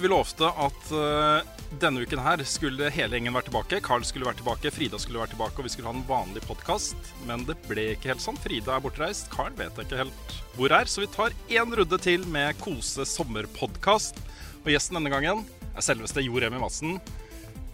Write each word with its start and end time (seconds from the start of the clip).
Vi 0.00 0.08
lovte 0.08 0.46
at 0.46 0.90
uh, 0.94 1.40
denne 1.82 2.04
uken 2.06 2.20
her 2.22 2.42
skulle 2.46 2.90
hele 2.94 3.18
gjengen 3.18 3.34
være 3.34 3.48
tilbake. 3.48 3.80
Carl 3.82 4.04
skulle 4.06 4.28
være 4.28 4.38
tilbake, 4.38 4.70
Frida 4.70 4.98
skulle 5.02 5.18
være 5.18 5.32
tilbake, 5.32 5.58
og 5.58 5.66
vi 5.66 5.72
skulle 5.72 5.90
ha 5.90 5.94
en 5.96 6.04
vanlig 6.06 6.42
podkast. 6.46 7.10
Men 7.26 7.42
det 7.48 7.56
ble 7.66 7.88
ikke 7.96 8.12
helt 8.12 8.22
sånn. 8.22 8.38
Frida 8.38 8.76
er 8.76 8.84
bortreist. 8.84 9.26
Carl 9.32 9.56
vet 9.58 9.74
jeg 9.74 9.88
ikke 9.88 9.98
helt 10.04 10.36
hvor 10.54 10.74
er. 10.76 10.90
Så 10.90 11.02
vi 11.02 11.10
tar 11.10 11.34
én 11.50 11.74
runde 11.80 11.98
til 12.04 12.26
med 12.30 12.60
Kose 12.62 13.06
sommerpodkast. 13.10 14.20
Og 14.62 14.70
gjesten 14.70 15.00
denne 15.00 15.12
gangen 15.12 15.42
er 15.74 15.86
selveste 15.86 16.22
Jo 16.22 16.38
Remi 16.38 16.62
Madsen. 16.62 17.00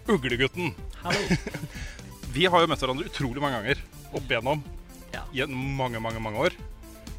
Uglegutten. 0.08 0.72
vi 2.36 2.48
har 2.48 2.64
jo 2.64 2.70
møtt 2.72 2.86
hverandre 2.86 3.10
utrolig 3.10 3.44
mange 3.44 3.60
ganger 3.60 3.84
opp 4.14 4.32
igjennom. 4.32 4.64
Ja. 5.12 5.26
I 5.36 5.44
mange, 5.52 6.00
mange, 6.00 6.24
mange 6.24 6.48
år. 6.48 6.56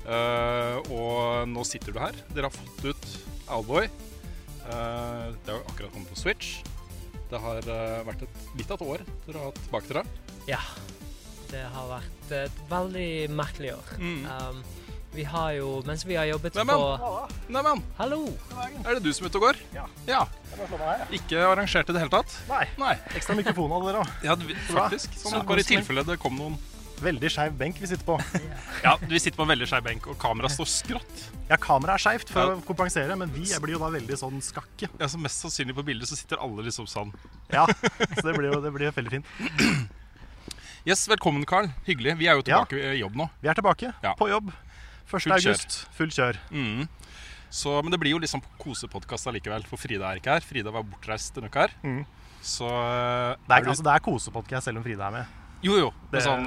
Uh, 0.05 0.81
og 0.93 1.47
nå 1.49 1.61
sitter 1.65 1.93
du 1.93 2.01
her. 2.01 2.17
Dere 2.33 2.49
har 2.49 2.57
fått 2.57 2.89
ut 2.89 3.07
Owlboy. 3.45 3.89
Eh, 4.69 5.33
det 5.45 5.51
har 5.51 5.59
akkurat 5.59 5.93
kommet 5.93 6.09
på 6.09 6.19
Switch. 6.19 6.57
Det 7.29 7.41
har 7.41 7.57
eh, 7.69 7.99
vært 8.07 8.25
et, 8.25 8.41
litt 8.57 8.71
av 8.71 8.81
et 8.81 8.87
år 8.87 9.05
dere 9.25 9.41
har 9.41 9.51
hatt 9.51 9.67
bak 9.73 9.89
dere. 9.89 10.05
Ja. 10.49 10.61
Det 11.51 11.61
har 11.71 11.89
vært 11.89 12.33
et 12.33 12.63
veldig 12.69 13.09
merkelig 13.37 13.75
år. 13.75 13.93
Mm. 14.01 14.25
Um, 14.25 14.63
vi 15.15 15.23
har 15.23 15.51
jo, 15.55 15.67
mens 15.87 16.03
vi 16.03 16.17
har 16.17 16.25
jobbet 16.27 16.57
Neimen. 16.57 16.75
på 16.75 17.53
Neimen, 17.53 17.83
Hallo! 17.95 18.25
er 18.83 18.97
det 18.97 19.03
du 19.05 19.13
som 19.15 19.27
er 19.27 19.31
ute 19.31 19.39
og 19.39 19.45
går? 19.45 19.59
Ja. 20.09 20.25
Ikke 21.15 21.45
arrangert 21.45 21.87
i 21.87 21.95
det 21.95 22.01
hele 22.03 22.11
tatt? 22.11 22.33
Nei. 22.49 22.65
Nei. 22.81 22.95
Ekstra 23.15 23.37
mikrofon 23.37 23.71
hadde 23.71 23.93
dere 23.93 24.01
òg. 24.03 24.11
Ja, 24.25 24.35
faktisk. 24.73 25.15
Sånn, 25.15 25.37
Så 25.37 25.43
bare 25.47 25.63
i 25.63 25.69
tilfelle 25.69 26.03
det 26.09 26.17
kom 26.19 26.35
noen 26.35 26.57
Veldig 27.03 27.29
skeiv 27.29 27.55
benk 27.59 27.77
vi 27.81 27.87
sitter 27.89 28.05
på. 28.07 28.15
Ja, 28.83 28.95
vi 29.01 29.19
sitter 29.19 29.35
på 29.37 29.43
en 29.43 29.51
veldig 29.51 29.67
skeiv 29.67 29.83
benk, 29.85 30.05
og 30.07 30.15
kameraet 30.21 30.53
står 30.55 30.69
skrått. 30.71 31.23
Ja, 31.49 31.57
kameraet 31.61 31.99
er 31.99 32.03
skeivt 32.05 32.29
for 32.31 32.39
Ja. 32.41 32.55
å 32.55 32.63
kompensere, 32.65 33.17
men 33.19 33.29
vi 33.35 33.43
blir 33.61 33.75
jo 33.75 33.79
da 33.83 33.89
veldig 33.93 34.15
sånn 34.17 34.39
skakke. 34.41 34.87
Ja, 34.99 35.05
så 35.11 35.19
Mest 35.19 35.43
sannsynlig 35.43 35.75
på 35.75 35.83
bildet 35.85 36.07
så 36.09 36.15
sitter 36.15 36.37
alle 36.41 36.63
liksom 36.63 36.87
sånn. 36.87 37.11
Ja, 37.51 37.65
så 37.67 38.23
det 38.23 38.35
blir 38.37 38.53
jo 38.53 38.61
det 38.63 38.71
blir 38.73 38.91
veldig 38.95 39.11
fint. 39.11 39.25
Yes, 40.85 41.07
velkommen, 41.09 41.41
Carl. 41.49 41.65
Hyggelig. 41.87 42.13
Vi 42.19 42.27
er 42.29 42.35
jo 42.37 42.43
Ja. 42.45 42.59
tilbake 42.63 42.77
i 42.93 42.99
jobb 42.99 43.15
nå. 43.17 43.25
Vi 43.41 43.49
er 43.49 43.55
tilbake 43.57 43.93
Ja. 44.03 44.13
på 44.13 44.27
jobb. 44.29 44.51
1. 44.51 45.09
Fullt 45.09 45.23
kjør. 45.23 45.33
august, 45.33 45.87
full 45.97 46.07
kjør. 46.13 46.37
Mm. 46.51 46.87
Så, 47.49 47.81
men 47.81 47.89
det 47.91 47.99
blir 47.99 48.11
jo 48.11 48.19
liksom 48.19 48.43
kosepodkast 48.59 49.25
allikevel, 49.25 49.65
for 49.65 49.77
Frida 49.77 50.11
er 50.11 50.19
ikke 50.21 50.29
her. 50.35 50.41
Frida 50.45 50.69
var 50.71 50.83
bortreist 50.83 51.33
denne 51.33 51.49
uka 51.49 51.61
her. 51.65 51.71
Mm. 51.83 52.05
Så 52.43 52.67
eh, 52.69 53.35
Det 53.47 53.57
er, 53.57 53.61
du- 53.63 53.69
altså, 53.71 53.83
det 53.83 53.93
er 53.95 53.99
kosepodkast 54.05 54.63
selv 54.65 54.77
om 54.77 54.83
Frida 54.83 55.07
er 55.07 55.11
med. 55.11 55.25
Jo, 55.63 55.73
jo. 55.79 55.93
Det-. 56.11 56.21
Sånn, 56.21 56.45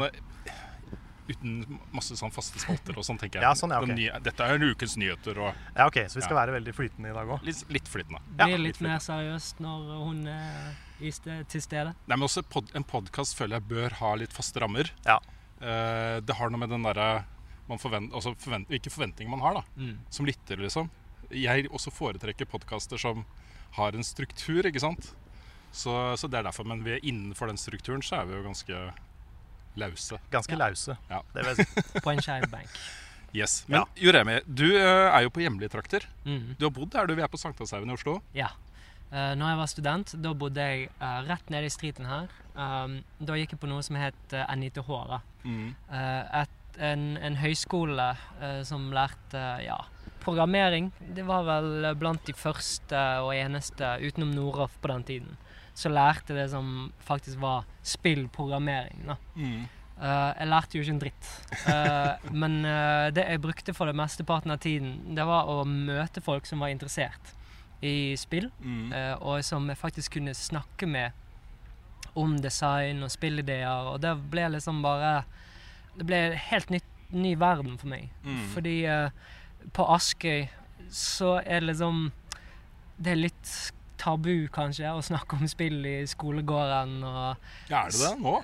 uten 1.28 1.78
masse 1.92 2.16
sånn 2.16 2.32
faste 2.32 2.58
spalter 2.62 2.96
og 2.96 3.04
sånn, 3.04 3.18
tenker 3.20 3.40
jeg. 3.40 3.42
Ja, 3.44 3.52
sånn, 3.54 3.70
ja, 3.70 3.80
ok. 3.84 3.92
Nye, 3.94 4.20
dette 4.24 4.40
er 4.44 4.54
en 4.56 4.62
ukens 4.70 4.96
nyheter 4.96 5.38
og 5.38 5.54
Ja, 5.76 5.86
ok, 5.86 5.98
Så 6.08 6.16
vi 6.16 6.22
skal 6.22 6.36
Ja. 6.36 6.46
være 6.46 6.54
veldig 6.60 6.74
flytende 6.74 7.10
i 7.10 7.14
dag 7.14 7.28
òg. 7.28 7.42
litt, 7.44 7.64
litt 7.70 7.88
flytende. 7.88 8.20
Ja, 8.38 8.46
Blir 8.46 8.58
litt 8.58 8.80
litt 8.80 8.80
mer 8.80 8.98
seriøst 8.98 9.60
når 9.60 10.04
hun 10.04 10.26
er 10.26 10.76
i 11.00 11.10
sted, 11.10 11.48
til 11.48 11.60
stede. 11.60 11.94
Nei, 12.08 12.16
men 12.16 12.22
også 12.26 12.42
pod, 12.48 12.70
En 12.74 12.82
podkast 12.84 13.36
føler 13.36 13.60
jeg 13.60 13.68
bør 13.68 13.92
ha 14.00 14.14
litt 14.16 14.32
faste 14.32 14.60
rammer. 14.60 14.90
Ja. 15.06 15.18
Uh, 15.60 16.20
det 16.20 16.34
har 16.36 16.50
noe 16.50 16.58
med 16.58 16.70
den 16.70 16.82
derre 16.82 17.24
forvent, 17.68 18.12
altså 18.12 18.34
forvent, 18.36 18.66
Hvilke 18.68 18.90
forventninger 18.90 19.28
man 19.28 19.40
har 19.40 19.54
da, 19.54 19.62
Mm. 19.76 19.98
som 20.10 20.24
lytter, 20.26 20.56
liksom. 20.56 20.88
Jeg 21.30 21.68
også 21.68 21.92
foretrekker 21.92 22.46
podkaster 22.48 22.98
som 22.98 23.24
har 23.72 23.92
en 23.92 24.02
struktur, 24.02 24.62
ikke 24.64 24.80
sant. 24.80 25.12
Så, 25.70 26.16
så 26.16 26.30
det 26.30 26.38
er 26.38 26.44
derfor. 26.44 26.64
Men 26.64 26.82
vi 26.82 26.92
er 26.96 27.00
innenfor 27.04 27.46
den 27.48 27.58
strukturen 27.58 28.00
så 28.00 28.22
er 28.22 28.24
vi 28.26 28.32
jo 28.32 28.42
ganske 28.48 28.94
lause. 29.78 30.18
Ganske 30.32 30.52
Ja. 30.56 30.58
lause. 30.66 30.96
Ja. 31.10 31.20
Det 31.34 31.44
vil 31.44 31.54
jeg 31.56 31.66
si. 31.66 31.82
På 32.04 32.10
en 32.12 32.22
skeiv 32.24 32.48
benk. 32.52 32.78
Yes. 33.36 33.64
Men 33.68 33.80
Ja. 33.80 33.84
Juremi, 33.96 34.38
du 34.46 34.64
eh, 34.76 35.08
er 35.12 35.22
jo 35.26 35.30
på 35.30 35.42
hjemlige 35.44 35.68
trakter. 35.74 36.06
Mm. 36.24 36.54
Du 36.58 36.64
har 36.64 36.70
bodd 36.72 36.94
her, 36.96 37.06
du. 37.06 37.14
Vi 37.14 37.22
er 37.22 37.28
på 37.28 37.36
Sankthanshaugen 37.40 37.90
i 37.90 37.96
Oslo. 37.98 38.20
Ja. 38.34 38.48
Uh, 39.12 39.32
når 39.40 39.48
jeg 39.52 39.58
var 39.58 39.68
student, 39.72 40.14
da 40.20 40.32
bodde 40.36 40.60
jeg 40.60 40.88
uh, 41.00 41.22
rett 41.28 41.50
nede 41.52 41.64
i 41.68 41.72
streeten 41.72 42.04
her. 42.08 42.28
Um, 42.54 42.98
da 43.24 43.36
gikk 43.40 43.54
jeg 43.54 43.60
på 43.62 43.68
noe 43.70 43.80
som 43.84 43.96
het 43.96 44.34
uh, 44.36 44.44
NITH. 44.56 44.88
da. 45.08 45.20
Mm. 45.44 45.70
Uh, 45.88 46.42
et, 46.42 46.56
en, 46.78 47.04
en 47.24 47.36
høyskole 47.40 48.08
som 48.68 48.90
lærte 48.94 49.40
ja, 49.64 49.78
programmering. 50.22 50.92
Det 51.16 51.24
var 51.26 51.42
vel 51.48 51.88
blant 51.98 52.22
de 52.28 52.34
første 52.36 53.00
og 53.24 53.32
eneste 53.34 53.96
utenom 54.04 54.30
Noroff 54.36 54.76
på 54.84 54.92
den 54.92 55.02
tiden. 55.08 55.36
Så 55.78 55.90
lærte 55.92 56.34
det 56.34 56.48
som 56.50 56.90
faktisk 57.06 57.38
var 57.42 57.66
spillprogrammering. 57.86 59.04
da. 59.06 59.18
Mm. 59.38 59.66
Uh, 59.98 60.30
jeg 60.38 60.46
lærte 60.46 60.78
jo 60.78 60.84
ikke 60.84 60.94
en 60.94 61.00
dritt. 61.02 61.28
Uh, 61.66 62.28
men 62.42 62.60
uh, 62.62 63.08
det 63.10 63.24
jeg 63.26 63.42
brukte 63.42 63.74
for 63.74 63.90
det 63.90 63.98
mesteparten 63.98 64.54
av 64.54 64.60
tiden, 64.62 64.92
det 65.16 65.26
var 65.26 65.50
å 65.50 65.64
møte 65.66 66.22
folk 66.22 66.46
som 66.46 66.62
var 66.62 66.70
interessert 66.70 67.34
i 67.82 68.14
spill. 68.18 68.48
Mm. 68.58 68.90
Og 69.22 69.42
som 69.46 69.66
jeg 69.70 69.78
faktisk 69.78 70.16
kunne 70.16 70.34
snakke 70.34 70.86
med 70.90 71.14
om 72.18 72.36
design 72.42 73.04
og 73.06 73.12
spillideer. 73.14 73.90
Og 73.92 74.00
det 74.02 74.16
ble 74.32 74.48
liksom 74.56 74.82
bare 74.82 75.22
Det 75.98 76.06
ble 76.06 76.18
en 76.28 76.34
helt 76.38 76.70
nytt, 76.70 76.88
ny 77.10 77.36
verden 77.38 77.78
for 77.78 77.90
meg. 77.90 78.10
Mm. 78.26 78.42
Fordi 78.54 78.76
på 79.74 79.86
Askøy 79.94 80.48
så 80.90 81.36
er 81.44 81.62
det 81.62 81.70
liksom 81.70 82.10
Det 82.98 83.14
er 83.14 83.22
litt 83.22 83.54
tabu, 83.98 84.48
kanskje, 84.54 84.88
å 84.94 85.02
snakke 85.04 85.36
om 85.38 85.48
spill 85.50 85.82
i 85.86 85.96
skolegården 86.08 86.96
og 87.04 87.70
Ja, 87.70 87.84
er 87.84 87.90
det 87.92 88.00
det 88.00 88.12
nå? 88.22 88.34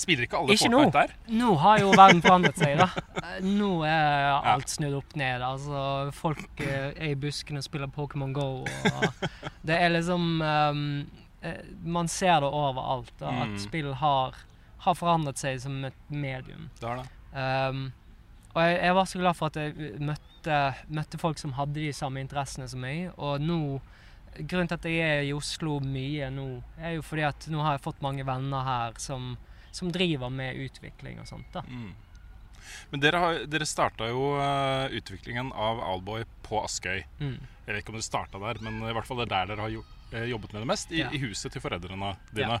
Spiller 0.00 0.24
ikke 0.24 0.38
alle 0.40 0.54
Ikke 0.56 0.70
nå. 0.72 0.78
Fortnite 0.86 1.02
der? 1.02 1.14
Nå 1.40 1.54
har 1.60 1.80
jo 1.82 1.90
verden 1.98 2.22
forandret 2.24 2.56
seg, 2.62 2.78
da. 2.80 2.86
Nå 3.60 3.70
er 3.84 4.30
alt 4.54 4.70
snudd 4.72 4.94
opp 5.00 5.16
ned. 5.20 5.42
Altså, 5.44 5.82
folk 6.16 6.62
eh, 6.64 6.90
er 6.94 7.10
i 7.12 7.18
buskene 7.20 7.60
og 7.60 7.66
spiller 7.66 7.90
Pokémon 7.92 8.32
Go. 8.36 8.46
Og 8.64 9.26
det 9.66 9.76
er 9.76 9.92
liksom 9.92 10.40
eh, 10.40 11.60
Man 11.84 12.08
ser 12.08 12.40
det 12.44 12.48
overalt, 12.52 13.12
da, 13.20 13.30
Mm. 13.30 13.42
at 13.54 13.60
spill 13.66 13.92
har, 14.00 14.34
har 14.86 14.94
forandret 14.96 15.38
seg 15.40 15.60
som 15.60 15.78
et 15.84 15.96
medium. 16.08 16.70
Det 16.80 16.88
er 16.88 17.02
det. 17.02 17.08
Um, 17.36 17.92
og 18.54 18.62
jeg, 18.64 18.80
jeg 18.82 18.94
var 18.96 19.04
så 19.06 19.18
glad 19.20 19.36
for 19.38 19.46
at 19.52 19.56
jeg 19.60 19.94
møtte, 20.02 20.56
møtte 20.88 21.18
folk 21.20 21.38
som 21.38 21.52
hadde 21.54 21.76
de 21.78 21.92
samme 21.94 22.18
interessene 22.24 22.66
som 22.68 22.80
meg. 22.82 23.10
Og 23.16 23.40
nå 23.44 23.60
Grunnen 24.38 24.68
til 24.70 24.78
at 24.78 24.84
jeg 24.88 25.00
er 25.02 25.22
i 25.26 25.32
Oslo 25.34 25.80
mye 25.82 26.28
nå, 26.32 26.44
er 26.78 26.94
jo 26.98 27.02
fordi 27.02 27.24
at 27.26 27.48
nå 27.50 27.60
har 27.64 27.76
jeg 27.76 27.82
fått 27.84 28.00
mange 28.04 28.24
venner 28.24 28.62
her 28.64 28.92
som, 29.02 29.32
som 29.74 29.90
driver 29.92 30.30
med 30.30 30.56
utvikling 30.68 31.18
og 31.20 31.26
sånt. 31.28 31.48
da. 31.52 31.62
Mm. 31.66 31.90
Men 32.92 33.00
dere, 33.02 33.18
har- 33.18 33.44
dere 33.50 33.66
starta 33.66 34.06
jo 34.08 34.36
eh, 34.38 34.94
utviklingen 35.00 35.50
av 35.52 35.80
Alboy 35.82 36.22
på 36.46 36.60
Askøy. 36.62 37.02
Mm. 37.18 37.38
Jeg 37.66 37.74
vet 37.74 37.82
ikke 37.82 37.90
om 37.92 37.98
dere 37.98 38.06
starta 38.06 38.38
der, 38.42 38.60
men 38.62 38.78
i 38.86 38.92
hvert 38.94 39.06
fall 39.08 39.18
det 39.22 39.26
er 39.26 39.34
der 39.34 39.50
dere 39.54 39.66
har 39.66 39.74
eh, 40.14 40.28
jobbet 40.30 40.52
med 40.54 40.62
det 40.62 40.70
mest. 40.70 40.92
I, 40.94 41.02
Ja. 41.02 41.10
I 41.10 41.18
huset 41.24 41.52
til 41.52 41.62
foreldrene 41.64 42.14
dine. 42.32 42.60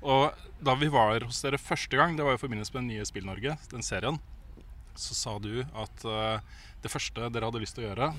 Og 0.00 0.32
da 0.64 0.74
vi 0.80 0.88
var 0.88 1.20
hos 1.28 1.42
dere 1.44 1.58
første 1.60 1.96
gang, 2.00 2.16
det 2.16 2.24
var 2.24 2.38
i 2.38 2.40
forbindelse 2.40 2.72
med 2.72 2.80
den 2.86 2.92
nye 2.96 3.04
Spill-Norge, 3.04 3.58
den 3.70 3.84
serien, 3.84 4.16
så 4.96 5.14
sa 5.14 5.36
du 5.38 5.60
at 5.76 6.04
eh, 6.08 6.40
det 6.82 6.90
første 6.92 7.28
dere 7.30 7.44
hadde 7.50 7.60
lyst 7.60 7.76
til 7.76 7.84
å 7.84 7.90
gjøre 7.90 8.14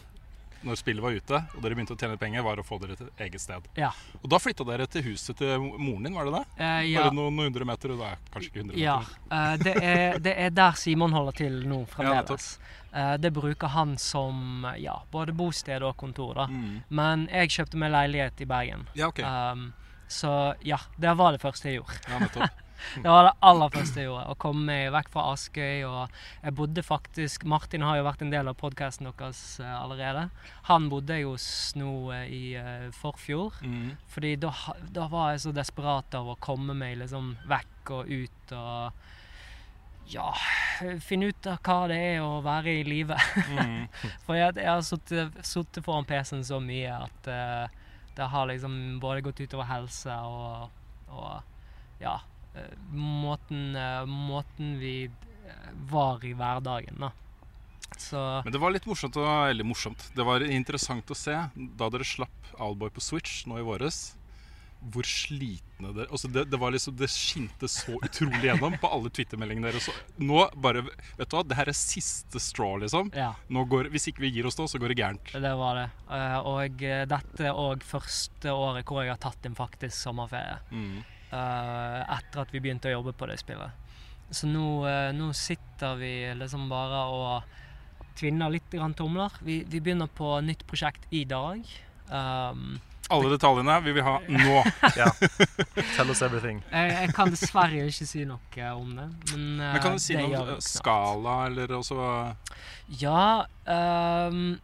når 0.63 0.77
spillet 0.77 1.01
var 1.03 1.15
ute, 1.17 1.39
og 1.55 1.61
dere 1.63 1.75
begynte 1.77 1.95
å 1.95 1.99
tjene 1.99 2.17
penger, 2.21 2.43
var 2.45 2.59
å 2.61 2.65
få 2.65 2.77
dere 2.83 2.95
til 2.99 3.07
et 3.09 3.23
eget 3.27 3.41
sted. 3.41 3.65
Ja. 3.79 3.89
Og 4.21 4.27
da 4.29 4.37
flytta 4.41 4.65
dere 4.67 4.85
til 4.91 5.03
huset 5.09 5.37
til 5.39 5.57
moren 5.81 6.03
din, 6.05 6.13
var 6.17 6.27
det 6.29 6.33
det? 6.35 6.43
Eh, 6.61 6.91
ja. 6.91 7.07
Bare 7.07 7.15
noen, 7.17 7.35
noen 7.39 7.49
hundre 7.49 7.65
meter, 7.65 7.93
og 7.95 8.03
det 8.03 8.11
er 8.11 8.21
kanskje 8.35 8.51
ikke 8.51 8.63
hundre 8.65 8.77
Ja, 8.81 8.97
meter. 9.01 9.39
eh, 9.39 9.57
det, 9.65 9.75
er, 9.91 10.19
det 10.27 10.35
er 10.45 10.55
der 10.61 10.77
Simon 10.77 11.11
holder 11.17 11.39
til 11.41 11.59
nå 11.69 11.81
Ja, 11.81 11.91
fremdeles. 11.95 12.47
Eh, 12.93 13.13
det 13.23 13.31
bruker 13.33 13.67
han 13.73 13.97
som 13.97 14.65
ja, 14.77 14.97
både 15.11 15.33
bosted 15.33 15.81
og 15.87 15.95
kontor. 15.97 16.33
da. 16.43 16.47
Mm. 16.51 16.81
Men 16.89 17.27
jeg 17.31 17.49
kjøpte 17.57 17.77
meg 17.81 17.91
leilighet 17.95 18.41
i 18.41 18.49
Bergen. 18.49 18.87
Ja, 18.99 19.07
ok. 19.09 19.21
Um, 19.25 19.69
så 20.11 20.53
ja, 20.67 20.77
det 20.99 21.13
var 21.17 21.31
det 21.31 21.39
første 21.41 21.69
jeg 21.71 21.79
gjorde. 21.81 22.01
Ja, 22.09 22.19
nettopp. 22.25 22.59
det 22.95 23.07
var 23.07 23.27
det 23.27 23.33
aller 23.47 23.73
første 23.73 24.01
jeg 24.01 24.09
gjorde. 24.09 24.33
Å 24.33 24.37
komme 24.41 24.65
meg 24.67 24.91
vekk 24.95 25.11
fra 25.13 25.25
Askøy. 25.33 25.83
Og 25.87 26.19
jeg 26.41 26.55
bodde 26.57 26.85
faktisk 26.85 27.45
Martin 27.49 27.85
har 27.85 27.99
jo 27.99 28.07
vært 28.07 28.25
en 28.25 28.33
del 28.33 28.51
av 28.51 28.57
podkasten 28.59 29.09
deres 29.09 29.43
eh, 29.61 29.75
allerede. 29.77 30.27
Han 30.69 30.89
bodde 30.91 31.19
jeg 31.19 31.29
hos 31.29 31.47
nå 31.79 31.93
eh, 32.15 32.27
i 32.27 32.43
eh, 32.59 32.89
forfjor. 32.97 33.61
Mm. 33.63 33.95
Fordi 34.11 34.35
da, 34.41 34.53
da 34.93 35.07
var 35.11 35.33
jeg 35.33 35.45
så 35.45 35.55
desperat 35.55 36.19
av 36.19 36.33
å 36.33 36.39
komme 36.41 36.75
meg 36.77 36.99
liksom 37.01 37.35
vekk 37.49 37.95
og 37.97 38.11
ut 38.11 38.55
og 38.57 39.07
ja, 40.11 40.31
finne 40.99 41.29
ut 41.31 41.47
av 41.47 41.61
hva 41.63 41.77
det 41.91 41.99
er 42.15 42.23
å 42.23 42.41
være 42.43 42.73
i 42.79 42.87
live. 42.87 43.17
Mm. 43.51 43.85
For 44.25 44.35
jeg, 44.35 44.57
jeg 44.59 44.67
har 44.67 44.83
sittet- 44.83 45.83
foran 45.85 46.07
PC-en 46.09 46.43
så 46.47 46.59
mye 46.63 46.97
at 47.05 47.29
uh, 47.31 47.79
det 48.17 48.27
har 48.33 48.49
liksom 48.49 48.99
både 48.99 49.23
gått 49.25 49.39
utover 49.39 49.69
helse 49.69 50.15
og, 50.27 50.73
og 51.09 52.01
ja, 52.01 52.17
måten, 52.91 53.75
eh, 53.75 54.05
måten 54.05 54.77
vi 54.79 55.05
eh, 55.05 55.67
var 55.91 56.25
i 56.25 56.33
hverdagen, 56.33 56.99
da. 56.99 57.11
Så 57.97 58.41
Men 58.43 58.53
det 58.53 58.59
var 58.61 58.71
litt 58.71 58.87
morsomt, 58.87 59.17
og, 59.19 59.27
eller 59.49 59.67
morsomt. 59.67 60.07
Det 60.15 60.23
var 60.25 60.43
interessant 60.47 61.11
å 61.11 61.17
se 61.17 61.35
da 61.55 61.91
dere 61.91 62.07
slapp 62.07 62.55
Alboy 62.61 62.89
på 62.93 63.03
Switch 63.03 63.45
nå 63.49 63.59
i 63.59 63.65
våres. 63.65 64.15
Hvor 64.81 65.05
slitne 65.05 65.91
dere 65.93 66.09
altså 66.09 66.25
det, 66.33 66.47
det 66.49 66.57
var 66.57 66.71
liksom 66.73 66.95
Det 66.97 67.05
skinte 67.13 67.67
så 67.69 67.99
utrolig 68.01 68.47
gjennom 68.47 68.73
på 68.81 68.89
alle 68.89 69.11
Twitter-meldingene 69.13 69.69
deres. 69.69 69.91
Nå 70.17 70.47
bare 70.57 70.81
Vet 70.87 71.29
du 71.29 71.35
hva, 71.35 71.43
det 71.45 71.59
her 71.59 71.69
er 71.69 71.77
siste 71.77 72.41
straw, 72.41 72.79
liksom. 72.81 73.11
ja, 73.13 73.35
går, 73.45 73.91
hvis 73.93 74.09
ikke 74.09 74.25
vi 74.25 74.33
gir 74.33 74.49
oss 74.49 74.57
nå, 74.57 74.65
så 74.71 74.81
går 74.81 74.95
det 74.95 75.01
gærent. 75.03 75.33
det 75.45 75.53
var 75.59 75.77
det. 75.77 75.87
Eh, 76.17 76.37
og 76.49 76.85
eh, 76.87 77.05
dette 77.11 77.45
er 77.45 77.53
òg 77.67 77.85
første 77.85 78.55
året 78.55 78.87
hvor 78.89 79.05
jeg 79.05 79.13
har 79.13 79.21
tatt 79.21 79.45
en 79.45 79.57
faktisk 79.59 79.93
sommerferie. 79.99 80.57
Mm. 80.73 81.03
Eh, 81.31 82.01
etter 82.17 82.43
at 82.43 82.53
vi 82.53 82.61
begynte 82.63 82.91
å 82.91 82.99
jobbe 82.99 83.15
på 83.17 83.29
det 83.31 83.39
spillet. 83.41 83.89
Så 84.31 84.47
nå, 84.47 84.85
uh, 84.87 85.09
nå 85.11 85.33
sitter 85.35 85.97
vi 85.99 86.13
liksom 86.39 86.69
bare 86.71 87.01
og 87.11 87.57
tvinner 88.15 88.51
litt 88.53 88.69
grann 88.71 88.93
tomler. 88.95 89.33
Vi, 89.43 89.61
vi 89.67 89.81
begynner 89.81 90.07
på 90.07 90.37
nytt 90.45 90.63
prosjekt 90.67 91.07
i 91.09 91.25
dag. 91.27 91.65
Um, 92.11 92.79
Alle 93.11 93.31
detaljene 93.33 93.77
vil 93.83 93.95
vi 93.97 94.03
ha 94.05 94.17
nå. 94.27 94.63
Ja. 94.99 95.09
Tell 95.95 96.11
us 96.11 96.21
everything. 96.21 96.61
jeg, 96.71 96.91
jeg 96.95 97.13
kan 97.15 97.31
dessverre 97.33 97.85
ikke 97.87 98.07
si 98.07 98.23
noe 98.27 98.71
om 98.75 98.95
det, 98.97 99.07
men, 99.31 99.45
eh, 99.59 99.73
Men 99.75 99.83
kan 99.83 99.95
du 99.95 100.03
si 100.03 100.15
noe 100.19 100.43
om 100.43 100.53
eh, 100.55 100.63
skala, 100.63 101.37
eller 101.49 101.75
også 101.77 101.97
Ja 103.01 103.45
ehm, 103.65 104.59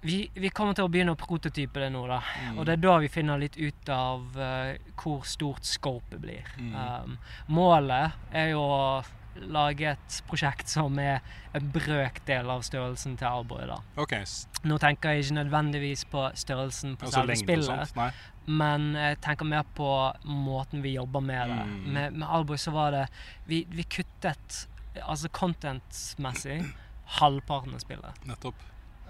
vi, 0.00 0.30
vi 0.34 0.48
kommer 0.54 0.74
til 0.78 0.84
å 0.86 0.90
begynne 0.92 1.12
å 1.16 1.18
prototype 1.18 1.80
det 1.82 1.90
nå, 1.90 2.04
da. 2.06 2.20
Mm. 2.48 2.58
Og 2.58 2.66
det 2.68 2.76
er 2.76 2.82
da 2.84 2.96
vi 3.02 3.08
finner 3.10 3.38
litt 3.42 3.56
ut 3.58 3.88
av 3.90 4.36
uh, 4.38 4.74
hvor 5.02 5.24
stort 5.26 5.66
scopet 5.66 6.20
blir. 6.22 6.46
Mm. 6.58 6.74
Um, 6.74 7.16
målet 7.48 8.12
er 8.32 8.52
jo 8.52 8.60
å 8.62 8.82
lage 9.38 9.86
et 9.92 10.16
prosjekt 10.26 10.66
som 10.70 10.96
er 10.98 11.20
en 11.54 11.68
brøkdel 11.70 12.48
av 12.50 12.64
størrelsen 12.66 13.16
til 13.20 13.28
Alboy. 13.28 13.66
da. 13.70 13.76
OK. 14.02 14.12
s- 14.22 14.48
Nå 14.66 14.78
tenker 14.82 15.12
jeg 15.14 15.24
ikke 15.28 15.36
nødvendigvis 15.36 16.02
på 16.10 16.24
størrelsen 16.34 16.96
på 16.98 17.06
Altså 17.06 17.20
selve 17.20 17.36
spillet, 17.38 17.92
men 18.48 18.88
jeg 18.98 19.20
tenker 19.22 19.46
mer 19.46 19.62
på 19.78 19.90
måten 20.26 20.82
vi 20.82 20.96
jobber 20.96 21.22
med 21.22 21.52
det. 21.52 21.60
Mm. 21.68 21.76
Med, 21.94 22.16
med 22.18 22.28
Alboy 22.28 22.58
så 22.58 22.72
var 22.74 22.90
det 22.96 23.04
Vi, 23.46 23.60
vi 23.70 23.84
kuttet 23.86 24.64
altså 25.06 25.28
content-messig 25.30 26.58
halvparten 27.20 27.74
av 27.74 27.78
spillet. 27.84 28.24
Nettopp. 28.26 28.54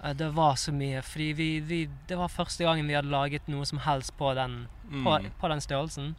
Eh, 0.03 0.13
Det 0.15 0.29
var 0.35 0.55
så 0.55 0.71
mye, 0.71 1.01
fordi 1.01 1.33
vi, 1.33 1.49
vi, 1.59 1.79
det 2.07 2.17
var 2.17 2.27
første 2.31 2.63
gangen 2.63 2.87
vi 2.87 2.95
hadde 2.97 3.11
laget 3.11 3.47
noe 3.47 3.65
som 3.65 3.79
helst 3.85 4.15
på 4.17 4.33
den, 4.37 4.67
på, 4.89 5.19
Mm. 5.19 5.31
på 5.39 5.47
den 5.51 5.61
størrelsen. 5.61 6.15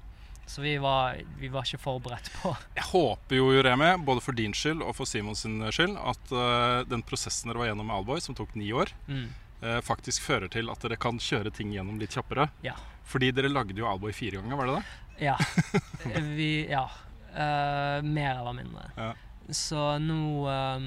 Så 0.50 0.62
vi 0.64 0.78
var, 0.82 1.16
vi 1.38 1.46
var 1.48 1.62
ikke 1.62 1.78
forberedt 1.78 2.26
på 2.42 2.50
Jeg 2.74 2.82
håper 2.90 3.36
jo, 3.36 3.52
Juremi, 3.54 3.92
både 4.02 4.20
for 4.20 4.32
din 4.34 4.50
skyld 4.52 4.82
og 4.82 4.96
for 4.98 5.06
Simons 5.06 5.44
skyld, 5.46 5.94
at 5.94 6.32
uh, 6.34 6.82
den 6.90 7.04
prosessen 7.06 7.52
dere 7.52 7.58
var 7.60 7.68
gjennom 7.70 7.86
med 7.86 7.94
Alboy, 8.00 8.18
som 8.20 8.34
tok 8.34 8.56
ni 8.58 8.72
år, 8.74 8.90
mm. 9.06 9.28
uh, 9.62 9.78
faktisk 9.86 10.22
fører 10.26 10.50
til 10.50 10.66
at 10.72 10.82
dere 10.82 10.98
kan 10.98 11.18
kjøre 11.22 11.52
ting 11.54 11.70
gjennom 11.70 12.00
litt 12.02 12.16
kjappere. 12.18 12.48
Ja. 12.66 12.74
Fordi 13.06 13.30
dere 13.30 13.48
lagde 13.52 13.78
jo 13.78 13.86
Alboy 13.86 14.10
fire 14.12 14.40
ganger, 14.42 14.56
var 14.58 14.66
det 14.66 14.74
det? 14.80 14.84
Ja. 15.28 15.36
Vi 16.34 16.66
Ja. 16.70 16.88
Uh, 17.30 18.02
mer 18.02 18.40
eller 18.40 18.52
mindre. 18.58 18.88
Ja. 18.96 19.12
Så 19.54 19.98
nå 20.02 20.48
eh, 20.50 20.84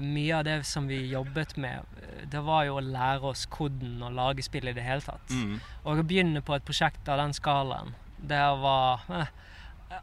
Mye 0.00 0.32
av 0.38 0.44
det 0.44 0.66
som 0.66 0.86
vi 0.88 1.06
jobbet 1.12 1.56
med, 1.56 1.84
eh, 2.02 2.26
det 2.26 2.40
var 2.44 2.64
jo 2.64 2.74
å 2.76 2.80
lære 2.84 3.22
oss 3.22 3.46
koden 3.46 4.02
og 4.02 4.12
lage 4.12 4.42
spill 4.42 4.68
i 4.68 4.72
det 4.72 4.82
hele 4.82 5.00
tatt. 5.00 5.28
Mm. 5.30 5.60
Og 5.84 5.98
å 5.98 6.02
begynne 6.06 6.42
på 6.42 6.54
et 6.56 6.64
prosjekt 6.64 7.08
av 7.08 7.18
den 7.18 7.32
skalaen, 7.32 7.94
det 8.20 8.40
var 8.60 9.00
eh, 9.10 9.26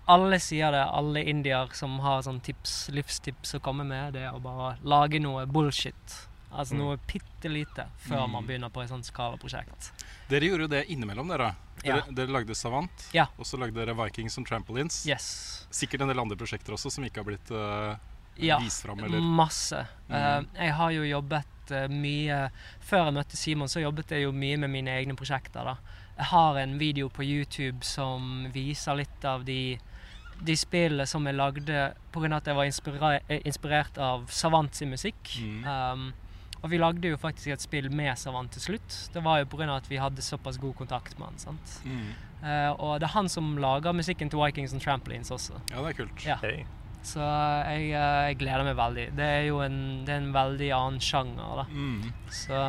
Alle 0.08 0.36
sier 0.40 0.72
det, 0.72 0.82
alle 0.84 1.22
indier 1.24 1.70
som 1.74 2.00
har 2.04 2.22
sånn 2.22 2.42
tips, 2.44 2.90
livstips 2.92 3.54
å 3.56 3.60
komme 3.64 3.86
med, 3.88 4.14
det 4.18 4.26
er 4.28 4.34
å 4.36 4.42
bare 4.44 4.78
lage 4.84 5.20
noe 5.24 5.46
bullshit. 5.48 6.28
Altså 6.52 6.74
Mm. 6.76 6.80
noe 6.82 6.98
bitte 7.08 7.48
lite 7.50 7.86
før 7.98 8.26
Mm. 8.28 8.32
man 8.32 8.46
begynner 8.48 8.70
på 8.70 8.82
et 8.84 8.90
sånt 8.90 9.06
skalaprosjekt. 9.06 9.92
Dere 10.28 10.42
gjorde 10.44 10.62
jo 10.62 10.68
det 10.68 10.88
innimellom, 10.90 11.28
dere. 11.30 11.56
Dere, 11.84 12.04
Ja. 12.06 12.12
dere 12.12 12.28
lagde 12.28 12.54
Savant, 12.56 13.08
Ja. 13.14 13.28
og 13.40 13.46
så 13.46 13.58
lagde 13.58 13.76
dere 13.76 13.94
Vikings 13.96 14.38
and 14.38 14.48
Trampolines. 14.48 15.06
Yes. 15.08 15.68
Sikkert 15.72 16.02
en 16.02 16.08
del 16.10 16.20
andre 16.20 16.36
prosjekter 16.36 16.74
også 16.74 16.92
som 16.92 17.06
ikke 17.06 17.18
har 17.18 17.24
blitt 17.24 17.50
eh, 17.52 17.96
Ja. 18.40 18.60
vise 18.62 18.82
fram, 18.86 19.04
eller 19.04 19.22
Masse. 19.22 19.86
Mm. 20.08 20.16
Eh, 20.16 20.66
jeg 20.66 20.74
har 20.80 20.92
jo 20.92 21.06
jobbet 21.08 21.72
eh, 21.76 21.88
mye 21.92 22.42
Før 22.80 23.08
jeg 23.08 23.16
møtte 23.18 23.40
Simon, 23.40 23.72
så 23.72 23.82
jobbet 23.84 24.14
jeg 24.16 24.24
jo 24.24 24.32
mye 24.32 24.58
med 24.62 24.72
mine 24.72 24.94
egne 25.00 25.16
prosjekter. 25.18 25.66
da. 25.68 25.78
Jeg 26.18 26.32
har 26.32 26.58
en 26.58 26.78
video 26.80 27.10
på 27.10 27.24
YouTube 27.24 27.86
som 27.86 28.48
viser 28.54 28.98
litt 28.98 29.26
av 29.26 29.44
de, 29.46 29.78
de 30.42 30.56
spillene 30.58 31.06
som 31.06 31.26
jeg 31.28 31.38
lagde 31.38 31.90
pga. 32.14 32.32
at 32.38 32.48
jeg 32.48 32.58
var 32.58 32.70
inspira 32.70 33.12
eh, 33.20 33.42
inspirert 33.46 33.98
av 33.98 34.26
Savant 34.30 34.74
sin 34.76 34.90
musikk. 34.90 35.36
Mm. 35.42 35.68
Um, 35.68 36.08
og 36.58 36.72
vi 36.72 36.80
lagde 36.82 37.12
jo 37.12 37.20
faktisk 37.22 37.54
et 37.54 37.62
spill 37.62 37.92
med 37.94 38.18
Savant 38.18 38.50
til 38.52 38.62
slutt. 38.62 38.96
Det 39.14 39.22
var 39.24 39.44
jo 39.44 39.50
pga. 39.52 39.70
at 39.76 39.90
vi 39.90 40.02
hadde 40.02 40.22
såpass 40.26 40.58
god 40.58 40.74
kontakt 40.76 41.20
med 41.20 41.28
han. 41.28 41.38
sant? 41.38 41.82
mm. 41.86 42.08
Uh, 42.38 42.72
og 42.78 43.00
det 43.02 43.08
er 43.08 43.16
han 43.16 43.30
som 43.30 43.56
lager 43.58 43.94
musikken 43.98 44.30
til 44.30 44.40
Vikings 44.40 44.74
and 44.74 44.82
Trampolines 44.82 45.32
også. 45.32 45.58
Ja, 45.72 45.82
det 45.82 45.90
er 45.90 45.98
kult. 45.98 46.26
Ja. 46.26 46.38
Hey. 46.42 46.66
Så 47.08 47.24
jeg, 47.24 47.92
eh, 47.96 48.28
jeg 48.28 48.38
gleder 48.42 48.66
meg 48.68 48.76
veldig. 48.76 49.08
Det 49.16 49.28
er 49.40 49.46
jo 49.48 49.62
en, 49.64 49.78
det 50.08 50.12
er 50.16 50.22
en 50.26 50.34
veldig 50.36 50.70
annen 50.76 51.00
sjanger, 51.04 51.62
da. 51.62 51.66
Mm. 51.72 52.14
Så 52.36 52.62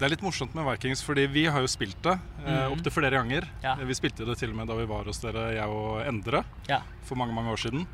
Det 0.00 0.06
er 0.06 0.12
litt 0.14 0.22
morsomt 0.24 0.54
med 0.56 0.64
Vikings, 0.64 1.02
fordi 1.04 1.26
vi 1.28 1.42
har 1.52 1.60
jo 1.60 1.68
spilt 1.68 1.98
det 2.06 2.14
eh, 2.14 2.46
Mhm. 2.46 2.72
opptil 2.72 2.92
flere 2.94 3.10
ganger. 3.18 3.48
Ja. 3.62 3.74
Eh, 3.74 3.84
Vi 3.84 3.94
spilte 3.98 4.24
det 4.24 4.38
til 4.38 4.50
og 4.50 4.56
med 4.56 4.68
da 4.70 4.74
vi 4.78 4.86
var 4.88 5.04
hos 5.04 5.18
dere, 5.20 5.52
jeg 5.58 5.66
og 5.68 6.06
Endre, 6.06 6.44
Ja. 6.68 6.80
for 7.02 7.16
mange 7.16 7.34
mange 7.34 7.50
år 7.52 7.58
siden. 7.60 7.86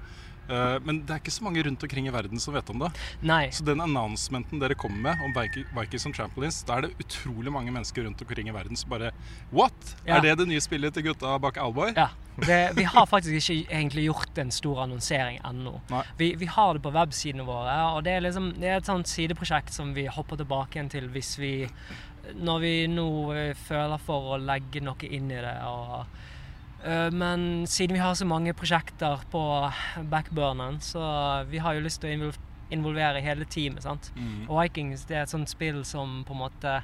Eh, 0.49 0.77
men 0.87 1.01
det 1.07 1.17
er 1.17 1.23
ikke 1.23 1.35
så 1.35 1.47
mange 1.47 1.63
rundt 1.67 1.83
omkring 1.83 2.09
i 2.09 2.15
verden 2.15 2.43
som 2.43 2.55
vet 2.55 2.71
om 2.71 2.85
det. 2.85 2.93
nei. 3.27 3.47
Så 3.55 3.65
den 3.67 3.83
announcementen 3.83 4.63
dere 4.63 4.77
kommer 4.79 5.11
med 5.11 5.25
om 5.25 5.35
Vikings 5.35 6.07
and 6.07 6.17
Trampolines, 6.17 6.63
da 6.67 6.79
er 6.79 6.87
det 6.87 6.95
utrolig 7.03 7.53
mange 7.53 7.75
mennesker 7.75 8.07
rundt 8.07 8.23
omkring 8.23 8.51
i 8.51 8.55
verden 8.55 8.79
som 8.79 8.93
bare 8.93 9.13
What? 9.51 9.97
Ja. 10.05 10.17
Er 10.17 10.23
det 10.23 10.39
det 10.43 10.49
nye 10.53 10.63
spillet 10.63 10.95
til 10.95 11.09
gutta 11.11 11.39
bak 11.43 11.59
Alboy? 11.63 11.93
Ja. 11.97 12.11
Det, 12.37 12.73
vi 12.77 12.85
har 12.85 13.07
faktisk 13.09 13.33
ikke 13.33 13.73
egentlig 13.73 14.03
gjort 14.11 14.39
en 14.39 14.51
stor 14.53 14.83
annonsering 14.83 15.39
ennå. 15.49 15.79
Vi, 16.19 16.35
vi 16.37 16.47
har 16.47 16.75
det 16.77 16.83
på 16.85 16.93
websidene 16.93 17.47
våre, 17.49 17.77
og 17.95 18.03
det 18.05 18.13
er, 18.13 18.27
liksom, 18.27 18.51
det 18.61 18.69
er 18.69 18.77
et 18.77 18.91
sånt 18.91 19.09
sideprosjekt 19.09 19.73
som 19.73 19.95
vi 19.97 20.05
hopper 20.07 20.37
tilbake 20.43 20.77
igjen 20.77 20.93
til 20.93 21.09
hvis 21.15 21.39
vi 21.41 21.55
Når 22.37 22.59
vi 22.59 22.73
nå 22.91 23.09
eh, 23.33 23.55
føler 23.55 24.01
for 24.03 24.35
å 24.35 24.37
legge 24.43 24.81
noe 24.83 25.07
inn 25.07 25.31
i 25.31 25.39
det. 25.39 25.55
Og, 25.63 26.09
men 27.13 27.67
siden 27.67 27.95
vi 27.97 28.03
har 28.03 28.15
så 28.15 28.27
mange 28.29 28.53
prosjekter 28.55 29.23
på 29.33 29.41
backburneren, 30.11 30.81
så 30.81 31.03
vi 31.51 31.59
har 31.59 31.75
jo 31.75 31.81
lyst 31.87 32.01
til 32.03 32.27
å 32.29 32.33
involvere 32.71 33.21
hele 33.23 33.45
teamet. 33.45 33.83
sant? 33.83 34.13
Mm. 34.17 34.45
Og 34.49 34.61
Vikings 34.63 35.05
det 35.07 35.17
er 35.17 35.23
et 35.27 35.33
sånt 35.33 35.51
spill 35.51 35.85
som 35.87 36.23
på 36.27 36.35
en 36.37 36.43
måte 36.45 36.77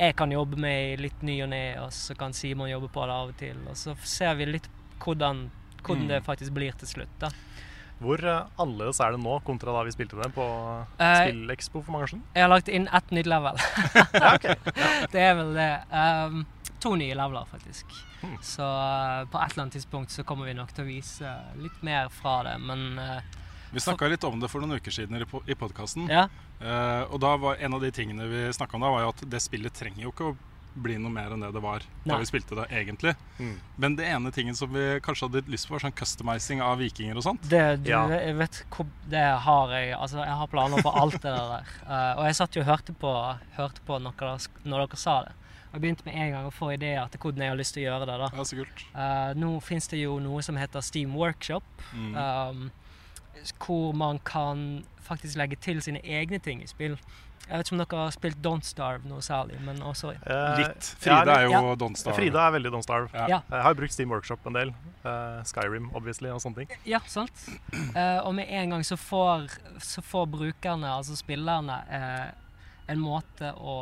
jeg 0.00 0.14
kan 0.16 0.32
jobbe 0.32 0.56
med 0.56 1.00
litt 1.02 1.22
ny 1.26 1.42
og 1.44 1.50
ne, 1.52 1.64
og 1.82 1.90
så 1.92 2.14
kan 2.16 2.32
Simon 2.32 2.70
jobbe 2.70 2.88
på 2.88 3.04
det 3.04 3.12
av 3.12 3.28
og 3.32 3.36
til. 3.36 3.58
Og 3.68 3.76
så 3.76 3.92
ser 4.02 4.34
vi 4.38 4.46
litt 4.48 4.68
hvordan, 5.04 5.50
hvordan 5.82 6.06
Mm. 6.06 6.08
det 6.08 6.22
faktisk 6.24 6.52
blir 6.56 6.72
til 6.80 6.88
slutt. 6.88 7.18
da. 7.20 7.28
Hvor 8.00 8.16
eh, 8.24 8.46
annerledes 8.58 9.00
er 9.00 9.12
det 9.12 9.20
nå 9.20 9.40
kontra 9.44 9.72
da 9.76 9.82
vi 9.84 9.92
spilte 9.92 10.16
det 10.16 10.30
på 10.32 10.40
uh, 10.40 10.86
Spillekspo 10.98 11.82
for 11.82 11.92
mange 11.92 12.04
år 12.06 12.12
siden? 12.14 12.22
Jeg 12.34 12.42
har 12.42 12.48
lagt 12.48 12.68
inn 12.68 12.88
ett 12.88 13.10
nytt 13.10 13.26
level. 13.28 13.56
Ja, 14.22 14.34
ok. 14.36 14.46
det 15.12 15.20
er 15.20 15.34
vel 15.36 15.52
det. 15.58 15.70
Um, 15.92 16.46
to 16.80 16.94
nye 16.96 17.12
leveler, 17.14 17.44
faktisk. 17.52 17.84
Hmm. 18.20 18.36
Så 18.44 18.62
uh, 18.62 19.24
på 19.30 19.40
et 19.40 19.52
eller 19.52 19.64
annet 19.66 19.76
tidspunkt 19.78 20.12
så 20.14 20.24
kommer 20.28 20.46
vi 20.50 20.54
nok 20.58 20.72
til 20.76 20.84
å 20.84 20.90
vise 20.90 21.34
litt 21.60 21.82
mer 21.86 22.08
fra 22.12 22.42
det, 22.46 22.58
men 22.60 22.98
uh, 22.98 23.20
Vi 23.72 23.80
snakka 23.80 24.08
litt 24.10 24.24
om 24.28 24.40
det 24.42 24.50
for 24.52 24.60
noen 24.60 24.76
uker 24.80 24.92
siden 24.92 25.16
i 25.20 25.24
po- 25.28 25.44
podkasten. 25.58 26.08
ja. 26.10 26.28
Eh, 26.60 27.02
og 27.08 27.20
da 27.22 27.36
var 27.40 27.56
en 27.56 27.72
av 27.72 27.80
de 27.80 27.88
tingene 27.94 28.26
vi 28.28 28.40
snakka 28.52 28.76
om 28.76 28.82
da, 28.84 28.90
var 28.92 29.00
jo 29.06 29.12
at 29.14 29.22
det 29.32 29.38
spillet 29.40 29.72
trenger 29.72 30.02
jo 30.04 30.10
ikke 30.12 30.26
å 30.28 30.36
bli 30.80 30.98
noe 31.00 31.10
mer 31.10 31.32
enn 31.34 31.42
det 31.42 31.48
det 31.54 31.62
var 31.64 31.82
da 32.04 32.12
Nei. 32.12 32.18
vi 32.22 32.28
spilte 32.28 32.54
det, 32.58 32.66
egentlig. 32.70 33.14
Mm. 33.40 33.54
Men 33.82 33.96
det 33.98 34.06
ene 34.06 34.30
tingen 34.34 34.54
som 34.58 34.70
vi 34.72 34.84
kanskje 35.02 35.26
hadde 35.26 35.42
lyst 35.50 35.66
på, 35.66 35.74
var 35.74 35.82
sånn 35.86 35.96
customizing 35.96 36.62
av 36.62 36.78
vikinger 36.78 37.18
og 37.18 37.24
sånt. 37.26 37.48
Det, 37.50 37.64
du, 37.82 37.90
Ja. 37.90 38.04
jeg 38.12 38.36
vet 38.38 38.60
det 39.10 39.24
har 39.46 39.72
jeg 39.74 39.96
Altså, 39.96 40.20
jeg 40.22 40.36
har 40.42 40.52
planer 40.52 40.84
på 40.84 40.92
alt 41.02 41.18
det 41.22 41.32
der. 41.32 41.72
Uh, 41.88 42.12
og 42.20 42.24
jeg 42.28 42.38
satt 42.38 42.56
jo 42.56 42.62
og 42.62 42.70
hørte 42.70 42.92
på, 42.94 43.14
hørte 43.56 43.80
på 43.88 43.98
noe 43.98 44.32
når 44.64 44.86
dere 44.86 45.00
sa 45.00 45.16
det. 45.26 45.34
Og 45.70 45.76
jeg 45.78 45.80
begynte 45.84 46.04
med 46.04 46.14
en 46.18 46.32
gang 46.34 46.46
å 46.46 46.50
få 46.52 46.72
ideer 46.74 47.06
til 47.12 47.20
hvordan 47.22 47.44
jeg 47.44 47.48
har 47.52 47.56
lyst 47.60 47.74
til 47.74 47.82
å 47.84 47.86
gjøre 47.92 48.06
det. 48.10 48.18
da. 48.18 48.28
Ja, 48.36 48.42
så 48.44 48.56
kult. 48.58 48.84
Uh, 48.94 49.32
nå 49.38 49.50
finnes 49.62 49.86
det 49.88 50.00
jo 50.02 50.18
noe 50.18 50.42
som 50.42 50.56
heter 50.56 50.80
Steam 50.82 51.14
Workshop, 51.14 51.62
Mm. 51.94 52.14
um, 52.16 52.70
hvor 53.64 53.92
man 53.94 54.18
kan 54.18 54.84
faktisk 55.06 55.36
legge 55.36 55.56
til 55.60 55.80
sine 55.82 56.00
egne 56.04 56.38
ting 56.42 56.62
i 56.62 56.66
spill. 56.66 56.96
Jeg 57.48 57.56
vet 57.58 57.66
ikke 57.66 57.74
om 57.74 57.80
dere 57.80 58.02
har 58.04 58.10
spilt 58.14 58.36
Don't 58.44 58.62
Starve 58.68 59.08
noe 59.08 59.22
særlig, 59.24 59.56
men 59.64 59.80
også 59.82 60.12
Eh, 60.12 60.58
Litt. 60.60 60.90
Frida 61.00 61.32
er 61.38 61.46
jo 61.46 61.50
Ja. 61.50 61.74
Don't 61.74 61.96
Starve. 61.96 62.14
Frida 62.16 62.38
er 62.46 62.52
veldig 62.52 62.70
Don't 62.70 62.82
Starve. 62.82 63.08
Ja. 63.14 63.26
Ja. 63.28 63.40
Jeg 63.50 63.62
har 63.62 63.74
brukt 63.74 63.92
Steam 63.92 64.10
Workshop 64.10 64.46
en 64.46 64.52
del. 64.52 64.68
Uh, 65.04 65.42
Skyrim, 65.42 65.90
obviously, 65.96 66.28
og 66.30 66.40
sånne 66.40 66.56
ting. 66.56 66.68
Ja, 66.86 66.98
sant. 67.06 67.32
Uh, 67.96 68.20
og 68.26 68.34
med 68.34 68.46
en 68.50 68.70
gang 68.70 68.82
så 68.84 68.96
får, 68.96 69.48
så 69.80 70.02
får 70.02 70.26
brukerne, 70.30 70.86
altså 70.86 71.16
spillerne, 71.16 71.80
eh, 71.90 72.30
en 72.90 73.00
måte 73.02 73.52
å 73.56 73.74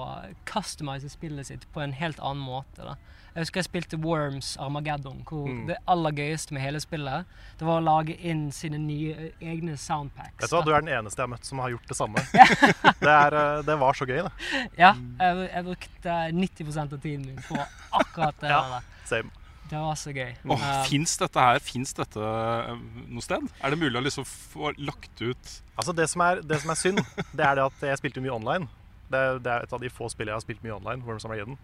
customize 0.48 1.08
spillet 1.12 1.46
sitt 1.48 1.64
på 1.74 1.80
en 1.84 1.92
helt 1.96 2.20
annen 2.20 2.42
måte. 2.44 2.84
da. 2.84 2.94
Jeg 3.34 3.44
husker 3.44 3.60
jeg 3.60 3.66
spilte 3.68 3.98
Worms 4.02 4.56
Armageddon, 4.58 5.20
hvor 5.28 5.46
Mm. 5.46 5.66
det 5.68 5.76
aller 5.86 6.10
gøyeste 6.16 6.52
med 6.56 6.62
hele 6.62 6.80
spillet 6.82 7.24
det 7.58 7.66
var 7.66 7.80
å 7.80 7.84
lage 7.84 8.16
inn 8.26 8.48
sine 8.52 8.78
nye 8.82 9.12
eh, 9.14 9.32
egne 9.52 9.76
soundpacks. 9.78 10.40
Vet 10.42 10.50
du 10.50 10.56
hva. 10.56 10.64
Du 10.64 10.72
er 10.74 10.80
den 10.82 10.90
eneste 10.96 11.20
jeg 11.22 11.28
har 11.28 11.32
møtt 11.36 11.44
som 11.46 11.58
har 11.62 11.70
gjort 11.70 11.86
det 11.88 11.96
samme. 11.96 12.24
det, 13.04 13.12
er, 13.12 13.36
eh, 13.38 13.62
det 13.68 13.78
var 13.78 13.94
så 13.94 14.06
gøy, 14.08 14.22
det. 14.26 14.32
Ja, 14.80 14.94
jeg, 15.20 15.50
jeg 15.52 15.64
brukte 15.68 16.16
90% 16.34 16.96
av 16.96 17.02
tiden 17.04 17.26
min 17.26 17.42
på 17.46 17.60
akkurat 17.92 18.40
det 18.42 18.50
Ja. 18.56 18.62
der. 18.78 18.88
Same. 19.06 19.30
Det 19.68 19.76
var 19.84 19.94
så 20.00 20.10
gøy. 20.16 20.30
Åh, 20.48 20.62
uh, 20.64 20.84
Fins 20.88 21.12
dette 21.20 21.42
her 21.44 21.58
Fins 21.60 21.90
dette 21.92 22.16
eh, 22.24 22.70
noe 23.12 23.20
sted? 23.20 23.42
Er 23.60 23.70
det 23.74 23.76
mulig 23.78 23.98
å 24.00 24.04
liksom 24.06 24.24
få 24.24 24.70
lagt 24.80 25.20
ut 25.20 25.50
Altså 25.76 25.92
Det 25.92 26.06
som 26.08 26.22
er, 26.24 26.40
det 26.40 26.56
som 26.62 26.70
er 26.72 26.78
synd, 26.80 27.02
det 27.36 27.44
er 27.44 27.58
det 27.60 27.66
at 27.68 27.84
jeg 27.90 27.98
spilte 28.00 28.22
mye 28.24 28.32
online. 28.32 28.64
Det, 29.10 29.20
det 29.44 29.52
er 29.52 29.64
et 29.66 29.72
av 29.72 29.80
de 29.80 29.90
få 29.90 30.08
spillene 30.12 30.34
jeg 30.36 30.42
har 30.42 30.46
spilt 30.46 30.64
mye 30.64 30.76
online. 30.76 31.04
Worms 31.06 31.24
Armageddon. 31.24 31.58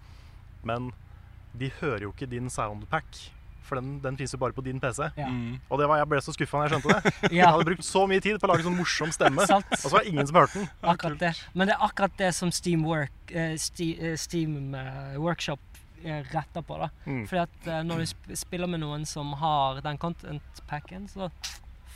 Men 0.64 0.92
de 1.58 1.68
hører 1.80 2.06
jo 2.06 2.12
ikke 2.14 2.26
din 2.30 2.48
soundpack, 2.50 3.18
for 3.64 3.78
den, 3.80 3.98
den 4.04 4.16
fins 4.20 4.32
jo 4.34 4.38
bare 4.40 4.52
på 4.52 4.60
din 4.64 4.80
PC. 4.80 5.06
Ja. 5.16 5.28
Mm. 5.30 5.58
Og 5.72 5.78
det 5.80 5.86
var, 5.88 6.00
jeg 6.02 6.08
ble 6.10 6.18
så 6.24 6.32
skuffa 6.36 6.58
da 6.58 6.64
jeg 6.66 6.72
skjønte 6.74 6.96
det. 6.96 7.12
Jeg 7.38 7.46
hadde 7.48 7.64
brukt 7.68 7.86
så 7.86 8.02
mye 8.10 8.20
tid 8.24 8.36
på 8.40 8.48
å 8.48 8.50
lage 8.52 8.66
sånn 8.66 8.76
morsom 8.76 9.12
stemme, 9.14 9.46
og 9.54 9.78
så 9.80 9.92
var 9.92 10.04
det 10.04 10.10
ingen 10.12 10.28
som 10.28 10.36
hørte 10.40 10.58
den. 10.60 10.66
Akkurat 10.94 11.20
det. 11.22 11.30
Men 11.54 11.70
det 11.70 11.76
er 11.78 11.86
akkurat 11.86 12.18
det 12.20 12.32
som 12.36 12.52
Steam, 12.52 12.84
Work, 12.88 13.14
uh, 13.32 13.54
Ste- 13.60 13.96
eh, 14.10 14.16
Steam 14.20 14.74
eh, 14.76 15.14
Workshop 15.22 15.80
eh, 16.04 16.20
retter 16.34 16.60
på. 16.66 16.76
da. 16.82 16.90
Mm. 17.06 17.22
Fordi 17.30 17.40
at 17.46 17.70
uh, 17.70 17.80
når 17.88 18.04
du 18.04 18.36
spiller 18.36 18.68
med 18.74 18.82
noen 18.84 19.06
som 19.08 19.32
har 19.40 19.80
den 19.86 19.96
content-packen, 20.02 21.08
så 21.08 21.30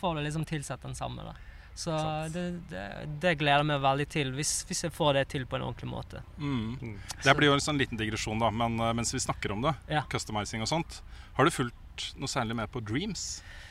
får 0.00 0.14
du 0.16 0.24
liksom 0.24 0.44
tilsett 0.48 0.82
den 0.88 0.94
samme. 0.96 1.26
da. 1.28 1.36
Så 1.78 1.94
det, 2.34 2.42
det, 2.72 2.84
det 3.22 3.36
gleder 3.38 3.60
jeg 3.62 3.68
meg 3.70 3.82
veldig 3.84 4.06
til, 4.10 4.32
hvis, 4.34 4.52
hvis 4.66 4.80
jeg 4.88 4.90
får 4.96 5.12
det 5.20 5.26
til 5.30 5.44
på 5.46 5.56
en 5.60 5.62
ordentlig 5.68 5.86
måte. 5.92 6.22
mm. 6.40 6.78
Mm. 6.82 6.96
Det 7.22 7.34
blir 7.38 7.52
jo 7.52 7.54
en 7.54 7.62
sånn 7.62 7.78
liten 7.78 8.00
digresjon, 8.00 8.40
da, 8.42 8.48
men 8.50 8.80
eh, 8.82 8.92
mens 8.98 9.14
vi 9.14 9.20
snakker 9.22 9.54
om 9.54 9.62
det, 9.62 9.76
Ja. 9.92 10.02
customizing 10.10 10.64
og 10.64 10.70
sånt, 10.72 10.98
har 11.38 11.46
du 11.46 11.52
fulgt 11.54 12.08
noe 12.18 12.26
særlig 12.30 12.56
med 12.58 12.70
på 12.74 12.82
Dreams 12.82 13.28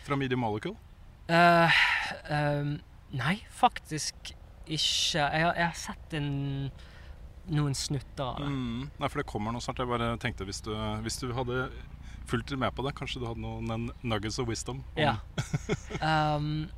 fra 0.08 0.16
Medium 0.16 0.40
Molecule? 0.46 0.78
Uh, 1.28 1.68
um, 2.32 2.78
nei, 3.12 3.42
faktisk 3.52 4.32
ikke. 4.68 5.20
Jeg 5.20 5.44
har, 5.44 5.54
jeg 5.60 5.68
har 5.68 5.76
sett 5.80 6.16
en, 6.16 6.32
noen 7.52 7.76
snutter 7.76 8.24
av 8.24 8.40
det. 8.40 8.48
Mm. 8.48 8.88
Nei, 9.00 9.10
for 9.12 9.20
det 9.22 9.28
kommer 9.28 9.52
noe 9.56 9.64
snart. 9.64 9.80
Jeg 9.84 9.92
bare 9.92 10.14
tenkte 10.24 10.48
hvis 10.48 10.64
du, 10.64 10.72
hvis 11.04 11.20
du 11.20 11.28
hadde 11.36 11.66
fulgt 12.28 12.52
med 12.60 12.72
på 12.76 12.84
det, 12.88 12.96
kanskje 12.96 13.20
du 13.24 13.28
hadde 13.28 13.44
noen 13.44 13.90
nuggets 14.04 14.40
of 14.40 14.48
wisdom? 14.48 14.82
om- 14.96 15.00
Ja. 15.04 15.18
Ehm, 16.04 16.70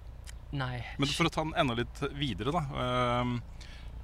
nei. 0.52 0.80
Men 0.98 1.12
for 1.14 1.30
å 1.30 1.34
ta 1.34 1.44
den 1.44 1.54
enda 1.58 1.76
litt 1.78 2.02
videre, 2.18 2.52
da. 2.56 2.62
Uh, 2.74 3.36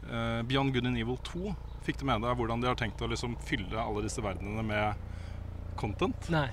eh, 0.06 0.42
Beyond 0.46 0.74
Good 0.76 0.86
and 0.86 0.98
Evil 0.98 1.18
2, 1.24 1.56
fikk 1.86 1.98
du 2.02 2.06
med 2.06 2.22
deg 2.22 2.38
hvordan 2.38 2.62
de 2.62 2.68
har 2.70 2.76
tenkt 2.80 3.02
å 3.02 3.10
liksom 3.10 3.36
fylle 3.46 3.78
alle 3.82 4.04
disse 4.06 4.22
verdenene 4.22 4.64
med 4.66 4.96
content? 5.80 6.30
Nei. 6.34 6.48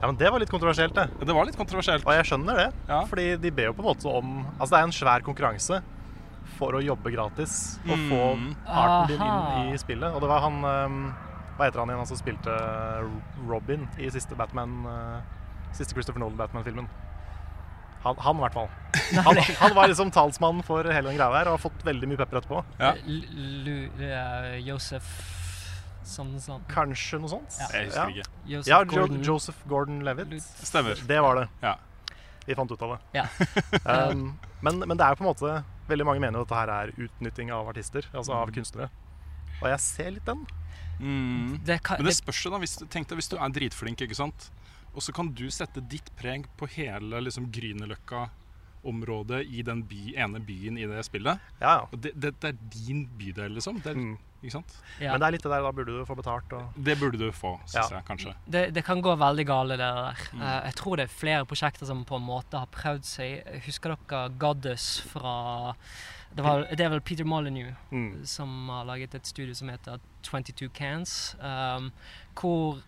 Ja, 0.00 0.06
men 0.10 0.16
Det 0.20 0.28
var 0.30 0.40
litt 0.42 0.50
kontroversielt, 0.52 0.94
det. 0.94 1.08
Det 1.24 1.32
var 1.32 1.46
litt 1.48 1.56
kontroversielt. 1.56 2.04
Og 2.04 2.12
jeg 2.12 2.26
skjønner 2.28 2.56
det. 2.60 2.66
Ja. 2.88 2.98
Fordi 3.08 3.36
de 3.40 3.50
ber 3.50 3.70
jo 3.70 3.76
på 3.78 3.80
en 3.80 3.88
måte 3.88 4.10
om 4.12 4.34
Altså 4.58 4.74
det 4.74 4.80
er 4.80 4.88
en 4.90 4.92
svær 4.92 5.24
konkurranse 5.24 5.78
for 6.58 6.76
å 6.76 6.82
jobbe 6.84 7.10
gratis 7.12 7.78
og 7.86 7.96
få 8.10 8.20
Mm. 8.36 8.50
arten 8.68 9.08
din 9.08 9.22
inn 9.24 9.72
i 9.74 9.78
spillet. 9.80 10.12
Og 10.14 10.20
det 10.20 10.28
var 10.28 10.40
han 10.44 10.60
ehm, 10.64 11.14
Hva 11.56 11.64
heter 11.64 11.80
han 11.80 11.88
igjen, 11.88 11.98
han 12.04 12.06
som 12.06 12.20
spilte 12.20 12.52
Robin 13.48 13.88
i 13.98 14.10
siste 14.12 14.36
Batman 14.36 14.84
eh, 14.86 15.72
Siste 15.72 15.96
Christopher 15.96 16.20
Nolan-Batman-filmen? 16.20 16.86
Han, 18.06 18.18
han 18.22 18.38
i 18.38 18.44
hvert 18.46 18.56
fall. 18.56 18.68
Han, 19.26 19.40
han 19.60 19.74
var 19.76 19.90
liksom 19.90 20.10
talsmannen 20.14 20.62
for 20.66 20.86
hele 20.86 21.10
den 21.10 21.18
greia 21.18 21.32
der 21.34 21.50
og 21.50 21.56
har 21.58 21.62
fått 21.66 21.82
veldig 21.86 22.08
mye 22.12 22.20
pepper 22.20 22.38
etterpå. 22.40 22.62
Ja. 22.80 22.92
L- 23.02 24.62
Joseph 24.66 25.08
Sånn 26.06 26.36
sånn. 26.38 26.62
Kanskje 26.70 27.18
noe 27.18 27.30
sånt? 27.32 27.56
Ja. 27.58 27.66
Jeg 27.74 27.88
husker 27.88 28.12
ikke. 28.12 28.28
Joseph 28.46 28.70
Ja, 28.70 28.76
jo, 28.84 28.90
Gordon. 28.92 29.22
Joseph 29.26 29.64
Gordon-Levitt. 29.66 30.36
Stemmer. 30.62 31.00
Det 31.08 31.16
var 31.24 31.40
det. 31.40 31.46
Ja. 31.64 31.72
Vi 32.46 32.54
fant 32.54 32.70
ut 32.70 32.82
av 32.86 32.92
det. 32.94 33.00
Ja. 33.18 33.24
Um, 33.86 34.22
men, 34.62 34.78
men 34.86 34.94
det 34.98 35.02
er 35.04 35.14
jo 35.14 35.18
på 35.20 35.24
en 35.26 35.28
måte 35.28 35.50
Veldig 35.90 36.06
mange 36.06 36.22
mener 36.22 36.40
jo 36.40 36.46
at 36.46 36.48
dette 36.50 36.60
her 36.62 36.70
er 36.74 36.92
utnytting 37.06 37.50
av 37.54 37.68
artister, 37.70 38.06
altså 38.14 38.34
av 38.34 38.50
kunstnere. 38.54 38.88
Og 39.60 39.66
jeg 39.70 39.82
ser 39.82 40.08
litt 40.16 40.26
den. 40.26 40.40
Mm. 40.98 41.58
Det 41.66 41.76
kan, 41.86 42.00
Men 42.00 42.08
det 42.08 42.14
det, 42.14 42.18
spørs 42.18 42.40
jo, 42.46 42.50
da. 42.54 42.58
Hvis, 42.62 42.74
tenk 42.90 43.06
deg 43.10 43.20
hvis 43.20 43.30
du 43.30 43.36
er 43.38 43.52
dritflink, 43.54 44.02
ikke 44.06 44.18
sant. 44.18 44.48
Og 44.96 45.02
så 45.04 45.12
kan 45.12 45.28
du 45.36 45.44
sette 45.52 45.82
ditt 45.92 46.08
preg 46.16 46.46
på 46.56 46.66
hele 46.72 47.20
liksom, 47.20 47.50
Grünerløkka-området 47.52 49.42
i 49.52 49.62
den 49.66 49.82
by, 49.88 50.14
ene 50.16 50.40
byen 50.40 50.78
i 50.80 50.86
det 50.88 51.02
spillet. 51.06 51.38
Ja, 51.60 51.74
ja. 51.82 51.88
Og 51.92 52.00
det, 52.00 52.14
det, 52.16 52.34
det 52.40 52.48
er 52.54 52.56
din 52.72 53.04
bydel, 53.18 53.52
liksom. 53.58 53.80
Det, 53.84 53.92
er, 53.92 54.00
Mm. 54.00 54.16
ikke 54.42 54.52
sant? 54.56 54.76
ja. 55.00 55.12
Men 55.12 55.20
det 55.20 55.26
er 55.26 55.34
litt 55.36 55.42
det 55.46 55.50
der, 55.52 55.62
da 55.66 55.72
burde 55.74 55.96
du 55.98 56.04
få 56.08 56.16
betalt. 56.16 56.52
Og... 56.56 56.78
Det 56.88 56.96
burde 57.00 57.18
du 57.18 57.28
få, 57.32 57.54
syns 57.66 57.90
Ja. 57.90 57.98
jeg 57.98 58.04
kanskje. 58.08 58.34
det, 58.46 58.64
det 58.74 58.84
kan 58.86 59.02
gå 59.02 59.14
veldig 59.18 59.46
gale, 59.48 59.76
det 59.76 59.78
der. 60.00 60.24
Mm. 60.32 60.40
Uh, 60.42 60.60
jeg 60.70 60.74
tror 60.80 60.96
det 60.96 61.04
er 61.08 61.14
flere 61.18 61.44
prosjekter 61.46 61.86
som 61.86 62.04
på 62.08 62.16
en 62.16 62.26
måte 62.26 62.58
har 62.62 62.66
prøvd 62.72 63.04
seg. 63.04 63.42
Husker 63.66 63.96
dere 63.96 64.28
Goddess 64.38 65.00
fra 65.12 65.74
det, 66.36 66.44
var, 66.44 66.66
det 66.68 66.80
er 66.84 66.90
vel 66.92 67.00
Peter 67.00 67.24
Molyneux 67.24 67.74
Mm. 67.90 68.24
som 68.26 68.68
har 68.68 68.84
laget 68.84 69.14
et 69.14 69.26
studie 69.26 69.54
som 69.54 69.68
heter 69.68 70.00
22 70.22 70.68
Cans. 70.74 71.34
Um, 71.40 71.92
hvor 72.36 72.82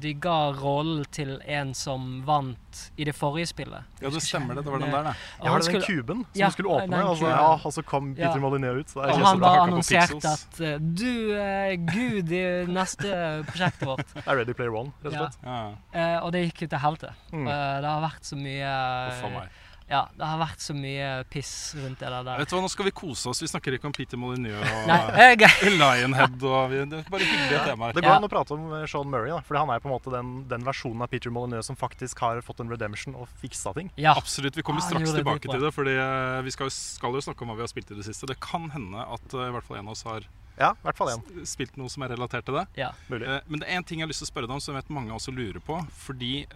de 0.00 0.12
ga 0.14 0.52
rollen 0.56 1.04
til 1.10 1.40
en 1.46 1.72
som 1.74 2.22
vant 2.26 2.60
i 2.98 3.04
det 3.06 3.14
forrige 3.14 3.46
spillet. 3.50 3.84
Ja, 4.02 4.10
det 4.10 4.22
stemmer 4.22 4.54
det. 4.58 4.64
Det 4.66 4.72
var 4.72 4.78
den 4.82 4.90
der, 4.90 5.02
det. 5.08 5.14
Ja, 5.42 5.50
var 5.50 5.58
det 5.58 5.66
den 5.66 5.80
skulle- 5.82 5.86
kuben 6.02 6.22
som 6.24 6.40
Ja, 6.40 6.48
skulle 6.50 6.68
åpne? 6.74 7.02
Og 7.04 7.16
så, 7.18 7.28
ja, 7.30 7.50
og 7.54 7.72
så 7.72 7.82
kom 7.86 8.14
Peter 8.14 8.34
Ja. 8.34 8.42
Molyneux 8.42 8.80
ut. 8.80 8.88
Så 8.90 9.00
Og 9.00 9.20
han 9.26 9.40
bare 9.40 9.60
annonserte 9.66 10.28
at 10.32 10.60
eh, 10.60 10.78
du 10.78 11.32
er 11.38 11.76
gud 11.76 12.32
i 12.32 12.44
neste 12.66 13.44
prosjektet 13.46 13.86
vårt. 13.86 14.06
det 14.14 14.24
er 14.28 14.36
Ready 14.36 14.52
Player 14.54 14.74
One, 14.74 14.92
rett 15.04 15.12
og 15.14 15.20
slett. 15.20 15.38
Ja. 15.44 15.58
Eh, 15.92 16.18
og 16.24 16.32
det 16.32 16.44
gikk 16.48 16.62
jo 16.62 16.66
til 16.74 16.78
helvete. 16.78 17.12
Mm. 17.32 17.46
Eh, 17.48 17.80
det 17.80 17.90
har 17.90 18.00
vært 18.10 18.24
så 18.30 18.36
mye 18.36 18.72
Uff 19.10 19.24
a 19.24 19.28
meg. 19.38 19.48
Ja, 19.84 20.06
det 20.16 20.24
har 20.24 20.38
vært 20.40 20.62
så 20.64 20.72
mye 20.72 21.08
piss 21.28 21.74
rundt 21.76 22.00
det 22.00 22.08
der. 22.08 22.38
Vet 22.40 22.48
du 22.48 22.54
hva, 22.56 22.62
Nå 22.64 22.70
skal 22.72 22.86
vi 22.88 22.92
kose 22.96 23.28
oss. 23.28 23.42
Vi 23.44 23.48
snakker 23.50 23.74
ikke 23.76 23.84
om 23.90 23.92
Peter 23.92 24.16
Molyneux 24.16 24.56
og 24.64 24.86
Nei, 24.88 25.34
Lionhead. 25.76 26.38
Og 26.40 26.70
vi, 26.72 26.78
det 26.88 27.02
er 27.02 27.10
bare 27.12 27.26
hyggelige 27.28 27.60
temaer. 27.68 27.92
Det 27.92 28.00
går 28.04 28.08
Ja. 28.08 28.16
an 28.16 28.24
å 28.24 28.30
prate 28.32 28.56
om 28.56 28.64
eh, 28.78 28.86
Sean 28.88 29.10
Murray, 29.12 29.28
da, 29.34 29.42
for 29.44 29.58
han 29.60 29.68
er 29.74 29.82
på 29.84 29.90
en 29.90 29.94
måte 29.94 30.12
den, 30.14 30.30
den 30.48 30.64
versjonen 30.64 31.04
av 31.04 31.12
Peter 31.12 31.28
Molyneux 31.34 31.68
som 31.68 31.76
faktisk 31.76 32.22
har 32.24 32.40
fått 32.46 32.62
en 32.64 32.72
redemption 32.72 33.14
og 33.20 33.28
fiksa 33.42 33.74
ting. 33.76 33.90
ja. 34.00 34.14
Absolutt. 34.16 34.56
Vi 34.56 34.62
kommer 34.64 34.80
Ah, 34.80 34.88
straks 34.88 35.10
det 35.12 35.20
tilbake 35.20 35.50
til 35.52 35.60
det. 35.60 35.72
Fordi 35.76 35.94
eh, 36.00 36.40
vi 36.48 36.50
skal, 36.56 36.70
skal 36.72 37.12
jo 37.20 37.20
snakke 37.28 37.44
om 37.44 37.52
hva 37.52 37.58
vi 37.60 37.66
har 37.66 37.72
spilt 37.74 37.92
i 37.92 37.98
det 38.00 38.08
siste. 38.08 38.26
Det 38.32 38.40
kan 38.40 38.70
hende 38.72 39.04
at 39.04 39.36
eh, 39.36 39.48
i 39.50 39.52
hvert 39.52 39.68
fall 39.68 39.82
en 39.82 39.88
av 39.92 39.98
oss 39.98 40.06
har 40.08 40.24
Ja, 40.56 40.72
i 40.72 40.84
hvert 40.88 40.96
fall 40.96 41.12
én. 41.12 41.44
spilt 41.44 41.76
noe 41.76 41.92
som 41.92 42.02
er 42.08 42.14
relatert 42.16 42.46
til 42.48 42.56
det. 42.56 42.64
ja. 42.80 42.92
Mulig. 43.12 43.28
Men 43.50 43.60
det 43.60 43.68
er 43.68 43.76
en 43.76 43.84
ting 43.84 44.00
jeg 44.00 44.06
har 44.08 44.12
lyst 44.14 44.24
til 44.24 44.30
å 44.30 44.32
spørre 44.32 44.48
deg 44.48 44.56
om, 44.56 44.64
som 44.64 44.72
jeg 44.74 44.80
vet 44.86 44.94
mange 44.96 45.12
også 45.12 45.34
lurer 45.34 45.60
på. 45.60 45.76
Fordi 46.06 46.46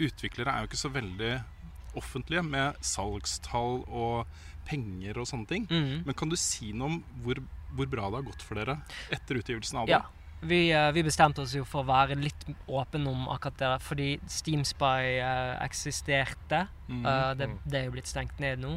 utviklere 0.00 0.50
er 0.56 0.64
jo 0.64 0.70
ikke 0.72 0.80
så 0.80 0.90
veldig 0.94 1.32
offentlige 2.00 2.44
med 2.46 2.80
salgstall 2.84 3.82
og 3.86 4.26
penger 4.68 5.20
og 5.20 5.28
sånne 5.28 5.48
ting. 5.50 5.68
Mm. 5.70 6.04
Men 6.08 6.18
kan 6.18 6.32
du 6.32 6.36
si 6.40 6.72
noe 6.72 6.92
om 6.92 7.00
hvor, 7.24 7.40
hvor 7.76 7.88
bra 7.90 8.10
det 8.10 8.20
har 8.20 8.28
gått 8.30 8.44
for 8.44 8.60
dere 8.60 8.78
etter 9.12 9.40
utgivelsen 9.40 9.82
av 9.82 9.90
det? 9.90 9.98
Ja. 9.98 10.04
Vi, 10.44 10.72
eh, 10.72 10.90
vi 10.92 11.04
bestemte 11.06 11.40
oss 11.40 11.54
jo 11.56 11.64
for 11.64 11.84
å 11.84 11.88
være 11.88 12.18
litt 12.20 12.42
åpne 12.68 13.08
om 13.08 13.28
akkurat 13.32 13.56
det 13.56 13.68
der, 13.70 13.84
fordi 13.84 14.08
Steamspy 14.28 15.20
uh, 15.24 15.54
eksisterte. 15.64 16.66
Mm. 16.88 17.06
Eh, 17.06 17.30
det, 17.40 17.48
det 17.64 17.78
er 17.78 17.86
jo 17.88 17.94
blitt 17.94 18.10
stengt 18.10 18.42
ned 18.42 18.60
nå, 18.60 18.74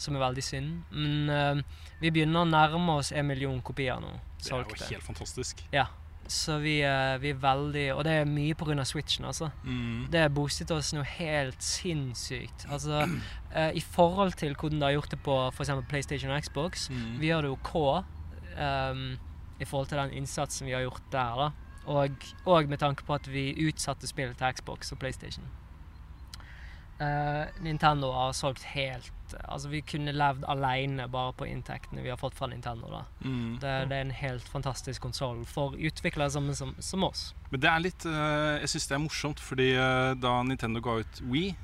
som 0.00 0.16
er 0.16 0.24
veldig 0.24 0.44
synd. 0.46 0.78
Men 0.94 1.34
eh, 1.34 1.82
vi 2.00 2.14
begynner 2.14 2.44
å 2.44 2.48
nærme 2.48 2.96
oss 3.02 3.12
en 3.12 3.28
million 3.28 3.60
kopier 3.64 4.00
nå. 4.00 4.14
Det 4.40 4.52
er 4.52 4.64
jo 4.64 4.80
helt 4.80 5.06
fantastisk. 5.06 5.60
Ja. 5.74 5.90
Så 6.28 6.58
vi, 6.62 6.78
eh, 6.82 7.18
vi 7.20 7.30
er 7.30 7.34
veldig 7.40 7.94
Og 7.94 8.04
det 8.04 8.12
er 8.12 8.24
mye 8.24 8.54
pga. 8.54 8.84
switchen, 8.84 9.24
altså. 9.24 9.50
Mm. 9.64 10.06
Det 10.10 10.34
boostet 10.34 10.70
oss 10.70 10.92
noe 10.94 11.04
helt 11.04 11.62
sinnssykt. 11.62 12.66
Altså, 12.70 13.02
eh, 13.54 13.72
I 13.74 13.80
forhold 13.80 14.32
til 14.32 14.54
hvordan 14.54 14.80
det 14.80 14.88
har 14.88 14.92
gjort 15.00 15.10
det 15.10 15.20
på 15.22 15.36
f.eks. 15.52 15.70
PlayStation 15.88 16.30
og 16.30 16.42
Xbox, 16.42 16.88
Mm. 16.90 17.20
vi 17.20 17.26
gjør 17.26 17.40
det 17.42 17.48
jo 17.48 17.58
K 17.62 18.04
ehm, 18.58 19.18
i 19.60 19.64
forhold 19.64 19.88
til 19.88 19.98
den 19.98 20.12
innsatsen 20.12 20.66
vi 20.66 20.72
har 20.72 20.80
gjort 20.80 21.02
der. 21.12 21.36
da. 21.36 21.50
Og, 21.86 22.10
og 22.46 22.68
med 22.68 22.78
tanke 22.78 23.04
på 23.04 23.14
at 23.14 23.26
vi 23.32 23.68
utsatte 23.68 24.06
spillet 24.06 24.36
til 24.38 24.46
Xbox 24.56 24.92
og 24.92 24.98
PlayStation. 24.98 25.44
Uh, 27.00 27.44
Nintendo 27.60 28.12
har 28.12 28.32
solgt 28.32 28.62
helt 28.62 29.12
at 29.24 29.34
altså, 29.48 29.70
vi 29.72 29.80
kunne 29.86 30.12
levd 30.14 30.44
alene 30.50 31.06
bare 31.10 31.34
på 31.36 31.48
inntektene 31.48 32.04
vi 32.04 32.12
har 32.12 32.18
fått 32.20 32.36
fra 32.38 32.48
Nintendo. 32.50 32.90
da. 32.92 33.02
Mm. 33.24 33.58
Det, 33.62 33.74
det 33.90 33.98
er 33.98 34.06
en 34.06 34.16
helt 34.18 34.48
fantastisk 34.48 35.02
konsoll 35.04 35.44
for 35.48 35.76
utviklere 35.76 36.30
som, 36.30 36.50
som, 36.54 36.74
som 36.78 37.06
oss. 37.06 37.28
Men 37.50 37.64
det 37.64 37.70
er 37.70 37.84
litt 37.84 38.08
uh, 38.08 38.56
Jeg 38.60 38.72
syns 38.74 38.88
det 38.90 38.96
er 38.96 39.04
morsomt, 39.04 39.42
fordi 39.42 39.70
uh, 39.78 40.14
da 40.18 40.36
Nintendo 40.46 40.82
ga 40.84 40.98
ut 41.02 41.22
Wii, 41.30 41.54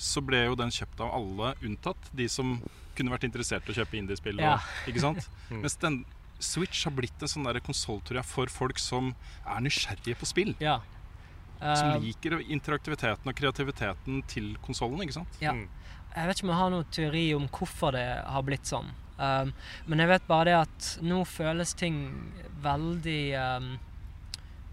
så 0.00 0.22
ble 0.24 0.46
jo 0.46 0.56
den 0.58 0.72
kjøpt 0.72 1.02
av 1.04 1.12
alle, 1.18 1.54
unntatt 1.66 2.12
de 2.16 2.28
som 2.30 2.56
kunne 2.96 3.12
vært 3.12 3.26
interessert 3.28 3.68
i 3.68 3.74
å 3.74 3.80
kjøpe 3.80 3.98
indiespill. 4.00 4.40
Ja. 4.40 4.56
Ikke 4.90 5.02
sant? 5.02 5.28
Mens 5.62 5.76
den 5.80 6.02
Switch 6.40 6.86
har 6.86 6.94
blitt 6.96 7.20
en 7.20 7.28
sånn 7.28 7.48
konsoll 7.60 8.00
for 8.24 8.48
folk 8.48 8.80
som 8.80 9.12
er 9.44 9.60
nysgjerrige 9.60 10.16
på 10.16 10.28
spill. 10.28 10.54
Ja. 10.62 10.78
Som 11.60 11.90
Eh, 11.90 11.98
liker 12.00 12.38
interaktiviteten 12.40 13.28
og 13.28 13.36
kreativiteten 13.36 14.22
til 14.28 14.54
konsollen. 14.64 15.02
ikke 15.04 15.18
sant? 15.18 15.40
Ja. 15.40 15.52
Jeg 16.10 16.26
vet 16.26 16.38
ikke 16.38 16.46
om 16.48 16.52
jeg 16.52 16.60
har 16.60 16.72
noen 16.74 16.90
teori 16.94 17.24
om 17.36 17.46
hvorfor 17.54 17.94
det 17.94 18.06
har 18.06 18.44
blitt 18.46 18.66
sånn. 18.68 18.90
Um, 19.20 19.52
men 19.86 20.00
jeg 20.00 20.10
vet 20.10 20.28
bare 20.30 20.48
det 20.48 20.56
at 20.56 20.90
nå 21.04 21.20
føles 21.28 21.74
ting 21.76 21.96
veldig 22.64 23.22
um, 23.36 23.72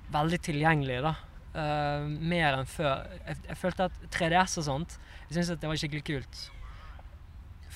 Veldig 0.07 0.37
tilgjengelig, 0.39 1.01
da. 1.03 1.09
Uh, 1.51 2.05
mer 2.07 2.55
enn 2.55 2.69
før. 2.69 3.01
Jeg, 3.25 3.41
jeg 3.49 3.57
følte 3.59 3.87
at 3.89 3.97
3DS 4.13 4.53
og 4.61 4.65
sånt 4.69 4.93
Jeg 5.25 5.33
syntes 5.33 5.49
at 5.51 5.63
det 5.65 5.67
var 5.67 5.81
skikkelig 5.81 6.05
kult. 6.07 6.43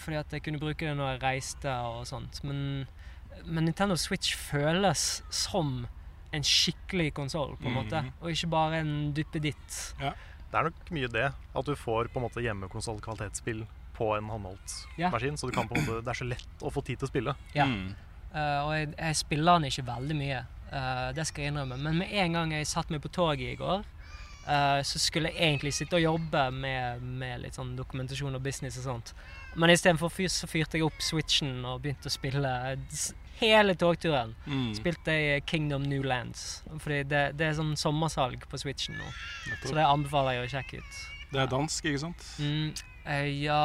Fordi 0.02 0.20
at 0.22 0.36
jeg 0.38 0.46
kunne 0.46 0.62
bruke 0.62 0.88
det 0.88 0.94
når 0.96 1.18
jeg 1.18 1.24
reiste 1.26 1.74
og 1.90 2.06
sånt. 2.08 2.40
Men, 2.48 2.86
men 3.44 3.68
Nintendo 3.68 3.98
Switch 4.00 4.32
føles 4.40 5.20
som 5.28 5.82
en 6.32 6.48
skikkelig 6.48 7.12
konsoll, 7.20 7.58
på 7.60 7.68
en 7.68 7.76
måte. 7.76 8.00
Mhm. 8.00 8.14
Og 8.22 8.32
ikke 8.32 8.52
bare 8.54 8.80
en 8.80 8.94
duppeditt. 9.14 9.80
Det 10.52 10.60
er 10.60 10.68
nok 10.68 10.90
mye 10.92 11.08
det. 11.12 11.28
At 11.56 11.68
du 11.68 11.76
får 11.80 12.12
på 12.12 12.20
en 12.20 12.26
måte 12.28 12.44
hjemmekonsoll-kvalitetsspill 12.44 13.64
på 13.96 14.10
en 14.18 14.30
håndholdt 14.30 14.74
Ja. 14.98 15.10
maskin. 15.10 15.38
Så 15.38 15.48
du 15.48 15.54
kan 15.56 15.68
på 15.68 15.76
en 15.78 15.86
måte, 15.86 16.02
det 16.04 16.12
er 16.12 16.20
så 16.20 16.28
lett 16.28 16.62
å 16.62 16.72
få 16.72 16.84
tid 16.84 17.00
til 17.00 17.08
å 17.08 17.12
spille. 17.12 17.36
Ja. 17.56 17.66
Mm. 17.66 17.96
Uh, 18.34 18.60
og 18.66 18.72
jeg, 18.76 18.94
jeg 18.98 19.16
spiller 19.20 19.60
den 19.60 19.68
ikke 19.72 19.86
veldig 19.88 20.16
mye, 20.16 20.44
uh, 20.72 21.12
det 21.16 21.28
skal 21.28 21.44
jeg 21.44 21.52
innrømme. 21.52 21.78
Men 21.78 21.98
med 22.00 22.14
en 22.24 22.38
gang 22.38 22.54
jeg 22.56 22.68
satte 22.68 22.94
meg 22.94 23.02
på 23.04 23.12
toget 23.12 23.54
i 23.54 23.60
går, 23.60 23.84
uh, 24.48 24.80
så 24.88 25.00
skulle 25.00 25.32
jeg 25.34 25.52
egentlig 25.52 25.74
sitte 25.76 26.00
og 26.00 26.06
jobbe 26.06 26.46
med, 26.56 27.04
med 27.04 27.44
litt 27.44 27.60
sånn 27.60 27.76
dokumentasjon 27.76 28.36
og 28.36 28.44
business 28.44 28.80
og 28.80 28.88
sånt. 28.88 29.14
Men 29.56 29.70
istedenfor 29.74 30.10
fyr, 30.14 30.30
så 30.32 30.48
fyrte 30.48 30.78
jeg 30.80 30.86
opp 30.88 31.02
switchen 31.04 31.66
og 31.68 31.82
begynte 31.84 32.08
å 32.08 32.14
spille 32.14 32.52
hele 33.42 33.76
togturen. 33.76 34.36
Mm. 34.46 34.70
Spilte 34.78 35.16
jeg 35.16 35.46
Kingdom 35.50 35.84
New 35.90 36.04
Lands. 36.08 36.62
Fordi 36.80 37.02
det, 37.10 37.24
det 37.40 37.50
er 37.50 37.58
sånn 37.58 37.74
sommersalg 37.80 38.46
på 38.52 38.60
switchen 38.62 39.00
nå. 39.00 39.10
Så 39.66 39.74
det 39.76 39.86
anbefaler 39.88 40.38
jeg 40.38 40.46
å 40.48 40.52
sjekke 40.56 40.82
ut. 40.84 41.02
Det 41.32 41.42
er 41.42 41.52
dansk, 41.52 41.88
ikke 41.90 42.04
sant? 42.04 42.28
Mm, 42.44 42.72
eh, 43.08 43.28
ja 43.46 43.62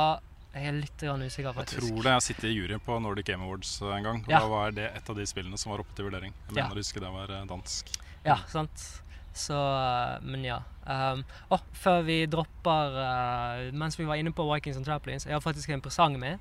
Jeg 0.56 0.70
er 0.70 0.76
litt 0.78 1.02
usikker, 1.02 1.52
faktisk. 1.52 1.82
Jeg 1.82 1.90
tror 1.90 2.02
det. 2.06 2.12
Jeg 2.14 2.24
sitter 2.30 2.48
i 2.48 2.54
juryen 2.56 2.80
på 2.80 2.96
Nordic 3.04 3.26
Game 3.28 3.44
Awards 3.44 3.74
en 3.82 4.06
gang. 4.06 4.22
Og 4.24 4.30
Ja. 4.32 4.40
Da 4.40 4.48
var 4.48 4.70
det 4.72 4.86
et 4.96 5.10
av 5.10 5.16
de 5.18 5.26
spillene 5.28 5.58
som 5.60 5.72
var 5.72 5.82
oppe 5.84 5.94
til 5.94 6.06
vurdering. 6.08 6.32
Jeg 6.48 6.56
Ja. 6.56 6.62
mener 6.62 6.78
å 6.78 6.80
huske 6.80 7.00
det 7.02 7.12
var 7.12 7.30
eh, 7.30 7.44
dansk. 7.44 7.90
Ja, 8.24 8.38
sant. 8.48 9.02
Så 9.34 9.52
eh, 9.52 10.20
Men 10.22 10.44
ja. 10.44 10.60
Um, 10.86 11.24
å, 11.50 11.58
før 11.74 12.04
vi 12.06 12.20
dropper 12.30 12.92
uh, 12.94 13.62
Mens 13.74 13.96
vi 13.98 14.04
var 14.06 14.20
inne 14.20 14.30
på 14.30 14.44
Vikings 14.46 14.76
and 14.78 14.86
Trampolines, 14.86 15.26
jeg 15.26 15.34
har 15.34 15.42
faktisk 15.42 15.72
en 15.74 15.82
presang 15.82 16.14
med. 16.20 16.38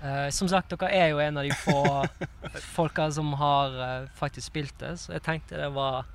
Uh, 0.00 0.30
som 0.32 0.48
sagt, 0.48 0.72
dere 0.72 0.88
er 0.92 1.12
jo 1.12 1.20
en 1.20 1.40
av 1.40 1.44
de 1.44 1.52
få 1.64 1.82
folka 2.76 3.10
som 3.12 3.32
har 3.40 3.76
uh, 3.76 4.08
faktisk 4.16 4.48
spilt 4.52 4.76
det, 4.80 4.94
så 5.02 5.16
jeg 5.16 5.24
tenkte 5.26 5.60
det 5.60 5.68
var 5.76 6.08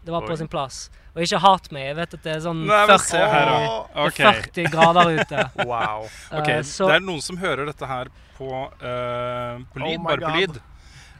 det 0.00 0.14
var 0.14 0.24
på 0.24 0.32
sin 0.36 0.48
plass. 0.48 0.86
Og 1.12 1.20
ikke 1.26 1.38
hat 1.44 1.66
meg. 1.76 1.90
Jeg 1.90 1.96
vet 1.98 2.14
at 2.16 2.22
det 2.24 2.30
er 2.32 2.38
sånn 2.40 2.62
Nei, 2.64 2.78
40, 2.88 3.18
her, 3.20 3.50
da. 3.50 3.56
det 3.60 4.04
Ok. 4.06 4.20
er 4.24 4.38
40 4.46 4.68
grader 4.72 5.10
ute. 5.18 5.42
Wow. 5.70 6.06
Ok, 6.40 6.48
uh, 6.48 6.62
så 6.64 6.88
Det 6.88 6.96
er 6.96 7.04
noen 7.04 7.24
som 7.24 7.40
hører 7.40 7.68
dette 7.68 7.88
her 7.90 8.08
på, 8.38 8.48
uh, 8.48 9.60
på 9.74 9.82
lyd, 9.82 9.98
Oh 9.98 10.06
bare 10.08 10.24
på 10.24 10.32
lyd. 10.38 10.60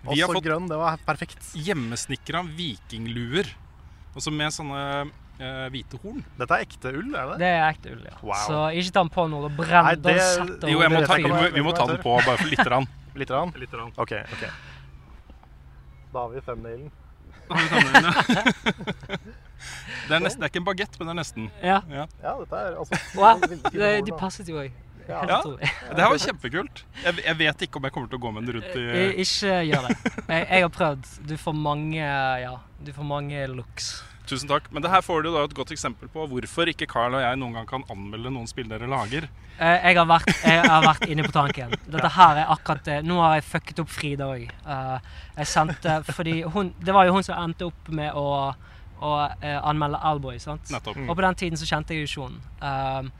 Vi 0.00 0.14
Vi 0.14 0.22
har 0.22 0.32
fått 0.32 0.46
grønn. 0.48 0.68
Det 0.70 0.78
var 0.80 0.96
perfekt. 1.04 1.52
hjemmesnekra 1.52 2.40
vikingluer. 2.56 3.52
Altså 4.14 4.32
med 4.32 4.56
sånne 4.56 5.10
hvite 5.72 5.98
horn. 6.02 6.20
Dette 6.38 6.56
er 6.58 6.64
ekte 6.66 6.92
ull, 6.94 7.10
er 7.16 7.30
det 7.32 7.38
det? 7.40 7.50
er 7.56 7.66
ekte 7.72 7.92
ull, 7.94 8.02
ja. 8.04 8.16
Wow. 8.22 8.40
Så 8.46 8.60
ikke 8.76 8.92
ta 8.96 9.00
den 9.04 9.12
på 9.14 9.24
når 9.32 9.46
det 9.48 9.52
brenner 9.56 9.82
Nei, 9.82 9.94
det- 10.04 10.70
Jo, 10.70 10.80
jeg 10.84 10.90
må 10.92 11.00
ta, 11.06 11.14
vi, 11.16 11.28
må, 11.32 11.42
vi 11.54 11.62
må 11.64 11.72
ta 11.76 11.86
den 11.90 11.98
på 12.02 12.16
bare 12.26 12.36
for 12.36 12.48
lite 12.50 12.66
grann. 12.68 12.86
Litt? 13.20 13.30
Rann? 13.34 13.50
Litt 13.58 13.70
grann. 13.74 13.90
OK. 13.96 14.12
ok. 14.36 14.44
Da 16.12 16.18
har 16.20 16.28
vi 16.34 16.40
thumbnailen. 16.46 16.90
Det 20.08 20.16
er, 20.16 20.22
nesten, 20.24 20.40
det 20.40 20.46
er 20.46 20.50
ikke 20.50 20.60
en 20.62 20.66
bagett, 20.66 20.94
men 20.98 21.06
det 21.08 21.12
er 21.12 21.18
nesten. 21.20 21.48
Ja. 21.62 21.80
Ja. 21.92 22.04
Ja, 22.24 22.32
dette 22.40 22.60
er 22.60 22.78
altså 22.80 23.00
Wow. 23.18 23.42
Det, 23.74 23.90
de 24.06 24.14
passet 24.18 24.48
jo 24.48 24.56
òg. 24.62 24.70
Ja. 25.10 25.20
Ja. 25.28 25.38
Det 25.94 26.00
her 26.00 26.08
var 26.14 26.20
kjempekult. 26.22 26.84
Jeg, 27.04 27.18
jeg 27.26 27.36
vet 27.40 27.64
ikke 27.66 27.80
om 27.80 27.86
jeg 27.88 27.94
kommer 27.94 28.10
til 28.12 28.18
å 28.20 28.22
gå 28.24 28.32
med 28.34 28.46
den 28.48 28.56
rundt 28.60 28.78
i 28.78 28.84
I- 28.86 29.24
Ikke 29.24 29.52
gjør 29.68 29.88
det. 29.88 29.96
Jeg, 30.30 30.46
jeg 30.48 30.64
har 30.64 30.72
prøvd. 30.74 31.10
Du 31.28 31.34
får 31.44 31.56
mange 31.58 32.00
ja, 32.00 32.54
du 32.86 32.92
får 32.96 33.06
mange 33.10 33.42
looks. 33.52 33.90
Tusen 34.30 34.46
takk. 34.50 34.68
Men 34.70 34.84
det 34.84 34.90
her 34.92 35.02
får 35.02 35.24
du 35.26 35.30
da 35.34 35.42
et 35.44 35.54
godt 35.58 35.72
eksempel 35.74 36.08
på 36.12 36.24
hvorfor 36.30 36.70
ikke 36.70 36.86
Carl 36.90 37.16
og 37.18 37.22
jeg 37.24 37.38
noen 37.40 37.56
gang 37.58 37.66
kan 37.66 37.84
anmelde 37.90 38.30
noen 38.30 38.46
spill 38.50 38.68
dere 38.70 38.86
lager. 38.90 39.26
Eh, 39.58 39.88
Jeg 39.90 39.96
har, 39.98 40.06
vært, 40.08 40.30
jeg 40.46 40.62
har 40.70 40.84
vært 40.86 41.06
inne 41.10 41.24
på 41.26 41.34
tanken. 41.34 41.74
Dette 41.90 42.10
her 42.14 42.38
er 42.44 42.52
akkurat 42.54 42.84
det. 42.86 43.00
Nå 43.04 43.18
har 43.20 43.34
jeg 43.40 43.48
fucket 43.50 43.82
opp 43.82 43.90
Frida 43.92 44.28
òg. 44.30 44.46
Jeg 45.36 45.46
sendte 45.50 45.98
fordi 46.14 46.38
hun 46.46 46.70
Det 46.80 46.94
var 46.94 47.08
jo 47.10 47.16
hun 47.18 47.26
som 47.26 47.42
endte 47.42 47.66
opp 47.68 47.90
med 47.90 48.14
å, 48.14 48.26
å 49.02 49.10
eh, 49.42 49.58
anmelde 49.58 49.98
Alboy, 50.12 50.38
sant? 50.38 50.70
Nettopp. 50.70 50.96
Og 51.08 51.16
på 51.18 51.26
den 51.26 51.34
tiden 51.42 51.58
så 51.60 51.66
kjente 51.68 51.96
jeg 51.98 52.06
jo 52.06 52.10
ikke 52.12 52.30
hun. 52.30 53.12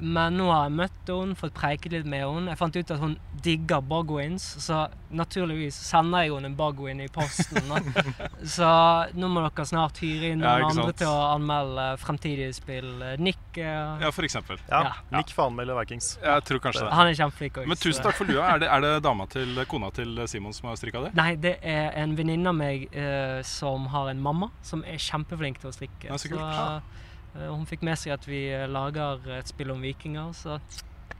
Men 0.00 0.36
nå 0.38 0.48
har 0.50 0.66
jeg 0.66 0.76
møtt 0.80 1.10
henne, 1.10 1.36
fått 1.38 1.54
preiket 1.56 1.94
litt 1.94 2.08
med 2.08 2.24
henne. 2.24 2.52
Jeg 2.52 2.60
fant 2.60 2.76
ut 2.76 2.92
at 2.94 3.02
hun 3.02 3.16
digger 3.44 3.82
Bogwins, 3.84 4.44
så 4.64 4.86
naturligvis 5.14 5.76
sender 5.86 6.26
jeg 6.26 6.34
henne 6.34 6.50
en 6.50 6.56
Bogwin 6.58 7.00
i 7.04 7.08
posten. 7.12 7.70
Da. 7.70 7.80
så 8.56 8.70
nå 9.16 9.30
må 9.32 9.44
dere 9.44 9.66
snart 9.68 10.00
hyre 10.02 10.32
inn 10.34 10.42
noen 10.42 10.64
ja, 10.66 10.70
andre 10.72 10.96
til 10.96 11.10
å 11.10 11.20
anmelde 11.34 11.86
fremtidige 12.02 12.52
spill. 12.56 12.90
Nick 13.22 13.60
uh... 13.60 14.02
Ja, 14.02 14.12
for 14.14 14.26
eksempel. 14.28 14.60
Ja, 14.68 14.84
Ja. 14.86 14.94
Nick 15.16 15.32
får 15.34 15.50
anmelde 15.50 15.74
Vikings. 15.80 16.12
Jeg 16.22 16.44
tror 16.46 16.60
kanskje 16.62 16.84
det. 16.84 16.92
Han 16.94 17.10
er 17.10 17.18
kjempeflink. 17.18 17.62
Men 17.66 17.80
tusen 17.80 18.04
takk 18.04 18.18
for 18.18 18.28
lua. 18.28 18.44
Er 18.54 18.62
det, 18.62 18.70
er 18.72 18.84
det 18.84 18.92
dama 19.06 19.26
til 19.36 19.58
kona 19.70 19.90
til 19.96 20.20
Simon 20.30 20.54
som 20.56 20.70
har 20.70 20.78
strikka 20.80 21.06
det? 21.06 21.14
Nei, 21.18 21.32
det 21.40 21.56
er 21.66 21.90
en 22.02 22.14
venninne 22.18 22.52
av 22.52 22.58
meg 22.58 22.88
uh, 22.94 23.40
som 23.46 23.88
har 23.94 24.12
en 24.12 24.22
mamma 24.22 24.50
som 24.66 24.84
er 24.86 25.00
kjempeflink 25.02 25.60
til 25.62 25.72
å 25.72 25.74
strikke. 25.74 26.10
Ja, 26.10 26.18
så 26.20 26.30
kult. 26.32 26.42
eh, 26.42 27.05
hun 27.50 27.66
fikk 27.68 27.82
med 27.86 27.98
seg 28.00 28.12
at 28.16 28.24
vi 28.28 28.44
eh, 28.52 28.66
lager 28.70 29.20
et 29.38 29.48
spill 29.50 29.70
om 29.74 29.80
vikinger, 29.84 30.32
så 30.36 30.58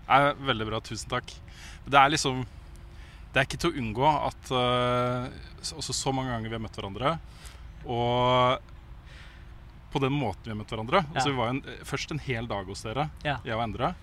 Er 0.09 0.35
veldig 0.39 0.67
bra. 0.69 0.81
Tusen 0.81 1.11
takk. 1.11 1.33
Det 1.87 1.99
er 1.99 2.11
liksom 2.13 2.45
Det 3.33 3.41
er 3.43 3.47
ikke 3.49 3.59
til 3.61 3.73
å 3.73 3.81
unngå 3.83 4.07
at 4.09 4.51
uh, 4.55 5.27
så- 5.61 5.77
også 5.77 5.93
så 5.93 6.13
mange 6.15 6.31
ganger 6.33 6.49
vi 6.49 6.55
har 6.57 6.63
møtt 6.63 6.77
hverandre, 6.79 7.19
og 7.85 8.61
på 9.93 10.01
den 10.01 10.13
måten 10.17 10.45
vi 10.45 10.51
har 10.55 10.57
møtt 10.61 10.73
hverandre 10.73 11.03
Ja. 11.03 11.11
Altså 11.15 11.31
Vi 11.31 11.37
var 11.37 11.49
en, 11.53 11.61
først 11.85 12.11
en 12.15 12.19
hel 12.23 12.47
dag 12.49 12.65
hos 12.67 12.83
dere, 12.83 13.11
Ja. 13.25 13.37
jeg 13.45 13.55
og 13.55 13.63
Endre. 13.67 13.95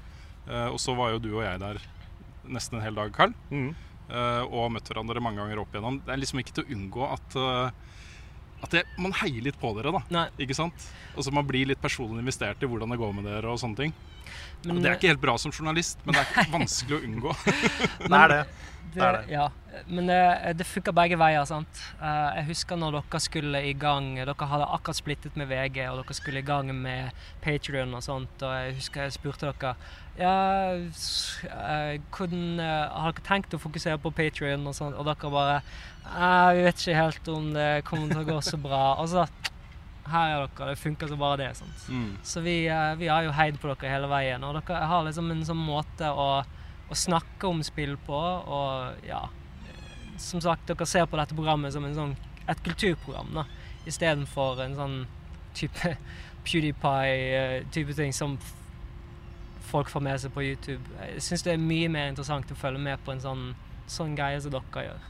Uh, 0.47 0.69
og 0.73 0.78
så 0.80 0.95
var 0.95 1.12
jo 1.15 1.19
du 1.23 1.32
og 1.38 1.43
jeg 1.43 1.60
der 1.60 1.80
nesten 2.45 2.78
en 2.78 2.84
hel 2.84 2.93
dag, 2.95 3.12
Karl. 3.15 3.34
Mm. 3.49 3.73
Uh, 4.12 4.43
og 4.52 4.71
møtt 4.76 4.86
hverandre 4.91 5.21
mange 5.23 5.39
ganger 5.39 5.60
opp 5.63 5.71
igjennom. 5.73 6.02
Det 6.06 6.12
er 6.13 6.19
liksom 6.19 6.39
ikke 6.43 6.54
til 6.54 6.65
å 6.65 6.71
unngå 6.76 7.06
at 7.13 7.36
eh, 7.39 7.71
At 8.63 8.71
det, 8.71 8.84
man 9.02 9.15
heier 9.19 9.43
litt 9.43 9.60
på 9.60 9.73
dere, 9.78 9.91
da. 9.91 10.02
Nei. 10.13 10.28
Ikke 10.43 10.56
sant? 10.58 10.88
Altså 11.13 11.34
Man 11.36 11.47
blir 11.47 11.67
litt 11.69 11.82
personlig 11.84 12.23
investert 12.23 12.63
i 12.63 12.69
hvordan 12.69 12.93
det 12.93 12.99
går 13.02 13.15
med 13.17 13.28
dere 13.28 13.52
og 13.52 13.60
sånne 13.62 13.80
ting. 13.82 13.95
Men, 14.65 14.84
det 14.84 14.91
er 14.91 14.99
ikke 14.99 15.12
helt 15.13 15.23
bra 15.23 15.38
som 15.41 15.54
journalist, 15.54 15.99
men 16.06 16.15
det 16.15 16.23
er 16.23 16.30
ikke 16.43 16.54
vanskelig 16.60 16.99
å 16.99 17.02
unngå. 17.08 17.36
Det 18.04 18.19
er 18.19 18.32
det. 18.32 18.43
det, 18.93 19.02
er 19.02 19.15
det. 19.17 19.21
Ja, 19.32 19.47
men 19.88 20.08
det, 20.08 20.19
det 20.60 20.67
funka 20.69 20.93
begge 20.95 21.17
veier, 21.17 21.45
sant. 21.49 21.82
Eh, 21.97 22.30
jeg 22.38 22.47
husker 22.52 22.78
når 22.78 22.99
dere 22.99 23.21
skulle 23.23 23.63
i 23.65 23.73
gang 23.73 24.12
Dere 24.19 24.47
hadde 24.52 24.67
akkurat 24.76 24.99
splittet 24.99 25.39
med 25.39 25.49
VG, 25.49 25.80
og 25.89 26.02
dere 26.02 26.17
skulle 26.17 26.43
i 26.43 26.47
gang 26.47 26.69
med 26.76 27.26
Patrion 27.41 27.95
og 27.97 28.04
sånt, 28.06 28.45
og 28.45 28.54
jeg 28.60 28.78
husker 28.78 29.08
jeg 29.08 29.15
spurte 29.17 29.49
dere 29.49 29.76
ja, 30.19 30.34
eh, 30.78 32.02
hvordan, 32.13 32.60
eh, 32.62 32.91
Har 32.93 33.15
dere 33.15 33.26
tenkt 33.26 33.56
å 33.58 33.62
fokusere 33.62 33.97
på 33.97 34.13
Patrion 34.13 34.67
og 34.69 34.78
sånt? 34.78 34.93
Og 34.93 35.08
dere 35.10 35.34
bare 35.34 35.58
«Nei, 36.04 36.56
Vi 36.60 36.67
vet 36.67 36.84
ikke 36.84 36.99
helt 36.99 37.34
om 37.34 37.49
det 37.56 37.69
kommer 37.88 38.12
til 38.12 38.21
å 38.21 38.28
gå 38.28 38.41
så 38.45 38.60
bra. 38.62 38.84
Og 39.02 39.10
så 39.10 39.26
her 40.12 40.34
er 40.34 40.48
dere, 40.48 40.74
det 40.74 40.82
funker 40.82 41.08
som 41.08 41.22
bare 41.22 41.39
det. 41.39 41.50
sant? 41.58 41.86
Mm. 41.89 42.18
Så 42.24 42.42
vi, 42.44 42.68
eh, 42.68 42.96
vi 43.00 43.08
har 43.08 43.24
jo 43.24 43.32
heid 43.32 43.60
på 43.60 43.70
dere 43.72 43.92
hele 43.92 44.10
veien. 44.12 44.44
Og 44.44 44.58
dere 44.58 44.86
har 44.89 45.06
liksom 45.06 45.32
en 45.32 45.46
sånn 45.46 45.63
måte 45.63 46.10
å, 46.10 46.44
å 46.44 46.96
snakke 46.98 47.48
om 47.48 47.63
spill 47.63 47.96
på, 47.98 48.20
og 48.20 49.08
ja 49.08 49.26
Som 50.22 50.42
sagt, 50.42 50.68
dere 50.70 50.86
ser 50.86 51.08
på 51.10 51.18
dette 51.18 51.34
programmet 51.34 51.74
som 51.74 51.86
en 51.86 51.96
sånn, 51.96 52.12
et 52.48 52.60
kulturprogram, 52.63 53.32
da. 53.34 53.46
Istedenfor 53.89 54.62
en 54.62 54.76
sånn 54.78 55.00
type 55.58 55.96
PewDiePie-type 56.46 57.96
ting 57.98 58.13
som 58.13 58.38
folk 59.74 59.89
får 59.89 60.04
med 60.06 60.22
seg 60.22 60.34
på 60.36 60.44
YouTube. 60.46 60.84
Jeg 61.02 61.24
syns 61.26 61.44
det 61.48 61.56
er 61.56 61.63
mye 61.63 61.89
mer 61.89 62.12
interessant 62.12 62.52
å 62.52 62.60
følge 62.60 62.84
med 62.84 63.02
på 63.04 63.16
en 63.16 63.24
sånn, 63.24 63.46
sånn 63.89 64.13
greie 64.16 64.42
som 64.44 64.54
dere 64.54 64.86
gjør. 64.86 65.10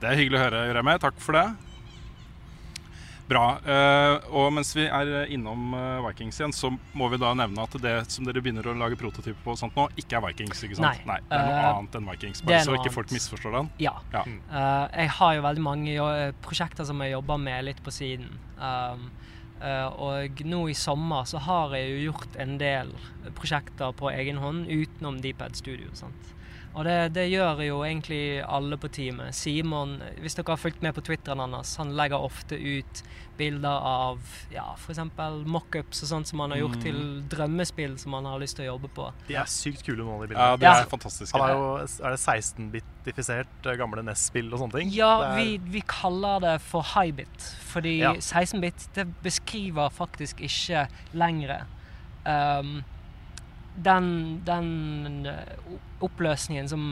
Det 0.00 0.08
er 0.08 0.20
hyggelig 0.22 0.38
å 0.38 0.44
høre, 0.46 0.62
Remi. 0.78 0.96
Takk 1.02 1.20
for 1.20 1.36
det. 1.36 1.67
Bra. 3.28 3.44
Eh, 3.60 4.28
og 4.32 4.48
mens 4.56 4.70
vi 4.76 4.86
er 4.88 5.28
innom 5.34 5.74
eh, 5.76 5.98
Vikings 6.06 6.38
igjen, 6.40 6.54
så 6.56 6.70
må 6.96 7.10
vi 7.12 7.18
da 7.20 7.34
nevne 7.36 7.66
at 7.66 7.76
det 7.82 7.94
som 8.12 8.24
dere 8.24 8.40
begynner 8.44 8.70
å 8.70 8.76
lage 8.78 8.96
prototyper 9.00 9.40
på 9.44 9.52
og 9.52 9.60
sånt 9.60 9.76
nå, 9.76 9.84
ikke 10.00 10.16
er 10.16 10.24
Vikings, 10.30 10.62
ikke 10.64 10.78
sant? 10.78 11.04
Nei. 11.08 11.18
det 11.28 11.36
er 11.36 11.44
noe 11.50 11.58
uh, 11.58 11.70
annet 11.74 11.98
enn 12.00 12.08
Vikings. 12.08 12.42
Bare 12.48 12.62
så 12.64 12.78
ikke 12.78 12.94
folk 12.94 13.12
misforstår 13.12 13.58
den. 13.58 13.70
Ja. 13.84 13.98
Ja. 14.14 14.24
Eh, 14.24 14.84
jeg 15.04 15.12
har 15.18 15.36
jo 15.36 15.44
veldig 15.44 15.64
mange 15.64 15.92
jo, 15.92 16.08
eh, 16.08 16.32
prosjekter 16.44 16.88
som 16.88 17.04
jeg 17.04 17.12
jobber 17.12 17.40
med 17.42 17.68
litt 17.68 17.84
på 17.84 17.92
siden. 17.94 18.32
Um, 18.56 19.10
uh, 19.60 19.88
og 19.92 20.42
nå 20.48 20.64
i 20.72 20.78
sommer 20.78 21.28
så 21.28 21.42
har 21.44 21.76
jeg 21.76 21.92
jo 21.92 22.08
gjort 22.08 22.40
en 22.40 22.56
del 22.60 22.96
prosjekter 23.36 23.92
på 23.98 24.08
egen 24.14 24.40
hånd 24.40 24.72
utenom 24.72 25.20
Deeped 25.24 25.60
Studio. 25.60 25.92
sant? 25.98 26.34
Og 26.78 26.84
det, 26.86 26.96
det 27.16 27.24
gjør 27.32 27.58
jo 27.66 27.80
egentlig 27.82 28.38
alle 28.46 28.76
på 28.78 28.86
teamet. 28.94 29.34
Simon, 29.34 29.96
hvis 30.22 30.36
dere 30.38 30.52
har 30.54 30.60
fulgt 30.62 30.80
med 30.84 30.94
på 30.94 31.02
Twitteren 31.02 31.40
hans, 31.42 31.72
han 31.80 31.90
legger 31.98 32.22
ofte 32.22 32.54
ut 32.54 33.00
bilder 33.38 33.82
av 33.86 34.18
ja, 34.50 34.64
f.eks. 34.78 34.98
mockups 35.46 36.04
og 36.04 36.08
sånt 36.10 36.30
som 36.30 36.40
han 36.44 36.54
har 36.54 36.60
gjort 36.62 36.76
Mm. 36.78 36.82
til 36.84 37.00
drømmespill 37.34 37.96
som 37.98 38.14
han 38.14 38.26
har 38.30 38.38
lyst 38.42 38.56
til 38.58 38.66
å 38.68 38.72
jobbe 38.76 38.90
på. 38.94 39.08
De 39.28 39.34
er 39.38 39.50
sykt 39.50 39.82
kule, 39.86 40.02
noen 40.04 40.22
av 40.22 40.28
de 40.28 40.34
Ja, 40.38 40.48
de 40.58 40.66
er 40.70 40.88
fantastiske. 40.90 41.34
Han 41.38 41.50
er 41.50 41.54
jo 41.54 41.68
er 42.06 42.14
det 42.14 42.20
16-bitifisert 42.22 43.66
eh, 43.72 43.76
gamle 43.78 44.02
NES-spill 44.06 44.52
og 44.52 44.60
sånne 44.62 44.78
ting. 44.80 44.92
Ja, 44.94 45.10
er- 45.32 45.36
vi, 45.38 45.56
vi 45.78 45.82
kaller 45.86 46.40
det 46.46 46.56
for 46.62 46.82
high-bit. 46.94 47.48
Fordi 47.72 47.96
Ja. 48.02 48.12
16-bit 48.14 48.88
det 48.94 49.06
beskriver 49.22 49.90
faktisk 49.90 50.40
ikke 50.46 50.86
lenger 51.14 51.64
um, 52.26 52.84
den, 53.84 54.40
den 54.46 55.26
eh, 55.26 55.74
oppløsningen 56.04 56.68
som, 56.68 56.84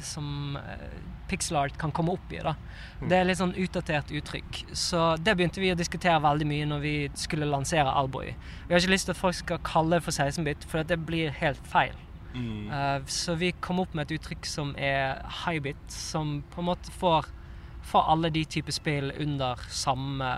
som 0.00 0.56
eh, 0.56 0.86
pixel 1.28 1.58
art 1.60 1.76
kan 1.80 1.92
komme 1.92 2.14
opp 2.16 2.32
i. 2.32 2.40
da. 2.44 2.54
Mm. 3.00 3.08
Det 3.10 3.18
er 3.18 3.28
litt 3.28 3.40
sånn 3.40 3.54
utdatert 3.60 4.12
uttrykk. 4.14 4.64
Så 4.76 5.04
det 5.20 5.36
begynte 5.36 5.62
vi 5.62 5.72
å 5.72 5.78
diskutere 5.78 6.20
veldig 6.24 6.48
mye 6.48 6.70
når 6.70 6.84
vi 6.84 6.94
skulle 7.18 7.48
lansere 7.48 7.92
Alboy. 7.92 8.32
Vi 8.66 8.74
har 8.74 8.80
ikke 8.80 8.94
lyst 8.94 9.10
til 9.10 9.16
at 9.16 9.20
folk 9.20 9.38
skal 9.38 9.62
kalle 9.66 9.98
det 9.98 10.06
for 10.06 10.16
16-bit, 10.16 10.66
for 10.70 10.88
det 10.88 11.00
blir 11.06 11.34
helt 11.40 11.70
feil. 11.70 11.96
Mm. 12.34 12.66
Uh, 12.70 12.98
så 13.06 13.36
vi 13.38 13.52
kom 13.62 13.78
opp 13.82 13.94
med 13.94 14.08
et 14.08 14.18
uttrykk 14.18 14.48
som 14.48 14.74
er 14.80 15.22
high-bit, 15.44 15.84
som 15.92 16.40
på 16.50 16.62
en 16.62 16.70
måte 16.72 16.94
får, 16.98 17.30
får 17.86 18.10
alle 18.14 18.32
de 18.34 18.44
typer 18.56 18.74
spill 18.74 19.12
under 19.22 19.60
samme 19.70 20.32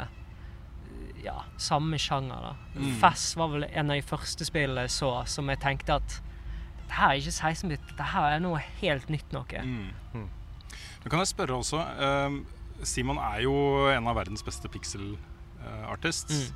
ja, 1.25 1.37
samme 1.61 1.99
sjanger. 2.01 2.51
da. 2.51 2.81
Mm. 2.81 2.95
Fess 3.01 3.29
var 3.39 3.53
vel 3.55 3.67
en 3.69 3.91
av 3.91 3.99
de 3.99 4.07
første 4.07 4.47
spillene 4.49 4.87
jeg 4.87 4.95
så 4.97 5.13
som 5.31 5.49
jeg 5.53 5.63
tenkte 5.63 5.99
at 6.01 6.19
det 6.87 6.95
her 6.95 7.13
er 7.13 7.21
ikke 7.21 7.35
16-bit, 7.35 7.89
det 7.99 8.11
her 8.13 8.37
er 8.37 8.43
noe 8.45 8.61
helt 8.81 9.09
nytt 9.11 9.33
noe. 9.35 9.63
Mm. 9.63 9.89
Mm. 10.15 10.29
Men 11.03 11.11
kan 11.11 11.23
jeg 11.23 11.33
spørre 11.33 11.59
også 11.59 11.81
eh, 11.83 12.37
Simon 12.87 13.19
er 13.23 13.43
jo 13.47 13.57
en 13.91 14.07
av 14.07 14.19
verdens 14.19 14.45
beste 14.47 14.71
pixel-artists. 14.71 16.51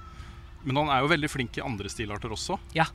Men 0.63 0.77
han 0.83 0.91
er 0.93 1.05
jo 1.05 1.11
veldig 1.11 1.31
flink 1.33 1.57
i 1.59 1.65
andre 1.65 1.91
stilarter 1.93 2.33
også. 2.35 2.59
Ja. 2.77 2.87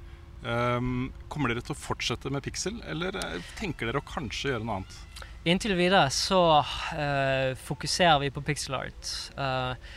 Um, 0.46 1.10
kommer 1.32 1.50
dere 1.50 1.64
til 1.66 1.74
å 1.74 1.80
fortsette 1.80 2.30
med 2.30 2.46
pixel, 2.46 2.78
eller 2.86 3.16
eh, 3.18 3.40
tenker 3.58 3.90
dere 3.90 4.04
å 4.04 4.06
kanskje 4.06 4.52
gjøre 4.52 4.68
noe 4.68 4.82
annet? 4.82 5.24
Inntil 5.46 5.74
videre 5.78 6.10
så 6.14 6.42
uh, 6.62 7.52
fokuserer 7.66 8.20
vi 8.24 8.32
på 8.34 8.44
pixel 8.46 8.78
art. 8.80 9.10
eh, 9.38 9.94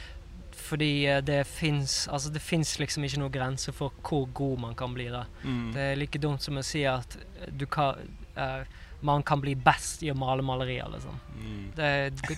fordi 0.69 0.91
eh, 1.09 1.23
det 1.25 1.43
fins 1.49 2.07
altså 2.13 2.31
liksom 2.33 3.05
ikke 3.07 3.21
noen 3.23 3.33
grense 3.35 3.73
for 3.73 3.95
hvor 4.05 4.29
god 4.37 4.61
man 4.67 4.75
kan 4.79 4.95
bli. 4.95 5.09
da. 5.13 5.25
Mm. 5.45 5.73
Det 5.75 5.87
er 5.93 5.97
like 5.97 6.21
dumt 6.23 6.45
som 6.45 6.59
å 6.61 6.65
si 6.67 6.85
at 6.89 7.17
du 7.51 7.67
kan, 7.67 7.97
uh, 8.37 8.63
man 9.01 9.23
kan 9.23 9.41
bli 9.41 9.55
best 9.55 10.03
i 10.03 10.11
å 10.11 10.17
male 10.19 10.43
malerier, 10.43 10.89
liksom. 10.91 11.19
Mm. 11.39 11.61
Det, 11.77 11.91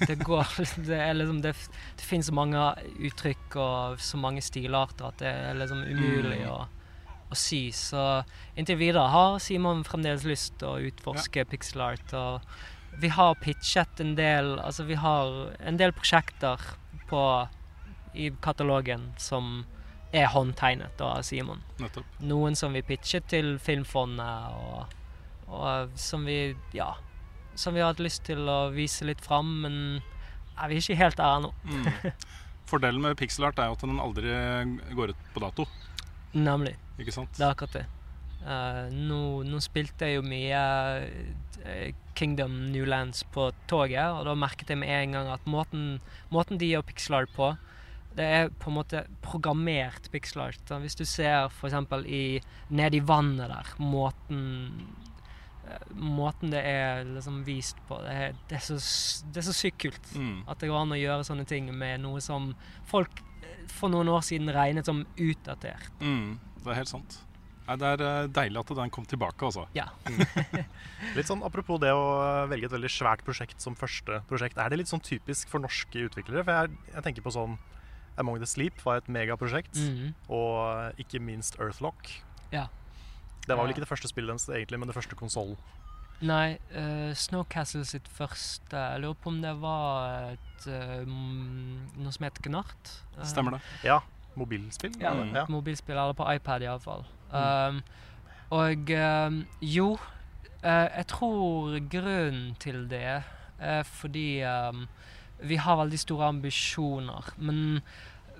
det 0.06 0.18
går 0.24 0.46
Det 0.88 0.98
er 1.00 1.14
liksom 1.16 1.40
Det, 1.42 1.54
det 1.96 2.04
finnes 2.04 2.28
så 2.28 2.34
mange 2.36 2.66
uttrykk 3.00 3.56
og 3.56 4.00
så 4.00 4.20
mange 4.20 4.42
stilarter 4.44 5.08
at 5.08 5.22
det 5.22 5.30
er 5.30 5.56
liksom 5.60 5.84
umulig 5.88 6.42
Mm. 6.44 6.50
å, 6.52 6.66
å 7.30 7.38
si. 7.38 7.70
Så 7.72 8.22
inntil 8.56 8.78
videre 8.80 9.08
har 9.12 9.38
Simon 9.40 9.84
fremdeles 9.84 10.26
lyst 10.28 10.58
til 10.60 10.68
å 10.68 10.90
utforske 10.90 11.44
pixel 11.48 11.80
art. 11.80 12.12
Og 12.12 12.40
vi 13.00 13.08
har 13.14 13.36
pitchet 13.40 14.00
en 14.02 14.16
del 14.18 14.56
Altså 14.58 14.82
vi 14.84 14.96
har 14.98 15.52
en 15.62 15.76
del 15.78 15.92
prosjekter 15.94 16.58
på 17.10 17.22
i 18.14 18.30
katalogen 18.42 19.10
som 19.20 19.64
er 20.12 20.26
håndtegnet 20.32 21.00
av 21.00 21.22
Simon. 21.26 21.62
Nettopp. 21.78 22.06
Noen 22.26 22.56
som 22.58 22.74
vi 22.74 22.82
pitchet 22.86 23.28
til 23.30 23.54
Filmfondet, 23.62 24.56
og, 24.56 24.96
og 25.48 25.94
som 25.98 26.26
vi 26.26 26.56
Ja. 26.76 26.94
Som 27.58 27.74
vi 27.74 27.82
har 27.82 27.90
hatt 27.92 28.00
lyst 28.00 28.22
til 28.24 28.46
å 28.48 28.70
vise 28.72 29.04
litt 29.04 29.20
fram, 29.20 29.48
men 29.64 29.74
er 30.56 30.70
vi 30.70 30.78
ikke 30.80 30.96
helt 30.96 31.18
der 31.18 31.38
ennå. 31.38 31.50
Mm. 31.66 32.12
Fordelen 32.70 33.02
med 33.02 33.18
pixelart 33.18 33.58
er 33.58 33.68
jo 33.68 33.76
at 33.76 33.82
den 33.84 34.00
aldri 34.00 34.34
går 34.96 35.12
ut 35.12 35.24
på 35.34 35.42
dato. 35.42 35.66
Nemlig. 36.32 36.76
Ikke 37.02 37.14
sant? 37.14 37.32
Det 37.36 37.44
er 37.44 37.54
akkurat 37.54 37.80
det. 37.80 37.86
Uh, 38.40 38.86
nå, 38.94 39.20
nå 39.44 39.58
spilte 39.60 40.06
jeg 40.08 40.16
jo 40.16 40.24
mye 40.24 40.60
eh, 41.68 41.90
Kingdom 42.16 42.54
Newlands 42.72 43.24
på 43.34 43.50
toget, 43.68 44.14
og 44.14 44.24
da 44.28 44.36
merket 44.38 44.72
jeg 44.72 44.80
med 44.80 44.94
en 44.94 45.18
gang 45.18 45.28
at 45.34 45.44
måten, 45.50 45.98
måten 46.32 46.60
de 46.60 46.70
gjør 46.70 46.86
pixelart 46.88 47.34
på, 47.36 47.50
det 48.16 48.26
er 48.26 48.50
på 48.58 48.70
en 48.70 48.78
måte 48.80 49.04
programmert 49.24 50.10
pixel 50.12 50.42
art. 50.48 50.72
Hvis 50.82 50.98
du 50.98 51.04
ser 51.08 51.46
f.eks. 51.50 51.76
ned 52.74 52.96
i 52.96 53.02
vannet 53.06 53.52
der, 53.52 53.70
måten 53.78 54.42
eh, 55.68 55.86
Måten 55.94 56.50
det 56.50 56.64
er 56.66 57.04
liksom 57.06 57.42
vist 57.46 57.78
på, 57.86 58.00
det 58.02 58.14
er, 58.24 58.36
det 58.50 58.58
er, 58.58 58.64
så, 58.66 58.78
det 59.30 59.42
er 59.42 59.46
så 59.46 59.54
sykt 59.54 59.80
kult. 59.86 60.12
Mm. 60.18 60.42
At 60.50 60.62
det 60.62 60.70
går 60.70 60.82
an 60.82 60.96
å 60.96 60.98
gjøre 60.98 61.26
sånne 61.28 61.46
ting 61.46 61.70
med 61.70 62.02
noe 62.02 62.22
som 62.24 62.52
folk 62.90 63.22
eh, 63.44 63.64
for 63.70 63.92
noen 63.92 64.10
år 64.10 64.26
siden 64.26 64.50
regnet 64.54 64.90
som 64.90 65.04
utdatert. 65.14 65.90
Mm. 66.02 66.40
Det 66.60 66.72
er 66.72 66.80
helt 66.82 66.92
sant. 66.92 67.20
Nei, 67.70 67.76
det 67.78 67.86
er 67.94 68.02
eh, 68.02 68.28
deilig 68.34 68.64
at 68.64 68.74
den 68.80 68.90
kom 68.90 69.06
tilbake, 69.06 69.46
altså. 69.46 69.68
Ja. 69.78 69.86
Litt 71.16 71.28
sånn 71.30 71.44
Apropos 71.46 71.78
det 71.78 71.92
å 71.94 72.46
velge 72.50 72.66
et 72.66 72.74
veldig 72.74 72.90
svært 72.90 73.22
prosjekt 73.26 73.62
som 73.62 73.78
første 73.78 74.24
prosjekt. 74.30 74.58
Er 74.58 74.72
det 74.72 74.80
litt 74.82 74.90
sånn 74.90 75.02
typisk 75.04 75.50
for 75.52 75.62
norske 75.62 76.08
utviklere? 76.08 76.42
For 76.42 76.64
jeg, 76.64 76.80
jeg 76.96 77.06
tenker 77.06 77.24
på 77.26 77.32
sånn 77.34 77.54
Among 78.20 78.38
the 78.42 78.48
Sleep 78.48 78.84
var 78.84 79.00
et 79.00 79.08
megaprosjekt. 79.08 79.74
Mhm. 79.80 80.14
Og 80.28 81.00
ikke 81.00 81.22
minst 81.22 81.58
Earthlock. 81.60 82.12
Ja. 82.52 82.66
Det 83.46 83.56
var 83.56 83.64
vel 83.64 83.72
ikke 83.74 83.84
det 83.86 83.90
første 83.90 84.08
spillet 84.08 84.30
deres, 84.30 84.48
egentlig, 84.52 84.78
men 84.78 84.88
det 84.90 84.94
første 84.94 85.16
konsollen. 85.18 85.56
Nei, 86.20 86.58
uh, 86.76 87.14
Snowcastle 87.16 87.80
sitt 87.88 88.08
første 88.12 88.76
Jeg 88.76 89.00
lurer 89.00 89.16
på 89.16 89.30
om 89.32 89.38
det 89.40 89.54
var 89.62 90.34
et, 90.34 90.66
eh, 90.68 91.00
mm, 91.08 91.96
noe 91.96 92.12
som 92.12 92.26
het 92.26 92.40
Gnart. 92.44 92.90
Uh, 93.16 93.24
Stemmer 93.24 93.56
det. 93.56 93.62
Ja. 93.88 94.02
Mobilspill? 94.36 94.92
Ja, 95.00 95.14
et 95.24 95.48
mobilspill, 95.50 95.96
eller 95.96 96.14
på 96.14 96.26
iPad 96.34 96.62
iallfall. 96.62 97.06
Um, 97.32 97.80
og 98.50 98.90
um, 98.90 99.40
jo, 99.62 99.98
eh, 100.62 100.88
jeg 100.96 101.06
tror 101.10 101.78
grunnen 101.90 102.54
til 102.62 102.84
det 102.90 103.22
er 103.60 103.82
fordi 103.86 104.42
um, 104.42 104.86
vi 105.42 105.56
har 105.56 105.78
veldig 105.80 105.98
store 105.98 106.30
ambisjoner. 106.34 107.32
Men, 107.38 107.80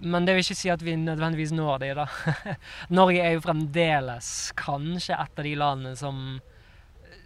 men 0.01 0.27
det 0.27 0.35
vil 0.35 0.45
ikke 0.45 0.59
si 0.59 0.71
at 0.73 0.83
vi 0.85 0.97
nødvendigvis 0.97 1.53
når 1.53 1.83
de, 1.83 1.91
da. 1.99 2.07
Norge 2.99 3.21
er 3.21 3.35
jo 3.37 3.45
fremdeles 3.45 4.31
kanskje 4.59 5.17
et 5.17 5.43
av 5.43 5.47
de 5.47 5.55
landene 5.61 5.97
som, 5.99 6.39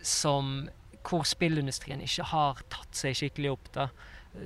som 0.03 0.57
hvor 1.05 1.27
spillindustrien 1.29 2.03
ikke 2.05 2.27
har 2.33 2.63
tatt 2.73 2.99
seg 2.99 3.17
skikkelig 3.19 3.55
opp. 3.55 3.73
da. 3.77 3.89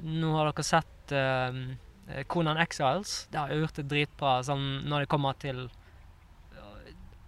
Nå 0.05 0.35
har 0.37 0.51
dere 0.51 0.67
sett 0.67 1.15
uh, 1.17 2.23
Conan 2.29 2.61
Exiles. 2.61 3.27
Det 3.33 3.41
har 3.41 3.53
jo 3.55 3.63
gjort 3.63 3.81
det 3.81 3.89
dritbra 3.93 4.39
sånn, 4.45 4.67
når 4.91 5.05
det 5.05 5.13
kommer 5.13 5.39
til 5.41 5.65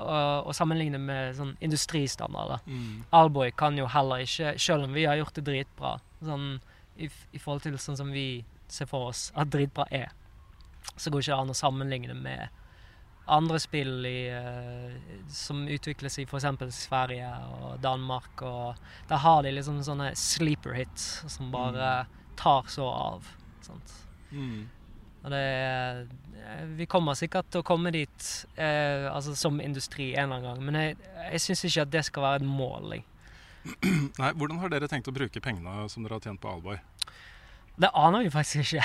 å, 0.01 0.21
å 0.49 0.55
sammenligne 0.57 1.01
med 1.01 1.37
sånn 1.39 1.55
industristandarder. 1.65 2.65
Mm. 2.67 3.05
Alboy 3.17 3.53
kan 3.57 3.79
jo 3.79 3.89
heller 3.91 4.25
ikke, 4.25 4.55
selv 4.61 4.89
om 4.89 4.97
vi 4.97 5.07
har 5.09 5.21
gjort 5.21 5.37
det 5.39 5.47
dritbra, 5.49 5.97
sånn, 6.25 6.49
i, 7.01 7.09
i 7.09 7.41
forhold 7.41 7.65
til 7.67 7.79
sånn 7.81 7.99
som 8.01 8.13
vi 8.15 8.43
ser 8.71 8.89
for 8.91 9.11
oss 9.11 9.29
at 9.39 9.51
dritbra 9.53 9.87
er, 9.95 10.11
så 10.97 11.11
går 11.11 11.23
ikke 11.23 11.33
det 11.35 11.43
an 11.43 11.53
å 11.55 11.61
sammenligne 11.61 12.17
med 12.19 12.49
andre 13.31 13.61
spill 13.63 14.07
i, 14.07 14.29
eh, 14.29 14.97
som 15.29 15.69
utvikles 15.69 16.19
i 16.19 16.27
f.eks. 16.27 16.75
Sverige 16.75 17.31
og 17.61 17.79
Danmark. 17.81 18.43
Og 18.43 18.75
der 19.09 19.23
har 19.23 19.43
de 19.47 19.55
liksom 19.55 19.79
sånne 19.87 20.11
sleeper 20.19 20.75
hits 20.75 21.23
som 21.31 21.53
bare 21.55 22.09
tar 22.41 22.67
så 22.73 22.89
av. 22.91 23.31
Mm. 24.31 24.67
Og 25.23 25.31
det 25.31 25.39
er, 25.39 26.01
eh, 26.41 26.67
Vi 26.77 26.87
kommer 26.87 27.15
sikkert 27.15 27.51
til 27.51 27.63
å 27.63 27.67
komme 27.67 27.93
dit 27.95 28.29
eh, 28.57 29.07
altså 29.13 29.37
som 29.37 29.61
industri 29.61 30.15
en 30.15 30.33
eller 30.33 30.37
annen 30.37 30.49
gang, 30.49 30.65
men 30.65 30.81
jeg, 30.81 30.97
jeg 31.33 31.41
syns 31.47 31.65
ikke 31.69 31.87
at 31.87 31.93
det 31.95 32.05
skal 32.09 32.27
være 32.27 32.43
et 32.43 32.49
mål. 32.49 32.95
Nei, 34.23 34.33
Hvordan 34.33 34.59
har 34.63 34.73
dere 34.73 34.89
tenkt 34.89 35.11
å 35.11 35.15
bruke 35.15 35.43
pengene 35.45 35.87
som 35.93 36.03
dere 36.03 36.17
har 36.17 36.25
tjent 36.25 36.41
på 36.41 36.51
Alboy? 36.51 36.81
Det 37.81 37.89
aner 37.97 38.27
vi 38.27 38.31
faktisk 38.31 38.75
ikke. 38.75 38.85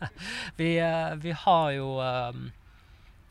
vi, 0.60 0.74
eh, 0.82 1.14
vi 1.22 1.34
har 1.44 1.70
jo 1.76 1.88
eh, 2.02 2.32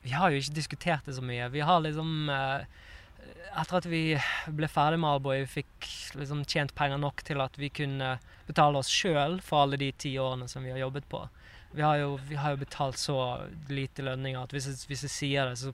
Vi 0.04 0.14
har 0.16 0.32
jo 0.32 0.40
ikke 0.40 0.56
diskutert 0.56 1.06
det 1.06 1.18
så 1.18 1.24
mye. 1.24 1.50
Vi 1.52 1.64
har 1.64 1.84
liksom 1.84 2.30
eh, 2.32 2.64
etter 3.54 3.78
at 3.78 3.88
vi 3.88 4.16
ble 4.48 4.68
ferdig 4.72 5.00
med 5.04 5.12
Alboy, 5.12 5.44
vi 5.44 5.62
fikk 5.62 5.90
liksom 6.18 6.42
tjent 6.50 6.74
penger 6.76 6.98
nok 7.02 7.22
til 7.28 7.42
at 7.44 7.58
vi 7.60 7.70
kunne 7.70 8.16
betale 8.48 8.80
oss 8.80 8.90
sjøl 8.90 9.38
for 9.46 9.64
alle 9.64 9.80
de 9.80 9.92
ti 9.92 10.16
årene 10.20 10.48
som 10.50 10.66
vi 10.66 10.74
har 10.74 10.82
jobbet 10.82 11.08
på. 11.12 11.22
Vi 11.74 11.84
har 11.86 12.00
jo, 12.02 12.16
vi 12.30 12.40
har 12.40 12.56
jo 12.56 12.64
betalt 12.64 12.98
så 13.02 13.18
lite 13.70 14.06
lønninger 14.06 14.42
at 14.42 14.56
hvis 14.56 14.70
jeg, 14.70 14.82
hvis 14.90 15.06
jeg 15.06 15.14
sier 15.14 15.50
det, 15.50 15.60
så, 15.62 15.74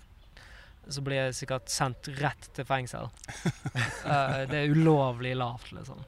så 0.91 1.03
blir 1.05 1.21
jeg 1.21 1.39
sikkert 1.39 1.71
sendt 1.71 2.11
rett 2.19 2.51
til 2.55 2.67
fengsel. 2.67 3.09
uh, 4.05 4.43
det 4.51 4.63
er 4.63 4.75
ulovlig 4.75 5.35
lavt, 5.39 5.73
liksom. 5.75 6.03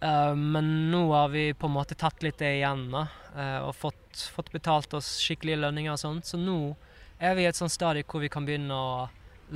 Eh, 0.00 0.34
men 0.34 0.90
nå 0.90 1.12
har 1.12 1.28
vi 1.28 1.54
på 1.54 1.66
en 1.66 1.72
måte 1.72 1.94
tatt 1.94 2.22
litt 2.22 2.38
det 2.38 2.52
igjen 2.60 2.86
da, 2.92 3.06
uh, 3.34 3.60
og 3.66 3.74
fått, 3.76 4.28
fått 4.34 4.52
betalt 4.54 4.94
oss 4.94 5.16
skikkelige 5.22 5.58
lønninger 5.64 5.94
og 5.94 6.00
sånt. 6.00 6.28
Så 6.28 6.38
nå 6.38 6.76
er 7.18 7.34
vi 7.34 7.46
i 7.46 7.50
et 7.50 7.58
sånt 7.58 7.74
stadie 7.74 8.06
hvor 8.06 8.22
vi 8.22 8.30
kan 8.30 8.46
begynne 8.46 8.74
å 8.74 9.08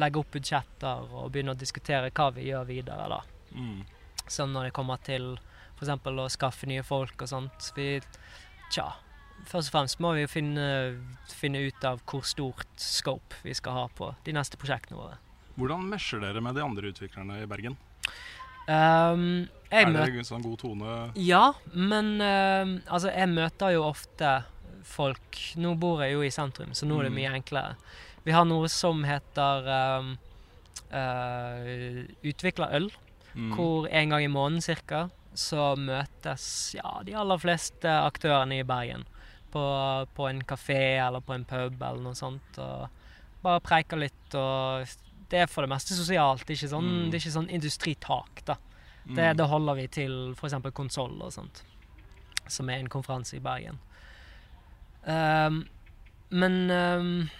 legge 0.02 0.18
opp 0.18 0.32
budsjetter 0.34 1.06
og 1.12 1.30
begynne 1.32 1.54
å 1.54 1.58
diskutere 1.58 2.10
hva 2.10 2.30
vi 2.34 2.48
gjør 2.48 2.66
videre. 2.66 3.06
da. 3.12 3.20
Mm. 3.54 3.84
Sånn 4.26 4.54
når 4.54 4.68
det 4.68 4.76
kommer 4.76 5.02
til 5.04 5.34
f.eks. 5.78 5.94
å 6.10 6.28
skaffe 6.32 6.66
nye 6.70 6.82
folk 6.86 7.22
og 7.22 7.30
sånt. 7.30 7.70
Vi, 7.76 8.00
tja, 8.72 8.88
først 9.46 9.70
og 9.70 9.76
fremst 9.76 10.02
må 10.02 10.14
vi 10.18 10.26
finne, 10.30 10.66
finne 11.30 11.62
ut 11.68 11.86
av 11.86 12.02
hvor 12.08 12.26
stort 12.26 12.66
scope 12.80 13.38
vi 13.46 13.54
skal 13.54 13.78
ha 13.78 13.86
på 13.94 14.10
de 14.26 14.34
neste 14.34 14.58
prosjektene 14.58 14.98
våre. 14.98 15.20
Hvordan 15.54 15.86
mesjer 15.90 16.22
dere 16.22 16.40
med 16.42 16.56
de 16.56 16.64
andre 16.64 16.90
utviklerne 16.94 17.42
i 17.42 17.48
Bergen? 17.50 17.76
Um, 18.68 19.48
er 19.72 19.88
det 19.90 20.24
sånn 20.28 20.42
god 20.44 20.58
tone? 20.60 20.96
Ja, 21.18 21.52
men 21.74 22.14
uh, 22.20 22.76
altså, 22.92 23.10
jeg 23.10 23.28
møter 23.32 23.72
jo 23.74 23.82
ofte 23.88 24.42
folk 24.86 25.38
Nå 25.56 25.74
bor 25.80 26.02
jeg 26.04 26.12
jo 26.16 26.22
i 26.26 26.30
sentrum, 26.34 26.72
så 26.74 26.86
nå 26.86 26.98
er 27.00 27.08
det 27.08 27.12
Mm. 27.12 27.18
mye 27.20 27.32
enklere. 27.38 27.76
Vi 28.24 28.32
har 28.34 28.44
noe 28.46 28.68
som 28.68 29.02
heter 29.06 29.68
um, 29.98 30.12
uh, 30.92 32.04
Utvikla 32.22 32.70
øl, 32.76 32.90
Mm. 33.34 33.54
hvor 33.56 33.86
en 33.88 34.10
gang 34.10 34.24
i 34.24 34.28
måneden 34.28 34.60
cirka 34.60 35.06
så 35.34 35.70
møtes 35.80 36.74
ja, 36.76 36.98
de 37.02 37.14
aller 37.16 37.38
fleste 37.40 37.88
aktørene 37.88 38.58
i 38.60 38.64
Bergen 38.68 39.06
på, 39.50 39.62
på 40.14 40.26
en 40.28 40.42
kafé 40.44 40.98
eller 41.00 41.20
på 41.24 41.32
en 41.32 41.44
pub 41.48 41.80
eller 41.80 42.02
noe 42.04 42.12
sånt. 42.14 42.58
Og 42.60 42.90
bare 43.42 43.62
preiker 43.64 43.96
litt 44.02 44.34
og 44.36 44.84
Det 45.32 45.40
er 45.40 45.48
for 45.48 45.64
det 45.64 45.72
meste 45.72 45.96
sosialt. 45.96 46.44
Det 46.44 46.54
er 46.54 46.60
ikke 46.60 46.74
sånn, 46.74 46.90
Mm. 46.90 47.04
det 47.10 47.16
er 47.16 47.22
ikke 47.24 47.38
sånn 47.38 47.50
industritak, 47.56 48.42
da. 48.48 48.58
Mm. 49.06 49.14
Det, 49.16 49.28
det 49.38 49.46
holder 49.48 49.78
vi 49.80 49.86
til 49.88 50.16
f.eks. 50.36 50.54
konsoll 50.76 51.16
og 51.24 51.32
sånt, 51.34 51.62
som 52.46 52.68
er 52.70 52.82
en 52.82 52.90
konferanse 52.92 53.38
i 53.38 53.42
Bergen. 53.42 53.80
Um, 55.06 55.64
men 56.30 56.70
um, 56.70 57.30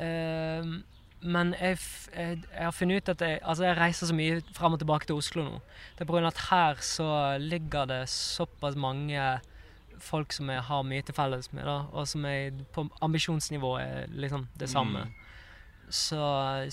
um, 0.00 0.84
Men 1.20 1.50
jeg, 1.58 1.78
jeg, 2.14 2.42
jeg 2.54 2.62
har 2.62 2.70
funnet 2.70 3.02
ut 3.02 3.08
at 3.08 3.20
jeg, 3.26 3.40
altså 3.42 3.64
jeg 3.64 3.76
reiser 3.76 4.06
så 4.06 4.14
mye 4.14 4.36
fram 4.54 4.76
og 4.76 4.78
tilbake 4.78 5.08
til 5.08 5.16
Oslo 5.18 5.42
nå. 5.42 5.56
Det 5.98 6.04
er 6.06 6.12
av 6.14 6.28
at 6.28 6.42
her 6.50 6.78
så 6.78 7.08
ligger 7.42 7.88
det 7.90 8.04
såpass 8.08 8.76
mange 8.78 9.40
folk 9.98 10.32
som 10.32 10.48
jeg 10.48 10.62
har 10.62 10.84
mye 10.86 11.02
til 11.02 11.16
felles 11.16 11.50
med, 11.52 11.64
da, 11.66 11.80
og 11.90 12.06
som 12.06 12.22
jeg 12.24 12.52
på 12.72 12.84
ambisjonsnivå 13.02 13.72
er 13.82 14.06
liksom 14.14 14.46
det 14.60 14.70
samme. 14.70 15.08
Mm. 15.08 15.27
Så, 15.90 16.18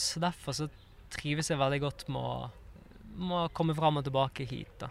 så 0.02 0.20
derfor 0.20 0.52
så 0.58 0.68
trives 1.16 1.50
jeg 1.50 1.60
veldig 1.62 1.80
godt 1.86 2.08
med 2.12 2.22
å, 2.22 2.50
med 3.16 3.38
å 3.46 3.50
komme 3.56 3.76
fram 3.78 3.98
og 4.02 4.04
tilbake 4.08 4.44
hit. 4.50 4.74
da. 4.82 4.90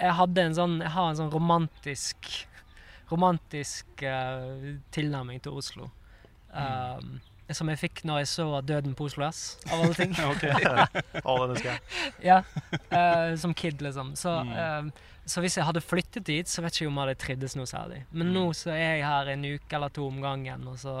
Jeg 0.00 0.14
hadde 0.16 0.46
en 0.48 0.54
sånn, 0.56 0.78
jeg 0.80 0.90
har 0.94 1.10
en 1.10 1.18
sånn 1.18 1.32
romantisk 1.34 2.30
romantisk 3.10 4.04
uh, 4.06 4.76
tilnærming 4.94 5.40
til 5.42 5.56
Oslo. 5.58 5.88
Um, 6.54 7.16
som 7.50 7.66
jeg 7.72 7.80
fikk 7.80 8.04
når 8.06 8.20
jeg 8.22 8.28
så 8.30 8.44
Døden 8.62 8.92
på 8.94 9.08
Oslo 9.08 9.24
S, 9.26 9.56
av 9.66 9.80
alle 9.82 9.96
ting. 9.98 10.12
Ok. 10.30 10.44
Å, 11.26 11.34
husker 11.50 11.72
jeg. 11.72 11.80
ja, 12.30 12.36
uh, 12.94 13.32
Som 13.42 13.54
kid, 13.58 13.82
liksom. 13.82 14.12
Så, 14.18 14.36
Mm. 14.46 14.52
eh, 14.54 15.08
så 15.30 15.42
hvis 15.42 15.58
jeg 15.58 15.66
hadde 15.66 15.82
flyttet 15.82 16.24
dit, 16.26 16.48
så 16.48 16.62
vet 16.62 16.74
jeg 16.78 16.86
ikke 16.86 16.92
om 16.92 17.00
jeg 17.00 17.08
hadde 17.08 17.20
trivdes 17.24 17.56
noe 17.58 17.66
særlig. 17.70 18.04
Men 18.12 18.30
Mm. 18.30 18.34
nå 18.38 18.44
så 18.54 18.70
er 18.74 18.96
jeg 19.00 19.04
her 19.08 19.28
en 19.34 19.44
uke 19.56 19.76
eller 19.76 19.90
to 19.94 20.06
om 20.06 20.22
gangen, 20.22 20.68
og 20.70 20.78
så 20.78 20.94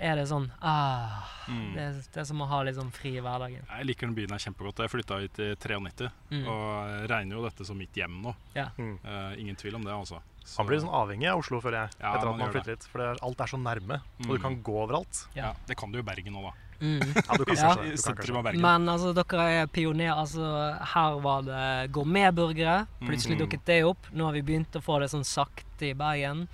er 0.00 0.16
det 0.16 0.26
sånn 0.30 0.50
ah, 0.62 1.26
Mm. 1.50 1.74
det, 1.74 1.84
det 2.14 2.20
er 2.20 2.24
som 2.28 2.38
å 2.42 2.46
ha 2.46 2.60
litt 2.62 2.76
sånn 2.76 2.92
fri 2.94 3.16
i 3.18 3.20
hverdagen. 3.20 3.64
Jeg 3.66 3.86
liker 3.88 4.06
den 4.06 4.14
byen 4.14 4.30
her 4.30 4.38
kjempegodt. 4.38 4.78
Jeg 4.84 4.90
flytta 4.92 5.16
hit 5.20 5.38
i 5.42 5.48
93 5.58 6.10
Mm. 6.30 6.44
og 6.46 7.08
regner 7.10 7.36
jo 7.36 7.42
dette 7.48 7.66
som 7.66 7.76
mitt 7.78 7.92
hjem 7.98 8.20
nå. 8.22 8.34
Ja. 8.54 8.68
Mm. 8.78 8.98
Uh, 9.04 9.32
ingen 9.40 9.56
tvil 9.56 9.74
om 9.74 9.82
det, 9.84 9.90
altså. 9.92 10.20
Så- 10.44 10.58
Man 10.62 10.66
blir 10.68 10.78
sånn 10.80 10.94
avhengig 10.94 11.28
av 11.30 11.38
Oslo, 11.38 11.60
føler 11.60 11.82
jeg, 11.88 11.90
Ja, 12.00 12.14
etter 12.14 12.28
at 12.28 12.36
man 12.36 12.38
man 12.38 12.52
flytter 12.52 12.70
hit. 12.76 12.84
For 12.92 13.00
er, 13.00 13.16
alt 13.22 13.40
er 13.40 13.46
så 13.46 13.58
nærme, 13.60 14.00
og 14.20 14.26
du 14.26 14.38
Mm. 14.38 14.42
kan 14.42 14.62
gå 14.62 14.72
overalt. 14.88 15.26
ja. 15.34 15.52
Det 15.66 15.76
kan 15.76 15.90
du 15.92 15.98
jo 15.98 16.02
i 16.04 16.14
Bergen 16.14 16.32
nå, 16.34 16.42
da. 16.42 16.52
Mm. 16.80 17.00
Ja, 17.28 17.36
du 17.36 17.44
kan 17.44 17.56
kanskje, 17.56 18.26
du 18.26 18.42
kan. 18.42 18.60
Men 18.60 18.86
altså, 18.88 19.12
dere 19.12 19.62
er 19.62 19.66
pioner. 19.66 20.14
Altså, 20.14 20.78
her 20.94 21.18
var 21.20 21.42
det 21.42 21.92
gourmetburgere. 21.92 22.86
Plutselig 23.00 23.36
Mhm. 23.36 23.48
dukket 23.48 23.64
det 23.66 23.84
opp. 23.84 24.06
Nå 24.14 24.24
har 24.24 24.32
vi 24.32 24.42
begynt 24.42 24.70
å 24.72 24.80
få 24.82 25.00
det 25.00 25.10
sånn 25.10 25.24
sakte 25.26 25.90
i 25.90 25.94
Bergen. 25.94 26.48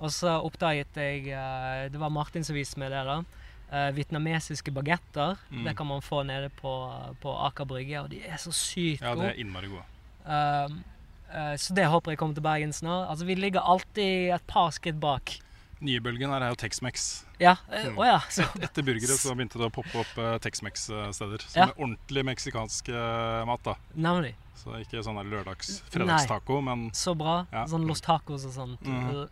Og 0.00 0.12
så 0.14 0.38
oppdaget 0.40 0.96
jeg 0.96 1.28
eh, 1.36 1.86
Det 1.92 2.00
var 2.00 2.12
Martin 2.12 2.44
som 2.46 2.56
viste 2.56 2.80
meg 2.80 2.92
det, 2.94 3.04
da. 3.08 3.20
Uh, 3.70 3.92
vietnamesiske 3.94 4.72
bagetter. 4.74 5.36
Mm. 5.52 5.62
Det 5.68 5.76
kan 5.78 5.86
man 5.86 6.00
få 6.02 6.24
nede 6.26 6.48
på, 6.58 6.72
på 7.22 7.34
Aker 7.46 7.68
Brygge, 7.70 8.00
og 8.00 8.08
de 8.10 8.18
er 8.26 8.40
så 8.42 8.50
sykt 8.50 9.04
Ja, 9.04 9.12
det 9.14 9.28
er 9.28 9.38
innmari 9.38 9.70
gode. 9.70 9.84
Uh, 10.26 10.74
uh, 11.30 11.54
så 11.54 11.76
det 11.78 11.84
håper 11.86 12.10
jeg 12.10 12.18
kommer 12.18 12.34
til 12.34 12.42
Bergen 12.42 12.74
snart. 12.74 13.06
Altså, 13.12 13.28
vi 13.28 13.38
ligger 13.38 13.62
alltid 13.62 14.34
et 14.34 14.48
par 14.50 14.74
skritt 14.74 14.98
bak. 14.98 15.36
Nye-bølgen 15.86 16.34
her 16.34 16.42
er 16.42 16.50
jo 16.50 16.58
Tex-Mex. 16.58 17.06
Ja. 17.38 17.54
Mm. 17.70 17.94
ja. 18.10 18.18
Et, 18.42 18.66
Etter 18.66 18.84
burgere 18.84 19.14
så 19.16 19.36
begynte 19.38 19.62
det 19.62 19.70
å 19.70 19.72
poppe 19.78 20.02
opp 20.02 20.18
uh, 20.18 20.34
Tex-Mex-steder. 20.42 21.46
Som 21.46 21.62
Ja. 21.62 21.70
er 21.70 21.78
ordentlig 21.78 22.26
meksikansk 22.26 22.90
mat. 23.46 23.62
da 23.62 23.78
Nemlig. 23.94 24.34
Så 24.58 24.74
ikke 24.82 25.00
sånn 25.06 25.22
lørdags 25.30 25.76
Nei. 25.78 25.92
fredagstaco, 25.94 26.58
men 26.60 26.88
Så 26.90 27.14
bra. 27.16 27.44
Ja. 27.54 27.68
Sånn 27.70 27.86
Los 27.86 28.02
Tacos 28.02 28.50
og 28.50 28.52
sånt. 28.58 28.82
Mhm. 28.82 29.28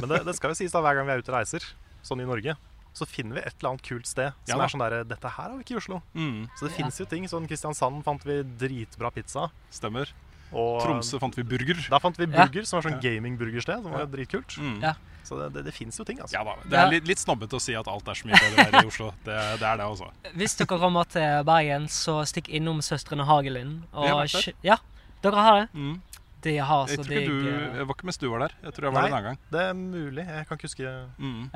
Men 0.00 0.08
det, 0.08 0.24
det 0.26 0.34
skal 0.36 0.50
jo 0.50 0.58
sies 0.58 0.72
da, 0.72 0.80
hver 0.84 0.94
gang 0.98 1.06
vi 1.06 1.12
er 1.16 1.22
ute 1.24 1.32
og 1.32 1.38
reiser, 1.38 1.64
sånn 2.06 2.20
i 2.22 2.26
Norge, 2.28 2.56
så 2.96 3.04
finner 3.06 3.34
vi 3.36 3.40
et 3.44 3.54
eller 3.60 3.74
annet 3.74 3.82
kult 3.84 4.06
sted 4.08 4.32
som 4.48 4.58
Ja 4.58 4.64
er 4.64 4.70
sånn 4.72 4.80
derre 4.80 5.02
Dette 5.04 5.28
her 5.28 5.50
har 5.50 5.56
vi 5.58 5.64
ikke 5.66 5.74
i 5.76 5.80
Oslo. 5.82 6.02
mm, 6.14 6.48
Så 6.56 6.64
det 6.66 6.70
Ja. 6.72 6.76
finnes 6.78 6.98
jo 6.98 7.04
ting. 7.04 7.24
Sånn 7.28 7.46
Kristiansand 7.48 8.02
fant 8.04 8.22
vi 8.24 8.42
dritbra 8.42 9.10
pizza. 9.12 9.50
stemmer. 9.70 10.08
Og 10.52 10.80
Tromsø 10.80 11.18
fant 11.20 11.34
vi 11.36 11.42
burger. 11.42 11.76
Da 11.90 11.98
fant 11.98 12.16
vi 12.16 12.24
Ja. 12.24 12.46
burger, 12.46 12.64
som 12.64 12.80
var 12.80 12.90
sånn 12.90 13.00
gamingburgersted, 13.02 13.82
som 13.82 13.90
var 13.92 14.00
Ja. 14.00 14.06
dritkult. 14.06 14.56
Mm. 14.56 14.80
Ja. 14.80 14.94
Så 15.26 15.36
det, 15.42 15.52
det, 15.54 15.64
det 15.66 15.74
fins 15.74 15.98
jo 15.98 16.04
ting, 16.04 16.20
altså. 16.20 16.32
Ja 16.38 16.44
da. 16.44 16.54
Det 16.62 16.72
Ja. 16.72 16.86
er 16.86 16.90
litt, 16.92 17.06
litt 17.08 17.18
snobbete 17.18 17.58
å 17.58 17.60
si 17.60 17.74
at 17.74 17.86
alt 17.88 18.06
er 18.08 18.14
så 18.14 18.24
mye 18.30 18.38
bedre 18.38 18.64
her 18.70 18.80
i 18.84 18.86
Oslo. 18.86 19.10
Det, 19.24 19.34
det 19.58 19.66
er 19.66 19.76
det, 19.76 19.84
altså. 19.84 20.10
Hvis 20.36 20.56
dere 20.56 20.78
kommer 20.78 21.04
til 21.10 21.42
Bergen, 21.44 21.88
så 21.90 22.22
stikk 22.24 22.48
innom 22.48 22.78
Søstrene 22.80 23.26
Hagelin. 23.26 23.82
Og 23.92 24.04
Vi 24.04 24.08
har 24.08 24.22
vært 24.24 24.44
der. 24.46 24.54
Ja, 24.62 24.76
dere 25.20 25.34
har 25.42 25.60
det. 25.66 25.68
Mm. 25.74 26.00
De 26.44 26.56
har 26.58 26.86
Jeg 26.88 26.98
så 26.98 27.04
tror 27.04 27.14
digg 27.14 27.22
ikke 27.26 27.42
du 27.42 27.48
eh, 27.48 27.76
Jeg 27.80 27.86
var 27.88 27.94
ikke 27.96 28.06
mens 28.06 28.18
du 28.18 28.26
var 28.30 28.38
der. 28.44 28.52
Jeg 28.62 28.74
tror 28.76 28.84
jeg 28.88 28.92
var 28.94 29.00
Nei. 29.02 29.08
der 29.08 29.16
en 29.16 29.18
annen 29.18 29.28
gang. 29.30 29.38
Det 29.50 29.60
er 29.64 29.72
mulig. 29.74 30.24
Jeg 30.26 30.46
kan 30.46 30.58
ikke 30.58 30.68
huske 30.68 30.82
Mm. 31.18 31.50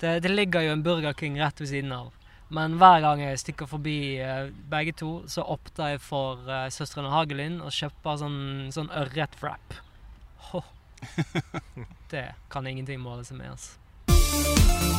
det, 0.00 0.22
det 0.22 0.30
ligger 0.30 0.60
jo 0.66 0.72
en 0.72 0.82
Burger 0.82 1.12
King 1.12 1.38
rett 1.40 1.60
ved 1.60 1.68
siden 1.68 1.92
av. 1.92 2.12
Men 2.50 2.78
hver 2.80 3.00
gang 3.04 3.20
jeg 3.20 3.38
stikker 3.38 3.66
forbi 3.68 4.18
eh, 4.24 4.48
begge 4.70 4.92
to, 4.96 5.22
så 5.28 5.42
opptar 5.44 5.90
jeg 5.94 6.00
for 6.00 6.40
uh, 6.48 6.68
Søstrene 6.72 7.10
Hagelin 7.12 7.60
og 7.60 7.68
kjøper 7.76 8.16
sånn, 8.22 8.38
sånn 8.72 8.88
ørretwrap. 8.90 9.76
Det 12.10 12.24
kan 12.50 12.66
ingenting 12.66 13.00
måle 13.04 13.24
seg 13.24 13.36
med. 13.38 13.52
Altså. 13.52 14.96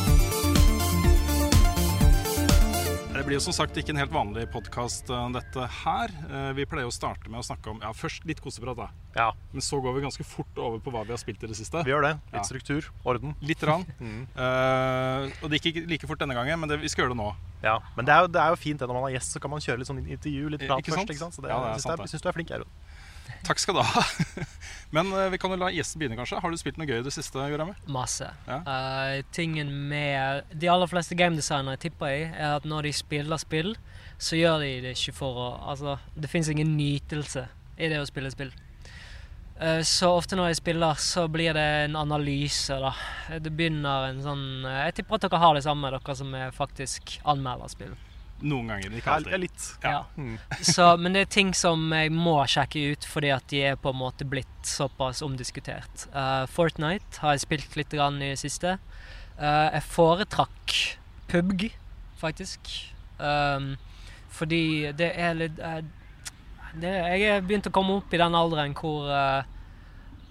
Det 3.20 3.26
blir 3.28 3.36
jo 3.36 3.42
som 3.44 3.52
sagt 3.52 3.76
ikke 3.76 3.92
en 3.92 3.98
helt 4.00 4.12
vanlig 4.14 4.46
podkast, 4.48 5.10
dette 5.34 5.64
her. 5.82 6.12
Eh, 6.30 6.52
Vi 6.56 6.64
pleier 6.64 6.88
å 6.88 6.92
starte 6.94 7.28
med 7.28 7.42
å 7.42 7.44
snakke 7.44 7.68
om 7.68 7.82
Ja, 7.84 7.90
først 7.92 8.24
litt 8.24 8.40
koseprat, 8.40 8.78
da. 8.78 8.86
Ja, 9.14 9.26
Men 9.52 9.60
så 9.60 9.76
går 9.82 9.92
vi 9.98 10.00
ganske 10.06 10.24
fort 10.24 10.56
over 10.56 10.78
på 10.80 10.88
hva 10.94 11.02
vi 11.04 11.12
har 11.12 11.18
spilt 11.20 11.44
i 11.44 11.46
det 11.50 11.54
siste. 11.58 11.82
vi 11.84 11.90
gjør 11.92 12.00
det. 12.06 12.14
Ja. 12.32 12.38
Litt 12.38 12.46
struktur. 12.48 12.88
Orden. 13.04 13.34
Litt 13.42 13.60
rann. 13.62 13.84
Mm. 14.00 14.24
uh, 14.34 15.28
og 15.44 15.50
det 15.52 15.60
gikk 15.60 15.68
ikke 15.76 15.88
like 15.90 16.06
fort 16.08 16.18
denne 16.22 16.32
gangen, 16.34 16.58
men 16.60 16.68
det, 16.70 16.80
vi 16.80 16.88
skal 16.88 17.04
gjøre 17.04 17.12
det 17.12 17.20
nå. 17.20 17.34
Ja, 17.62 17.76
Men 17.94 18.06
det 18.08 18.14
er, 18.14 18.20
jo, 18.24 18.28
det 18.32 18.40
er 18.40 18.48
jo 18.48 18.56
fint 18.56 18.80
det 18.80 18.88
når 18.88 18.96
man 18.96 19.02
har 19.10 19.12
gjest, 19.18 19.34
så 19.36 19.40
kan 19.44 19.50
man 19.52 19.60
kjøre 19.60 19.78
litt 19.82 19.90
sånn 19.92 20.00
intervju, 20.00 20.48
litt 20.56 20.62
Eh, 20.64 20.66
prat 20.72 20.80
ikke 20.80 20.94
sant? 20.96 21.04
først. 21.04 21.12
ikke 21.12 21.24
sant? 21.26 21.34
Så 21.36 21.42
det, 21.44 21.50
Ja, 21.52 21.60
det 21.60 21.84
er 21.84 21.96
jeg 22.00 22.08
syns 22.14 22.22
du 22.24 22.28
er- 22.30 22.32
flink, 22.32 22.50
Aron. 22.56 22.72
Takk 23.46 23.62
skal 23.62 23.78
du 23.78 23.82
ha. 23.84 24.04
men 24.96 25.12
eh, 25.12 25.28
vi 25.34 25.40
kan 25.42 25.52
jo 25.54 25.58
la 25.60 25.70
gjesten 25.74 26.00
begynne, 26.00 26.18
kanskje. 26.18 26.40
Har 26.42 26.52
du 26.52 26.60
spilt 26.60 26.80
noe 26.80 26.88
gøy 26.88 27.00
i 27.00 27.06
det 27.06 27.14
siste, 27.14 27.46
Jorami? 27.52 27.76
Masse. 27.90 28.30
Ja. 28.48 28.60
Uh, 28.66 29.20
tingen 29.36 29.72
med 29.90 30.48
de 30.52 30.70
aller 30.72 30.90
fleste 30.90 31.18
gamedesignere 31.18 31.80
tipper 31.80 32.14
jeg, 32.14 32.32
er 32.34 32.56
at 32.58 32.68
når 32.68 32.88
de 32.88 32.96
spiller 32.96 33.42
spill, 33.42 33.74
så 34.20 34.38
gjør 34.38 34.64
de 34.64 34.72
det 34.86 34.96
ikke 34.98 35.16
for 35.16 35.38
å 35.40 35.48
Altså, 35.70 35.98
det 36.18 36.30
fins 36.32 36.50
ingen 36.50 36.74
nytelse 36.76 37.46
i 37.80 37.88
det 37.88 38.00
å 38.00 38.08
spille 38.08 38.32
spill. 38.32 38.52
Eh, 39.60 39.82
så 39.84 40.08
ofte 40.16 40.36
når 40.38 40.50
jeg 40.50 40.60
spiller, 40.62 41.00
så 41.00 41.26
blir 41.28 41.52
det 41.56 41.66
en 41.84 41.96
analyse, 42.00 42.76
da. 42.80 42.94
Det 43.38 43.52
begynner 43.52 44.08
en 44.08 44.22
sånn 44.24 44.44
Jeg 44.64 44.94
tipper 44.96 45.18
at 45.18 45.26
dere 45.26 45.40
har 45.42 45.56
det 45.56 45.66
samme, 45.66 45.90
dere 45.92 46.16
som 46.16 46.32
er 46.36 46.54
faktisk 46.56 47.18
anmelder 47.28 47.72
spill. 47.72 47.92
Noen 48.40 48.70
ganger, 48.72 48.94
ikke 48.96 49.16
Ja, 49.28 49.38
litt. 49.40 49.66
Ja. 49.82 49.98
Mm. 50.16 50.38
Så, 50.72 50.86
men 51.00 51.16
det 51.16 51.24
er 51.26 51.32
ting 51.34 51.52
som 51.56 51.90
jeg 51.92 52.12
må 52.14 52.38
sjekke 52.48 52.82
ut 52.94 53.06
fordi 53.08 53.32
at 53.34 53.46
de 53.52 53.62
er 53.72 53.80
på 53.80 53.92
en 53.92 54.00
måte 54.00 54.26
blitt 54.28 54.48
såpass 54.66 55.22
omdiskutert. 55.26 56.06
Uh, 56.14 56.46
Fortnite 56.50 57.20
har 57.22 57.36
jeg 57.36 57.44
spilt 57.46 57.76
litt 57.78 57.92
grann 57.92 58.20
i 58.22 58.32
det 58.32 58.40
siste. 58.40 58.78
Uh, 59.36 59.68
jeg 59.74 59.84
foretrakk 59.88 60.76
PubG, 61.30 61.70
faktisk. 62.20 62.72
Um, 63.20 63.74
Fordi 64.32 64.92
det 64.96 65.10
er 65.20 65.34
litt 65.36 65.58
uh, 65.60 65.82
det, 66.80 66.88
Jeg 66.88 67.24
er 67.28 67.42
begynt 67.44 67.66
å 67.68 67.72
komme 67.74 67.98
opp 67.98 68.14
i 68.14 68.20
den 68.20 68.36
alderen 68.38 68.72
hvor 68.78 69.10
uh, 69.10 69.42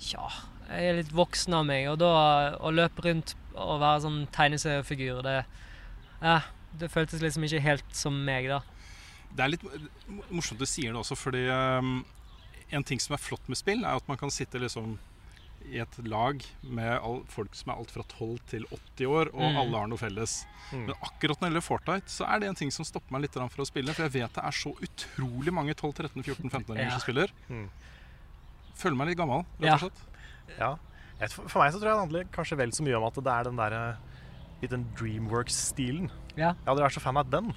Ja, 0.09 0.29
jeg 0.69 0.87
er 0.87 0.97
litt 1.01 1.11
voksen 1.13 1.53
av 1.57 1.67
meg, 1.69 1.85
og 1.91 1.99
da 2.01 2.13
å 2.57 2.71
løpe 2.73 3.05
rundt 3.05 3.35
og 3.59 3.81
være 3.81 4.03
sånn 4.05 4.19
tegneseriefigur, 4.33 5.21
det 5.25 5.39
eh, 6.21 6.45
Det 6.77 6.91
føltes 6.91 7.21
liksom 7.21 7.43
ikke 7.43 7.61
helt 7.61 7.95
som 7.95 8.13
meg, 8.25 8.47
da. 8.47 8.61
Det 9.35 9.43
er 9.45 9.49
litt 9.49 9.63
morsomt 10.29 10.59
du 10.59 10.65
sier 10.65 10.91
det 10.93 10.99
også, 11.01 11.15
fordi 11.17 11.47
um, 11.49 12.03
en 12.71 12.83
ting 12.83 12.99
som 13.01 13.13
er 13.13 13.21
flott 13.21 13.47
med 13.49 13.57
spill, 13.57 13.83
er 13.85 13.95
at 13.97 14.07
man 14.07 14.17
kan 14.17 14.29
sitte 14.33 14.59
liksom 14.61 14.97
i 15.69 15.77
et 15.83 15.97
lag 16.07 16.41
med 16.63 16.87
all, 17.03 17.19
folk 17.29 17.53
som 17.53 17.69
er 17.69 17.77
alt 17.81 17.91
fra 17.91 18.01
12 18.07 18.39
til 18.47 18.63
80 18.97 19.05
år, 19.11 19.29
og 19.33 19.41
Mm. 19.51 19.57
alle 19.59 19.77
har 19.77 19.87
noe 19.91 19.97
felles. 20.01 20.45
Mm. 20.71 20.85
Men 20.87 20.95
akkurat 21.03 21.37
når 21.41 21.49
det 21.49 21.49
gjelder 21.51 21.65
Fortnite, 21.67 22.09
så 22.09 22.25
er 22.25 22.39
det 22.39 22.47
en 22.49 22.55
ting 22.55 22.71
som 22.71 22.85
stopper 22.85 23.11
meg 23.11 23.21
litt 23.21 23.33
fra 23.33 23.45
å 23.49 23.67
spille. 23.67 23.93
For 23.93 24.03
jeg 24.07 24.13
vet 24.21 24.33
det 24.33 24.43
er 24.45 24.51
så 24.55 24.71
utrolig 24.79 25.53
mange 25.53 25.73
12-13-14-15-åringer 25.75 26.85
Ja. 26.89 26.95
som 26.97 27.01
spiller. 27.01 27.29
Mm. 27.49 27.67
Føler 28.79 28.95
meg 28.95 29.07
litt 29.11 29.17
gammel, 29.19 29.45
rett 29.59 29.67
Ja. 29.67 29.73
og 29.73 29.79
slett. 29.79 29.99
Ja. 30.57 30.71
ja. 31.19 31.27
for 31.27 31.47
for 31.49 31.59
meg 31.61 31.73
så 31.73 31.79
tror 31.81 31.89
jeg 31.91 31.97
det 31.97 32.05
handler 32.07 32.23
kanskje 32.33 32.57
vel 32.57 32.71
så 32.71 32.83
mye 32.87 32.97
om 32.97 33.03
at 33.03 33.13
det 33.15 33.27
er 33.35 33.43
den 33.43 33.57
derre 33.59 33.97
litt 34.61 34.71
den 34.71 34.87
Dreamworks-stilen. 34.95 36.09
Ja. 36.39 36.53
Jeg 36.57 36.71
hadde 36.71 36.85
vært 36.87 36.95
så 36.97 37.03
fan 37.03 37.19
av 37.21 37.29
den. 37.33 37.53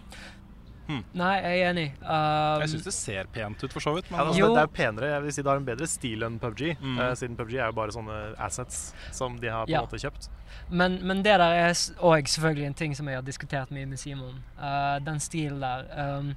Nei, 1.17 1.37
jeg 1.41 1.61
er 1.63 1.71
enig. 1.71 1.85
Um, 2.03 2.61
Jeg 2.61 2.69
syns 2.75 2.85
det 2.85 2.93
ser 2.93 3.29
pent 3.33 3.63
ut, 3.65 3.73
for 3.73 3.81
så 3.81 3.95
vidt. 3.97 4.11
Men 4.11 4.19
Ja, 4.21 4.25
altså, 4.27 4.43
det, 4.43 4.49
det 4.51 4.61
er 4.63 4.67
jo 4.67 4.73
penere, 4.77 5.11
jeg 5.15 5.23
vil 5.25 5.33
si 5.33 5.43
det 5.45 5.51
har 5.53 5.61
en 5.61 5.69
bedre 5.69 5.87
stil 5.89 6.27
enn 6.27 6.39
PubG. 6.43 6.63
Mm. 6.83 6.99
uh, 6.99 7.13
siden 7.17 7.37
PubG 7.39 7.55
er 7.55 7.71
jo 7.71 7.77
bare 7.79 7.95
sånne 7.95 8.19
assets 8.43 8.81
som 9.15 9.39
de 9.41 9.49
har 9.49 9.65
på 9.65 9.71
en 9.71 9.77
Ja. 9.77 9.85
måte 9.87 10.01
kjøpt. 10.03 10.29
Men, 10.69 10.99
men 11.07 11.23
det 11.25 11.39
der 11.41 11.55
er 11.63 11.73
òg 12.03 12.29
selvfølgelig 12.29 12.67
en 12.67 12.75
ting 12.83 12.97
som 12.99 13.09
jeg 13.09 13.17
har 13.21 13.25
diskutert 13.25 13.71
mye 13.73 13.87
med 13.89 13.99
Simon. 14.03 14.43
Uh, 14.59 14.99
den 15.07 15.21
stilen 15.21 15.61
der. 15.63 15.87
Um, 16.19 16.35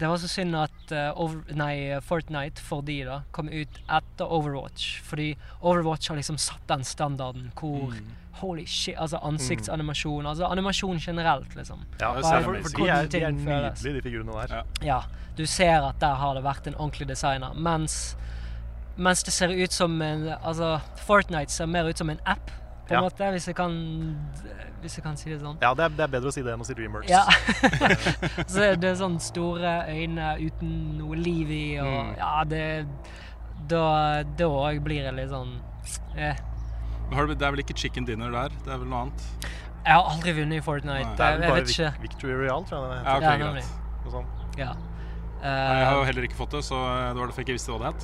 det 0.00 0.08
var 0.08 0.16
så 0.16 0.28
synd 0.28 0.56
at 0.56 0.92
uh, 0.92 1.10
over, 1.20 1.42
nei, 1.56 2.00
Fortnite 2.00 2.62
for 2.64 2.82
de 2.86 3.02
da 3.04 3.20
kom 3.36 3.50
ut 3.52 3.80
etter 3.84 4.32
Overwatch. 4.32 5.02
Fordi 5.04 5.34
Overwatch 5.60 6.08
har 6.08 6.16
liksom 6.16 6.38
satt 6.40 6.64
den 6.68 6.84
standarden 6.84 7.52
hvor 7.58 7.90
Mm. 7.90 8.16
Holy 8.40 8.64
shit, 8.66 8.94
altså 8.96 9.18
ansiktsanimasjon. 9.26 10.26
Altså 10.26 10.46
animasjon 10.46 10.98
generelt, 10.98 11.54
liksom. 11.56 11.82
Ja, 12.00 12.14
det 12.16 12.22
for, 12.24 12.40
for, 12.40 12.62
for, 12.62 12.84
de, 12.84 12.88
er, 12.88 13.06
de 13.06 13.20
er 13.20 13.30
nydelige, 13.30 13.94
de 13.94 14.02
figurene 14.02 14.32
der. 14.32 14.54
Ja. 14.54 14.62
Ja, 14.86 15.00
du 15.36 15.46
ser 15.46 15.84
at 15.84 16.00
der 16.00 16.14
har 16.14 16.34
det 16.34 16.44
vært 16.44 16.66
en 16.70 16.74
ordentlig 16.74 17.08
designer. 17.08 17.52
Mens, 17.54 18.16
mens 18.96 19.22
det 19.26 19.32
ser 19.32 19.52
ut 19.52 19.72
som 19.72 20.00
en 20.02 20.28
Altså, 20.38 20.78
Fortnite 20.96 21.52
ser 21.52 21.66
mer 21.66 21.90
ut 21.90 21.98
som 21.98 22.10
en 22.10 22.20
app, 22.24 22.50
på 22.90 22.96
en 22.96 22.98
Ja. 22.98 23.06
måte, 23.06 23.30
hvis 23.36 23.46
jeg 23.46 23.56
kan 23.56 23.72
Hvis 24.80 24.94
jeg 24.96 25.04
kan 25.04 25.16
si 25.16 25.28
det 25.30 25.40
sånn. 25.42 25.58
Ja, 25.60 25.74
det 25.76 25.84
er, 25.84 25.88
det 25.92 26.00
er 26.06 26.08
bedre 26.08 26.30
å 26.30 26.32
si 26.32 26.40
det 26.42 26.54
enn 26.54 26.62
å 26.62 26.64
si 26.66 26.72
Dreamworks. 26.74 27.10
Ja. 27.12 27.24
så 28.50 28.70
det 28.80 28.84
er 28.90 28.94
sånn 28.96 29.18
store 29.20 29.74
øyne 29.92 30.30
uten 30.40 30.70
noe 30.98 31.16
liv 31.20 31.50
i, 31.52 31.64
og 31.82 31.86
Mm. 31.86 32.14
ja, 32.16 32.44
det 32.44 32.86
Da 33.68 34.46
òg 34.48 34.80
blir 34.82 35.04
jeg 35.04 35.14
litt 35.14 35.28
sånn 35.30 35.60
eh. 36.16 36.34
Men 37.10 37.18
har 37.18 37.26
du- 37.26 37.34
Det 37.34 37.42
er 37.46 37.50
vel 37.50 37.60
ikke 37.64 37.76
chicken 37.76 38.04
dinner 38.06 38.30
der? 38.30 38.48
Det 38.64 38.72
er 38.72 38.78
vel 38.78 38.88
noe 38.88 39.02
annet? 39.06 39.22
Jeg 39.84 39.92
har 39.94 40.02
aldri 40.10 40.32
vunnet 40.32 40.56
i 40.56 40.60
Fortnite. 40.60 41.04
Nei. 41.04 41.14
Det 41.16 41.20
er 41.20 41.30
vel 41.32 41.40
vel 41.40 41.42
jeg 41.42 41.50
bare 41.50 41.60
vet 41.60 41.68
ikke. 41.76 42.00
Victory 42.02 42.32
Royale, 42.34 42.64
tror 42.64 42.80
jeg 42.80 42.90
det 42.90 42.98
heter. 42.98 43.20
Ja, 43.20 43.30
Ja, 43.30 43.52
greit. 43.52 43.64
Noe 44.04 44.12
sånt. 44.12 44.56
Ja. 44.58 44.72
Nei, 45.40 45.78
Jeg 45.80 45.86
har 45.86 45.94
jo 45.96 46.00
Eh, 46.02 46.06
heller 46.10 46.26
ikke 46.28 46.36
fått 46.36 46.52
det, 46.52 46.60
så 46.66 46.76
det 46.76 47.16
var 47.20 47.30
derfor 47.30 47.40
jeg 47.40 47.46
ikke 47.48 47.56
visste 47.56 47.72
hva 47.72 47.78
det 47.80 47.90
het. 47.94 48.02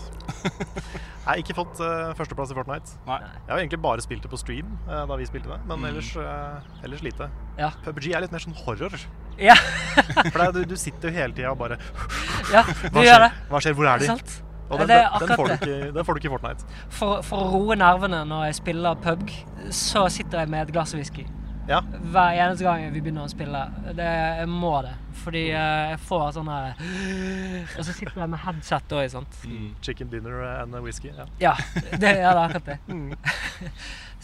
Jeg 1.27 1.33
har 1.33 1.40
ikke 1.42 1.55
fått 1.59 1.81
uh, 1.83 2.12
førsteplass 2.14 2.53
i 2.53 2.55
Fortnite. 2.55 2.92
Nei. 3.09 3.16
Jeg 3.18 3.51
har 3.51 3.59
egentlig 3.59 3.81
bare 3.83 4.03
spilt 4.05 4.22
det 4.22 4.31
på 4.31 4.38
stream 4.38 4.68
uh, 4.87 5.01
da 5.11 5.16
vi 5.18 5.25
spilte 5.27 5.51
det, 5.51 5.57
men 5.66 5.81
Mm. 5.83 5.87
ellers, 5.88 6.11
uh, 6.16 6.85
ellers 6.87 7.03
lite. 7.03 7.27
Ja. 7.59 7.72
PubG 7.83 8.07
er 8.14 8.22
litt 8.22 8.31
mer 8.33 8.44
sånn 8.44 8.55
horror. 8.55 8.94
ja. 9.42 9.57
For 10.33 10.53
du, 10.55 10.62
du 10.70 10.77
sitter 10.79 11.11
jo 11.11 11.14
hele 11.18 11.35
tida 11.35 11.51
og 11.51 11.59
bare 11.59 11.81
ja, 12.55 12.62
du 12.94 13.01
gjør 13.03 13.27
det. 13.27 13.33
Hva 13.51 13.61
skjer? 13.64 13.75
Hvor 13.75 13.90
er 13.90 13.99
de? 14.05 14.07
Sant? 14.12 14.37
Og 14.70 14.79
den, 14.79 14.88
det 14.90 15.01
den, 15.03 15.29
den, 15.29 15.37
får 15.38 15.46
du 15.46 15.55
ikke, 15.57 15.90
den 15.94 16.05
får 16.07 16.14
du 16.14 16.20
ikke 16.22 16.31
i 16.31 16.35
Fortnite. 16.37 16.70
For, 16.94 17.20
for 17.27 17.42
å 17.42 17.51
roe 17.59 17.77
nervene 17.79 18.22
når 18.27 18.46
jeg 18.49 18.61
spiller 18.62 18.94
PubG, 19.03 19.35
så 19.75 20.07
sitter 20.11 20.44
jeg 20.44 20.55
med 20.55 20.68
et 20.68 20.72
glass 20.79 20.94
whisky. 20.94 21.27
Ja. 21.66 21.81
Hver 21.83 22.37
eneste 22.38 22.62
gang 22.62 22.85
vi 22.94 23.00
begynner 23.02 23.26
å 23.26 23.31
spille. 23.31 23.64
Det, 23.98 24.07
jeg 24.40 24.48
må 24.50 24.72
det. 24.87 24.94
Fordi 25.26 25.42
eh, 25.50 25.92
jeg 25.92 26.00
får 26.07 26.26
sånn 26.37 26.48
her 26.52 26.83
Og 27.81 27.87
så 27.87 27.94
sitter 27.96 28.20
jeg 28.20 28.31
med 28.31 28.42
headset 28.44 28.92
òg, 28.94 29.07
sant. 29.11 29.38
Mm. 29.48 29.70
Chicken 29.83 30.11
dinner 30.12 30.44
and 30.61 30.76
whisky. 30.85 31.11
Ja. 31.16 31.26
Ja, 31.42 31.55
det 31.98 32.12
er 32.12 32.29
det 32.37 32.44
akkurat 32.48 32.72
det. 32.74 32.81
Mm. 32.96 33.12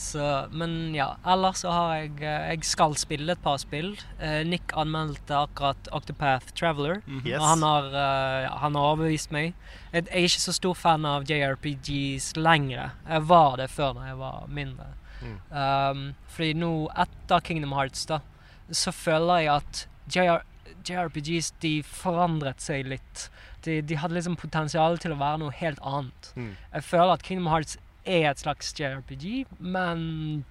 Så, 0.03 0.25
men 0.57 0.95
ja, 0.97 1.19
ellers 1.29 1.61
så 1.63 1.71
har 1.71 1.91
jeg 2.01 2.23
eh, 2.25 2.47
Jeg 2.55 2.65
skal 2.65 2.95
spille 2.99 3.35
et 3.35 3.43
par 3.45 3.59
spill. 3.61 3.91
Eh, 4.19 4.41
Nick 4.49 4.73
anmeldte 4.79 5.37
akkurat 5.37 5.91
Octopath 5.93 6.55
Traveler. 6.59 7.03
Yes. 7.21 7.37
Og 7.37 7.45
han 7.45 7.67
har, 7.67 7.91
ja, 8.47 8.55
han 8.65 8.79
har 8.79 8.95
overbevist 8.95 9.35
meg. 9.35 9.53
Jeg, 9.93 10.07
jeg 10.09 10.25
er 10.25 10.31
ikke 10.31 10.45
så 10.47 10.57
stor 10.57 10.79
fan 10.79 11.07
av 11.07 11.29
JRPGs 11.29 12.33
lenger. 12.41 12.97
Jeg 13.05 13.29
var 13.29 13.61
det 13.61 13.69
før 13.71 13.99
da 13.99 14.09
jeg 14.09 14.19
var 14.23 14.49
mindre. 14.49 14.89
Mm. 15.23 15.37
Um, 15.51 16.03
fordi 16.35 16.53
nå, 16.59 16.71
etter 17.07 17.41
Kingdom 17.47 17.73
Hearts, 17.77 18.05
da, 18.11 18.19
så 18.73 18.93
føler 18.93 19.45
jeg 19.45 19.53
at 19.55 19.83
JR, 20.17 20.43
JRPGs 20.89 21.53
de 21.63 21.75
forandret 21.87 22.61
seg 22.65 22.87
litt. 22.91 23.29
De, 23.63 23.81
de 23.87 23.97
hadde 24.01 24.17
liksom 24.17 24.35
potensial 24.37 24.99
til 24.99 25.15
å 25.15 25.19
være 25.21 25.39
noe 25.45 25.55
helt 25.61 25.79
annet. 25.87 26.33
Mm. 26.35 26.53
Jeg 26.75 26.83
føler 26.89 27.13
at 27.15 27.23
Kingdom 27.23 27.47
Hearts 27.53 27.77
er 28.05 28.31
et 28.33 28.41
slags 28.43 28.73
JRPG, 28.75 29.45
men 29.61 30.45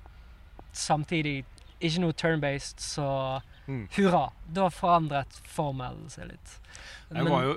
samtidig 0.71 1.41
ikke 1.81 2.03
noe 2.03 2.13
turn-based, 2.13 2.79
så 2.79 3.41
Mm. 3.67 3.87
hurra. 3.95 4.31
Da 4.51 4.69
forandret 4.69 5.41
formelen 5.45 6.09
seg 6.09 6.27
litt. 6.31 6.59
Jeg 7.11 7.27
var 7.27 7.43
jo, 7.43 7.55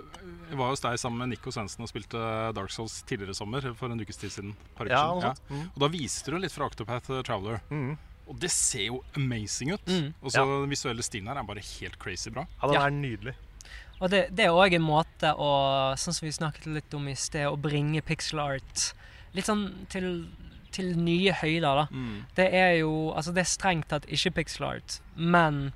jeg 0.50 0.59
var 0.59 0.72
hos 0.72 0.83
deg 0.83 0.98
sammen 0.98 1.20
med 1.22 1.31
Nico 1.35 1.53
Svendsen 1.55 1.85
og 1.87 1.90
spilte 1.90 2.18
Dark 2.57 2.72
Souls 2.74 2.96
tidligere 3.07 3.37
i 3.37 3.38
sommer. 3.38 3.68
For 3.79 3.92
en 3.92 4.00
ukes 4.03 4.18
tid 4.18 4.33
siden. 4.35 4.55
Ja, 4.90 5.05
sånt. 5.22 5.40
Mm. 5.50 5.68
Og 5.74 5.79
da 5.85 5.88
viste 5.94 6.35
du 6.35 6.38
litt 6.42 6.53
fra 6.55 6.66
Octopath 6.66 7.12
Traveler. 7.27 7.61
Mm. 7.70 7.94
Og 8.27 8.38
det 8.40 8.50
ser 8.50 8.87
jo 8.88 9.03
amazing 9.18 9.74
ut. 9.77 9.87
Mm. 9.87 10.12
Og 10.22 10.33
så 10.33 10.42
den 10.48 10.70
visuelle 10.72 11.05
stilen 11.07 11.29
her 11.31 11.38
er 11.42 11.46
bare 11.46 11.62
helt 11.62 11.98
crazy 12.03 12.31
bra. 12.35 12.46
Ja, 12.62 12.66
den 12.70 12.74
Ja. 12.81 12.87
er 12.87 12.90
nydelig. 12.96 13.35
Og 14.00 14.11
det, 14.11 14.24
det 14.35 14.46
er 14.48 14.57
òg 14.57 14.74
en 14.74 14.83
måte 14.83 15.31
å, 15.38 15.50
sånn 16.00 16.16
som 16.16 16.27
vi 16.27 16.33
snakket 16.35 16.66
litt 16.66 16.94
om 16.98 17.07
i 17.09 17.14
sted, 17.14 17.46
å 17.46 17.55
bringe 17.57 18.03
pixel 18.03 18.40
art 18.42 18.88
litt 19.35 19.46
sånn 19.46 19.87
til, 19.88 20.27
til 20.74 20.96
nye 20.98 21.33
høyder, 21.33 21.85
da. 21.85 21.87
Mm. 21.94 22.24
Det 22.35 22.48
er 22.55 22.72
jo 22.81 23.12
Altså, 23.14 23.33
det 23.33 23.44
er 23.44 23.50
strengt 23.53 23.88
tatt 23.92 24.07
ikke 24.11 24.35
pixel 24.40 24.66
art, 24.72 24.98
men 25.14 25.72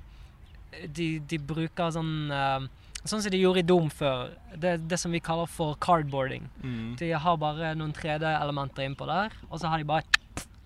de, 0.85 1.19
de 1.19 1.39
bruker 1.41 1.91
sånn 1.95 2.29
eh, 2.31 2.67
Sånn 3.05 3.21
som 3.23 3.31
de 3.31 3.39
gjorde 3.39 3.61
i 3.63 3.67
Dom 3.67 3.87
før. 3.89 4.33
Det, 4.59 4.73
det 4.91 4.97
som 4.99 5.11
vi 5.11 5.21
kaller 5.23 5.47
for 5.47 5.75
cardboarding. 5.81 6.49
Mm. 6.61 6.95
De 6.99 7.11
har 7.15 7.37
bare 7.39 7.71
noen 7.79 7.93
3D-elementer 7.95 8.83
innpå 8.89 9.07
der, 9.07 9.31
og 9.49 9.59
så 9.61 9.71
har 9.71 9.79
de 9.79 9.87
bare 9.87 10.03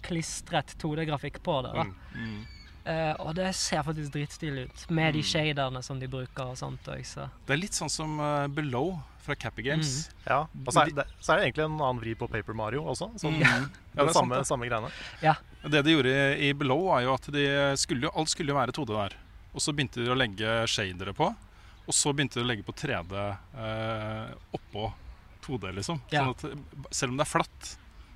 klistret 0.04 0.74
2D-grafikk 0.82 1.38
på 1.46 1.62
det. 1.64 1.72
da. 1.78 1.84
Mm. 1.84 1.94
Mm. 2.18 2.42
Eh, 2.84 3.14
og 3.24 3.36
det 3.38 3.54
ser 3.56 3.84
faktisk 3.88 4.12
dritstilig 4.12 4.66
ut, 4.68 4.82
med 4.92 5.14
de 5.16 5.22
Mm. 5.22 5.30
shaderne 5.30 5.84
som 5.84 6.00
de 6.02 6.08
bruker 6.08 6.44
og 6.52 6.58
sånt 6.60 6.84
også. 6.92 7.30
Det 7.48 7.54
er 7.56 7.62
litt 7.62 7.72
sånn 7.78 7.90
som 7.90 8.18
uh, 8.20 8.48
Below 8.48 8.98
fra 9.24 9.36
Cappy 9.40 9.64
Games. 9.64 10.10
Ja. 10.28 10.42
Og 10.66 10.74
så 10.74 10.82
er, 10.82 10.92
det, 10.92 11.06
så 11.24 11.32
er 11.32 11.38
det 11.40 11.46
egentlig 11.54 11.64
en 11.70 11.78
annen 11.80 12.02
vri 12.02 12.14
på 12.20 12.28
Paper 12.28 12.54
Mario 12.54 12.84
også. 12.84 13.08
Sånn, 13.22 13.38
Mm. 13.40 13.70
Ja, 13.96 14.02
det 14.04 14.10
er 14.10 14.12
sant, 14.12 14.16
samme, 14.18 14.36
det. 14.42 14.48
samme 14.50 14.68
greiene. 14.68 14.90
Det 15.70 15.84
de 15.86 15.92
gjorde 15.94 16.14
i 16.42 16.52
Below, 16.58 16.88
var 16.90 17.02
jo 17.06 17.14
at 17.14 17.28
de 17.32 17.46
skulle, 17.78 18.10
alt 18.10 18.28
skulle 18.34 18.50
jo 18.52 18.58
være 18.58 18.74
2D 18.74 18.90
der. 18.98 19.16
Og 19.54 19.62
så 19.62 19.72
begynte 19.72 20.02
de 20.04 20.10
å 20.12 20.18
legge 20.18 20.64
shadere 20.68 21.14
på. 21.14 21.30
Og 21.86 21.96
så 21.96 22.14
begynte 22.16 22.40
de 22.40 22.46
å 22.46 22.48
legge 22.48 22.66
på 22.68 22.76
3D 22.80 23.16
eh, 23.20 24.36
oppå 24.56 24.90
2D, 25.44 25.72
liksom. 25.80 26.02
Ja. 26.14 26.24
Sånn 26.24 26.36
at 26.36 26.44
eh, 26.48 26.92
selv 26.92 27.14
om 27.14 27.18
det 27.20 27.26
er 27.26 27.32
flatt, 27.34 27.72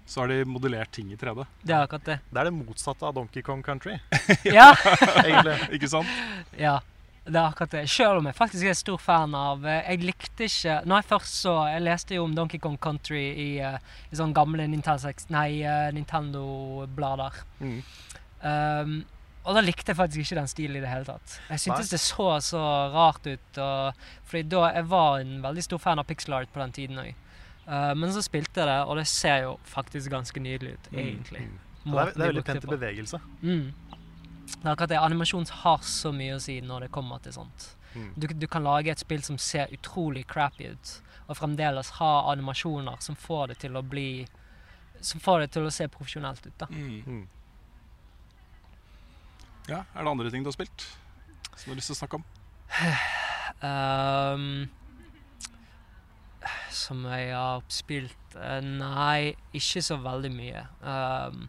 så 0.08 0.21
har 0.23 0.32
de 0.32 0.43
modellert 0.47 0.91
ting 0.95 1.10
i 1.12 1.17
3D. 1.19 1.43
det 1.67 1.73
er 1.75 1.84
akkurat 1.84 2.06
det. 2.08 2.19
Det 2.32 2.39
er 2.39 2.47
det 2.47 2.53
motsatte 2.56 3.03
av 3.10 3.17
Donkey 3.17 3.43
Kong 3.43 3.63
Country, 3.63 3.97
Ja! 4.58 4.69
egentlig. 5.25 5.58
Ikke 5.80 5.91
sant? 5.97 6.21
ja. 6.60 6.80
Det 7.27 7.36
er 7.36 7.49
akkurat 7.49 7.73
det. 7.75 7.82
Selv 7.91 8.21
om 8.21 8.27
jeg 8.30 8.38
faktisk 8.38 8.69
er 8.71 8.75
stor 8.80 9.01
fan 9.03 9.34
av 9.36 9.65
eh, 9.67 9.82
Jeg 9.89 10.06
likte 10.08 10.45
ikke 10.47 10.77
Når 10.88 11.01
jeg 11.01 11.08
først 11.10 11.41
så 11.41 11.56
Jeg 11.67 11.82
leste 11.84 12.15
jo 12.15 12.23
om 12.23 12.36
Donkey 12.38 12.62
Kong 12.63 12.77
Country 12.80 13.25
i, 13.34 13.47
eh, 13.60 13.75
i 14.08 14.15
sånne 14.15 14.32
gamle 14.32 14.63
Nintendo, 14.71 15.12
Nintendo-blader. 15.97 17.41
Mm. 17.60 17.82
Um, 18.39 18.93
og 19.48 19.56
da 19.56 19.62
likte 19.64 19.94
jeg 19.94 19.98
faktisk 19.98 20.20
ikke 20.26 20.36
den 20.42 20.50
stilen 20.52 20.76
i 20.78 20.82
det 20.84 20.90
hele 20.92 21.08
tatt. 21.08 21.38
Jeg 21.50 21.60
syntes 21.64 21.90
det 21.94 22.00
så 22.04 22.28
så 22.44 22.62
rart 22.94 23.26
ut. 23.28 23.60
Og, 23.64 24.02
fordi 24.28 24.44
da 24.52 24.66
jeg 24.76 24.86
var 24.92 25.22
en 25.24 25.38
veldig 25.46 25.64
stor 25.64 25.80
fan 25.80 26.00
av 26.04 26.06
pixel 26.10 26.36
art 26.36 26.52
på 26.54 26.60
den 26.60 26.76
tiden 26.76 27.00
òg. 27.00 27.14
men 27.96 28.12
så 28.16 28.22
spilte 28.24 28.60
jeg 28.62 28.68
det, 28.68 28.78
og 28.88 28.96
det 29.00 29.08
ser 29.08 29.42
jo 29.44 29.58
faktisk 29.68 30.12
ganske 30.12 30.40
nydelig 30.40 30.74
ut, 30.78 30.92
Mm, 30.92 31.00
egentlig. 31.00 31.42
mm. 31.48 31.58
Så 31.84 31.92
det 31.92 32.00
er, 32.00 32.12
det 32.14 32.22
er 32.22 32.28
veldig 32.34 32.44
pent 32.46 32.64
i 32.64 32.68
bevegelse. 32.68 33.20
Mm. 33.42 33.74
Det 34.48 34.66
er 34.66 34.72
akkurat 34.72 34.90
det. 34.90 34.98
Animasjon 35.00 35.46
har 35.64 35.78
så 35.84 36.12
mye 36.16 36.36
å 36.36 36.40
si 36.40 36.62
når 36.62 36.80
det 36.86 36.92
kommer 36.92 37.20
til 37.24 37.34
sånt. 37.34 37.76
Mm. 37.96 38.14
Du, 38.16 38.28
du 38.28 38.48
kan 38.48 38.64
lage 38.64 38.92
et 38.92 39.00
spill 39.00 39.24
som 39.24 39.38
ser 39.38 39.68
utrolig 39.72 40.26
crappy 40.28 40.72
ut, 40.74 40.93
og 41.28 41.36
fremdeles 41.38 41.89
ha 42.00 42.32
animasjoner 42.32 43.00
som 43.04 43.16
får 43.16 43.48
det 43.48 43.58
til 43.64 43.76
å 43.76 43.82
bli 43.84 44.28
Som 45.02 45.20
får 45.20 45.39
det 45.39 45.52
til 45.54 45.66
å 45.68 45.70
se 45.72 45.86
profesjonelt 45.88 46.45
ut, 46.48 46.54
da. 46.58 46.66
Mm. 46.72 47.28
Ja, 49.68 49.84
Er 49.95 50.03
det 50.03 50.11
andre 50.11 50.32
ting 50.32 50.43
du 50.45 50.49
har 50.51 50.55
spilt 50.55 50.88
som 51.57 51.72
du 51.72 51.74
har 51.74 51.80
lyst 51.80 51.89
til 51.91 51.97
å 51.97 52.01
snakke 52.01 52.20
om? 52.20 52.26
Um, 53.57 54.68
som 56.70 57.05
jeg 57.09 57.32
har 57.34 57.63
spilt 57.74 58.36
uh, 58.38 58.59
Nei, 58.61 59.34
ikke 59.57 59.82
så 59.82 59.97
veldig 60.03 60.32
mye. 60.36 60.61
Um, 60.86 61.47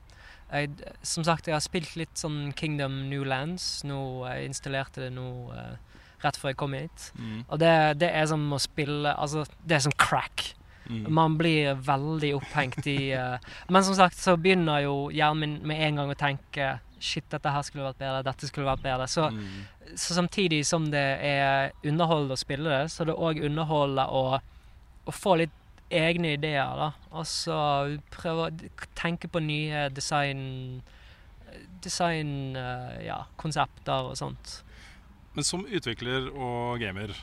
jeg, 0.49 0.73
som 1.05 1.27
sagt, 1.29 1.51
jeg 1.51 1.59
har 1.59 1.65
spilt 1.65 1.93
litt 2.01 2.17
sånn 2.17 2.55
Kingdom 2.57 3.03
New 3.11 3.27
Lands. 3.29 3.83
Nå 3.85 4.01
jeg 4.31 4.49
installerte 4.49 5.05
det 5.05 5.13
nå 5.13 5.29
uh, 5.53 5.77
rett 6.25 6.41
før 6.41 6.55
jeg 6.55 6.61
kom 6.65 6.77
hit. 6.79 7.11
Mm. 7.21 7.43
Og 7.45 7.61
det, 7.61 7.75
det 8.01 8.09
er 8.09 8.25
som 8.31 8.49
å 8.51 8.61
spille 8.63 9.13
Altså, 9.13 9.45
det 9.69 9.79
er 9.79 9.85
som 9.85 9.99
crack. 10.01 10.55
Mm. 10.89 11.05
Man 11.13 11.37
blir 11.37 11.77
veldig 11.85 12.33
opphengt 12.39 12.87
i 12.89 13.13
uh, 13.13 13.37
Men 13.69 13.85
som 13.85 13.93
sagt 13.99 14.17
så 14.17 14.39
begynner 14.41 14.87
jo 14.87 14.95
hjernen 15.13 15.59
min 15.59 15.69
med 15.69 15.83
en 15.85 16.01
gang 16.01 16.13
å 16.15 16.17
tenke 16.17 16.79
Shit, 17.01 17.29
dette 17.31 17.51
her 17.55 17.63
skulle 17.63 17.85
vært 17.85 17.99
bedre, 17.99 18.23
dette 18.27 18.47
skulle 18.49 18.67
vært 18.67 18.83
bedre. 18.83 19.07
Så, 19.09 19.29
Mm. 19.31 19.95
så 19.97 20.15
samtidig 20.15 20.65
som 20.67 20.91
det 20.91 21.05
er 21.23 21.73
underholdende 21.85 22.35
å 22.35 22.39
spille 22.39 22.69
det, 22.69 22.91
så 22.91 23.03
er 23.03 23.07
det 23.13 23.15
òg 23.17 23.43
underholdende 23.45 24.07
å, 24.11 24.41
å 25.07 25.13
få 25.15 25.37
litt 25.39 25.51
egne 25.91 26.35
ideer, 26.37 26.75
da. 26.77 26.93
Og 27.13 27.25
så 27.25 27.99
prøve 28.11 28.49
å 28.51 28.71
tenke 28.95 29.29
på 29.29 29.41
nye 29.41 29.89
design 29.91 30.83
Design, 31.81 32.57
eh, 32.57 33.07
ja, 33.07 33.23
konsepter 33.39 34.11
og 34.11 34.17
sånt. 34.19 34.63
Men 35.35 35.45
som 35.45 35.63
utvikler 35.65 36.27
og 36.35 36.79
gamer, 36.81 37.15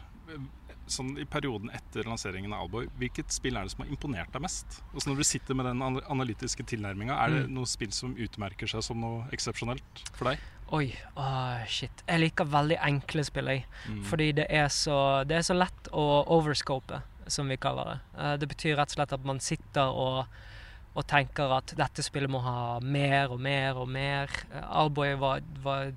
sånn 0.87 1.17
i 1.17 1.25
perioden 1.25 1.69
etter 1.73 2.03
lanseringen 2.05 2.53
av 2.53 2.65
Alboy, 2.65 2.87
hvilket 2.99 3.31
spill 3.33 3.57
er 3.57 3.63
det 3.65 3.71
som 3.73 3.83
har 3.85 3.89
imponert 3.91 4.31
deg 4.33 4.41
mest? 4.45 4.81
Altså 4.93 5.09
når 5.09 5.17
du 5.17 5.23
sitter 5.23 5.55
med 5.57 5.65
den 5.65 5.81
analytiske 5.81 6.63
tilnærminga, 6.63 7.15
er 7.25 7.29
det 7.33 7.43
Mm. 7.47 7.53
noe 7.55 7.65
spill 7.65 7.91
som 7.91 8.15
utmerker 8.15 8.67
seg 8.67 8.83
som 8.83 8.99
noe 9.01 9.25
eksepsjonelt 9.31 10.03
for 10.13 10.29
deg? 10.29 10.39
Oi, 10.73 10.95
oh, 11.15 11.65
shit. 11.67 12.03
Jeg 12.07 12.19
liker 12.19 12.45
veldig 12.45 12.77
enkle 12.81 13.23
spill, 13.23 13.45
jeg. 13.45 13.65
Mm. 13.87 14.03
Fordi 14.03 14.31
det 14.33 14.45
er, 14.49 14.67
så, 14.67 15.23
det 15.25 15.37
er 15.37 15.41
så 15.45 15.53
lett 15.53 15.89
å 15.93 16.25
overscope, 16.27 17.01
som 17.27 17.47
vi 17.49 17.57
kaller 17.57 17.85
det. 17.85 17.99
Eh, 18.17 18.37
Det 18.37 18.47
betyr 18.49 18.75
rett 18.77 18.89
og 18.89 18.95
slett 18.97 19.13
at 19.13 19.23
man 19.25 19.39
sitter 19.39 19.81
og, 19.93 20.25
og 20.95 21.05
tenker 21.07 21.51
at 21.57 21.73
dette 21.77 22.01
spillet 22.01 22.29
må 22.29 22.39
ha 22.41 22.79
mer 22.81 23.29
og 23.31 23.39
mer 23.41 23.77
og 23.77 23.87
mer. 23.89 24.29
Eh, 24.51 24.61
Alboy 24.69 25.13
var, 25.21 25.41
var 25.61 25.93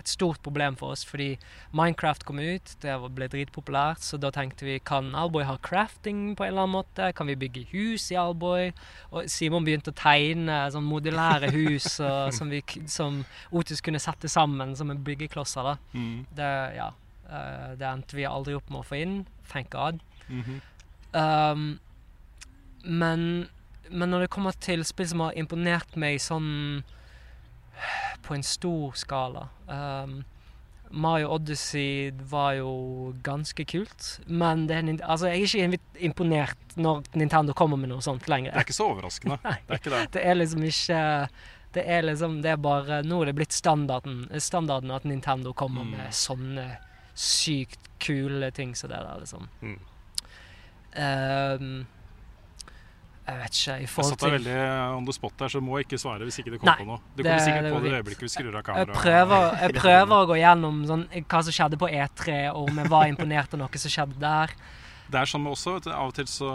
et 0.00 0.10
stort 0.10 0.40
problem 0.44 0.76
for 0.80 0.94
oss, 0.94 1.04
fordi 1.06 1.34
Minecraft 1.76 2.24
kom 2.28 2.40
ut, 2.40 2.74
det 2.82 2.96
ble 3.16 3.28
dritpopulært, 3.30 4.02
så 4.04 4.18
da 4.20 4.32
tenkte 4.34 4.66
vi 4.66 4.78
kan 4.84 5.12
Alboy 5.18 5.44
ha 5.48 5.56
crafting 5.62 6.34
på 6.36 6.46
en 6.46 6.52
eller 6.52 6.66
annen 6.66 6.78
måte? 6.78 7.10
Kan 7.16 7.30
vi 7.30 7.38
bygge 7.40 7.66
hus 7.74 8.08
i 8.14 8.18
Alboy? 8.20 8.70
Og 9.10 9.28
Simon 9.32 9.66
begynte 9.66 9.94
å 9.94 9.98
tegne 9.98 10.62
sånn 10.72 10.88
modulære 10.88 11.52
hus 11.54 11.92
og, 11.98 12.30
som, 12.36 12.52
vi, 12.52 12.62
som 12.90 13.22
Otis 13.54 13.84
kunne 13.84 14.02
sette 14.02 14.30
sammen 14.30 14.74
som 14.78 14.92
en 14.92 15.04
byggeklosser. 15.04 15.72
da. 15.72 15.76
Mm. 15.94 16.26
Det, 16.36 16.50
ja, 16.78 16.90
eh, 17.28 17.70
det 17.80 17.88
endte 17.88 18.18
vi 18.18 18.28
aldri 18.28 18.56
opp 18.58 18.72
med 18.72 18.82
å 18.82 18.88
få 18.90 19.00
inn. 19.02 19.22
Thank 19.52 19.72
God. 19.74 20.02
Mhm. 20.28 20.60
Um, 21.10 21.70
men, 22.84 23.22
men 23.90 24.12
når 24.12 24.24
det 24.24 24.30
kommer 24.30 24.54
til 24.62 24.84
spill 24.86 25.08
som 25.10 25.24
har 25.24 25.36
imponert 25.38 25.96
meg 25.98 26.20
sånn 26.22 26.84
på 28.26 28.34
en 28.34 28.42
stor 28.46 28.92
skala 28.98 29.48
um, 29.66 30.22
Mario 30.90 31.28
Odyssey 31.36 32.10
var 32.30 32.56
jo 32.58 32.70
ganske 33.22 33.64
kult, 33.64 34.20
men 34.26 34.64
det 34.66 34.80
altså, 35.06 35.28
jeg 35.30 35.44
er 35.44 35.68
ikke 35.70 36.02
imponert 36.08 36.74
når 36.76 37.04
Nintendo 37.14 37.54
kommer 37.54 37.78
med 37.78 37.92
noe 37.92 38.02
sånt 38.02 38.26
lenger. 38.26 38.50
Det 38.50 38.58
er 38.58 38.66
ikke 38.66 38.74
så 38.74 38.88
overraskende. 38.90 39.38
Det 39.44 39.70
er 39.70 39.78
ikke 39.78 39.92
det. 39.94 40.00
Det 40.16 40.24
er 40.26 40.34
liksom 40.40 40.64
ikke 40.66 41.02
Det 41.78 41.84
er 41.86 42.02
liksom 42.02 42.40
Det 42.42 42.50
er 42.50 42.56
bare 42.58 43.02
Nå 43.06 43.20
er 43.22 43.30
det 43.30 43.36
blitt 43.38 43.54
standarden, 43.54 44.24
standarden 44.42 44.90
at 44.90 45.04
Nintendo 45.06 45.52
kommer 45.54 45.84
Mm. 45.86 45.90
med 45.94 46.10
sånne 46.12 46.66
sykt 47.14 47.86
kule 48.00 48.50
ting 48.50 48.74
som 48.74 48.90
det 48.90 48.98
der, 48.98 49.20
liksom. 49.20 49.46
Mm. 49.62 49.78
Ehm, 50.92 51.86
jeg 53.30 53.38
vet 53.40 53.58
ikke, 53.60 53.74
i 53.76 53.86
Jeg 53.86 54.08
satt 54.10 54.24
deg 54.24 54.34
veldig 54.36 54.56
on 54.96 55.06
the 55.08 55.14
spot 55.16 55.36
der, 55.38 55.52
så 55.54 55.62
må 55.64 55.78
ikke 55.82 55.98
svare 56.02 56.26
hvis 56.28 56.38
ikke 56.42 56.52
det 56.54 56.58
Nei, 56.60 56.74
kommer 56.74 56.82
på 56.82 56.88
noe. 56.90 57.00
Det 57.14 57.22
det- 57.22 57.30
kommer 57.30 57.46
sikkert 57.46 57.64
det 57.68 57.72
på 57.76 57.80
det 57.84 57.92
øyeblikket 58.00 58.26
vi 58.26 58.32
skrur 58.34 58.58
av 58.60 58.70
jeg 58.80 58.90
prøver, 58.98 59.46
jeg 59.64 59.74
prøver 59.78 60.14
å 60.18 60.26
gå 60.30 60.36
gjennom 60.40 60.82
sånn, 60.90 61.06
hva 61.24 61.42
som 61.46 61.56
skjedde 61.56 61.78
på 61.80 61.88
E3, 61.88 62.36
og 62.54 62.68
om 62.70 62.82
jeg 62.82 62.92
var 62.92 63.06
imponert 63.10 63.54
av 63.54 63.62
noe 63.62 63.82
som 63.84 63.90
skjedde 63.96 64.18
der. 64.20 64.54
Det 65.10 65.18
er 65.18 65.26
sånn 65.26 65.42
med 65.42 65.52
også, 65.56 65.72
Av 65.90 66.06
og 66.06 66.14
til 66.14 66.28
så 66.30 66.50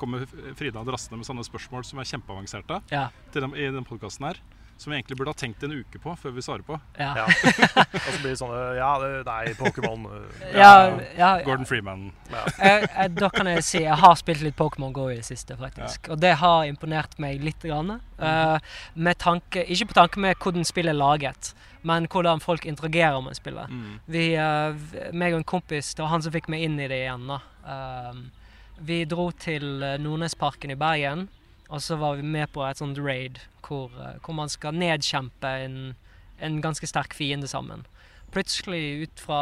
kommer 0.00 0.24
Frida 0.56 0.80
drassende 0.86 1.18
med 1.20 1.26
sånne 1.28 1.44
spørsmål 1.44 1.84
som 1.84 1.98
er 2.00 2.08
kjempeavanserte 2.08 2.78
Ja, 2.94 3.08
til 3.32 3.44
dem, 3.44 3.52
i 3.54 3.66
den 3.68 3.84
podkasten 3.84 4.24
her. 4.30 4.40
Som 4.80 4.94
vi 4.94 4.96
egentlig 4.96 5.18
burde 5.18 5.34
ha 5.34 5.36
tenkt 5.36 5.60
en 5.66 5.74
uke 5.76 5.98
på 6.00 6.14
før 6.16 6.32
vi 6.32 6.42
svarer 6.44 6.64
på. 6.64 6.78
ja. 6.96 7.10
Ja. 7.18 7.26
Og 8.00 8.06
så 8.06 8.18
blir 8.22 8.30
det 8.30 8.38
sånn 8.40 8.52
Ja, 8.78 8.90
det, 9.02 9.10
nei, 9.26 9.52
Pokémon 9.58 10.06
øh, 10.08 10.46
ja, 10.56 10.70
ja, 11.18 11.30
Gordon 11.44 11.68
Freeman. 11.68 12.06
jeg, 12.30 12.88
jeg, 12.96 13.12
da 13.18 13.28
kan 13.34 13.50
jeg 13.50 13.64
si 13.66 13.82
jeg 13.82 13.98
har 14.00 14.16
spilt 14.16 14.40
litt 14.44 14.56
Pokémon 14.56 14.94
GO 14.96 15.10
i 15.12 15.18
det 15.18 15.26
siste, 15.28 15.56
faktisk. 15.60 16.08
Og 16.14 16.20
det 16.22 16.32
har 16.40 16.64
imponert 16.68 17.18
meg 17.20 17.44
litt. 17.44 17.60
Grann, 17.60 17.98
uh, 18.22 18.56
med 18.94 19.18
tanke, 19.20 19.66
ikke 19.68 19.90
på 19.90 19.96
tanke 19.98 20.22
med 20.24 20.38
hvordan 20.40 20.64
spillet 20.64 20.94
er 20.94 20.96
laget, 20.96 21.50
men 21.84 22.06
hvordan 22.08 22.40
folk 22.40 22.64
interagerer 22.64 23.20
med 23.20 23.36
spillet. 23.36 23.68
Mm. 23.68 23.98
Vi, 24.08 24.22
uh, 24.40 25.10
meg 25.12 25.36
og 25.36 25.42
en 25.42 25.50
kompis, 25.52 25.92
det 25.92 26.06
var 26.06 26.14
han 26.14 26.24
som 26.24 26.32
fikk 26.32 26.48
meg 26.48 26.64
inn 26.64 26.80
i 26.80 26.88
det 26.88 27.02
igjen. 27.02 27.28
da. 27.28 27.42
Uh, 27.66 28.22
vi 28.80 29.02
dro 29.04 29.28
til 29.36 29.84
Nordnesparken 30.00 30.72
i 30.72 30.78
Bergen, 30.80 31.26
og 31.70 31.82
så 31.82 31.96
var 31.96 32.18
vi 32.18 32.26
med 32.26 32.50
på 32.52 32.64
et 32.66 32.80
sånt 32.82 32.98
raid 32.98 33.38
hvor, 33.66 33.94
uh, 33.94 34.18
hvor 34.24 34.34
man 34.34 34.50
skal 34.50 34.74
nedkjempe 34.74 35.54
en, 35.64 35.78
en 36.42 36.60
ganske 36.62 36.86
sterk 36.90 37.14
fiende 37.14 37.48
sammen. 37.50 37.86
Plutselig 38.34 39.06
ut 39.06 39.22
fra, 39.22 39.40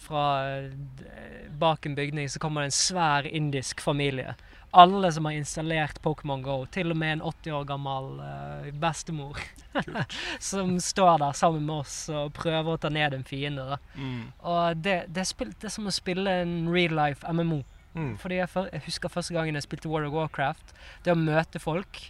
fra 0.00 0.24
uh, 0.68 1.48
bak 1.60 1.88
en 1.88 1.96
bygning 1.96 2.28
så 2.28 2.40
kommer 2.42 2.62
det 2.62 2.72
en 2.72 2.80
svær 2.80 3.28
indisk 3.28 3.80
familie. 3.80 4.36
Alle 4.70 5.08
som 5.12 5.24
har 5.26 5.34
installert 5.34 5.98
Pokémon 6.04 6.44
GO, 6.44 6.66
til 6.70 6.92
og 6.92 6.96
med 7.00 7.16
en 7.16 7.24
80 7.26 7.56
år 7.58 7.64
gammel 7.72 8.20
uh, 8.20 8.68
bestemor, 8.80 9.40
som 10.50 10.76
står 10.80 11.18
der 11.24 11.32
sammen 11.32 11.64
med 11.66 11.80
oss 11.80 11.96
og 12.12 12.36
prøver 12.36 12.76
å 12.76 12.78
ta 12.78 12.92
ned 12.92 13.16
en 13.16 13.26
fiende. 13.26 13.80
Mm. 13.96 14.30
Og 14.44 14.84
det, 14.84 15.02
det, 15.08 15.24
er 15.24 15.32
spilt, 15.32 15.58
det 15.58 15.72
er 15.72 15.78
som 15.80 15.88
å 15.90 15.94
spille 15.94 16.42
en 16.44 16.68
real 16.70 16.94
life 17.00 17.24
MMO. 17.26 17.64
Mm. 17.94 18.14
Fordi 18.22 18.36
jeg, 18.38 18.48
for, 18.52 18.68
jeg 18.70 18.84
husker 18.86 19.10
første 19.10 19.34
gangen 19.34 19.58
jeg 19.58 19.66
spilte 19.66 19.90
World 19.90 20.10
of 20.10 20.14
Warcraft. 20.14 20.74
Det 21.04 21.14
å 21.14 21.18
møte 21.18 21.62
folk. 21.62 22.02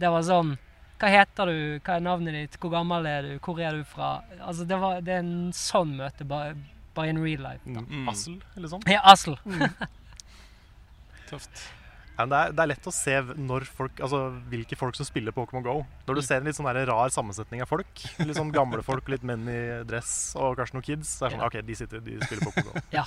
Det 0.00 0.10
var 0.10 0.24
sånn 0.26 0.56
Hva 1.02 1.10
heter 1.10 1.50
du? 1.50 1.56
Hva 1.84 1.96
er 1.98 2.04
navnet 2.06 2.36
ditt? 2.38 2.56
Hvor 2.62 2.72
gammel 2.72 3.06
er 3.10 3.26
du? 3.26 3.32
Hvor 3.42 3.58
er 3.62 3.74
du 3.78 3.84
fra? 3.86 4.12
Altså, 4.40 4.66
det, 4.68 4.78
var, 4.78 5.00
det 5.02 5.16
er 5.16 5.22
en 5.24 5.52
sånn 5.56 5.96
møte, 5.98 6.26
bare, 6.28 6.54
bare 6.94 7.10
in 7.10 7.18
real 7.22 7.42
life. 7.42 7.62
da. 7.66 7.82
Mm. 7.82 8.08
Assel, 8.12 8.40
eller 8.56 8.70
sånn. 8.70 8.86
Ja, 8.90 9.02
Assel. 9.10 9.38
Tøft. 11.30 11.64
Ja, 12.12 12.26
men 12.26 12.32
det, 12.34 12.38
er, 12.38 12.52
det 12.52 12.62
er 12.62 12.70
lett 12.74 12.86
å 12.86 12.92
se 12.92 13.14
når 13.40 13.64
folk, 13.72 14.00
altså, 14.04 14.18
hvilke 14.52 14.76
folk 14.78 14.98
som 14.98 15.06
spiller 15.08 15.32
Pokémon 15.34 15.64
GO. 15.64 15.76
Når 16.06 16.18
du 16.18 16.22
ser 16.26 16.42
en 16.42 16.48
litt 16.50 16.58
sånn 16.58 16.68
rar 16.68 17.12
sammensetning 17.14 17.64
av 17.64 17.70
folk. 17.70 18.02
Litt 18.20 18.36
sånn 18.36 18.52
gamle 18.54 18.82
folk, 18.84 19.08
litt 19.10 19.24
menn 19.26 19.46
i 19.48 19.60
dress 19.88 20.34
og 20.36 20.58
kanskje 20.60 20.76
noen 20.76 20.86
kids. 20.90 21.14
Så 21.16 21.26
er 21.26 21.32
det 21.32 21.38
sånn, 21.38 21.46
Ja. 21.46 21.48
ok, 21.48 21.66
de 21.66 21.78
sitter, 21.78 22.04
de 22.04 22.18
spiller 22.20 22.44
Pokémon 22.50 22.68
GO. 22.76 22.84
Ja. 22.92 23.06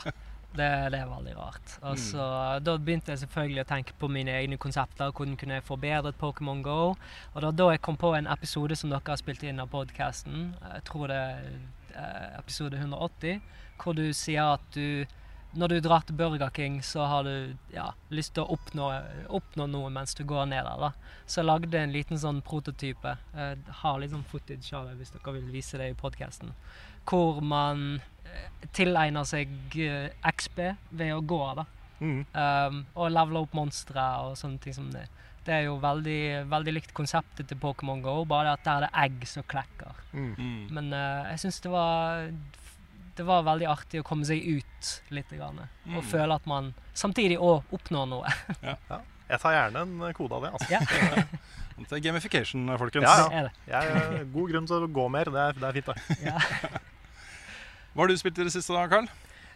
Det, 0.55 0.67
det 0.93 0.99
er 1.01 1.09
veldig 1.09 1.33
rart. 1.37 1.75
Og 1.81 1.99
så, 1.99 2.25
Da 2.63 2.77
begynte 2.77 3.11
jeg 3.11 3.23
selvfølgelig 3.25 3.63
å 3.65 3.67
tenke 3.69 3.95
på 3.99 4.09
mine 4.11 4.31
egne 4.39 4.57
konsepter. 4.61 5.11
Hvordan 5.11 5.35
kunne 5.39 5.59
jeg 5.59 5.67
forbedret 5.67 6.19
Pokémon 6.21 6.63
GO? 6.63 6.95
Og 7.33 7.41
da, 7.43 7.51
da 7.51 7.69
jeg 7.73 7.83
kom 7.85 7.99
på 7.99 8.13
en 8.15 8.29
episode 8.31 8.77
som 8.79 8.93
dere 8.93 9.03
har 9.07 9.19
spilt 9.19 9.43
inn 9.43 9.59
av 9.59 9.71
podkasten. 9.73 10.53
Jeg 10.63 10.85
tror 10.87 11.11
det 11.11 11.19
er 11.19 11.51
eh, 11.95 12.39
episode 12.39 12.79
180. 12.79 13.43
Hvor 13.83 13.97
du 13.97 14.07
sier 14.15 14.55
at 14.55 14.65
du 14.75 15.05
når 15.55 15.71
du 15.71 15.77
drar 15.85 16.03
til 16.03 16.17
Burger 16.19 16.51
King, 16.55 16.81
så 16.83 17.05
har 17.07 17.23
du 17.27 17.55
ja, 17.73 17.89
lyst 18.11 18.33
til 18.35 18.43
å 18.43 18.57
oppnå, 18.57 18.89
oppnå 19.33 19.67
noe 19.71 19.91
mens 19.93 20.15
du 20.17 20.25
går 20.27 20.49
ned 20.51 20.67
der. 20.67 20.81
da. 20.87 21.15
Så 21.25 21.41
jeg 21.41 21.49
lagde 21.49 21.79
en 21.79 21.95
liten 21.95 22.19
sånn 22.19 22.41
prototype. 22.45 23.15
Jeg 23.35 23.77
har 23.81 24.01
litt 24.01 24.13
sånn 24.13 24.27
footage 24.27 24.73
av 24.75 24.89
det 24.89 24.97
hvis 24.99 25.15
dere 25.15 25.37
vil 25.37 25.47
vise 25.53 25.79
det 25.81 25.91
i 25.93 25.97
podkasten. 25.97 26.51
Hvor 27.07 27.39
man 27.45 28.01
eh, 28.25 28.67
tilegner 28.75 29.27
seg 29.27 29.53
XB 29.71 30.45
XP 30.45 30.61
ved 30.91 31.13
å 31.15 31.21
gå, 31.21 31.41
da. 31.57 31.65
Mm. 31.99 32.25
Um, 32.35 32.81
og 32.97 33.13
levele 33.13 33.45
opp 33.45 33.53
monstre 33.55 34.03
og 34.25 34.35
sånne 34.39 34.59
ting 34.61 34.75
som 34.75 34.89
det. 34.91 35.05
Det 35.45 35.53
er 35.53 35.67
jo 35.67 35.77
veldig, 35.77 36.47
veldig 36.49 36.73
likt 36.73 36.93
konseptet 36.97 37.47
til 37.47 37.59
Pokémon 37.61 38.01
GO, 38.01 38.23
bare 38.27 38.55
at 38.57 38.65
der 38.65 38.81
er 38.81 38.87
det 38.87 39.03
egg 39.05 39.27
som 39.29 39.45
klekker. 39.45 39.93
Mm. 40.11 40.31
Mm. 40.35 40.61
Men 40.73 40.93
uh, 40.95 41.29
jeg 41.31 41.45
syns 41.45 41.61
det 41.63 41.73
var 41.73 42.31
Det 43.15 43.23
var 43.25 43.43
veldig 43.47 43.67
artig 43.71 44.01
å 44.01 44.05
komme 44.07 44.25
seg 44.27 44.41
ut 44.43 44.89
litt. 45.15 45.29
Grann, 45.31 45.59
og 45.63 46.01
Mm. 46.01 46.07
føle 46.11 46.35
at 46.35 46.45
man 46.47 46.73
samtidig 46.93 47.37
òg 47.39 47.63
oppnår 47.71 48.07
noe. 48.11 48.31
Jeg 49.29 49.39
tar 49.41 49.53
gjerne 49.55 49.81
en 49.81 50.13
kode 50.13 50.35
av 50.37 50.43
det. 50.45 50.51
altså. 50.53 50.71
Ja. 50.71 51.23
Det 51.75 51.91
er 51.91 51.99
gamification, 52.05 52.69
folkens. 52.79 53.03
Ja, 53.03 53.27
Det 53.27 53.35
er 53.35 53.43
det. 53.43 53.51
Jeg, 53.67 54.19
eh, 54.21 54.23
god 54.31 54.51
grunn 54.51 54.67
til 54.69 54.83
å 54.85 54.87
gå 54.95 55.05
mer. 55.11 55.25
Det 55.27 55.41
er, 55.41 55.57
det 55.59 55.63
er 55.67 55.73
fint. 55.75 55.89
det. 55.91 56.17
Ja. 56.23 56.37
Hva 57.95 58.03
har 58.05 58.07
du 58.11 58.15
spilt 58.19 58.39
i 58.39 58.45
det 58.47 58.53
siste, 58.53 58.71
da, 58.75 58.85
Carl? 58.91 59.07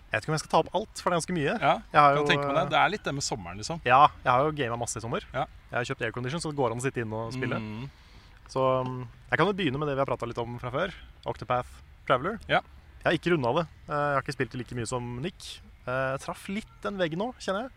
Jeg 0.09 0.17
vet 0.17 0.25
ikke 0.25 0.31
om 0.31 0.35
jeg 0.35 0.41
skal 0.41 0.51
ta 0.51 0.59
opp 0.63 0.71
alt, 0.79 0.99
for 0.99 1.11
det 1.11 1.13
er 1.15 1.19
ganske 1.21 1.35
mye. 1.37 1.53
Ja, 1.61 1.71
Jeg 1.93 1.99
har 2.01 2.15
kan 2.15 2.19
jo, 2.23 2.27
tenke 2.31 2.47
meg 2.49 2.55
det. 2.57 2.63
Det 2.73 2.79
er 2.81 2.91
litt 2.95 3.03
det 3.07 3.13
med 3.19 3.23
sommeren, 3.23 3.59
liksom. 3.61 3.79
Ja, 3.85 4.01
jeg 4.25 4.31
har 4.33 4.43
jo 4.47 4.51
gama 4.57 4.77
masse 4.81 4.97
i 4.99 5.03
sommer. 5.05 5.23
Ja. 5.35 5.45
Jeg 5.69 5.77
har 5.77 5.87
kjøpt 5.91 6.03
aircondition, 6.07 6.41
så 6.43 6.51
det 6.51 6.57
går 6.59 6.73
an 6.75 6.81
å 6.81 6.85
sitte 6.87 7.03
inne 7.05 7.19
og 7.27 7.35
spille. 7.37 7.59
Mm. 7.61 7.85
Så 8.49 8.63
um, 8.81 8.95
jeg 9.29 9.37
kan 9.39 9.47
jo 9.51 9.53
begynne 9.59 9.79
med 9.79 9.87
det 9.91 9.95
vi 9.99 10.01
har 10.03 10.09
prata 10.09 10.25
litt 10.27 10.41
om 10.41 10.57
fra 10.59 10.71
før. 10.73 10.95
Octopath 11.29 11.69
Traveler. 12.09 12.39
Ja. 12.49 12.63
Jeg 12.99 13.07
har 13.07 13.17
ikke 13.17 13.31
runda 13.33 13.51
det. 13.61 13.65
Eh, 13.87 13.95
Jeg 13.95 14.15
har 14.17 14.23
ikke 14.23 14.35
spilt 14.37 14.51
det 14.55 14.59
like 14.63 14.75
mye 14.77 14.89
som 14.89 15.09
Nick. 15.23 15.49
Jeg 15.89 16.19
traff 16.21 16.47
litt 16.51 16.73
den 16.83 16.97
veggen 16.99 17.21
nå, 17.23 17.31
kjenner 17.41 17.65
jeg. 17.65 17.71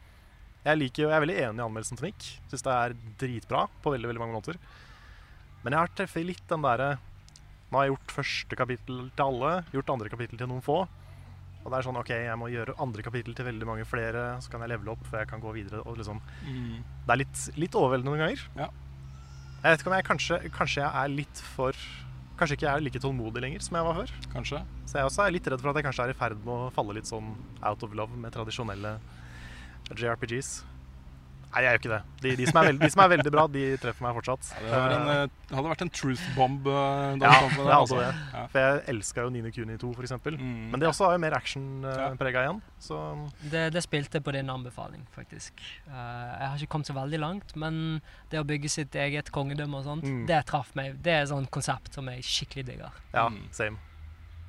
Jeg, 0.66 0.78
liker, 0.78 1.02
jeg 1.08 1.14
er 1.16 1.22
veldig 1.24 1.36
enig 1.42 1.62
i 1.62 1.64
anmeldelsen 1.66 1.98
til 1.98 2.06
Nick. 2.10 2.26
Syns 2.50 2.62
det 2.66 2.72
er 2.74 2.96
dritbra 3.22 3.64
på 3.82 3.92
veldig 3.94 4.10
veldig 4.10 4.22
mange 4.22 4.36
måter. 4.36 4.58
Men 5.62 5.72
jeg 5.76 5.80
har 5.80 5.92
treffet 5.96 6.26
litt 6.26 6.44
den 6.50 6.62
derre 6.66 6.96
Nå 7.72 7.78
har 7.78 7.86
jeg 7.86 7.94
gjort 7.94 8.12
første 8.18 8.56
kapittel 8.58 8.98
til 9.16 9.22
alle, 9.24 9.50
gjort 9.72 9.90
andre 9.94 10.10
kapittel 10.12 10.36
til 10.42 10.48
noen 10.50 10.60
få. 10.60 10.74
Og 11.62 11.70
det 11.70 11.78
er 11.78 11.86
sånn 11.86 11.96
OK, 11.96 12.10
jeg 12.12 12.36
må 12.36 12.50
gjøre 12.52 12.74
andre 12.84 13.04
kapittel 13.06 13.32
til 13.38 13.46
veldig 13.46 13.64
mange 13.70 13.86
flere, 13.88 14.24
så 14.44 14.50
kan 14.52 14.60
jeg 14.60 14.74
levele 14.74 14.92
opp 14.92 15.06
før 15.08 15.22
jeg 15.22 15.30
kan 15.30 15.40
gå 15.40 15.54
videre. 15.56 15.80
Og 15.88 15.96
liksom 15.96 16.20
Mm. 16.44 16.82
Det 17.06 17.14
er 17.14 17.20
litt, 17.22 17.44
litt 17.56 17.78
overveldende 17.78 18.12
noen 18.12 18.20
ganger. 18.26 18.42
Ja. 18.58 18.68
Jeg 19.62 19.70
vet 19.72 19.80
ikke 19.80 19.88
om 19.92 19.96
jeg 19.96 20.04
kanskje, 20.10 20.38
kanskje 20.52 20.82
jeg 20.82 20.92
er 21.04 21.08
litt 21.14 21.42
for 21.54 21.72
Kanskje 22.42 22.56
ikke 22.58 22.66
jeg 22.66 22.74
er 22.74 22.82
like 22.82 22.98
tålmodig 22.98 23.40
lenger 23.44 23.62
som 23.62 23.76
jeg 23.78 23.86
var 23.86 23.98
før. 24.00 24.12
Kanskje. 24.32 24.58
Så 24.90 24.96
jeg 24.98 25.06
også 25.06 25.20
er 25.22 25.34
litt 25.36 25.46
redd 25.46 25.60
for 25.62 25.70
at 25.70 25.76
jeg 25.78 25.86
kanskje 25.86 26.06
er 26.08 26.10
i 26.10 26.16
ferd 26.18 26.40
med 26.42 26.50
å 26.56 26.72
falle 26.74 26.96
litt 26.96 27.06
sånn 27.06 27.28
out 27.62 27.84
of 27.86 27.92
love 27.94 28.18
med 28.18 28.34
tradisjonelle 28.34 28.96
JRPGs. 29.94 30.50
Nei, 31.52 31.60
jeg 31.62 31.68
gjør 31.68 31.80
ikke 31.82 31.90
det. 31.92 32.00
De, 32.22 32.30
de, 32.36 32.44
som, 32.48 32.58
er 32.62 32.64
veldig, 32.70 32.80
de 32.80 32.88
som 32.94 33.00
er 33.04 33.08
veldig 33.12 33.30
bra, 33.34 33.42
de 33.52 33.62
treffer 33.76 34.04
meg 34.06 34.14
fortsatt. 34.16 34.46
Det, 34.56 34.70
en, 34.72 35.08
eh, 35.12 35.24
det 35.50 35.56
hadde 35.58 35.68
vært 35.68 35.82
en 35.84 35.90
truth 35.92 36.22
bomb. 36.36 36.66
eh, 36.66 37.16
da 37.20 37.28
ja, 37.28 37.48
det 37.52 37.66
er 37.66 37.72
altså. 37.76 37.98
det. 38.00 38.06
Ja. 38.32 38.44
For 38.48 38.58
jeg 38.62 38.78
elska 38.94 39.24
jo 39.26 39.32
Nine 39.34 39.52
Kuni 39.52 39.76
2, 39.76 39.90
for 39.98 40.02
eksempel. 40.06 40.38
Mm. 40.40 40.70
Men 40.72 40.80
det 40.80 40.88
også 40.88 41.04
har 41.10 41.12
jo 41.18 41.18
mer 41.26 41.36
Ja. 41.36 41.40
action-prega 41.42 42.44
igjen. 42.46 42.62
Så 42.80 42.96
Det, 43.50 43.66
det 43.74 43.82
spilte 43.84 44.22
på 44.24 44.32
din 44.32 44.48
anbefaling, 44.48 45.04
faktisk. 45.14 45.52
Eh, 45.86 45.92
jeg 45.92 46.48
har 46.48 46.56
ikke 46.56 46.72
kommet 46.72 46.86
så 46.88 46.94
veldig 46.96 47.20
langt, 47.20 47.54
men 47.56 48.00
det 48.30 48.40
å 48.40 48.44
bygge 48.48 48.70
sitt 48.70 48.92
eget 48.96 49.30
kongedømme 49.30 49.76
og 49.76 49.84
sånt, 49.84 50.04
Mm. 50.08 50.26
det 50.26 50.46
traff 50.46 50.74
meg. 50.74 51.02
Det 51.02 51.12
er 51.12 51.22
et 51.22 51.28
sånt 51.28 51.50
konsept 51.50 51.92
som 51.92 52.06
jeg 52.08 52.22
skikkelig 52.22 52.64
digger. 52.66 52.90
ja, 53.12 53.28
Mm. 53.28 53.48
same. 53.52 53.76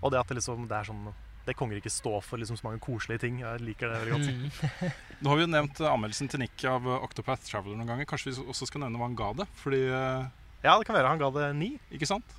Og 0.02 0.12
det 0.12 0.20
at 0.20 0.28
det 0.28 0.38
liksom 0.38 0.68
det 0.68 0.76
er 0.78 0.84
sånn 0.84 1.14
Det 1.44 1.56
kongeriket 1.60 1.92
står 1.92 2.22
for 2.24 2.40
liksom 2.40 2.56
så 2.56 2.68
mange 2.70 2.80
koselige 2.84 3.26
ting. 3.26 3.42
Jeg 3.44 3.64
liker 3.66 3.92
det 3.92 3.98
veldig 4.04 4.14
godt. 4.14 4.30
Mm. 4.32 4.94
Nå 5.24 5.32
har 5.32 5.40
vi 5.40 5.44
jo 5.44 5.50
nevnt 5.52 5.82
eh, 5.82 5.90
anmeldelsen 5.90 6.30
til 6.32 6.40
Nick 6.40 6.64
av 6.70 6.88
eh, 6.88 7.04
Octopath 7.04 7.44
Traveler 7.50 7.76
noen 7.80 7.90
ganger. 7.92 8.08
Kanskje 8.08 8.32
vi 8.32 8.46
også 8.48 8.70
skal 8.70 8.86
nevne 8.86 9.02
hva 9.02 9.10
han 9.10 9.18
ga 9.20 9.34
det? 9.42 9.50
Fordi, 9.60 9.82
eh, 9.90 10.30
Ja, 10.64 10.78
det 10.78 10.88
kan 10.88 10.96
være 10.96 11.12
han 11.12 11.20
ga 11.20 11.30
det 11.36 11.50
ni. 11.60 11.74
ikke 11.92 12.08
sant? 12.08 12.38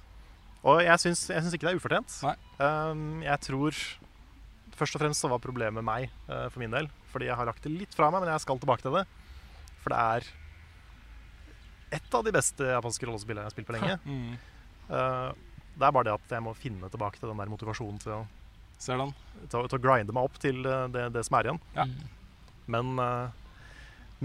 Og 0.65 0.81
jeg 0.81 1.03
syns, 1.03 1.27
jeg 1.29 1.45
syns 1.45 1.57
ikke 1.59 1.69
det 1.69 1.75
er 1.75 1.83
ufortjent. 1.83 2.17
Nei. 2.25 2.35
Um, 2.57 3.21
jeg 3.25 3.41
tror 3.51 3.85
Først 4.75 4.97
og 4.97 5.05
fremst 5.05 5.23
så 5.23 5.29
var 5.31 5.39
problemet 5.39 5.85
meg, 5.87 6.09
uh, 6.27 6.49
for 6.51 6.59
min 6.59 6.73
del. 6.73 6.89
Fordi 7.13 7.29
jeg 7.29 7.37
har 7.39 7.47
lagt 7.47 7.63
det 7.63 7.71
litt 7.71 7.93
fra 7.95 8.09
meg, 8.11 8.25
men 8.25 8.33
jeg 8.33 8.43
skal 8.43 8.59
tilbake 8.59 8.83
til 8.83 8.97
det. 8.97 9.05
For 9.85 9.95
det 9.95 10.01
er 10.01 10.27
et 11.95 12.17
av 12.19 12.25
de 12.27 12.33
beste 12.35 12.67
japanske 12.73 13.07
rollespillene 13.07 13.45
jeg 13.45 13.53
har 13.53 13.55
spilt 13.55 13.69
på 13.69 13.77
lenge. 13.77 13.95
Mm. 14.03 14.33
Uh, 14.89 15.31
det 15.79 15.87
er 15.87 15.95
bare 15.95 16.09
det 16.09 16.17
at 16.17 16.35
jeg 16.37 16.43
må 16.43 16.57
finne 16.59 16.91
tilbake 16.91 17.21
til 17.21 17.31
den 17.31 17.39
der 17.39 17.53
motivasjonen 17.53 18.01
til 18.03 18.17
å, 18.17 18.19
Ser 18.85 19.01
den? 19.01 19.15
til 19.51 19.69
til 19.69 19.79
å 19.79 19.83
grinde 19.83 20.15
meg 20.15 20.29
opp 20.29 20.39
til 20.43 20.65
eh, 20.69 20.87
det, 20.93 21.09
det 21.17 21.25
som 21.27 21.39
er 21.39 21.49
igjen. 21.49 21.61
Ja. 21.77 21.87
Mm. 21.89 22.13
Men 22.75 22.93
uh, 22.97 23.33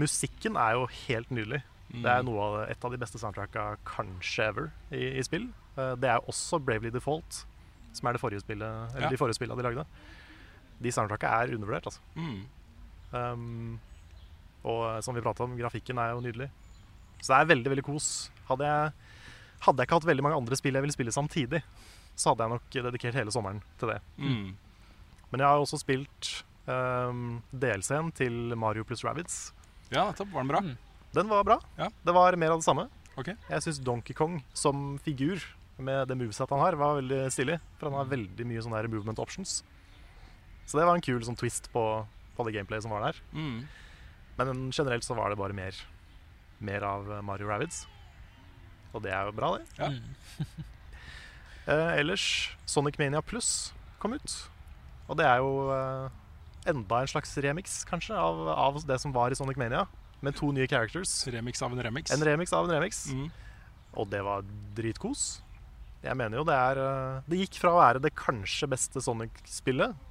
musikken 0.00 0.56
er 0.56 0.78
jo 0.78 0.86
helt 1.02 1.32
nydelig. 1.34 1.60
Mm. 1.90 2.04
Det 2.04 2.12
er 2.12 2.22
noe 2.24 2.46
av, 2.46 2.54
et 2.72 2.86
av 2.86 2.94
de 2.94 3.00
beste 3.02 3.20
soundtracka 3.20 3.66
kanskje 3.88 4.46
ever 4.48 4.70
i, 4.96 5.02
i 5.20 5.24
spill. 5.26 5.50
Uh, 5.76 5.92
det 6.00 6.08
er 6.08 6.30
også 6.30 6.60
Bravely 6.64 6.92
Default, 6.94 7.42
som 7.96 8.08
er 8.08 8.16
det 8.16 8.22
forrige 8.22 8.44
spillet, 8.44 8.94
eller 8.94 9.08
Ja. 9.08 9.12
de 9.12 9.20
forrige 9.20 9.36
spillene 9.36 9.60
de 9.60 9.68
lagde. 9.68 9.86
De 10.80 10.94
soundtracka 10.94 11.34
er 11.42 11.54
undervurdert, 11.56 11.90
altså. 11.90 12.00
Mm. 12.16 12.40
Um, 13.12 13.78
og 14.64 15.02
som 15.04 15.16
vi 15.16 15.24
prata 15.24 15.44
om, 15.44 15.56
grafikken 15.58 15.98
er 16.00 16.14
jo 16.14 16.24
nydelig. 16.24 16.48
Så 17.20 17.32
det 17.32 17.38
er 17.40 17.52
veldig 17.52 17.72
veldig 17.74 17.84
kos. 17.84 18.30
Hadde 18.48 18.68
jeg, 18.68 18.92
hadde 19.66 19.82
jeg 19.82 19.88
ikke 19.88 19.98
hatt 19.98 20.08
veldig 20.08 20.24
mange 20.24 20.40
andre 20.40 20.56
spill 20.56 20.78
jeg 20.78 20.84
ville 20.86 20.96
spille 20.96 21.12
samtidig, 21.12 21.60
så 22.18 22.32
hadde 22.32 22.46
jeg 22.46 22.54
nok 22.54 22.78
dedikert 22.90 23.18
hele 23.18 23.32
sommeren 23.34 23.62
til 23.80 23.92
det. 23.94 23.98
Mm. 24.20 24.52
Men 25.30 25.42
jeg 25.42 25.46
har 25.48 25.62
også 25.62 25.80
spilt 25.80 26.30
um, 26.66 27.40
DLC-en 27.52 28.10
til 28.16 28.54
Mario 28.58 28.84
pluss 28.86 29.04
Rabbids. 29.06 29.38
Ja, 29.90 30.08
nettopp. 30.10 30.32
Var 30.34 30.44
den 30.44 30.52
bra? 30.52 30.62
Mm. 30.64 30.74
Den 31.16 31.30
var 31.30 31.46
bra. 31.46 31.58
Ja. 31.78 31.88
Det 32.04 32.14
var 32.14 32.36
mer 32.38 32.54
av 32.54 32.62
det 32.62 32.66
samme. 32.66 32.86
Okay. 33.18 33.34
Jeg 33.50 33.64
syns 33.64 33.80
Donkey 33.84 34.14
Kong 34.16 34.38
som 34.56 34.98
figur, 35.04 35.42
med 35.80 36.10
det 36.10 36.16
moveset 36.20 36.50
han 36.52 36.60
har, 36.60 36.76
var 36.78 36.98
veldig 37.00 37.20
stilig. 37.32 37.58
For 37.78 37.88
han 37.88 37.98
har 37.98 38.10
veldig 38.10 38.46
mye 38.46 38.62
sånne 38.62 38.82
der 38.82 38.92
movement 38.92 39.22
options. 39.22 39.60
Så 40.68 40.78
det 40.78 40.86
var 40.86 40.98
en 40.98 41.04
kul 41.04 41.22
sånn 41.26 41.38
twist 41.38 41.70
på, 41.72 41.84
på 42.36 42.46
det 42.46 42.54
gameplayet 42.58 42.84
som 42.84 42.92
var 42.94 43.08
der. 43.08 43.22
Mm. 43.32 43.64
Men 44.38 44.68
generelt 44.70 45.06
så 45.06 45.16
var 45.18 45.32
det 45.32 45.40
bare 45.40 45.56
mer, 45.56 45.76
mer 46.62 46.84
av 46.86 47.08
Mario 47.26 47.48
Rabbids. 47.50 47.86
Og 48.94 49.02
det 49.04 49.14
er 49.14 49.26
jo 49.28 49.34
bra, 49.36 49.56
det. 49.58 49.66
Ja. 49.80 49.90
Eh, 51.70 51.98
ellers, 52.00 52.56
Sonic 52.66 52.98
Mania 52.98 53.22
Plus 53.22 53.72
kom 54.02 54.16
ut. 54.16 54.32
Og 55.10 55.18
det 55.18 55.26
er 55.26 55.38
jo 55.42 55.68
eh, 55.74 56.08
enda 56.70 57.02
en 57.02 57.10
slags 57.10 57.36
remix, 57.42 57.82
kanskje, 57.88 58.16
av, 58.16 58.40
av 58.50 58.80
det 58.86 58.98
som 59.02 59.14
var 59.14 59.30
i 59.30 59.38
Sonic 59.38 59.58
Mania. 59.60 59.86
Med 60.20 60.36
to 60.36 60.50
nye 60.52 60.66
characters. 60.68 61.12
Remix 61.30 61.62
av 61.62 61.72
en 61.72 61.82
remix. 61.82 62.10
En 62.12 62.24
remix 62.26 62.52
av 62.52 62.66
en 62.66 62.74
remix. 62.74 63.06
Mm. 63.14 63.30
Og 63.96 64.10
det 64.10 64.20
var 64.26 64.42
dritkos. 64.76 65.42
Jeg 66.02 66.16
mener 66.16 66.40
jo 66.40 66.46
det 66.48 66.56
er 66.56 66.78
eh, 66.80 67.24
Det 67.28 67.42
gikk 67.42 67.58
fra 67.60 67.74
å 67.74 67.80
være 67.80 68.00
det 68.00 68.14
kanskje 68.16 68.68
beste 68.72 69.02
Sonic-spillet 69.04 70.06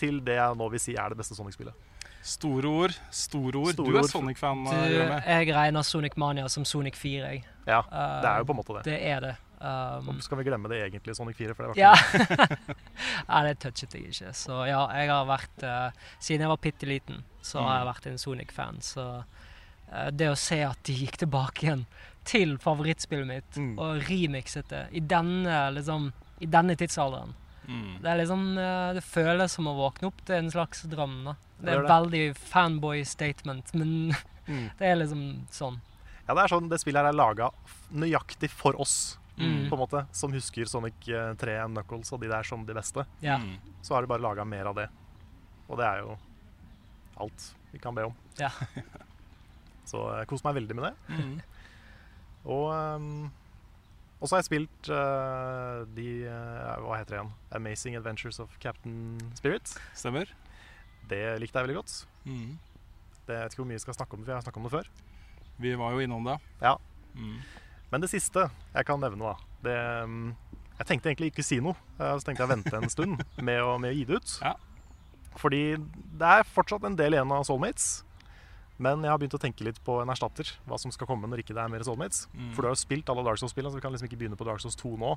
til 0.00 0.18
det 0.24 0.34
jeg 0.34 0.58
nå 0.58 0.66
vil 0.72 0.82
si 0.82 0.96
er 0.98 1.12
det 1.12 1.18
beste 1.20 1.36
Sonic-spillet. 1.38 1.88
Store 2.26 2.70
ord. 2.70 2.96
Store 3.10 3.60
ord. 3.60 3.72
Store 3.74 3.92
du 3.92 3.98
er. 3.98 4.08
Sonic-fan, 4.10 4.66
jeg 4.70 5.54
regner 5.54 5.86
Sonic 5.86 6.18
Mania 6.18 6.48
som 6.50 6.66
Sonic 6.66 6.98
4, 6.98 7.30
jeg. 7.32 7.46
Ja, 7.66 7.80
det 8.22 8.30
er 8.30 8.42
jo 8.42 8.48
på 8.50 8.54
en 8.54 8.60
måte 8.60 8.76
det. 8.78 8.84
Det 8.90 8.98
er 9.10 9.24
det. 9.24 9.32
Um, 9.62 10.16
skal 10.20 10.38
vi 10.40 10.44
glemme 10.48 10.66
det 10.68 10.80
egentlig, 10.82 11.14
Sonic 11.14 11.36
4, 11.38 11.54
for 11.54 11.68
det 11.70 11.78
ja. 11.78 11.92
Nei, 13.28 13.42
det 13.46 13.58
touchet 13.62 13.92
jeg 13.94 14.08
ikke. 14.10 14.32
Så 14.34 14.56
ja, 14.66 14.80
jeg 14.98 15.10
har 15.12 15.26
vært 15.28 15.62
uh, 15.66 15.90
Siden 16.18 16.42
jeg 16.46 16.50
var 16.50 16.60
bitte 16.64 16.88
liten, 16.88 17.20
så 17.46 17.62
har 17.62 17.76
jeg 17.78 17.84
Mm. 17.86 17.90
vært 17.92 18.06
en 18.10 18.18
Sonic-fan. 18.18 18.80
Så 18.82 19.04
uh, 19.24 20.08
det 20.10 20.30
å 20.32 20.38
se 20.38 20.58
at 20.66 20.82
de 20.88 20.96
gikk 21.04 21.20
tilbake 21.22 21.66
igjen 21.66 21.84
til 22.26 22.56
favorittspillet 22.62 23.26
mitt 23.26 23.56
Mm. 23.58 23.78
og 23.78 24.02
remixet 24.08 24.68
det 24.70 24.82
i 24.92 25.00
denne, 25.00 25.60
liksom, 25.76 26.10
i 26.40 26.46
denne 26.50 26.76
tidsalderen 26.76 27.34
Mm. 27.62 28.00
Det 28.02 28.08
er 28.10 28.16
liksom 28.18 28.40
uh, 28.58 28.90
Det 28.96 29.04
føles 29.06 29.52
som 29.54 29.68
å 29.70 29.76
våkne 29.78 30.08
opp 30.08 30.18
til 30.26 30.34
en 30.34 30.48
slags 30.50 30.80
drøm. 30.90 31.20
da 31.28 31.36
Det 31.60 31.64
Det 31.68 31.74
er 31.76 31.78
en 31.84 31.90
veldig 31.92 32.36
fanboy 32.36 33.04
statement, 33.06 33.70
men 33.78 33.92
Mm. 34.48 34.70
det 34.78 34.86
er 34.90 34.96
liksom 34.98 35.46
sånn. 35.54 35.76
Ja, 36.26 36.34
det 36.34 36.42
er 36.42 36.48
sånn, 36.50 36.68
det 36.68 36.80
spillet 36.82 36.98
her 37.04 37.12
er 37.12 37.14
laga 37.14 37.50
nøyaktig 37.94 38.50
for 38.50 38.74
oss, 38.82 39.16
Mm. 39.38 39.70
på 39.70 39.74
en 39.74 39.80
måte, 39.80 40.02
som 40.12 40.32
husker 40.34 40.68
Sonic 40.68 41.06
eh, 41.08 41.32
3 41.40 41.54
Knuckles 41.70 42.12
og 42.12 42.20
de 42.20 42.28
der 42.30 42.44
som 42.46 42.66
de 42.68 42.76
beste. 42.76 43.06
Ja. 43.24 43.38
Mm. 43.40 43.56
Så 43.82 43.94
har 43.94 44.04
de 44.04 44.10
bare 44.10 44.22
laga 44.22 44.44
mer 44.44 44.68
av 44.70 44.76
det. 44.76 44.88
Og 45.68 45.80
det 45.80 45.86
er 45.88 46.02
jo 46.04 46.18
alt 47.22 47.46
vi 47.72 47.80
kan 47.80 47.96
be 47.96 48.04
om. 48.10 48.16
Ja. 48.40 48.50
Så 49.88 50.02
jeg 50.18 50.28
koser 50.30 50.48
meg 50.48 50.60
veldig 50.60 50.76
med 50.78 50.90
det. 50.90 51.16
Mm. 51.16 51.38
Og, 52.52 52.72
ehm, 52.74 53.30
og 54.18 54.26
så 54.26 54.34
har 54.34 54.40
jeg 54.40 54.48
spilt 54.48 54.88
uh, 54.90 55.82
de 55.94 56.06
uh, 56.26 56.80
Hva 56.82 56.96
heter 56.98 57.12
det 57.12 57.18
igjen? 57.20 57.30
Amazing 57.54 57.96
Adventures 57.98 58.40
of 58.42 58.56
Captain 58.62 59.18
Spirit. 59.38 59.70
Stemmer. 59.98 60.30
Det 61.10 61.20
likte 61.42 61.58
jeg 61.58 61.68
veldig 61.68 61.76
godt. 61.78 61.94
Mm. 62.26 62.58
Det, 63.26 63.34
jeg 63.34 63.44
vet 63.44 63.54
ikke 63.54 63.62
hvor 63.62 63.68
mye 63.70 63.78
vi 63.78 63.84
skal 63.84 63.98
snakke 63.98 64.18
om 64.18 64.22
det, 64.22 64.26
for 64.26 64.34
jeg 64.34 64.40
har 64.40 64.46
snakket 64.46 64.62
om 64.62 64.66
det 64.66 64.74
før. 64.74 64.90
Vi 65.62 65.74
var 65.78 65.94
jo 65.94 66.02
innom 66.02 66.26
det. 66.26 66.36
Ja. 66.62 66.74
Mm. 67.14 67.38
Men 67.92 68.00
det 68.00 68.08
siste 68.10 68.46
jeg 68.72 68.86
kan 68.88 69.00
nevne, 69.02 69.20
da 69.20 69.36
det, 69.62 69.74
ehm, 69.76 70.34
Jeg 70.78 70.86
tenkte 70.88 71.10
egentlig 71.10 71.28
ikke 71.32 71.44
si 71.44 71.60
noe. 71.60 71.76
eh, 72.00 72.14
Så 72.18 72.24
tenkte 72.26 72.42
jeg 72.42 72.48
å 72.48 72.54
vente 72.56 72.74
en 72.74 72.88
stund 72.90 73.20
med 73.38 73.60
å, 73.62 73.78
med 73.78 73.92
å 73.92 73.94
gi 73.94 74.04
det 74.08 74.16
ut. 74.16 74.38
Ja. 74.42 74.54
Fordi 75.38 75.76
det 75.76 76.30
er 76.40 76.42
fortsatt 76.48 76.84
en 76.88 76.96
del 76.96 77.12
igjen 77.14 77.30
av 77.32 77.44
Soulmates. 77.46 78.02
Men 78.82 79.04
jeg 79.04 79.12
har 79.12 79.18
begynt 79.20 79.36
å 79.36 79.40
tenke 79.40 79.62
litt 79.62 79.78
på 79.84 80.00
en 80.02 80.08
erstatter. 80.10 80.48
Hva 80.66 80.78
som 80.80 80.90
skal 80.90 81.06
komme 81.06 81.28
når 81.30 81.44
ikke 81.44 81.54
det 81.54 81.62
er 81.62 81.68
mer 81.70 81.84
Soulmates. 81.86 82.26
Mm. 82.34 82.50
For 82.56 82.62
du 82.62 82.68
har 82.68 82.74
jo 82.74 82.80
spilt 82.82 83.08
alle 83.12 83.22
Dark 83.22 83.38
Souls-spillene, 83.38 83.70
så 83.70 83.78
vi 83.78 83.84
kan 83.84 83.92
liksom 83.94 84.08
ikke 84.08 84.18
begynne 84.18 84.36
på 84.40 84.44
Dark 84.48 84.60
Souls 84.64 84.74
2 84.80 84.96
nå. 84.98 85.12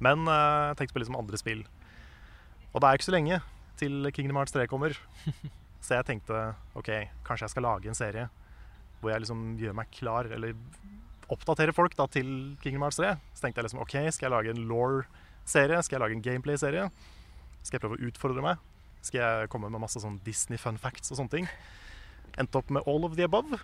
Men 0.00 0.24
jeg 0.24 0.76
tenkte 0.78 0.94
på 0.96 1.02
liksom 1.02 1.18
andre 1.18 1.36
spill. 1.40 1.62
Og 2.72 2.80
det 2.80 2.88
er 2.88 2.98
ikke 2.98 3.08
så 3.10 3.14
lenge 3.16 3.38
til 3.80 4.10
Kingdom 4.12 4.36
Hearts 4.40 4.52
3 4.56 4.66
kommer. 4.68 4.96
Så 5.86 5.94
jeg 5.94 6.06
tenkte 6.08 6.54
OK, 6.74 6.88
kanskje 7.26 7.44
jeg 7.46 7.52
skal 7.52 7.62
lage 7.68 7.88
en 7.92 7.94
serie 7.98 8.26
hvor 8.96 9.12
jeg 9.12 9.22
liksom 9.22 9.42
gjør 9.60 9.74
meg 9.76 9.90
klar, 9.92 10.24
eller 10.32 10.54
oppdaterer 11.32 11.74
folk 11.74 11.96
da 11.98 12.06
til 12.12 12.28
Kingdom 12.62 12.84
Hearts 12.86 13.00
3. 13.00 13.14
Så 13.34 13.42
tenkte 13.46 13.60
jeg 13.62 13.68
liksom 13.68 13.82
OK, 13.82 13.96
skal 14.14 14.28
jeg 14.28 14.34
lage 14.34 14.54
en 14.54 14.66
law-serie? 14.70 15.80
Skal 15.82 15.96
jeg 15.98 16.04
lage 16.04 16.16
en 16.18 16.22
gameplay-serie? 16.24 16.88
Skal 17.66 17.78
jeg 17.78 17.82
prøve 17.86 17.98
å 17.98 18.06
utfordre 18.10 18.44
meg? 18.44 18.62
Skal 19.06 19.20
jeg 19.22 19.50
komme 19.52 19.70
med 19.70 19.82
masse 19.82 20.00
sånn 20.02 20.20
Disney 20.26 20.58
fun 20.58 20.78
facts 20.78 21.10
og 21.14 21.20
sånne 21.20 21.30
ting? 21.34 21.48
Endte 22.38 22.58
opp 22.60 22.70
med 22.74 22.84
all 22.86 23.04
of 23.08 23.14
the 23.16 23.24
above. 23.24 23.58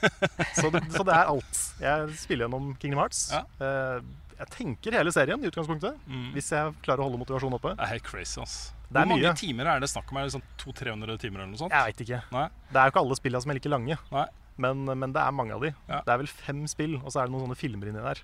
så, 0.58 0.70
det, 0.74 0.80
så 0.92 1.04
det 1.06 1.14
er 1.14 1.28
alt. 1.30 1.58
Jeg 1.80 2.14
spiller 2.18 2.46
gjennom 2.48 2.72
Kingdom 2.82 3.02
Hearts. 3.04 3.26
Ja. 3.32 3.44
Eh, 3.62 4.00
jeg 4.36 4.50
tenker 4.52 4.96
hele 4.98 5.12
serien 5.14 5.40
i 5.40 5.48
utgangspunktet, 5.48 5.94
Mm. 6.10 6.32
hvis 6.34 6.50
jeg 6.52 6.74
klarer 6.84 7.00
å 7.00 7.06
holde 7.08 7.20
motivasjonen 7.22 7.56
oppe. 7.56 7.70
Det 7.78 7.86
er 7.86 7.92
helt 7.94 8.04
crazy, 8.04 8.40
ass. 8.42 8.56
Det 8.90 8.98
er 9.00 9.06
Hvor 9.06 9.12
mange 9.14 9.24
mye. 9.30 9.36
timer 9.40 9.66
er 9.72 9.80
det 9.80 9.88
snakk 9.90 10.10
om? 10.12 10.18
Er 10.20 10.26
det 10.28 10.34
sånn 10.36 10.44
200-300 10.60 11.16
timer 11.22 11.40
eller 11.40 11.52
noe 11.54 11.60
sånt? 11.62 11.72
Jeg 11.72 11.88
veit 11.88 12.02
ikke. 12.04 12.18
Nei. 12.34 12.48
Det 12.70 12.76
er 12.82 12.84
jo 12.90 12.92
ikke 12.92 13.02
alle 13.06 13.16
spillene 13.18 13.42
som 13.46 13.50
er 13.54 13.58
like 13.60 13.72
lange. 13.72 13.96
Nei. 14.12 14.26
Men, 14.62 14.84
men 14.88 15.12
det 15.12 15.20
er 15.20 15.34
mange 15.36 15.52
av 15.56 15.60
de. 15.66 15.70
Ja. 15.90 15.98
Det 16.06 16.12
er 16.14 16.20
vel 16.22 16.30
fem 16.32 16.62
spill, 16.70 16.94
og 17.02 17.10
så 17.12 17.20
er 17.20 17.28
det 17.28 17.34
noen 17.34 17.44
sånne 17.44 17.58
filmer 17.60 17.90
inni 17.90 18.00
der. 18.04 18.22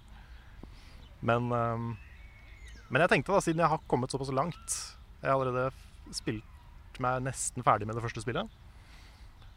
Men, 1.23 1.51
ehm, 1.53 1.91
men 2.89 3.05
jeg 3.05 3.13
tenkte 3.13 3.35
da, 3.35 3.43
siden 3.45 3.61
jeg 3.63 3.71
har 3.73 3.83
kommet 3.89 4.11
såpass 4.11 4.33
langt 4.35 4.73
Jeg 5.23 5.29
har 5.31 5.37
allerede 5.37 5.69
spilt 6.17 6.99
meg 7.01 7.23
nesten 7.25 7.63
ferdig 7.65 7.87
med 7.89 7.95
det 7.97 8.03
første 8.05 8.21
spillet, 8.25 8.51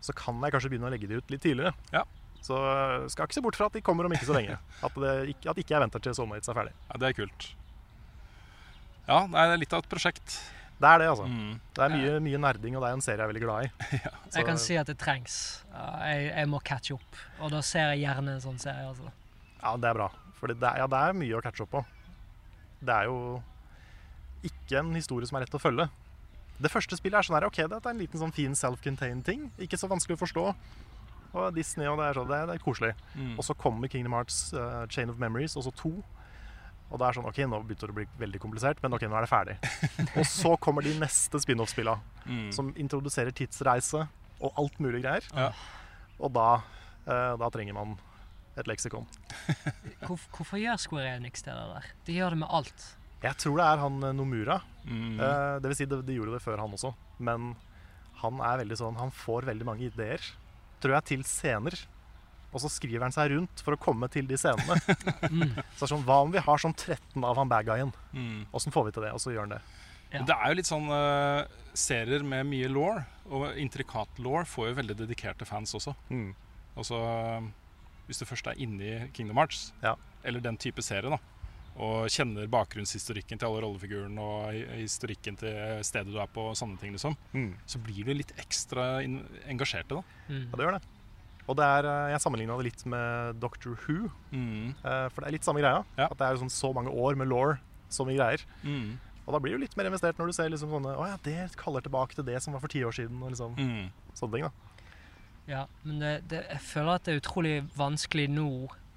så 0.06 0.14
kan 0.16 0.38
jeg 0.46 0.54
kanskje 0.54 0.70
begynne 0.72 0.88
å 0.88 0.92
legge 0.94 1.08
de 1.10 1.18
ut 1.20 1.32
litt 1.34 1.42
tidligere. 1.44 1.74
Ja. 1.92 2.04
Så 2.46 2.54
øh, 2.60 3.08
skal 3.10 3.26
ikke 3.26 3.36
se 3.40 3.42
bort 3.44 3.58
fra 3.58 3.66
at 3.72 3.74
de 3.76 3.82
kommer 3.84 4.06
om 4.06 4.14
ikke 4.14 4.28
så 4.30 4.36
lenge. 4.38 4.56
At, 4.86 4.96
det, 5.02 5.14
ikke- 5.34 5.50
at 5.52 5.58
ikke 5.64 5.74
jeg 5.74 5.82
venter 5.82 6.04
til 6.06 6.14
Soulmates 6.16 6.52
er 6.52 6.58
ferdig. 6.60 6.76
Ja, 6.92 7.00
det 7.02 7.10
er 7.10 7.18
kult. 7.18 7.48
Ja, 9.10 9.20
det 9.32 9.42
er 9.42 9.58
litt 9.62 9.74
av 9.74 9.82
et 9.84 9.90
prosjekt. 9.92 10.38
Det 10.76 10.88
er 10.90 11.00
det, 11.00 11.08
altså. 11.08 11.26
Mm. 11.32 11.60
Det 11.76 11.84
er 11.86 11.94
mye, 11.94 12.16
mye 12.26 12.40
nerding, 12.44 12.76
og 12.76 12.84
det 12.84 12.90
er 12.90 12.98
en 12.98 13.02
serie 13.06 13.18
jeg 13.22 13.24
er 13.24 13.32
veldig 13.32 13.44
glad 13.46 13.66
i. 13.66 14.00
Så- 14.32 14.38
Jeg 14.42 14.46
kan 14.50 14.58
si 14.60 14.76
at 14.76 14.88
det 14.92 14.98
trengs. 15.00 15.38
Jeg, 15.72 16.26
jeg 16.36 16.50
må 16.52 16.60
catche 16.68 16.98
opp. 16.98 17.20
Og 17.40 17.52
da 17.54 17.62
ser 17.64 17.94
jeg 17.94 18.04
gjerne 18.06 18.34
en 18.36 18.42
sånn 18.44 18.60
serie. 18.60 18.88
Altså. 18.90 19.12
Ja, 19.62 19.76
det 19.80 19.90
er 19.90 19.94
bra. 20.02 20.10
For 20.36 20.52
det, 20.52 20.58
er- 20.62 20.82
ja, 20.84 20.88
det 20.92 21.00
er 21.00 21.14
mye 21.16 21.38
å 21.40 21.44
catche 21.46 21.64
opp 21.64 21.72
på. 21.78 21.86
Det 22.86 22.92
er 22.94 23.08
jo 23.08 23.20
ikke 24.46 24.80
en 24.84 24.92
historie 25.00 25.26
som 25.30 25.40
er 25.40 25.46
lett 25.46 25.56
å 25.58 25.62
følge. 25.64 25.88
Det 26.62 26.72
første 26.72 26.96
spillet 27.00 27.18
er 27.20 27.28
sånn 27.28 27.36
her, 27.40 27.48
ok, 27.50 27.58
det 27.72 27.80
er 27.82 27.90
en 27.92 28.00
liten 28.04 28.20
sånn 28.22 28.34
fin 28.36 28.54
self-contained 28.56 29.26
ting. 29.28 29.48
Ikke 29.60 29.80
så 29.80 29.90
vanskelig 29.92 30.16
å 30.20 30.22
forstå. 30.22 30.44
Og 31.36 31.56
Disney 31.56 31.88
og 31.92 31.98
det 32.00 32.06
er, 32.12 32.20
sånn, 32.20 32.30
det 32.30 32.38
er, 32.38 32.46
det 32.52 32.54
er 32.60 32.64
koselig. 32.64 32.92
Mm. 33.16 33.34
Og 33.40 33.44
så 33.48 33.56
kommer 33.60 33.92
Kingdom 33.92 34.14
Hearts 34.16 34.54
uh, 34.56 34.86
Chain 34.92 35.10
of 35.12 35.18
Memories, 35.20 35.56
og 35.60 35.66
så 35.68 35.74
to. 35.76 35.92
Og 36.92 37.00
det 37.02 37.08
er 37.08 37.18
sånn, 37.18 37.26
ok, 37.28 37.40
nå 37.50 37.60
begynte 37.66 37.88
det 37.90 37.94
å 37.96 37.98
bli 37.98 38.06
veldig 38.22 38.40
komplisert, 38.44 38.82
men 38.84 38.94
ok, 38.94 39.08
nå 39.10 39.18
er 39.18 39.26
det 39.26 39.32
ferdig. 39.32 39.56
og 40.20 40.28
så 40.30 40.52
kommer 40.62 40.86
de 40.86 40.94
neste 41.02 41.42
spin-off-spilla, 41.44 41.98
Mm. 42.26 42.50
som 42.54 42.72
introduserer 42.82 43.30
tidsreise 43.38 44.00
og 44.42 44.56
alt 44.58 44.80
mulig 44.82 45.04
greier. 45.04 45.26
Ja. 45.38 45.52
Og 46.18 46.32
da, 46.34 46.46
eh, 47.06 47.34
da 47.38 47.50
trenger 47.54 47.76
man 47.78 47.92
et 48.58 48.66
leksikon. 48.66 49.06
Hvor, 50.08 50.18
hvorfor 50.34 50.58
gjør 50.58 50.80
Square 50.82 51.12
Enix 51.20 51.44
det 51.46 51.54
der? 51.54 51.86
De 52.08 52.16
gjør 52.18 52.34
det 52.34 52.40
med 52.42 52.50
alt. 52.50 52.86
Jeg 53.26 53.38
tror 53.42 53.58
det 53.62 53.66
er 53.68 53.82
han 53.84 54.00
eh, 54.10 54.14
Nomura. 54.18 54.58
Mm. 54.86 55.20
Eh, 55.20 55.60
det 55.62 55.70
vil 55.72 55.78
si, 55.78 55.86
de, 55.92 56.00
de 56.06 56.18
gjorde 56.18 56.34
det 56.38 56.42
før 56.46 56.62
han 56.64 56.74
også. 56.78 56.94
Men 57.20 57.52
han 58.22 58.42
er 58.48 58.62
veldig 58.64 58.78
sånn 58.80 58.98
Han 59.02 59.12
får 59.14 59.46
veldig 59.52 59.66
mange 59.68 59.86
ideer, 59.90 60.22
tror 60.82 60.96
jeg, 60.98 61.08
til 61.12 61.24
scener. 61.30 61.78
Og 62.56 62.62
så 62.64 62.70
skriver 62.72 63.04
han 63.04 63.12
seg 63.12 63.34
rundt 63.34 63.60
for 63.66 63.76
å 63.76 63.80
komme 63.82 64.08
til 64.14 64.28
de 64.30 64.38
scenene. 64.40 64.78
Mm. 65.26 65.52
Så 65.76 65.82
det 65.82 65.88
er 65.88 65.90
sånn, 65.92 66.06
Hva 66.08 66.22
om 66.24 66.32
vi 66.32 66.40
har 66.40 66.62
sånn 66.62 66.76
13 66.78 67.24
av 67.28 67.36
han 67.42 67.50
bad 67.52 67.66
guyen? 67.68 67.92
Mm. 68.16 68.46
Åssen 68.56 68.72
får 68.72 68.86
vi 68.88 68.94
til 68.96 69.04
det? 69.04 69.12
Og 69.18 69.20
så 69.20 69.34
gjør 69.34 69.44
han 69.48 69.56
det. 69.58 69.62
Ja. 70.14 70.22
Det 70.30 70.36
er 70.38 70.52
jo 70.54 70.58
litt 70.62 70.70
sånn 70.70 70.88
uh, 70.88 71.44
serier 71.76 72.24
med 72.24 72.48
mye 72.48 72.70
law, 72.72 73.02
og 73.28 73.58
intrikat 73.60 74.20
law 74.24 74.46
får 74.48 74.70
jo 74.70 74.78
veldig 74.80 74.96
dedikerte 75.02 75.48
fans 75.50 75.74
også. 75.76 75.96
Mm. 76.14 76.32
så 76.86 77.00
hvis 78.08 78.20
du 78.22 78.26
først 78.30 78.48
er 78.52 78.60
inne 78.62 78.86
i 78.86 79.08
Kingdom 79.18 79.40
Hearts, 79.42 79.72
Ja. 79.82 79.96
eller 80.24 80.40
den 80.40 80.58
type 80.62 80.82
serie, 80.86 81.10
da, 81.10 81.18
og 81.76 82.06
kjenner 82.14 82.48
bakgrunnshistorikken 82.48 83.40
til 83.42 83.48
alle 83.50 83.64
rollefigurene 83.66 84.22
og 84.22 84.54
historikken 84.78 85.36
til 85.42 85.82
stedet 85.84 86.14
du 86.14 86.20
er 86.22 86.30
på, 86.32 86.52
og 86.52 86.56
sånne 86.56 86.80
ting, 86.80 86.94
liksom, 86.94 87.18
Mm. 87.34 87.56
så 87.66 87.82
blir 87.84 88.06
du 88.06 88.14
litt 88.14 88.32
ekstra 88.38 89.02
engasjerte, 89.50 89.98
da. 89.98 90.04
Mm. 90.30 90.46
Ja, 90.52 90.56
det 90.56 90.66
gjør 90.68 90.78
det. 90.80 90.84
Og 91.48 91.56
det 91.60 91.66
er, 91.66 91.86
eh, 91.86 92.12
jeg 92.14 92.22
sammenligna 92.24 92.56
det 92.58 92.66
litt 92.72 92.86
med 92.90 93.40
Doctor 93.40 93.76
Who. 93.86 94.10
Mm. 94.32 94.76
eh, 94.84 95.10
For 95.10 95.22
det 95.22 95.28
er 95.28 95.32
litt 95.38 95.44
samme 95.46 95.62
greia. 95.62 95.84
Ja. 95.98 96.08
At 96.10 96.18
det 96.18 96.26
er 96.28 96.40
sånn 96.42 96.50
så 96.54 96.74
mange 96.74 96.90
år 96.90 97.16
med 97.16 97.28
law, 97.30 97.58
så 97.90 98.06
mye 98.08 98.18
greier. 98.18 98.42
Mm. 98.64 98.98
Og 99.28 99.34
da 99.34 99.40
blir 99.40 99.54
du 99.58 99.62
litt 99.64 99.76
mer 99.78 99.86
investert 99.90 100.18
når 100.18 100.28
du 100.28 100.34
ser 100.38 100.50
liksom 100.50 100.70
sånne 100.70 100.96
Å 100.98 101.06
ja, 101.10 101.18
det 101.24 101.56
kaller 101.58 101.82
tilbake 101.82 102.14
til 102.14 102.24
det 102.26 102.42
som 102.44 102.54
var 102.54 102.62
for 102.62 102.68
ti 102.70 102.82
år 102.86 102.92
siden. 102.94 103.22
Og 103.22 103.30
liksom 103.32 103.56
Mm. 103.58 103.92
sånne 104.14 104.32
ting, 104.34 104.44
da. 104.44 104.52
Ja, 105.48 105.66
men 105.84 106.00
det, 106.00 106.28
det, 106.28 106.46
jeg 106.50 106.60
føler 106.62 106.96
at 106.96 107.04
det 107.06 107.14
er 107.14 107.22
utrolig 107.22 107.70
vanskelig 107.78 108.28
nå 108.30 108.48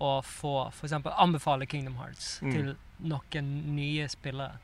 å 0.01 0.22
få 0.24 0.72
for 0.72 0.86
eksempel 0.86 1.12
anbefale 1.18 1.66
Kingdom 1.68 1.96
Hearts 1.96 2.40
Mm. 2.40 2.53
til 2.53 2.76
noen 3.05 3.74
nye 3.76 4.07
spillere. 4.09 4.57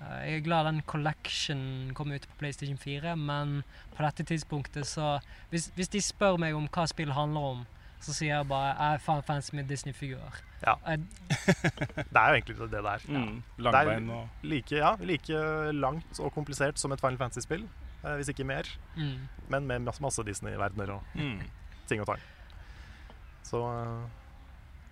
Eh, 0.00 0.30
Jeg 0.30 0.36
er 0.36 0.44
glad 0.44 0.64
den 0.64 0.82
collection 0.86 1.92
kom 1.94 2.12
ut 2.12 2.28
på 2.28 2.38
PlayStation 2.38 2.78
4, 2.78 3.16
men 3.16 3.62
på 3.96 4.04
dette 4.04 4.24
tidspunktet 4.24 4.86
så 4.86 5.18
Hvis, 5.50 5.70
hvis 5.74 5.88
de 5.88 6.00
spør 6.00 6.38
meg 6.40 6.54
om 6.54 6.68
hva 6.68 6.86
spillet 6.86 7.14
handler 7.14 7.40
om, 7.40 7.66
så 8.00 8.14
sier 8.16 8.32
jeg 8.32 8.48
bare 8.48 8.70
jeg 8.72 8.94
er 8.94 9.02
fan 9.04 9.22
fans 9.22 9.52
med 9.52 9.68
Disney-figurer. 9.68 10.40
Ja. 10.64 10.74
Det 10.86 12.16
er 12.16 12.28
jo 12.28 12.34
egentlig 12.34 12.56
det 12.58 12.70
det 12.72 12.84
der. 12.84 13.04
Mm. 13.08 13.42
Det 13.56 13.64
Langbein 13.64 14.08
er 14.10 14.14
og 14.14 14.28
like, 14.42 14.76
ja, 14.76 14.94
like 15.00 15.42
langt 15.72 16.20
og 16.20 16.32
komplisert 16.32 16.78
som 16.78 16.92
et 16.92 17.00
Final 17.00 17.18
Fantasy-spill, 17.18 17.68
eh, 18.04 18.14
hvis 18.16 18.28
ikke 18.28 18.44
mer. 18.44 18.68
Mm. 18.96 19.28
Men 19.48 19.66
med 19.66 19.78
masse, 19.78 20.02
masse 20.02 20.24
Disney-verdener 20.24 20.90
og 20.96 21.02
mm. 21.14 21.40
ting 21.88 22.00
og 22.00 22.06
tang. 22.06 22.24
Så 23.42 23.60
eh, 23.68 24.19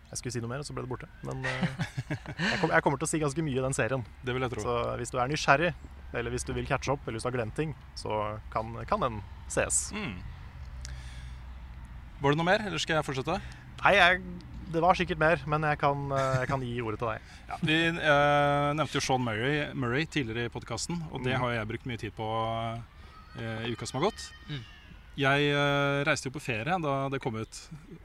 jeg 0.08 0.18
skulle 0.22 0.32
si 0.32 0.40
noe 0.40 0.48
mer, 0.48 0.62
og 0.62 0.66
så 0.68 0.72
ble 0.76 0.82
det 0.86 0.90
borte. 0.90 1.08
Men 1.28 1.44
eh, 1.44 1.68
jeg, 2.08 2.58
kom, 2.62 2.70
jeg 2.72 2.82
kommer 2.86 2.98
til 3.02 3.08
å 3.08 3.10
si 3.10 3.18
ganske 3.20 3.42
mye 3.44 3.58
i 3.60 3.64
den 3.66 3.76
serien. 3.76 4.04
Det 4.24 4.32
vil 4.36 4.46
jeg 4.46 4.54
tro. 4.56 4.62
Så 4.64 4.76
hvis 5.00 5.12
du 5.12 5.18
er 5.20 5.28
nysgjerrig, 5.28 5.72
eller 6.16 6.32
hvis 6.32 6.46
du 6.48 6.54
vil 6.56 6.66
catche 6.70 6.94
opp, 6.94 7.02
eller 7.04 7.18
hvis 7.18 7.26
du 7.26 7.30
har 7.30 7.36
glemt 7.36 7.56
ting, 7.58 7.74
så 7.98 8.38
kan, 8.54 8.72
kan 8.88 9.02
den 9.04 9.18
ses. 9.52 9.88
Mm. 9.92 10.14
Var 12.22 12.32
det 12.34 12.40
noe 12.40 12.48
mer, 12.48 12.64
eller 12.66 12.80
skal 12.82 12.98
jeg 12.98 13.06
fortsette? 13.06 13.36
Nei, 13.84 13.92
jeg, 13.94 14.22
det 14.74 14.80
var 14.82 14.96
sikkert 14.98 15.20
mer, 15.22 15.42
men 15.48 15.62
jeg 15.68 15.78
kan, 15.80 16.08
eh, 16.16 16.38
jeg 16.42 16.48
kan 16.50 16.64
gi 16.66 16.72
ordet 16.82 16.98
til 17.02 17.12
deg. 17.12 17.28
Ja, 17.52 17.58
vi 17.68 17.76
eh, 17.92 18.70
nevnte 18.80 18.98
jo 18.98 19.04
Sean 19.04 19.22
Murray, 19.24 19.60
Murray 19.78 20.08
tidligere 20.10 20.48
i 20.48 20.52
podkasten, 20.52 20.98
og 21.12 21.22
det 21.24 21.36
Mm. 21.36 21.40
har 21.44 21.52
jeg 21.60 21.68
brukt 21.70 21.86
mye 21.86 22.00
tid 22.00 22.16
på 22.16 22.26
eh, 23.38 23.68
i 23.68 23.72
uka 23.76 23.86
som 23.86 24.00
har 24.00 24.08
gått. 24.10 24.24
Mm. 24.48 24.64
Jeg 25.18 25.50
eh, 25.50 26.00
reiste 26.06 26.28
jo 26.28 26.36
på 26.36 26.42
ferie 26.42 26.78
da 26.82 26.94
det 27.10 27.18
kom 27.22 27.38
ut, 27.40 27.60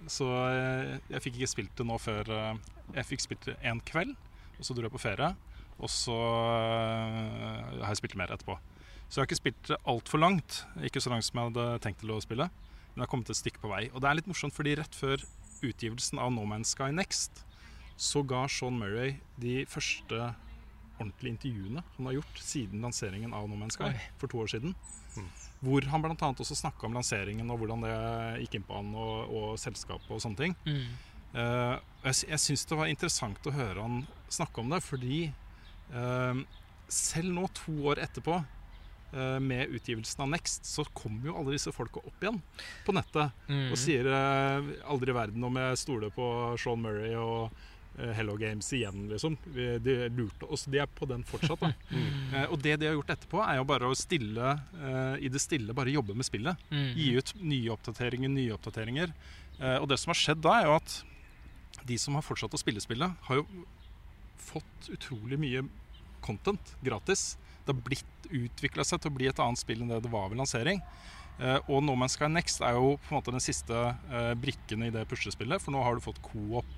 så 0.09 0.26
jeg, 0.49 0.99
jeg 1.14 1.24
fikk 1.26 1.36
ikke 1.38 1.51
spilt 1.51 1.76
det 1.78 1.86
nå 1.86 1.97
før 2.01 2.32
eh, 2.34 2.61
Jeg 2.95 3.09
fikk 3.11 3.22
spilt 3.22 3.49
det 3.51 3.57
en 3.70 3.82
kveld, 3.86 4.16
og 4.57 4.66
så 4.66 4.74
dro 4.74 4.88
jeg 4.88 4.95
på 4.95 5.01
ferie. 5.03 5.30
Og 5.78 5.89
så 5.93 6.16
eh, 6.16 7.80
har 7.84 7.91
jeg 7.91 8.01
spilt 8.01 8.18
mer 8.18 8.34
etterpå. 8.34 8.57
Så 9.07 9.20
jeg 9.20 9.22
har 9.22 9.30
ikke 9.30 9.41
spilt 9.41 9.70
det 9.70 9.78
altfor 9.89 10.22
langt. 10.22 10.64
Ikke 10.82 11.01
så 11.03 11.14
langt 11.14 11.28
som 11.28 11.38
jeg 11.38 11.51
hadde 11.51 11.66
tenkt 11.86 12.01
til 12.01 12.14
å 12.14 12.22
spille. 12.24 12.49
Men 12.93 13.01
jeg 13.01 13.05
har 13.05 13.11
kommet 13.14 13.30
et 13.30 13.38
stykke 13.38 13.61
på 13.61 13.70
vei. 13.70 13.84
Og 13.91 14.01
det 14.01 14.09
er 14.09 14.18
litt 14.18 14.30
morsomt, 14.30 14.55
fordi 14.57 14.76
rett 14.80 14.97
før 14.97 15.22
utgivelsen 15.64 16.22
av 16.22 16.34
No 16.34 16.45
Man's 16.49 16.74
Sky 16.74 16.89
Next 16.93 17.43
så 17.99 18.24
ga 18.26 18.47
Sean 18.49 18.80
Murray 18.82 19.20
de 19.41 19.64
første 19.70 20.32
ordentlige 20.97 21.36
intervjuene 21.36 21.84
han 21.95 22.07
har 22.09 22.18
gjort 22.18 22.41
siden 22.41 22.82
lanseringen 22.84 23.36
av 23.38 23.45
No 23.49 23.57
Man's 23.59 23.78
Sky 23.78 23.91
Oi. 23.91 24.05
for 24.18 24.34
to 24.34 24.41
år 24.41 24.49
siden. 24.55 24.74
Mm. 25.14 25.30
Hvor 25.64 25.86
han 25.88 26.03
bl.a. 26.03 26.16
også 26.34 26.57
snakka 26.59 26.88
om 26.89 26.97
lanseringen 26.97 27.49
og 27.53 27.61
hvordan 27.61 27.86
det 27.86 27.93
gikk 28.43 28.59
inn 28.59 28.66
på 28.68 28.76
han 28.76 28.89
og, 28.99 29.32
og 29.32 29.53
selskapet 29.61 30.11
og 30.11 30.20
sånne 30.24 30.41
ting. 30.41 30.55
Mm. 30.68 30.89
Eh, 31.34 31.76
jeg 32.03 32.34
jeg 32.34 32.41
syns 32.43 32.66
det 32.70 32.78
var 32.78 32.91
interessant 32.91 33.47
å 33.49 33.53
høre 33.55 33.82
han 33.86 34.01
snakke 34.34 34.61
om 34.61 34.74
det, 34.74 34.82
fordi 34.86 35.22
eh, 35.93 36.41
selv 36.91 37.32
nå, 37.34 37.47
to 37.57 37.74
år 37.89 38.01
etterpå, 38.03 38.38
eh, 39.14 39.39
med 39.39 39.72
utgivelsen 39.74 40.26
av 40.26 40.30
Next, 40.34 40.68
så 40.70 40.86
kommer 40.93 41.32
jo 41.32 41.38
alle 41.39 41.55
disse 41.55 41.74
folka 41.74 42.03
opp 42.03 42.22
igjen 42.22 42.41
på 42.86 42.93
nettet 42.93 43.32
Mm. 43.49 43.72
og 43.72 43.78
sier 43.80 44.07
aldri 44.84 45.11
i 45.14 45.16
verden 45.16 45.43
om 45.43 45.57
jeg 45.64 45.80
stoler 45.82 46.11
på 46.14 46.28
Sean 46.59 46.82
Murray 46.84 47.16
og 47.16 47.51
Hello 48.17 48.33
Games 48.41 48.67
igjen, 48.73 49.05
liksom. 49.11 49.35
De 49.53 49.95
lurte 50.09 50.47
oss. 50.49 50.65
De 50.65 50.79
er 50.81 50.89
på 50.89 51.05
den 51.09 51.25
fortsatt, 51.29 51.61
da. 51.61 51.73
Eh, 52.33 52.47
og 52.49 52.57
det 52.65 52.79
de 52.81 52.87
har 52.87 52.95
gjort 52.95 53.11
etterpå, 53.13 53.37
er 53.45 53.59
jo 53.59 53.65
bare 53.69 53.85
å 53.85 53.93
stille 53.93 54.53
eh, 54.73 55.25
i 55.27 55.29
det 55.29 55.37
stille 55.37 55.75
bare 55.77 55.91
jobbe 55.93 56.15
med 56.17 56.25
spillet. 56.25 56.63
Mm. 56.73 56.87
Gi 56.97 57.09
ut 57.13 57.33
nye 57.43 57.69
oppdateringer, 57.75 58.31
nye 58.33 58.55
oppdateringer. 58.55 59.13
Eh, 59.59 59.75
og 59.77 59.85
det 59.91 59.99
som 60.01 60.09
har 60.09 60.17
skjedd 60.17 60.41
da, 60.41 60.55
er 60.57 60.65
jo 60.71 60.73
at 60.79 60.95
de 61.85 61.97
som 62.01 62.17
har 62.17 62.25
fortsatt 62.25 62.55
å 62.57 62.61
spille 62.61 62.81
spillet, 62.81 63.13
har 63.27 63.41
jo 63.41 63.45
fått 64.41 64.89
utrolig 64.93 65.37
mye 65.39 65.65
content 66.25 66.73
gratis. 66.81 67.35
Det 67.63 67.73
har 67.75 67.85
blitt 67.85 68.29
utvikla 68.33 68.85
seg 68.87 69.03
til 69.03 69.11
å 69.11 69.17
bli 69.19 69.29
et 69.29 69.41
annet 69.43 69.61
spill 69.61 69.83
enn 69.83 69.91
det 69.93 70.01
det 70.05 70.11
var 70.13 70.31
ved 70.31 70.41
lansering. 70.41 70.81
Eh, 71.41 71.59
og 71.67 71.83
No 71.85 71.95
Man's 71.97 72.17
Sky 72.17 72.29
Next 72.31 72.61
er 72.61 72.77
jo 72.77 72.95
på 73.01 73.13
en 73.13 73.19
måte 73.19 73.33
den 73.33 73.43
siste 73.43 73.77
eh, 74.09 74.33
brikken 74.39 74.85
i 74.85 74.91
det 74.93 75.05
puslespillet, 75.09 75.61
for 75.63 75.75
nå 75.75 75.81
har 75.85 75.97
du 75.97 76.03
fått 76.03 76.21
co-op. 76.25 76.73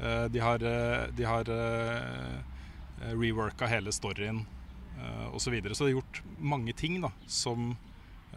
Eh, 0.00 0.24
de 0.32 0.40
har, 0.40 0.62
eh, 0.64 1.06
de 1.16 1.24
har 1.28 1.48
eh, 1.50 3.12
reworka 3.14 3.66
hele 3.70 3.92
storyen 3.92 4.44
osv. 5.32 5.38
Så, 5.40 5.50
videre. 5.54 5.74
så 5.74 5.86
de 5.86 5.92
har 5.94 6.00
gjort 6.02 6.18
mange 6.44 6.72
ting 6.76 6.98
da, 7.00 7.08
som 7.26 7.70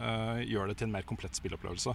eh, 0.00 0.38
gjør 0.48 0.70
det 0.70 0.78
til 0.80 0.86
en 0.88 0.94
mer 0.94 1.04
komplett 1.04 1.36
spillopplevelse. 1.36 1.92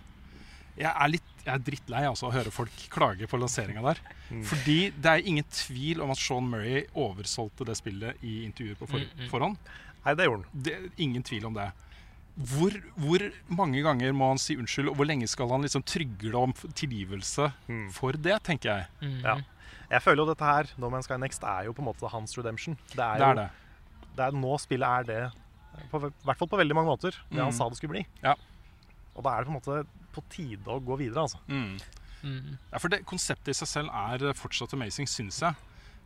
Jeg 0.80 0.92
er, 0.94 1.10
litt, 1.12 1.32
jeg 1.44 1.52
er 1.56 1.64
drittlei 1.66 2.04
altså, 2.08 2.28
å 2.30 2.32
høre 2.36 2.52
folk 2.54 2.72
klage 2.94 3.26
på 3.28 3.40
lanseringa 3.42 3.82
der. 3.84 3.98
Fordi 4.48 4.92
det 4.96 5.10
er 5.12 5.26
ingen 5.28 5.44
tvil 5.52 6.04
om 6.06 6.14
at 6.14 6.22
Sean 6.22 6.46
Murray 6.48 6.86
oversolgte 6.94 7.66
det 7.68 7.76
spillet 7.80 8.22
i 8.24 8.44
intervjuer 8.46 8.78
på 8.80 8.88
for, 8.94 9.02
Mm, 9.04 9.26
mm. 9.26 9.30
forhånd. 9.34 9.58
Nei, 10.06 10.14
det 10.16 10.28
gjorde 10.30 10.46
han. 10.46 10.64
Det 10.70 10.78
ingen 11.04 11.26
tvil 11.28 11.50
om 11.50 11.58
det. 11.58 11.66
Hvor, 12.54 12.78
hvor 12.96 13.26
mange 13.58 13.82
ganger 13.84 14.14
må 14.16 14.30
han 14.32 14.40
si 14.40 14.56
unnskyld, 14.56 14.94
og 14.94 14.96
hvor 15.02 15.10
lenge 15.10 15.28
skal 15.28 15.50
han 15.52 15.66
liksom 15.66 15.84
trygle 15.84 16.46
om 16.46 16.54
tilgivelse 16.78 17.50
Mm. 17.68 17.90
for 17.92 18.14
det, 18.16 18.38
tenker 18.48 18.70
jeg. 18.78 18.88
Mm. 19.02 19.20
Ja. 19.26 19.36
Jeg 19.90 20.02
føler 20.06 20.22
jo 20.24 20.30
dette 20.30 20.46
her, 20.46 20.70
No 20.78 20.90
Man's 20.94 21.08
Sky 21.10 21.18
Next, 21.18 21.44
er 21.44 21.66
jo 21.66 21.74
på 21.74 21.82
en 21.82 21.88
måte 21.90 22.10
hans 22.14 22.36
redemption. 22.38 22.76
Det 22.94 23.00
er, 23.02 23.18
Det 23.18 23.26
jo, 23.26 23.30
er 23.32 23.40
det. 23.40 23.48
det 24.18 24.26
er 24.28 24.36
nå 24.38 24.58
spillet 24.62 24.88
er 25.00 25.08
det, 25.10 25.22
på, 25.90 26.02
i 26.06 26.12
hvert 26.28 26.38
fall 26.38 26.50
på 26.52 26.60
veldig 26.60 26.76
mange 26.78 26.92
måter, 26.92 27.16
det 27.32 27.40
han 27.42 27.50
Mm. 27.54 27.58
sa 27.58 27.70
det 27.70 27.78
skulle 27.80 27.96
bli. 27.98 28.06
Ja. 28.24 28.36
Og 29.16 29.24
da 29.26 29.30
er 29.34 29.44
det 29.44 29.50
på 29.50 29.56
en 29.56 29.60
måte 29.62 29.88
på 30.14 30.24
tide 30.30 30.68
å 30.68 30.80
gå 30.84 30.98
videre, 30.98 31.24
altså. 31.26 31.40
Mm. 31.48 31.80
Mm. 32.22 32.58
Ja, 32.72 32.78
for 32.78 32.90
det 32.90 33.06
Konseptet 33.08 33.50
i 33.50 33.54
seg 33.58 33.68
selv 33.68 33.90
er 33.96 34.34
fortsatt 34.38 34.74
amazing, 34.74 35.08
syns 35.08 35.40
jeg. 35.42 35.56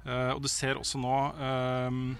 Uh, 0.05 0.33
og 0.35 0.41
du 0.43 0.47
ser 0.51 0.75
også 0.75 0.99
nå 0.99 1.13
um, 1.39 2.17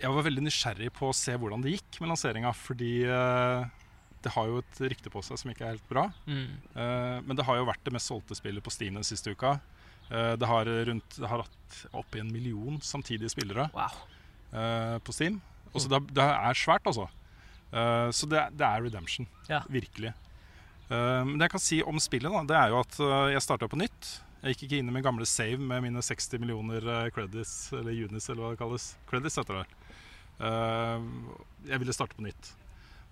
jeg 0.00 0.10
var 0.10 0.24
veldig 0.26 0.42
nysgjerrig 0.44 0.90
på 0.92 1.08
å 1.08 1.14
se 1.16 1.32
hvordan 1.38 1.62
det 1.62 1.76
gikk 1.76 2.00
med 2.02 2.10
lanseringa, 2.10 2.50
fordi 2.58 3.06
uh, 3.06 3.62
det 4.24 4.32
har 4.34 4.48
jo 4.50 4.58
et 4.58 4.80
rykte 4.90 5.12
på 5.14 5.22
seg 5.24 5.38
som 5.40 5.52
ikke 5.52 5.64
er 5.68 5.76
helt 5.76 5.88
bra. 5.88 6.08
Mm. 6.26 6.48
Uh, 6.74 7.20
men 7.24 7.38
det 7.38 7.46
har 7.46 7.60
jo 7.60 7.68
vært 7.68 7.84
det 7.86 7.94
mest 7.94 8.10
solgte 8.10 8.36
spillet 8.36 8.64
på 8.66 8.72
Steam 8.74 8.98
den 8.98 9.06
siste 9.06 9.30
uka. 9.32 9.54
Eh, 10.10 10.32
det, 10.36 10.46
har 10.46 10.64
rundt, 10.64 11.16
det 11.16 11.28
har 11.28 11.44
hatt 11.44 11.78
opp 11.96 12.16
i 12.16 12.22
en 12.22 12.32
million 12.32 12.80
samtidige 12.84 13.32
spillere 13.32 13.68
Wow. 13.74 13.94
uh, 14.52 14.98
på 15.02 15.12
Steam. 15.12 15.40
Og 15.72 15.82
så 15.82 15.90
det, 15.90 16.00
det 16.14 16.24
er 16.24 16.58
svært, 16.58 16.84
altså. 16.86 17.08
Uh, 17.72 18.10
så 18.14 18.28
det, 18.30 18.44
det 18.54 18.66
er 18.66 18.84
redemption. 18.84 19.26
Ja. 19.48 19.62
Virkelig. 19.68 20.12
Uh, 20.90 21.24
men 21.24 21.38
det 21.38 21.48
jeg 21.48 21.54
kan 21.56 21.64
si 21.64 21.80
om 21.82 21.98
spillet, 22.02 22.30
da, 22.30 22.44
det 22.52 22.60
er 22.60 22.74
jo 22.74 22.82
at 22.84 23.00
jeg 23.32 23.42
starta 23.42 23.70
på 23.70 23.80
nytt. 23.80 24.10
Jeg 24.44 24.54
gikk 24.54 24.66
ikke 24.66 24.82
inn 24.82 24.92
i 24.92 24.94
min 24.94 25.06
gamle 25.06 25.26
save 25.26 25.58
med 25.58 25.86
mine 25.86 26.02
60 26.04 26.36
millioner 26.42 27.08
credits, 27.16 27.72
eller 27.72 27.96
unis, 28.04 28.28
eller 28.28 28.44
hva 28.44 28.52
det 28.52 28.60
kalles. 28.60 28.90
Credits 29.08 29.38
heter 29.40 29.62
det. 29.62 29.64
Jeg 31.70 31.80
ville 31.80 31.94
starte 31.96 32.18
på 32.18 32.26
nytt. 32.26 32.50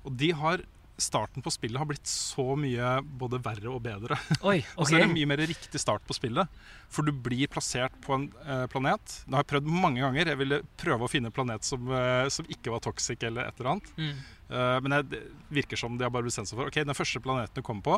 Og 0.05 0.13
de 0.21 0.29
har 0.37 0.61
starten 1.03 1.45
på 1.45 1.53
spillet 1.53 1.81
har 1.81 1.89
blitt 1.89 2.09
så 2.09 2.55
mye 2.59 2.95
både 3.21 3.41
verre 3.43 3.71
og 3.73 3.83
bedre. 3.85 4.19
Oi, 4.51 4.61
Og 4.77 4.85
OK. 4.85 4.91
så 4.91 4.99
er 4.99 5.05
det 5.05 5.13
mye 5.15 5.31
mer 5.33 5.43
riktig 5.45 5.81
start 5.83 6.05
på 6.09 6.17
spillet. 6.17 6.63
For 6.93 7.07
du 7.07 7.13
blir 7.13 7.51
plassert 7.53 7.95
på 8.05 8.17
en 8.17 8.29
eh, 8.47 8.65
planet. 8.73 9.19
Det 9.27 9.35
har 9.35 9.45
jeg 9.45 9.51
prøvd 9.55 9.71
mange 9.73 10.03
ganger. 10.05 10.33
Jeg 10.33 10.41
ville 10.41 10.63
prøve 10.81 11.07
å 11.07 11.11
finne 11.11 11.33
en 11.33 11.37
planet 11.37 11.67
som, 11.67 11.91
eh, 11.93 12.27
som 12.33 12.49
ikke 12.53 12.75
var 12.75 12.85
toxic 12.85 13.23
eller 13.29 13.51
et 13.51 13.61
eller 13.61 13.75
annet. 13.75 13.93
Mm. 13.99 14.23
Uh, 14.53 14.77
men 14.85 14.99
jeg, 14.99 15.07
det 15.09 15.21
virker 15.63 15.81
som 15.81 15.95
de 15.97 16.05
har 16.05 16.13
bare 16.13 16.27
bestemt 16.27 16.51
seg 16.51 16.59
for 16.59 16.69
Ok, 16.69 16.83
den 16.85 16.97
første 16.97 17.23
planeten 17.25 17.57
du 17.57 17.65
kommer 17.65 17.87
på, 17.87 17.95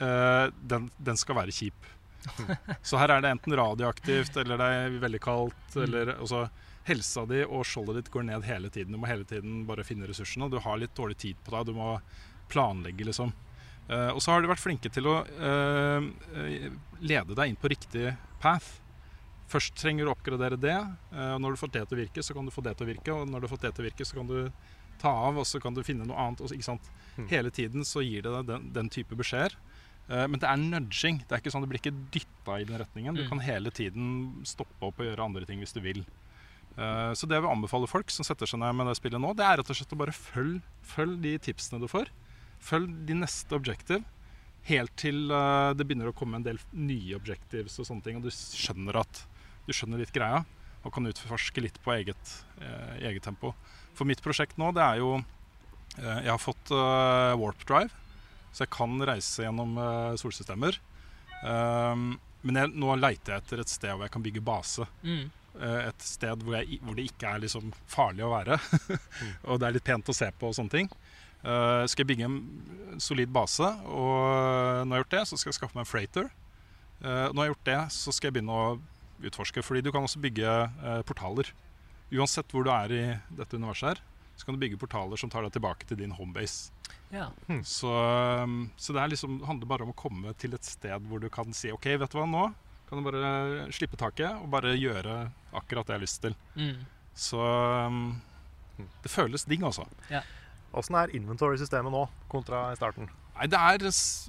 uh, 0.00 0.46
den, 0.72 0.86
den 0.96 1.20
skal 1.20 1.36
være 1.36 1.52
kjip. 1.52 1.90
Så 2.88 2.96
her 2.96 3.12
er 3.12 3.20
det 3.20 3.34
enten 3.34 3.54
radioaktivt, 3.60 4.38
eller 4.40 4.60
det 4.60 4.70
er 4.78 4.96
veldig 5.02 5.20
kaldt, 5.22 5.76
eller 5.76 6.14
altså 6.16 6.46
Helsa 6.86 7.24
di 7.26 7.40
og 7.44 7.64
skjoldet 7.66 7.96
ditt 8.04 8.10
går 8.14 8.24
ned 8.28 8.44
hele 8.46 8.70
tiden. 8.70 8.92
Du 8.94 8.98
må 9.02 9.08
hele 9.10 9.24
tiden 9.26 9.64
bare 9.66 9.84
finne 9.84 10.06
ressursene. 10.06 10.48
Du 10.52 10.58
har 10.62 10.78
litt 10.78 10.94
dårlig 10.94 11.16
tid 11.18 11.36
på 11.44 11.50
deg. 11.54 11.66
Du 11.66 11.74
må 11.74 11.96
planlegge, 12.52 13.04
liksom. 13.08 13.32
Uh, 13.90 14.10
og 14.14 14.20
så 14.22 14.32
har 14.32 14.42
de 14.42 14.50
vært 14.50 14.62
flinke 14.62 14.90
til 14.90 15.06
å 15.06 15.20
eh, 15.22 16.70
lede 17.06 17.36
deg 17.38 17.52
inn 17.52 17.58
på 17.58 17.70
riktig 17.70 18.16
path. 18.42 18.80
Først 19.50 19.76
trenger 19.78 20.02
du 20.06 20.10
å 20.10 20.14
oppgradere 20.16 20.58
det. 20.58 20.74
Uh, 21.14 21.36
når 21.38 21.54
du 21.54 21.60
får 21.60 21.70
det 21.76 21.84
til 21.86 21.98
å 21.98 22.00
virke, 22.00 22.24
så 22.26 22.34
kan 22.34 22.46
du 22.48 22.54
få 22.54 22.64
det 22.66 22.74
til 22.78 22.86
å 22.86 22.90
virke. 22.90 23.14
Og 23.14 23.30
når 23.30 23.42
du 23.42 23.46
har 23.46 23.54
fått 23.54 23.66
det 23.68 23.74
til 23.76 23.84
å 23.84 23.88
virke, 23.88 24.06
så 24.08 24.18
kan 24.18 24.30
du 24.30 24.38
ta 24.98 25.12
av, 25.28 25.38
og 25.38 25.46
så 25.46 25.60
kan 25.62 25.74
du 25.76 25.82
finne 25.86 26.06
noe 26.08 26.18
annet. 26.18 26.42
og 26.42 26.54
Ikke 26.54 26.66
sant? 26.70 26.90
Hele 27.30 27.50
tiden 27.54 27.84
så 27.86 28.02
gir 28.02 28.22
det 28.26 28.32
deg 28.40 28.46
den, 28.50 28.70
den 28.74 28.90
type 28.90 29.14
beskjeder. 29.18 29.54
Men 30.06 30.38
det 30.38 30.46
er 30.48 30.60
nudging. 30.62 31.18
Det 31.26 31.34
er 31.34 31.40
ikke 31.42 31.50
sånn, 31.52 31.64
du 31.66 31.68
blir 31.68 31.80
ikke 31.82 31.92
dytta 32.14 32.60
i 32.62 32.64
den 32.68 32.78
retningen. 32.80 33.16
Du 33.18 33.24
Mm. 33.24 33.28
kan 33.28 33.40
hele 33.42 33.70
tiden 33.74 34.06
stoppe 34.46 34.86
opp 34.86 35.00
og 35.02 35.04
gjøre 35.08 35.24
andre 35.24 35.44
ting 35.44 35.58
hvis 35.60 35.74
du 35.74 35.80
vil. 35.82 36.04
Eh, 36.76 37.12
Så 37.16 37.26
det 37.26 37.38
jeg 37.38 37.44
vil 37.46 37.52
anbefale 37.54 37.88
folk 37.88 38.10
som 38.12 38.26
setter 38.26 38.46
seg 38.48 38.60
ned 38.60 38.74
med 38.76 38.86
det 38.90 38.96
spillet 38.98 39.20
nå, 39.22 39.30
det 39.36 39.44
er 39.46 39.56
rett 39.62 39.70
og 39.72 39.76
slett 39.78 39.94
å 39.96 40.00
bare 40.00 40.12
følg, 40.12 40.58
følg 40.84 41.20
de 41.24 41.36
tipsene 41.38 41.80
du 41.80 41.88
får. 41.88 42.10
Følg 42.60 42.92
de 43.08 43.14
neste 43.22 43.56
objective. 43.56 44.02
Helt 44.68 44.92
til 44.98 45.30
eh, 45.30 45.72
det 45.78 45.86
begynner 45.86 46.10
å 46.10 46.16
komme 46.16 46.36
en 46.40 46.44
del 46.46 46.58
nye 46.74 47.16
objectives 47.16 47.78
og 47.80 47.86
sånne 47.88 48.02
ting, 48.04 48.18
og 48.20 48.26
du 48.26 48.30
skjønner 48.34 48.98
at 49.00 49.22
du 49.66 49.72
skjønner 49.74 49.98
litt 50.02 50.12
greia 50.14 50.44
og 50.86 50.92
kan 50.94 51.06
utforske 51.08 51.62
litt 51.64 51.78
på 51.82 51.94
eget, 51.96 52.32
eh, 52.62 53.08
eget 53.08 53.24
tempo. 53.26 53.54
For 53.96 54.06
mitt 54.06 54.20
prosjekt 54.22 54.58
nå, 54.60 54.72
det 54.76 54.82
er 54.84 55.00
jo 55.02 55.16
Jeg 55.96 56.28
har 56.28 56.36
fått 56.42 56.68
warp 57.40 57.62
drive, 57.64 57.88
så 58.52 58.66
jeg 58.66 58.70
kan 58.74 58.98
reise 59.08 59.46
gjennom 59.46 59.70
solsystemer. 60.20 60.76
Men 61.46 62.58
jeg, 62.60 62.72
nå 62.76 62.90
leiter 63.00 63.32
jeg 63.32 63.42
etter 63.44 63.62
et 63.62 63.72
sted 63.72 63.94
hvor 63.94 64.04
jeg 64.04 64.12
kan 64.12 64.24
bygge 64.26 64.42
base. 64.44 64.84
Mm. 65.06 65.30
Eh, 65.56 65.88
et 65.88 66.04
sted 66.04 66.42
hvor, 66.44 66.56
jeg, 66.58 66.80
hvor 66.84 66.96
det 66.96 67.06
ikke 67.08 67.30
er 67.30 67.44
liksom 67.44 67.70
farlig 67.90 68.24
å 68.26 68.32
være. 68.34 68.58
og 69.48 69.60
det 69.60 69.68
er 69.68 69.76
litt 69.76 69.86
pent 69.86 70.12
å 70.12 70.16
se 70.16 70.28
på 70.36 70.50
og 70.50 70.56
sånne 70.58 70.74
ting. 70.74 70.90
Uh, 71.46 71.84
skal 71.86 72.02
jeg 72.02 72.10
bygge 72.10 72.26
en 72.26 72.98
solid 73.02 73.30
base, 73.30 73.68
og 73.86 74.82
når 74.88 74.88
jeg 74.88 74.90
har 74.90 75.02
gjort 75.04 75.14
det, 75.14 75.22
så 75.28 75.38
skal 75.38 75.52
jeg 75.52 75.58
skaffe 75.60 75.76
meg 75.76 75.84
en 75.84 75.90
freighter. 75.90 76.28
Uh, 76.98 77.06
når 77.06 77.36
jeg 77.36 77.38
har 77.38 77.52
gjort 77.52 77.68
det, 77.68 77.78
så 77.94 78.14
skal 78.14 78.28
jeg 78.28 78.36
begynne 78.38 78.56
å 78.56 79.28
utforske. 79.30 79.62
Fordi 79.62 79.84
du 79.86 79.92
kan 79.94 80.08
også 80.08 80.22
bygge 80.24 80.56
uh, 80.82 81.00
portaler. 81.06 81.52
Uansett 82.16 82.50
hvor 82.54 82.66
du 82.66 82.72
er 82.74 82.94
i 82.94 83.04
dette 83.38 83.60
universet 83.60 83.92
her, 83.92 84.02
så 84.36 84.48
kan 84.48 84.56
du 84.56 84.62
bygge 84.64 84.80
portaler 84.80 85.20
som 85.20 85.30
tar 85.32 85.46
deg 85.46 85.54
tilbake 85.54 85.86
til 85.88 86.00
din 86.00 86.12
homebase. 86.18 86.72
Ja. 87.14 87.30
Så, 87.64 87.92
um, 88.42 88.66
så 88.76 88.96
det 88.96 89.02
er 89.04 89.12
liksom, 89.14 89.38
det 89.40 89.48
handler 89.48 89.70
bare 89.70 89.86
om 89.86 89.94
å 89.94 89.98
komme 89.98 90.34
til 90.40 90.56
et 90.56 90.66
sted 90.66 91.06
hvor 91.06 91.22
du 91.22 91.30
kan 91.32 91.54
si 91.56 91.70
OK, 91.72 91.88
vet 91.94 92.12
du 92.12 92.18
hva, 92.18 92.26
nå 92.28 92.48
kan 92.88 93.00
du 93.00 93.06
bare 93.06 93.66
slippe 93.74 93.98
taket 93.98 94.38
og 94.38 94.50
bare 94.52 94.76
gjøre 94.78 95.26
akkurat 95.56 95.86
det 95.86 95.94
jeg 95.94 95.98
har 95.98 96.04
lyst 96.04 96.22
til. 96.22 96.36
Mm. 96.54 96.84
Så 97.16 97.40
um, 97.40 98.00
det 99.02 99.10
føles 99.10 99.46
digg, 99.48 99.64
altså. 99.66 99.86
Åssen 100.76 100.98
er 101.00 101.14
inventory-systemet 101.16 101.92
nå 101.94 102.04
kontra 102.30 102.68
i 102.74 102.78
starten? 102.78 103.08
Nei, 103.36 103.48
det 103.52 103.58
er 103.58 103.84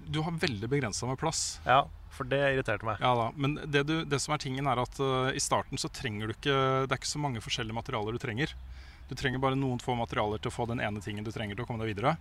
Du 0.08 0.22
har 0.24 0.36
veldig 0.36 0.70
begrensa 0.72 1.08
med 1.08 1.20
plass. 1.20 1.60
Ja, 1.68 1.86
for 2.16 2.28
det 2.28 2.40
irriterte 2.40 2.88
meg. 2.88 3.02
Ja 3.04 3.14
da, 3.16 3.28
Men 3.36 3.58
det, 3.66 3.84
du, 3.88 4.02
det 4.08 4.20
som 4.24 4.34
er 4.36 4.42
tingen, 4.42 4.68
er 4.68 4.82
at 4.82 5.00
uh, 5.04 5.30
i 5.36 5.44
starten 5.44 5.80
så 5.80 5.92
trenger 5.94 6.28
du 6.28 6.36
ikke 6.36 6.56
Det 6.88 6.92
er 6.92 7.00
ikke 7.02 7.14
så 7.14 7.22
mange 7.22 7.44
forskjellige 7.44 7.78
materialer 7.78 8.16
du 8.16 8.22
trenger. 8.22 8.56
Du 9.08 9.16
trenger 9.16 9.44
bare 9.44 9.60
noen 9.60 9.80
få 9.84 9.96
materialer 9.96 10.42
til 10.42 10.52
å 10.52 10.56
få 10.56 10.68
den 10.72 10.82
ene 10.84 11.04
tingen 11.04 11.28
du 11.28 11.32
trenger 11.32 11.56
til 11.56 11.68
å 11.68 11.70
komme 11.70 11.84
deg 11.84 11.94
videre. 11.94 12.18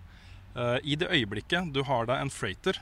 Uh, 0.56 0.78
I 0.82 0.98
det 0.98 1.10
øyeblikket 1.12 1.72
du 1.74 1.82
har 1.86 2.06
deg 2.08 2.22
en 2.22 2.32
freighter, 2.32 2.78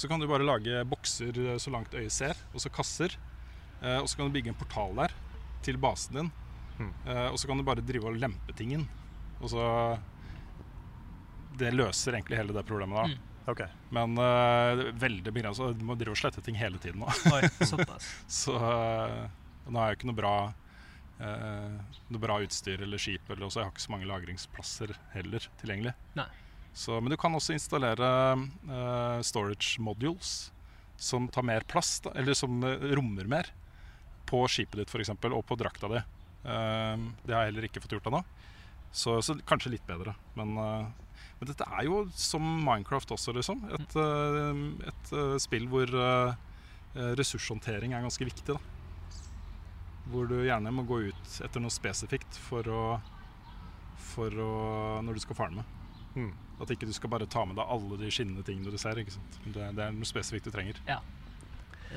så 0.00 0.08
kan 0.08 0.22
du 0.22 0.28
bare 0.30 0.46
lage 0.46 0.84
bokser 0.88 1.36
uh, 1.44 1.56
så 1.60 1.72
langt 1.74 1.94
øyet 1.96 2.14
ser, 2.14 2.38
og 2.54 2.62
så 2.64 2.72
kasser. 2.72 3.16
Uh, 3.80 4.00
og 4.00 4.08
så 4.08 4.18
kan 4.18 4.28
du 4.28 4.34
bygge 4.34 4.52
en 4.52 4.60
portal 4.60 4.96
der 4.96 5.14
til 5.64 5.80
basen 5.80 6.16
din. 6.16 6.30
Uh, 6.80 7.28
og 7.30 7.36
så 7.40 7.48
kan 7.48 7.60
du 7.60 7.66
bare 7.66 7.84
drive 7.84 8.08
og 8.08 8.16
lempe 8.16 8.56
tingen. 8.56 8.86
Og 9.40 9.52
så 9.52 9.64
Det 11.60 11.72
løser 11.74 12.16
egentlig 12.16 12.38
hele 12.40 12.56
det 12.56 12.64
problemet 12.64 12.96
da. 12.96 13.04
Mm. 13.10 13.26
Ok. 13.50 13.60
Men 13.90 14.16
uh, 14.18 14.76
det 14.78 14.92
veldig 15.00 15.32
begrensa. 15.34 15.72
Du 15.76 15.84
må 15.84 15.96
drive 15.98 16.14
og 16.14 16.20
slette 16.20 16.42
ting 16.44 16.56
hele 16.56 16.80
tiden 16.80 17.02
nå. 17.02 17.10
Oi. 17.34 17.42
Så 18.40 18.56
uh, 18.56 19.26
nå 19.66 19.80
har 19.80 19.90
jeg 19.90 20.00
ikke 20.00 20.10
noe 20.10 20.18
bra 20.18 20.34
uh, 20.50 21.74
Noe 22.08 22.22
bra 22.22 22.38
utstyr 22.44 22.84
eller 22.86 23.00
skip, 23.00 23.28
eller 23.30 23.50
så 23.50 23.60
jeg 23.60 23.68
har 23.68 23.74
ikke 23.74 23.84
så 23.84 23.92
mange 23.92 24.08
lagringsplasser 24.08 24.94
heller 25.14 25.48
tilgjengelig. 25.60 25.92
Nei. 26.18 26.28
Så, 26.72 26.96
men 27.00 27.10
du 27.10 27.16
kan 27.20 27.34
også 27.34 27.54
installere 27.56 28.08
uh, 28.36 29.18
storage 29.26 29.80
modules 29.82 30.50
som 31.00 31.26
tar 31.32 31.46
mer 31.48 31.64
plass, 31.68 31.98
da, 32.04 32.12
eller 32.16 32.36
som 32.36 32.62
uh, 32.64 32.76
rommer 32.94 33.28
mer, 33.30 33.50
på 34.30 34.44
skipet 34.48 34.82
ditt 34.82 34.92
f.eks., 34.92 35.12
og 35.30 35.44
på 35.48 35.58
drakta 35.58 35.90
di. 35.90 36.02
Uh, 36.44 37.10
det 37.26 37.34
har 37.34 37.44
jeg 37.44 37.52
heller 37.52 37.68
ikke 37.68 37.82
fått 37.84 37.96
gjort 37.98 38.10
ennå. 38.12 38.24
Så, 38.92 39.18
så 39.22 39.36
kanskje 39.46 39.74
litt 39.74 39.86
bedre. 39.88 40.14
Men, 40.38 40.54
uh, 40.58 41.24
men 41.40 41.50
dette 41.50 41.66
er 41.66 41.88
jo 41.88 42.04
som 42.14 42.44
Minecraft 42.64 43.16
også, 43.16 43.34
liksom. 43.36 43.64
Et, 43.76 43.96
et 44.92 45.12
spill 45.40 45.66
hvor 45.72 45.88
ressurshåndtering 47.16 47.94
er 47.96 48.04
ganske 48.04 48.26
viktig. 48.28 48.54
da 48.54 48.60
hvor 50.10 50.26
du 50.26 50.40
gjerne 50.42 50.72
må 50.74 50.84
gå 50.88 51.00
ut 51.10 51.34
etter 51.44 51.62
noe 51.62 51.72
spesifikt 51.72 52.38
for 52.48 52.66
å, 52.66 52.84
for 54.10 54.34
å 54.42 54.52
Når 55.06 55.16
du 55.16 55.22
skal 55.22 55.38
farme. 55.38 55.64
Mm. 56.16 56.32
At 56.60 56.70
ikke 56.74 56.86
du 56.88 56.92
skal 56.92 57.10
bare 57.12 57.26
ta 57.30 57.44
med 57.48 57.56
deg 57.56 57.70
alle 57.72 57.96
de 58.00 58.10
skinnende 58.12 58.44
tingene 58.44 58.72
du 58.72 58.78
ser. 58.80 58.98
Ikke 59.00 59.14
sant? 59.16 59.38
Det, 59.46 59.70
det 59.76 59.84
er 59.86 59.94
noe 59.96 60.08
spesifikt 60.08 60.48
du 60.50 60.52
trenger. 60.54 60.80
Ja. 60.88 61.00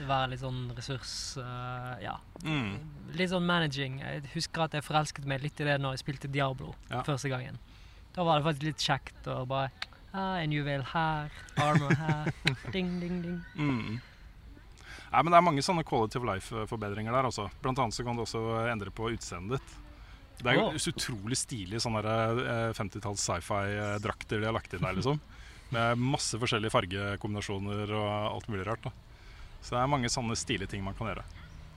Være 0.07 0.31
litt 0.31 0.41
sånn 0.41 0.61
ressurs... 0.73 1.11
uh, 1.37 1.93
ja. 2.01 2.15
Mm. 2.47 2.77
Litt 3.19 3.29
sånn 3.33 3.45
managing. 3.45 3.99
Jeg 4.01 4.23
husker 4.33 4.65
at 4.65 4.77
jeg 4.77 4.85
forelsket 4.87 5.27
meg 5.29 5.43
litt 5.43 5.59
i 5.61 5.67
det 5.67 5.75
når 5.83 5.97
jeg 5.97 6.05
spilte 6.05 6.31
Diablo 6.31 6.71
Ja. 6.89 7.03
første 7.05 7.29
gangen. 7.29 7.59
Da 8.15 8.23
var 8.25 8.39
det 8.39 8.47
faktisk 8.47 8.65
litt 8.69 8.81
kjekt 8.87 9.27
å 9.29 9.39
bare 9.49 9.69
ah, 10.13 10.37
En 10.41 10.51
juvel 10.53 10.83
her, 10.93 11.31
armor 11.61 11.93
her, 11.97 12.31
ding, 12.73 12.95
ding, 13.01 13.21
ding. 13.25 13.39
Mm. 13.57 13.99
Nei, 15.13 15.21
men 15.21 15.29
Det 15.29 15.37
er 15.37 15.45
mange 15.45 15.61
sånne 15.65 15.83
quality 15.85 16.17
of 16.17 16.25
life-forbedringer 16.25 17.13
der. 17.13 17.27
Også. 17.29 17.47
Blant 17.61 17.81
annet 17.83 17.93
så 17.93 18.05
kan 18.05 18.17
du 18.17 18.23
også 18.25 18.41
endre 18.71 18.89
på 18.93 19.11
utseendet 19.13 19.59
ditt. 19.59 19.75
Det 20.39 20.51
er 20.51 20.59
jo 20.59 20.81
så 20.81 20.91
utrolig 20.93 21.37
stilig 21.39 21.79
sånne 21.83 22.01
eh, 22.03 22.71
50-talls 22.75 23.21
sci-fi-drakter 23.23 24.41
de 24.41 24.49
har 24.49 24.55
lagt 24.55 24.73
inn 24.73 24.83
der. 24.83 24.97
liksom 24.97 25.21
Med 25.73 25.97
masse 25.97 26.37
forskjellige 26.37 26.73
fargekombinasjoner 26.73 27.93
og 27.97 28.09
alt 28.35 28.49
mulig 28.51 28.65
rart. 28.67 28.83
da 28.85 28.91
Så 29.61 29.73
det 29.75 29.81
er 29.81 29.89
mange 29.89 30.11
sånne 30.11 30.37
stilige 30.37 30.69
ting 30.73 30.83
man 30.85 30.97
kan 30.97 31.09
gjøre. 31.09 31.23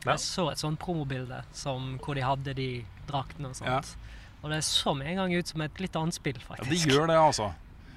Jeg 0.07 0.23
så 0.23 0.51
et 0.53 0.61
sånt 0.61 0.79
promobilde 0.79 1.41
som, 1.57 1.97
hvor 2.05 2.15
de 2.15 2.23
hadde 2.23 2.53
de 2.55 2.69
draktene 3.09 3.51
og 3.51 3.57
sånt. 3.59 3.97
Og 4.45 4.53
det 4.53 4.61
så 4.63 4.93
med 4.95 5.09
en 5.11 5.23
gang 5.23 5.35
ut 5.35 5.49
som 5.51 5.63
et 5.65 5.81
litt 5.83 5.97
annet 5.99 6.15
spill, 6.15 6.37
Ja, 6.39 6.63
det 6.63 6.71
de 6.71 6.93
gjør 6.93 7.09
det, 7.11 7.17
altså. 7.19 7.49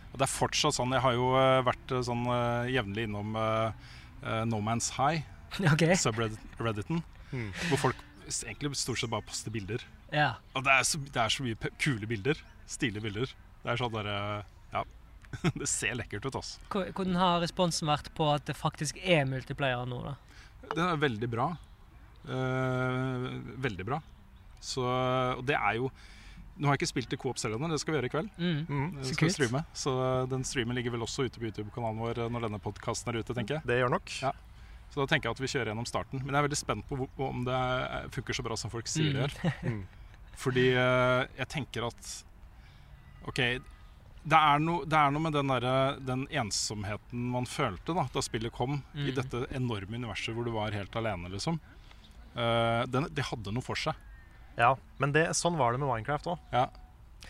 Og 0.09 0.17
det 0.17 0.25
er 0.25 0.31
fortsatt 0.31 0.73
sånn. 0.73 0.95
Jeg 0.95 1.03
har 1.05 1.13
jo 1.13 1.27
eh, 1.37 1.59
vært 1.67 1.91
eh, 1.93 2.05
sånn 2.07 2.23
eh, 2.33 2.71
jevnlig 2.73 3.05
innom 3.05 3.35
uh, 3.37 3.69
eh, 4.23 4.41
No 4.49 4.57
Man's 4.65 4.89
High, 4.97 5.21
okay. 5.73 5.95
subredditen, 5.99 7.03
Mm. 7.29 7.51
hvor 7.69 7.77
folk 7.77 7.99
egentlig 8.41 8.71
stort 8.73 8.97
sett 8.97 9.11
bare 9.11 9.21
poster 9.21 9.53
bilder. 9.53 9.83
Ja. 10.13 10.31
Og 10.55 10.63
det 10.65 10.73
er 10.73 10.83
så, 10.87 10.99
det 11.05 11.21
er 11.21 11.33
så 11.33 11.43
mye 11.45 11.71
kule 11.81 12.07
bilder. 12.09 12.39
Stilige 12.69 13.03
bilder. 13.05 13.31
Det 13.63 13.71
er 13.73 13.81
sånn 13.81 13.93
derre 13.93 14.17
Ja. 14.73 14.83
det 15.61 15.67
ser 15.69 15.93
lekkert 15.99 16.25
ut, 16.25 16.35
altså. 16.39 16.59
Hvordan 16.73 17.15
har 17.19 17.39
responsen 17.43 17.89
vært 17.89 18.09
på 18.17 18.27
at 18.33 18.45
det 18.49 18.55
faktisk 18.57 18.97
er 19.03 19.25
multiplayer 19.29 19.85
nå, 19.89 19.99
da? 20.07 20.15
Det 20.69 20.85
er 20.85 21.01
veldig 21.01 21.29
bra. 21.29 21.49
Eh, 22.29 23.27
veldig 23.63 23.85
bra. 23.87 23.99
Så, 24.61 24.83
og 24.83 25.45
det 25.47 25.55
er 25.55 25.77
jo 25.79 25.89
Nå 26.59 26.67
har 26.67 26.75
jeg 26.75 26.81
ikke 26.81 26.89
spilt 26.89 27.13
i 27.15 27.17
Coop 27.21 27.37
selv 27.39 27.55
ennå, 27.55 27.69
det 27.71 27.77
skal 27.79 27.93
vi 27.93 27.97
gjøre 28.01 28.07
i 28.09 28.11
kveld. 28.11 28.31
Mm. 28.35 28.57
Mm. 28.67 28.87
Så 29.07 29.13
skal 29.15 29.29
streame. 29.31 29.61
Så 29.79 29.93
eh, 29.95 30.25
den 30.27 30.41
streamen 30.43 30.75
ligger 30.75 30.91
vel 30.91 31.05
også 31.05 31.23
ute 31.29 31.39
på 31.39 31.47
YouTube-kanalen 31.47 32.01
vår 32.03 32.19
eh, 32.25 32.31
når 32.35 32.49
denne 32.49 32.59
podkasten 32.59 33.13
er 33.13 33.21
ute, 33.21 33.31
tenker 33.37 33.55
jeg. 33.55 33.63
Det 33.69 33.77
gjør 33.79 33.93
nok. 33.93 34.11
Ja. 34.19 34.33
Så 34.91 34.99
da 34.99 35.05
tenker 35.07 35.29
jeg 35.29 35.37
at 35.37 35.41
vi 35.45 35.51
kjører 35.53 35.71
gjennom 35.71 35.87
starten. 35.87 36.19
Men 36.19 36.33
jeg 36.35 36.41
er 36.41 36.47
veldig 36.49 36.59
spent 36.59 36.83
på 36.89 36.97
om 37.29 37.45
det 37.47 37.55
er- 37.55 38.11
funker 38.11 38.35
så 38.35 38.43
bra 38.43 38.57
som 38.59 38.73
folk 38.73 38.91
sier 38.91 39.15
det 39.15 39.23
gjør. 39.23 39.55
Mm. 40.39 40.43
Fordi 40.43 40.67
eh, 40.71 41.27
jeg 41.41 41.47
tenker 41.51 41.85
at 41.89 42.09
OK, 43.27 43.39
det 44.29 44.37
er, 44.37 44.59
no, 44.63 44.81
det 44.87 44.95
er 44.99 45.11
noe 45.11 45.23
med 45.23 45.33
den, 45.35 45.47
der, 45.51 45.97
den 46.05 46.25
ensomheten 46.31 47.25
man 47.33 47.45
følte 47.49 47.95
da, 47.95 48.05
da 48.13 48.21
spillet 48.23 48.51
kom, 48.55 48.81
i 48.95 49.09
Mm. 49.09 49.15
dette 49.15 49.41
enorme 49.55 49.95
universet 49.99 50.35
hvor 50.35 50.45
du 50.47 50.51
var 50.55 50.71
helt 50.75 50.95
alene, 50.99 51.29
liksom. 51.31 51.59
Uh, 52.35 52.85
den, 52.87 53.07
det 53.15 53.25
hadde 53.31 53.51
noe 53.55 53.63
for 53.65 53.75
seg. 53.79 53.95
Ja, 54.59 54.73
men 54.99 55.11
det, 55.15 55.25
sånn 55.35 55.57
var 55.59 55.71
det 55.75 55.79
med 55.81 55.89
Minecraft 55.89 56.27
òg. 56.33 56.39
Ja. 56.53 56.67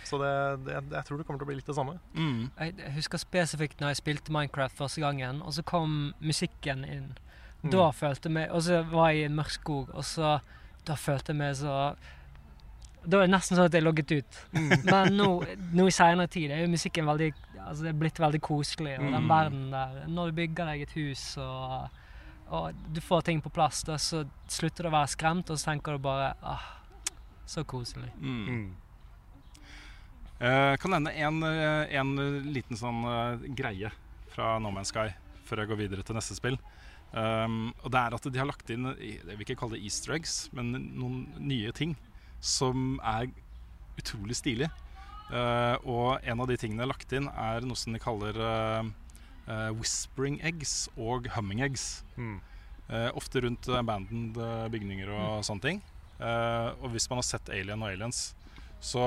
Så 0.06 0.18
det, 0.22 0.32
det, 0.66 0.76
jeg 0.94 1.06
tror 1.08 1.18
det 1.20 1.26
kommer 1.28 1.42
til 1.42 1.48
å 1.48 1.50
bli 1.50 1.58
litt 1.60 1.70
det 1.70 1.76
samme. 1.78 1.98
Mm. 2.18 2.50
Jeg 2.58 2.94
husker 2.98 3.22
spesifikt 3.22 3.82
når 3.82 3.94
jeg 3.94 4.02
spilte 4.04 4.34
Minecraft 4.34 4.78
første 4.78 5.02
gangen, 5.02 5.42
og 5.46 5.54
så 5.58 5.64
kom 5.66 6.14
musikken 6.22 6.86
inn. 6.86 7.10
Mm. 7.64 7.72
Da 7.74 7.90
følte 7.92 8.30
jeg 8.30 8.36
meg 8.38 8.54
Og 8.56 8.62
så 8.64 8.78
var 8.88 9.10
jeg 9.12 9.26
i 9.26 9.28
en 9.28 9.34
mørk 9.36 9.50
skog, 9.52 9.90
og 9.92 10.06
så 10.08 10.38
Da 10.88 10.96
følte 10.96 11.34
jeg 11.34 11.40
meg 11.42 11.58
så 11.60 11.74
Da 13.06 13.20
er 13.22 13.28
det 13.28 13.32
nesten 13.32 13.56
sånn 13.56 13.70
at 13.70 13.76
jeg 13.78 13.86
logget 13.86 14.12
ut. 14.12 14.40
Mm. 14.54 14.72
Men 14.90 15.14
nå, 15.16 15.28
nå 15.78 15.86
i 15.88 15.94
seinere 15.96 16.28
tid 16.32 16.52
er 16.52 16.66
jo 16.66 16.72
musikken 16.74 17.08
veldig 17.10 17.32
Altså 17.60 17.84
det 17.86 17.90
er 17.92 17.98
blitt 18.00 18.18
veldig 18.18 18.40
koselig, 18.42 18.96
og 18.98 19.04
den 19.12 19.24
Mm. 19.24 19.30
verden 19.30 19.66
der 19.72 20.08
Når 20.08 20.30
du 20.30 20.38
bygger 20.40 20.66
deg 20.72 20.82
et 20.82 20.94
hus 20.96 21.24
og, 21.38 21.90
og 22.50 22.74
du 22.96 23.02
får 23.04 23.22
ting 23.28 23.42
på 23.46 23.52
plass, 23.54 23.84
da 23.86 23.98
så 24.02 24.24
slutter 24.48 24.84
du 24.84 24.90
å 24.90 24.96
være 24.96 25.12
skremt, 25.12 25.52
og 25.52 25.60
så 25.60 25.70
tenker 25.70 25.92
du 25.94 26.00
bare 26.00 26.34
ah, 26.42 26.64
Så 27.46 27.64
koselig. 27.64 28.10
Mm. 28.18 28.48
Mm. 28.48 28.76
Eh, 30.40 30.78
kan 30.80 30.92
nevne 30.96 31.12
en, 31.20 31.44
eh, 31.44 31.96
en 32.00 32.14
liten 32.54 32.78
sånn 32.80 33.04
uh, 33.04 33.48
greie 33.54 33.92
fra 34.32 34.58
No 34.64 34.72
Man's 34.72 34.94
Sky 34.94 35.10
før 35.46 35.64
jeg 35.64 35.72
går 35.72 35.80
videre 35.82 36.06
til 36.06 36.16
neste 36.16 36.38
spill. 36.38 36.58
Um, 37.12 37.74
og 37.84 37.90
det 37.92 38.00
er 38.00 38.16
at 38.16 38.28
de 38.30 38.38
har 38.38 38.46
lagt 38.46 38.70
inn 38.70 38.86
Jeg 39.02 39.24
vil 39.26 39.42
ikke 39.42 39.56
kalle 39.64 39.80
det 39.80 39.86
easter 39.88 40.14
eggs, 40.14 40.44
men 40.54 40.70
noen 40.94 41.24
nye 41.42 41.72
ting 41.74 41.96
som 42.42 43.00
er 43.04 43.30
utrolig 44.00 44.38
stilig. 44.40 44.70
Uh, 45.30 45.76
og 45.86 46.26
en 46.26 46.42
av 46.42 46.50
de 46.50 46.58
tingene 46.58 46.82
jeg 46.82 46.88
har 46.88 46.94
lagt 46.94 47.12
inn, 47.14 47.30
er 47.30 47.66
noe 47.68 47.78
som 47.78 47.94
de 47.94 48.02
kaller 48.02 48.40
uh, 48.42 48.88
uh, 49.50 49.70
whispering 49.78 50.40
eggs 50.42 50.88
og 50.98 51.30
humming 51.36 51.62
eggs. 51.66 52.00
Mm. 52.18 52.40
Eh, 52.90 53.10
ofte 53.14 53.42
rundt 53.42 53.68
abandoned 53.70 54.38
bygninger 54.74 55.12
og 55.14 55.46
sånne 55.46 55.62
ting. 55.62 55.82
Eh, 56.18 56.70
og 56.82 56.90
hvis 56.96 57.06
man 57.10 57.22
har 57.22 57.28
sett 57.28 57.52
Alien 57.54 57.84
og 57.84 57.92
Aliens, 57.92 58.32
så 58.82 59.04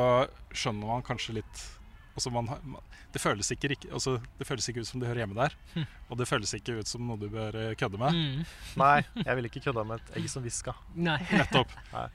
skjønner 0.55 0.87
man 0.87 1.07
kanskje 1.07 1.41
litt 1.41 1.63
altså 2.13 2.31
man, 2.31 2.51
man, 2.63 2.83
det, 3.15 3.21
føles 3.23 3.49
ikke, 3.55 3.73
altså, 3.89 4.19
det 4.39 4.47
føles 4.47 4.69
ikke 4.69 4.85
ut 4.85 4.89
som 4.89 5.01
det 5.01 5.09
hører 5.09 5.25
hjemme 5.25 5.39
der. 5.39 5.57
Og 6.13 6.21
det 6.21 6.29
føles 6.31 6.53
ikke 6.55 6.77
ut 6.79 6.91
som 6.91 7.09
noe 7.09 7.19
du 7.19 7.27
bør 7.33 7.57
kødde 7.81 7.99
med. 7.99 8.15
Mm. 8.15 8.45
Nei, 8.85 8.99
jeg 9.25 9.39
ville 9.39 9.51
ikke 9.51 9.65
kødda 9.67 9.87
med 9.89 9.99
et 9.99 10.21
egg 10.21 10.29
som 10.31 10.45
hviska. 10.47 10.77
Nettopp. 10.95 11.75
Nei. 11.97 12.07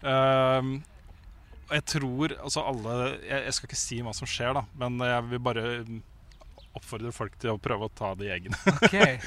Og 1.68 1.74
jeg 1.76 1.84
tror 1.92 2.34
altså 2.42 2.62
alle 2.64 2.94
jeg, 3.28 3.42
jeg 3.50 3.54
skal 3.58 3.68
ikke 3.70 3.80
si 3.82 3.98
hva 4.06 4.14
som 4.16 4.28
skjer, 4.30 4.54
da, 4.56 4.62
men 4.80 5.00
jeg 5.04 5.26
vil 5.34 5.40
bare 5.44 5.66
mm, 5.88 5.98
oppfordre 6.78 7.12
folk 7.16 7.38
til 7.42 7.56
å 7.56 7.58
prøve 7.60 7.88
å 7.90 7.94
ta 7.98 8.14
de 8.20 8.30
eggene. 8.32 8.56
Okay. 8.88 9.18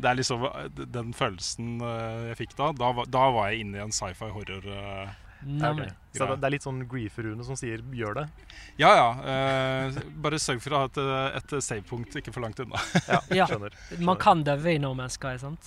Det 0.00 0.08
er 0.10 0.16
liksom 0.18 0.42
eh, 0.48 0.70
den 0.90 1.12
følelsen 1.14 1.76
eh, 1.84 2.22
jeg 2.32 2.38
fikk 2.44 2.56
da. 2.58 2.72
Da, 2.80 2.90
var- 2.96 3.10
da 3.12 3.26
var 3.36 3.52
jeg 3.52 3.66
inne 3.66 3.78
i 3.78 3.84
en 3.84 3.92
sci-fi 3.94 4.30
horror. 4.34 4.64
eh, 4.66 5.12
Så 6.16 6.24
det, 6.30 6.38
det 6.40 6.48
er 6.48 6.52
litt 6.54 6.64
sånn 6.64 6.78
Grief-Rune 6.88 7.44
som 7.44 7.56
sier 7.60 7.82
'gjør 7.92 8.14
det'. 8.22 8.28
Ja 8.80 8.90
ja. 8.96 9.08
eh, 9.28 9.98
bare 10.24 10.38
sørg 10.40 10.62
for 10.64 10.72
å 10.72 10.78
ha 10.80 10.86
et, 10.88 10.98
et 11.42 11.56
save-punkt 11.62 12.16
ikke 12.16 12.32
for 12.32 12.40
langt 12.46 12.58
unna. 12.64 12.80
Ja, 13.06 13.20
skjønner, 13.20 13.76
skjønner. 13.90 14.04
Man 14.08 14.16
kan 14.22 14.42
døve 14.46 14.72
i 14.74 14.78
No 14.80 14.94
Man's 14.96 15.18
Sky, 15.20 15.36
sant? 15.38 15.60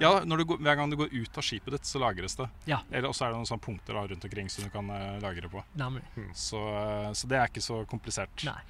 Ja, 0.00 0.10
når 0.24 0.42
du 0.42 0.44
går, 0.52 0.60
Hver 0.66 0.78
gang 0.78 0.90
du 0.90 0.96
går 1.00 1.12
ut 1.12 1.38
av 1.40 1.44
skipet 1.46 1.74
ditt, 1.76 1.86
så 1.88 2.00
lagres 2.02 2.36
det. 2.38 2.48
Ja. 2.70 2.80
Eller 2.90 3.10
også 3.10 3.26
er 3.26 3.32
det 3.32 3.40
noen 3.40 3.50
sånne 3.50 3.64
punkter 3.64 3.98
da, 3.98 4.04
rundt 4.10 4.26
omkring 4.28 4.50
som 4.52 4.66
du 4.66 4.70
kan 4.74 4.90
uh, 4.90 5.18
lagre 5.22 5.50
på. 5.52 5.62
Mm. 5.78 6.30
Så, 6.34 6.60
eh, 6.60 7.10
så 7.18 7.30
det 7.30 7.38
er 7.38 7.50
ikke 7.50 7.64
så 7.64 7.80
komplisert. 7.90 8.44
Nei. 8.46 8.60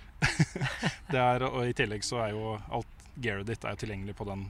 det 1.12 1.20
er, 1.20 1.44
og 1.48 1.62
i 1.68 1.76
tillegg 1.76 2.06
så 2.06 2.22
er 2.24 2.34
jo 2.34 2.56
alt 2.56 3.06
gearet 3.18 3.48
ditt 3.48 3.64
er 3.66 3.74
jo 3.74 3.82
tilgjengelig 3.82 4.14
på 4.18 4.26
den 4.28 4.48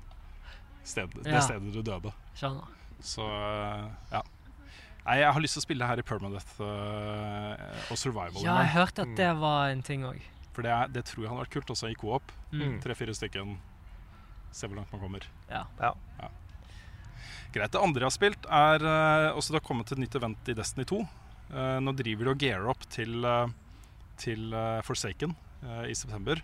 sted, 0.84 1.12
det 1.22 1.32
Ja. 1.32 1.44
stedet 1.44 1.72
du 1.72 1.82
døde. 1.82 2.12
Skjønner. 2.36 2.74
Så 3.04 3.24
eh, 3.24 3.86
ja. 4.12 4.22
Nei, 5.04 5.20
jeg 5.22 5.32
har 5.32 5.40
lyst 5.40 5.56
til 5.56 5.62
å 5.62 5.64
spille 5.64 5.86
her 5.88 6.00
i 6.00 6.04
Permadeath 6.04 6.58
uh, 6.60 7.54
og 7.88 7.96
Survival. 7.96 8.42
Ja, 8.44 8.58
jeg 8.60 8.74
hørte 8.74 9.06
at 9.06 9.14
det 9.16 9.30
var 9.40 9.70
en 9.72 9.80
ting 9.82 10.04
òg. 10.04 10.20
For 10.52 10.66
det, 10.66 10.72
er, 10.74 10.90
det 10.92 11.06
tror 11.08 11.22
jeg 11.22 11.30
hadde 11.30 11.44
vært 11.46 11.54
kult 11.54 11.70
også 11.72 11.88
i 11.88 11.96
co-op. 11.96 12.34
Mm. 12.52 12.76
Tre-fire 12.84 13.14
stykken. 13.16 13.54
Se 14.52 14.68
hvor 14.68 14.76
langt 14.76 14.92
man 14.92 15.00
kommer. 15.00 15.24
Ja. 15.48 15.62
Ja. 15.80 15.94
Greit. 17.54 17.72
Det 17.72 17.80
andre 17.80 18.04
jeg 18.04 18.10
har 18.10 18.14
spilt, 18.14 18.46
er 18.52 18.84
eh, 18.84 19.30
også 19.32 19.54
det 19.54 19.60
har 19.62 19.66
kommet 19.68 19.90
et 19.92 20.00
nytt 20.00 20.16
event 20.18 20.50
i 20.50 20.54
Destiny 20.56 20.84
2. 20.88 21.00
Eh, 21.48 21.78
nå 21.80 21.94
driver 21.96 22.28
de 22.28 22.32
og 22.34 22.42
gearer 22.44 22.70
opp 22.72 22.84
til, 22.92 23.24
eh, 23.24 23.54
til 24.20 24.54
Forsaken 24.84 25.34
i 25.88 25.94
september. 25.96 26.38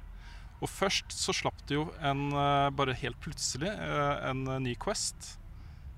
Og 0.59 0.71
først 0.71 1.13
så 1.15 1.35
slapp 1.37 1.61
de 1.69 1.77
jo 1.77 1.85
en, 2.03 2.33
bare 2.75 2.97
helt 2.99 3.19
plutselig, 3.23 3.69
en 3.71 4.41
ny 4.63 4.73
Quest 4.81 5.37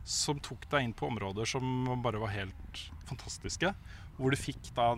som 0.04 0.40
tok 0.44 0.66
deg 0.72 0.84
inn 0.84 0.92
på 0.96 1.08
områder 1.08 1.48
som 1.48 1.86
bare 2.04 2.20
var 2.20 2.34
helt 2.34 2.82
fantastiske. 3.08 3.72
Hvor 4.18 4.32
du 4.32 4.36
fikk 4.36 4.68
da 4.76 4.90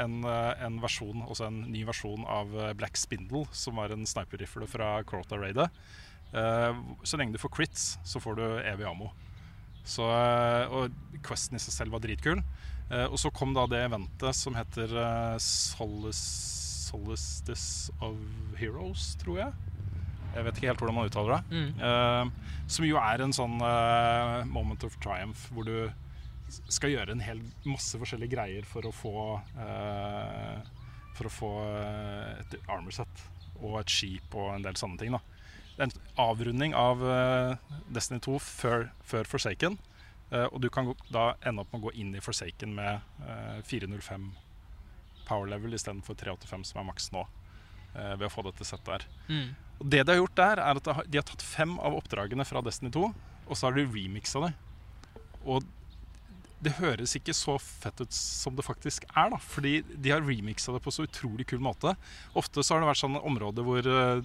en, 0.00 0.22
en 0.24 0.80
versjon, 0.80 1.26
også 1.26 1.48
en 1.48 1.60
ny 1.72 1.82
versjon 1.88 2.24
av 2.24 2.56
Black 2.78 2.96
Spindle, 3.00 3.44
som 3.52 3.80
var 3.80 3.92
en 3.92 4.08
sniper-rifle 4.08 4.68
fra 4.70 4.94
Crota-raidet. 5.08 5.68
Eh, 6.32 6.76
så 7.02 7.16
lenge 7.16 7.32
du 7.32 7.40
får 7.40 7.54
crits, 7.56 7.96
så 8.04 8.20
får 8.20 8.38
du 8.38 8.44
evig 8.60 8.86
ammo. 8.88 9.12
Så, 9.88 10.04
eh, 10.12 10.68
og 10.68 10.92
Questen 11.24 11.56
i 11.56 11.62
seg 11.62 11.72
selv 11.74 11.92
var 11.96 12.02
dritkul. 12.04 12.42
Eh, 12.90 13.06
og 13.06 13.18
så 13.20 13.30
kom 13.34 13.54
da 13.56 13.66
det 13.68 13.80
eventet 13.86 14.36
som 14.36 14.54
heter 14.56 14.88
uh, 14.96 15.36
Solstice 16.88 17.92
of 18.04 18.16
Heroes, 18.60 19.16
tror 19.20 19.36
jeg. 19.42 19.52
Jeg 20.34 20.44
vet 20.44 20.58
ikke 20.58 20.68
helt 20.70 20.82
hvordan 20.82 20.96
man 20.98 21.08
uttaler 21.08 21.32
det. 21.34 21.42
Mm. 21.56 21.70
Eh, 21.88 22.24
som 22.68 22.84
jo 22.86 22.96
er 23.00 23.24
en 23.24 23.34
sånn 23.34 23.56
eh, 23.64 24.44
moment 24.48 24.84
of 24.86 24.96
triumph, 25.02 25.48
hvor 25.54 25.64
du 25.66 25.78
skal 26.72 26.92
gjøre 26.94 27.12
en 27.12 27.24
hel 27.24 27.40
masse 27.68 27.98
forskjellige 28.00 28.32
greier 28.36 28.64
for 28.68 28.88
å 28.88 28.92
få 28.94 29.16
eh, 29.60 30.58
For 31.18 31.28
å 31.28 31.32
få 31.32 31.50
eh, 31.66 32.40
et 32.40 32.56
armor 32.70 32.94
set 32.94 33.24
og 33.58 33.80
et 33.80 33.90
skip 33.90 34.34
og 34.38 34.54
en 34.54 34.64
del 34.64 34.76
sånne 34.78 35.00
ting. 35.00 35.12
da 35.16 35.20
en 35.78 35.92
avrunding 36.18 36.74
av 36.74 37.02
eh, 37.06 37.56
Destiny 37.94 38.20
2 38.24 38.38
før, 38.42 38.88
før 39.06 39.24
Forsaken. 39.30 39.78
eh, 40.30 40.44
og 40.52 40.60
du 40.60 40.68
kan 40.74 40.92
da 41.14 41.34
ende 41.46 41.62
opp 41.62 41.72
med 41.72 41.80
å 41.80 41.88
gå 41.88 41.94
inn 42.02 42.14
i 42.18 42.20
Forsaken 42.24 42.74
med 42.74 43.00
eh, 43.24 43.60
405 43.64 44.28
power 45.28 45.46
level 45.50 45.74
istedenfor 45.76 46.16
385, 46.18 46.64
som 46.72 46.80
er 46.82 46.88
maks 46.88 47.10
nå. 47.12 47.26
eh, 47.94 48.14
ved 48.16 48.26
å 48.28 48.32
få 48.32 48.42
dette 48.48 48.64
settet 48.66 48.88
her. 48.88 49.06
Mm. 49.28 49.54
Og 49.78 49.88
det 49.92 50.02
de 50.06 50.12
har 50.14 50.18
gjort 50.22 50.34
der, 50.36 50.58
er 50.60 50.76
at 50.80 50.84
de 50.84 50.92
har- 51.20 51.28
tatt 51.30 51.42
fem 51.42 51.78
av 51.78 51.94
oppdragene 51.94 52.44
fra 52.46 52.60
Destiny 52.62 52.90
2, 52.92 53.08
og 53.48 53.56
så 53.56 53.68
har 53.68 53.72
de 53.78 53.86
remixa 53.86 54.40
det. 54.46 54.54
Og 55.46 55.62
det 56.60 56.72
høres 56.80 57.14
ikke 57.14 57.32
så 57.36 57.54
fett 57.62 58.00
ut 58.02 58.12
som 58.12 58.56
det 58.58 58.64
faktisk 58.66 59.04
er, 59.14 59.30
da. 59.30 59.36
Fordi 59.38 59.76
de 59.94 60.10
har 60.10 60.20
remixa 60.26 60.72
det 60.74 60.82
på 60.82 60.90
så 60.92 61.06
utrolig 61.06 61.46
kul 61.46 61.60
måte. 61.62 61.92
Ofte 62.34 62.64
så 62.66 62.74
har 62.74 62.82
det 62.82 62.88
vært 62.90 63.02
sånne 63.04 63.22
områder 63.24 63.62
hvor 63.64 63.86
eh, 63.86 64.22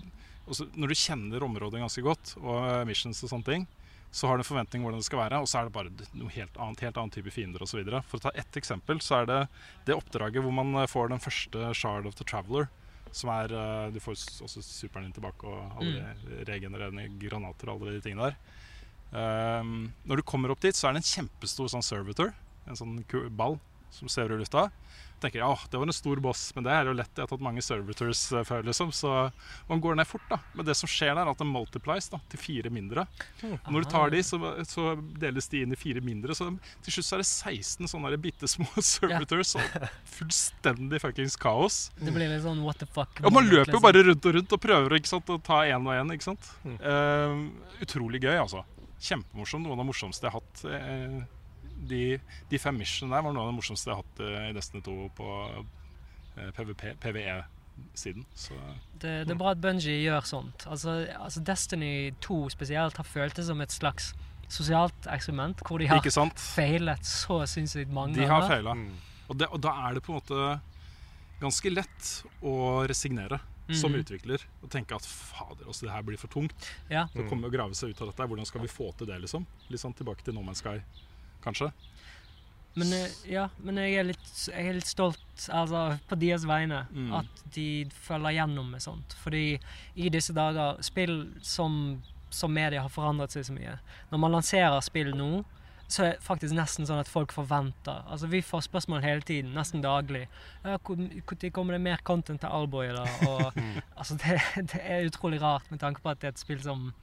også 0.49 0.67
Når 0.75 0.91
du 0.91 0.99
kjenner 0.99 1.45
området 1.45 1.81
ganske 1.81 2.03
godt, 2.03 2.35
og 2.41 2.67
eh, 2.67 2.83
missions 2.89 3.23
og 3.23 3.31
sånne 3.31 3.47
ting, 3.47 3.65
så 4.13 4.29
har 4.29 4.37
du 4.37 4.43
en 4.43 4.45
forventning 4.45 4.83
om 4.83 4.87
hvordan 4.87 5.01
det 5.01 5.07
skal 5.07 5.23
være, 5.23 5.39
og 5.41 5.47
så 5.49 5.59
er 5.59 5.67
det 5.67 5.73
bare 5.73 5.91
noe 6.19 6.29
helt 6.35 6.57
annet, 6.61 6.83
helt 6.85 6.97
annen 7.01 7.13
type 7.15 7.31
fiender 7.33 7.63
osv. 7.65 7.79
For 8.11 8.19
å 8.19 8.25
ta 8.27 8.33
ett 8.37 8.59
eksempel, 8.59 8.99
så 9.01 9.21
er 9.21 9.29
det 9.29 9.39
det 9.87 9.95
oppdraget 9.97 10.45
hvor 10.45 10.53
man 10.53 10.75
eh, 10.83 10.89
får 10.89 11.09
den 11.13 11.23
første 11.23 11.71
Shard 11.79 12.09
of 12.09 12.19
the 12.19 12.27
Traveler. 12.27 12.69
Som 13.13 13.31
er 13.33 13.53
eh, 13.53 13.87
Du 13.93 13.99
får 14.03 14.19
også 14.45 14.61
superen 14.65 15.07
din 15.07 15.15
tilbake 15.15 15.49
og 15.49 15.79
alle 15.79 16.13
de 16.25 16.43
regenererende 16.49 17.07
granater 17.21 17.71
og 17.71 17.81
alle 17.81 17.97
de 17.97 18.05
tingene 18.05 18.31
der. 18.31 18.37
Um, 19.13 19.91
når 20.09 20.19
du 20.19 20.25
kommer 20.25 20.49
opp 20.49 20.61
dit, 20.63 20.73
så 20.73 20.89
er 20.89 20.95
det 20.95 21.03
en 21.03 21.11
kjempestor 21.11 21.69
sånn 21.69 21.85
servitor. 21.85 22.31
En 22.65 22.77
sånn 22.77 22.95
ball 23.37 23.59
som 23.93 24.09
svever 24.09 24.37
i 24.37 24.41
lufta. 24.41 24.71
Tenker 25.23 25.39
jeg, 25.39 25.47
ja, 25.47 25.69
det 25.71 25.79
var 25.81 25.89
en 25.89 25.95
stor 25.95 26.19
boss, 26.23 26.41
men 26.57 26.65
det 26.67 26.73
er 26.75 26.89
jo 26.89 26.93
lett. 26.99 27.11
Jeg 27.15 27.23
har 27.25 27.31
tatt 27.31 27.43
mange 27.45 27.63
servitors 27.65 28.21
eh, 28.35 28.43
før, 28.47 28.65
liksom. 28.67 28.91
Så 28.93 29.11
man 29.69 29.81
går 29.83 29.97
ned 29.99 30.07
fort, 30.09 30.25
da. 30.29 30.37
Men 30.53 30.67
det 30.67 30.75
som 30.79 30.91
skjer 30.91 31.13
der, 31.15 31.23
er 31.23 31.31
at 31.33 31.39
det 31.41 31.47
multiplies 31.49 32.11
da, 32.13 32.19
til 32.31 32.41
fire 32.41 32.71
mindre. 32.73 33.05
Og 33.47 33.71
når 33.73 33.85
du 33.87 33.89
tar 33.93 34.13
de, 34.13 34.21
så, 34.27 34.39
så 34.67 34.93
deles 35.21 35.47
de 35.51 35.63
inn 35.65 35.73
i 35.75 35.79
fire 35.79 36.03
mindre. 36.05 36.35
Så 36.37 36.49
til 36.85 36.97
slutt 36.97 37.07
så 37.09 37.17
er 37.17 37.23
det 37.23 37.29
16 37.31 37.91
sånne 37.95 38.19
bitte 38.23 38.49
små 38.51 38.67
servitors. 38.93 39.55
Og 39.59 39.87
fullstendig 40.17 41.01
fuckings 41.03 41.35
kaos. 41.39 41.79
Det 41.99 42.13
blir 42.15 42.29
litt 42.31 42.43
sånn 42.45 42.61
what 42.65 42.79
the 42.83 42.87
fuck. 42.89 43.23
Ja, 43.23 43.31
man 43.33 43.47
løper 43.49 43.71
jo 43.71 43.79
liksom. 43.79 43.85
bare 43.87 44.03
rundt 44.09 44.27
og 44.29 44.37
rundt 44.37 44.57
og 44.57 44.63
prøver 44.63 44.97
ikke 44.99 45.11
sant, 45.15 45.31
å 45.33 45.39
ta 45.43 45.63
én 45.69 45.87
og 45.87 45.95
én. 45.95 46.13
ikke 46.15 46.29
sant? 46.31 46.51
Eh, 46.77 47.37
utrolig 47.85 48.21
gøy, 48.23 48.35
altså. 48.41 48.63
Kjempemorsomt. 49.03 49.65
Noe 49.65 49.75
av 49.75 49.81
det 49.83 49.87
morsomste 49.89 50.27
jeg 50.27 50.35
har 50.35 50.41
hatt. 50.43 50.65
eh, 50.69 51.23
de, 51.89 52.19
de 52.49 52.59
fem 52.59 52.77
missionene 52.77 53.15
der 53.17 53.25
var 53.27 53.33
noe 53.35 53.43
av 53.45 53.51
det 53.51 53.57
morsomste 53.59 53.89
jeg 53.91 53.95
har 53.97 54.03
hatt 54.03 54.19
eh, 54.23 54.49
i 54.49 54.53
Destiny 54.57 54.81
2 54.85 54.95
på 55.17 55.27
eh, 56.37 56.51
PVP, 56.57 56.83
PVE-siden. 57.03 58.25
Så 58.35 58.53
Det, 59.01 59.13
det 59.27 59.33
er 59.35 59.39
bra 59.39 59.51
at 59.53 59.61
Bungie 59.63 59.99
gjør 60.03 60.25
sånt. 60.29 60.65
Altså, 60.69 60.97
altså 61.19 61.43
Destiny 61.45 62.11
2 62.23 62.39
spesielt 62.53 62.97
har 62.99 63.07
føltes 63.07 63.47
som 63.49 63.61
et 63.61 63.71
slags 63.73 64.13
sosialt 64.53 65.07
eksperiment, 65.09 65.61
hvor 65.65 65.79
de 65.81 65.87
har 65.89 66.03
feilet 66.37 67.05
så 67.07 67.39
sinnssykt 67.49 67.89
mange 67.93 68.15
De 68.19 68.27
har 68.27 68.43
ganger. 68.43 68.55
feila. 68.55 68.73
Mm. 68.77 68.93
Og, 69.31 69.41
og 69.49 69.59
da 69.63 69.71
er 69.87 69.95
det 69.97 70.03
på 70.05 70.13
en 70.13 70.19
måte 70.19 70.59
ganske 71.41 71.71
lett 71.73 72.11
å 72.45 72.83
resignere 72.87 73.39
som 73.73 73.91
Mhm. 73.93 74.01
utvikler 74.03 74.41
og 74.61 74.69
tenke 74.69 74.93
at 74.93 75.05
fader, 75.07 75.65
også, 75.71 75.85
det 75.87 75.91
her 75.93 76.03
blir 76.03 76.17
for 76.19 76.27
tungt. 76.27 76.53
Ja. 76.91 77.05
Så 77.15 77.23
komme 77.29 77.47
og 77.47 77.53
grave 77.55 77.73
seg 77.73 77.89
ut 77.95 78.01
av 78.03 78.09
dette. 78.11 78.27
Hvordan 78.27 78.45
skal 78.45 78.61
vi 78.61 78.67
få 78.67 78.91
til 78.97 79.07
det, 79.07 79.21
liksom? 79.23 79.45
Litt 79.71 79.79
sånn 79.79 79.95
tilbake 79.95 80.21
til 80.23 80.33
No 80.35 80.43
Man's 80.43 80.59
Sky, 80.61 80.81
kanskje. 81.43 81.71
Men, 82.75 82.89
eh, 82.93 83.11
ja, 83.29 83.49
men 83.61 83.77
jeg 83.77 83.99
er 83.99 84.07
litt, 84.07 84.29
jeg 84.49 84.65
er 84.71 84.73
litt 84.79 84.89
stolt 84.89 85.19
altså, 85.53 85.99
på 86.09 86.17
deres 86.17 86.45
vegne 86.49 86.87
Mm. 86.89 87.11
at 87.19 87.43
de 87.53 87.85
følger 87.93 88.33
gjennom 88.39 88.71
med 88.73 88.81
sånt. 88.81 89.13
Fordi 89.21 89.59
i 89.95 90.09
disse 90.09 90.33
dager 90.33 90.81
Spill 90.81 91.19
som, 91.41 92.01
som 92.33 92.51
media 92.53 92.81
har 92.81 92.89
forandret 92.89 93.29
seg 93.35 93.45
så 93.45 93.53
mye. 93.53 93.77
Når 94.11 94.17
man 94.23 94.31
lanserer 94.39 94.81
spill 94.81 95.13
nå, 95.13 95.43
så 95.87 96.03
er 96.07 96.11
det 96.15 96.23
faktisk 96.25 96.55
nesten 96.57 96.87
sånn 96.89 96.97
at 97.03 97.09
folk 97.11 97.31
forventer 97.35 97.99
Altså 98.09 98.25
Vi 98.31 98.39
får 98.41 98.63
spørsmål 98.65 99.03
hele 99.03 99.21
tiden, 99.21 99.53
nesten 99.53 99.83
daglig. 99.83 100.23
Ja, 100.63 100.79
Når 100.79 101.51
kommer 101.53 101.73
det 101.73 101.81
mer 101.81 101.97
content 102.03 102.41
til 102.41 102.49
Alboy? 102.49 102.87
da? 102.95 103.03
Og, 103.27 103.53
altså, 103.99 104.15
det, 104.17 104.39
det 104.73 104.81
er 104.81 105.05
utrolig 105.05 105.41
rart 105.43 105.69
med 105.69 105.79
tanke 105.83 106.01
på 106.01 106.09
at 106.09 106.19
det 106.21 106.27
er 106.31 106.33
et 106.33 106.39
spill 106.41 106.63
som 106.63 106.93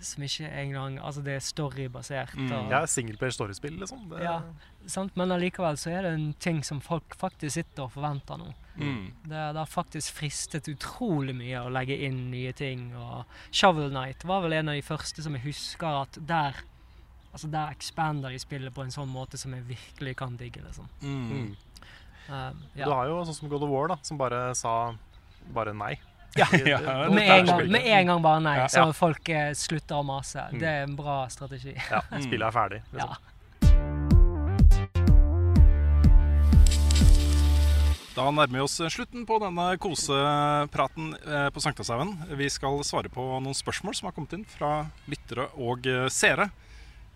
som 0.00 0.22
ikke 0.22 0.48
engang 0.50 0.98
Altså, 0.98 1.22
det 1.24 1.34
er 1.36 1.40
storybasert. 1.40 2.34
Mm. 2.36 2.52
og- 2.52 2.70
Ja, 2.70 2.84
Singleplayer 2.86 3.32
storyspill, 3.32 3.78
liksom. 3.78 4.08
Det, 4.10 4.22
Ja. 4.22 4.42
Sant? 4.86 5.16
Men 5.16 5.30
allikevel 5.32 5.76
så 5.76 5.90
er 5.90 6.02
det 6.02 6.12
en 6.14 6.32
ting 6.38 6.62
som 6.64 6.80
folk 6.80 7.16
faktisk 7.16 7.52
sitter 7.54 7.82
og 7.84 7.92
forventer 7.92 8.38
nå. 8.38 8.54
Mm. 8.78 9.12
Det, 9.24 9.30
det 9.30 9.56
har 9.56 9.66
faktisk 9.66 10.12
fristet 10.12 10.68
utrolig 10.68 11.34
mye 11.34 11.64
å 11.64 11.70
legge 11.72 11.98
inn 12.06 12.30
nye 12.30 12.52
ting. 12.52 12.94
Og 12.94 13.24
Shovel 13.50 13.90
Knight 13.90 14.22
var 14.24 14.42
vel 14.42 14.52
en 14.52 14.68
av 14.68 14.74
de 14.74 14.82
første 14.82 15.22
som 15.22 15.32
jeg 15.34 15.42
husker 15.42 16.02
at 16.02 16.18
der 16.26 16.54
Altså 17.36 17.50
Der 17.50 17.68
expander 17.70 18.30
de 18.30 18.38
spillet 18.38 18.72
på 18.72 18.80
en 18.82 18.88
sånn 18.90 19.10
måte 19.12 19.36
som 19.36 19.52
jeg 19.52 19.62
virkelig 19.68 20.16
kan 20.16 20.36
digge. 20.38 20.62
liksom. 20.64 20.88
Mm. 21.02 21.30
Mm. 21.30 21.56
Um, 22.32 22.62
Du 22.74 22.82
har 22.90 23.06
jo 23.08 23.24
sånn 23.24 23.34
som 23.34 23.48
God 23.50 23.62
of 23.62 23.68
War, 23.68 23.88
da, 23.88 23.96
som 24.02 24.16
bare 24.16 24.54
sa 24.54 24.94
bare 25.52 25.74
nei. 25.74 25.98
Ja. 26.36 26.46
Ja, 26.66 27.08
med 27.10 27.30
en, 27.30 27.46
gang, 27.46 27.70
med 27.70 27.86
en 27.86 28.06
gang 28.12 28.22
bare 28.24 28.40
nei, 28.44 28.56
Ja. 28.58 28.68
så 28.68 28.88
folk 28.96 29.28
eh, 29.28 29.52
slutter 29.56 30.00
å 30.00 30.04
mase. 30.06 30.44
Mm. 30.52 30.58
Det 30.60 30.68
er 30.68 30.84
en 30.86 30.96
bra 30.98 31.22
strategi. 31.32 31.74
Ja, 31.90 32.02
spillet 32.26 32.46
er 32.48 32.54
ferdig. 32.54 32.82
Ja. 32.92 33.06
Liksom. 33.06 33.32
Da 38.16 38.30
nærmer 38.32 38.48
vi 38.56 38.62
oss 38.64 38.78
slutten 38.94 39.26
på 39.28 39.36
denne 39.42 39.64
kosepraten 39.76 41.10
eh, 41.20 41.48
på 41.52 41.60
Sankthanshaugen. 41.60 42.14
Vi 42.40 42.46
skal 42.48 42.78
svare 42.88 43.10
på 43.12 43.26
noen 43.44 43.56
spørsmål 43.56 43.96
som 43.98 44.08
har 44.08 44.14
kommet 44.16 44.32
inn 44.38 44.46
fra 44.48 44.86
lyttere 45.04 45.50
og 45.60 45.84
eh, 45.90 46.06
seere. 46.08 46.48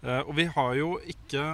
Eh, 0.04 0.20
og 0.26 0.34
vi 0.36 0.44
har 0.52 0.74
jo 0.76 0.90
ikke 1.08 1.46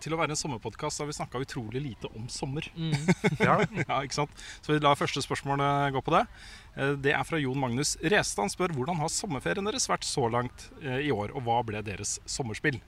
Til 0.00 0.14
å 0.16 0.18
være 0.20 0.32
en 0.34 0.40
sommerpodkast 0.40 1.02
har 1.02 1.08
vi 1.10 1.16
snakka 1.16 1.42
utrolig 1.44 1.82
lite 1.84 2.08
om 2.16 2.28
sommer. 2.32 2.66
Mm. 2.76 2.94
Ja, 3.46 3.58
ja, 3.60 3.98
ikke 4.04 4.16
sant? 4.22 4.42
Så 4.64 4.72
vi 4.72 4.78
lar 4.80 4.98
første 4.98 5.22
spørsmål 5.24 5.60
eh, 5.64 5.90
gå 5.94 6.02
på 6.04 6.14
det. 6.14 6.22
Eh, 6.76 6.94
Det 7.04 7.12
er 7.16 7.26
fra 7.28 7.40
Jon 7.40 7.60
Magnus 7.60 7.96
Restad. 8.00 8.46
Han 8.46 8.52
spør 8.52 8.74
hvordan 8.76 9.00
har 9.02 9.12
sommerferien 9.12 9.68
deres 9.68 9.88
vært 9.90 10.08
så 10.08 10.24
langt 10.32 10.70
eh, 10.80 11.02
i 11.08 11.12
år, 11.12 11.34
og 11.36 11.44
hva 11.46 11.60
ble 11.66 11.82
deres 11.84 12.18
sommerspill? 12.28 12.80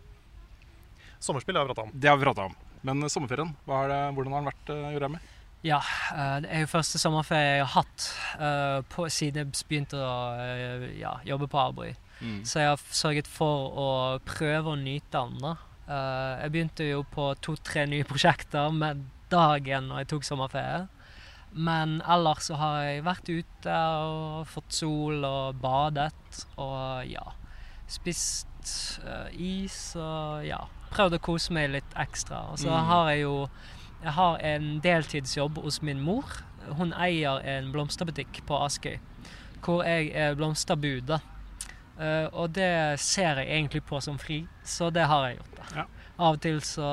Sommerspill 1.23 1.57
har 1.59 1.67
vi 1.69 1.75
prata 1.75 1.87
om. 1.87 1.93
Det 1.95 2.11
har 2.11 2.19
vi 2.19 2.27
prata 2.27 2.49
om. 2.51 2.57
Men 2.83 3.07
sommerferien, 3.13 3.53
hva 3.69 3.85
er 3.85 3.93
det, 3.93 4.01
hvordan 4.17 4.35
har 4.35 4.43
den 4.43 4.51
vært, 4.51 4.73
eh, 4.75 5.29
Ja, 5.63 5.79
eh, 6.11 6.39
det 6.43 6.49
er 6.51 6.65
jo 6.65 6.71
første 6.73 6.99
sommerferie 6.99 7.59
jeg 7.59 7.67
har 7.67 7.75
hatt 7.77 8.07
eh, 8.41 8.79
på, 8.91 9.07
siden 9.07 9.45
jeg 9.45 9.69
begynte 9.69 10.01
å 10.03 10.17
ja, 10.99 11.19
jobbe 11.29 11.47
på 11.47 11.61
Arbry. 11.63 11.93
Så 12.47 12.61
jeg 12.63 12.71
har 12.71 12.83
sørget 12.95 13.27
for 13.27 13.73
å 13.75 13.87
prøve 14.23 14.71
å 14.75 14.79
nyte 14.79 15.11
den. 15.11 15.39
da. 15.43 15.57
Eh, 15.93 16.43
jeg 16.45 16.53
begynte 16.55 16.87
jo 16.89 17.03
på 17.13 17.29
to-tre 17.45 17.85
nye 17.91 18.07
prosjekter 18.09 18.73
med 18.73 19.03
dagen 19.33 19.89
når 19.91 20.03
jeg 20.03 20.11
tok 20.15 20.25
sommerferie. 20.29 20.87
Men 21.53 21.99
ellers 22.09 22.47
så 22.49 22.57
har 22.57 22.79
jeg 22.87 23.05
vært 23.05 23.29
ute 23.29 23.75
og 24.07 24.47
fått 24.49 24.73
sol 24.73 25.25
og 25.29 25.59
badet 25.61 26.47
og 26.57 27.03
ja 27.11 27.27
Spist 27.93 28.49
eh, 29.05 29.29
is 29.37 29.77
og 30.01 30.47
ja 30.49 30.63
Prøvd 30.93 31.19
å 31.19 31.23
kose 31.25 31.53
meg 31.57 31.71
litt 31.75 31.95
ekstra. 32.01 32.39
Og 32.53 32.59
så 32.61 32.69
Mm. 32.73 32.87
har 32.89 33.11
jeg 33.11 33.21
jo 33.23 33.49
jeg 34.03 34.13
har 34.17 34.39
en 34.43 34.81
deltidsjobb 34.83 35.59
hos 35.63 35.81
min 35.83 36.01
mor. 36.03 36.25
Hun 36.77 36.93
eier 36.93 37.39
en 37.47 37.71
blomsterbutikk 37.73 38.41
på 38.49 38.59
Askøy, 38.65 38.99
hvor 39.63 39.85
jeg 39.87 40.11
er 40.13 40.35
blomsterbud. 40.35 41.07
da. 41.07 41.19
Eh, 42.01 42.27
og 42.33 42.53
det 42.57 42.99
ser 43.01 43.37
jeg 43.43 43.51
egentlig 43.53 43.83
på 43.85 44.01
som 44.03 44.17
fri, 44.19 44.43
så 44.65 44.89
det 44.93 45.05
har 45.11 45.27
jeg 45.29 45.39
gjort. 45.41 45.57
da. 45.59 45.67
Ja. 45.83 45.87
Av 46.23 46.37
og 46.37 46.41
til 46.45 46.61
så 46.65 46.87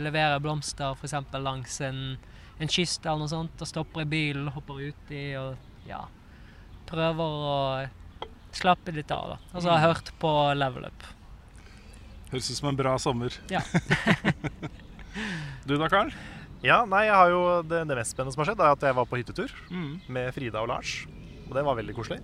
leverer 0.00 0.36
jeg 0.36 0.42
blomster 0.44 0.92
f.eks. 0.96 1.14
langs 1.38 1.80
en, 1.84 2.16
en 2.60 2.68
kyst 2.68 3.04
eller 3.06 3.24
noe 3.24 3.30
sånt, 3.32 3.60
og 3.60 3.68
stopper 3.70 4.04
i 4.04 4.08
bilen, 4.08 4.48
hopper 4.54 4.80
uti 4.90 5.26
og 5.40 5.56
ja 5.88 6.04
Prøver 6.84 7.24
å 7.24 7.88
slappe 8.54 8.92
litt 8.92 9.10
av. 9.10 9.34
da. 9.34 9.36
Og 9.56 9.62
så 9.64 9.70
har 9.72 9.78
jeg 9.80 9.88
hørt 9.94 10.10
på 10.20 10.30
Level 10.54 10.84
Up. 10.86 11.06
Høres 12.30 12.50
ut 12.50 12.56
som 12.58 12.68
en 12.68 12.76
bra 12.78 12.92
sommer. 13.00 13.32
Ja. 13.50 13.62
du 15.66 15.76
da, 15.80 15.88
Karl? 15.88 16.12
Ja, 16.64 16.82
nei, 16.88 17.04
jeg 17.08 17.14
har 17.16 17.30
jo 17.32 17.40
det, 17.68 17.82
det 17.88 17.96
mest 17.98 18.14
spennende 18.14 18.34
som 18.34 18.42
har 18.44 18.50
skjedd, 18.50 18.62
er 18.64 18.74
at 18.76 18.84
jeg 18.88 18.96
var 18.96 19.08
på 19.08 19.18
hyttetur 19.20 19.52
Mm. 19.70 19.98
med 20.12 20.30
Frida 20.36 20.62
og 20.64 20.70
Lars. 20.72 20.94
Og 21.48 21.52
det 21.56 21.64
var 21.66 21.76
veldig 21.76 21.96
koselig. 21.96 22.20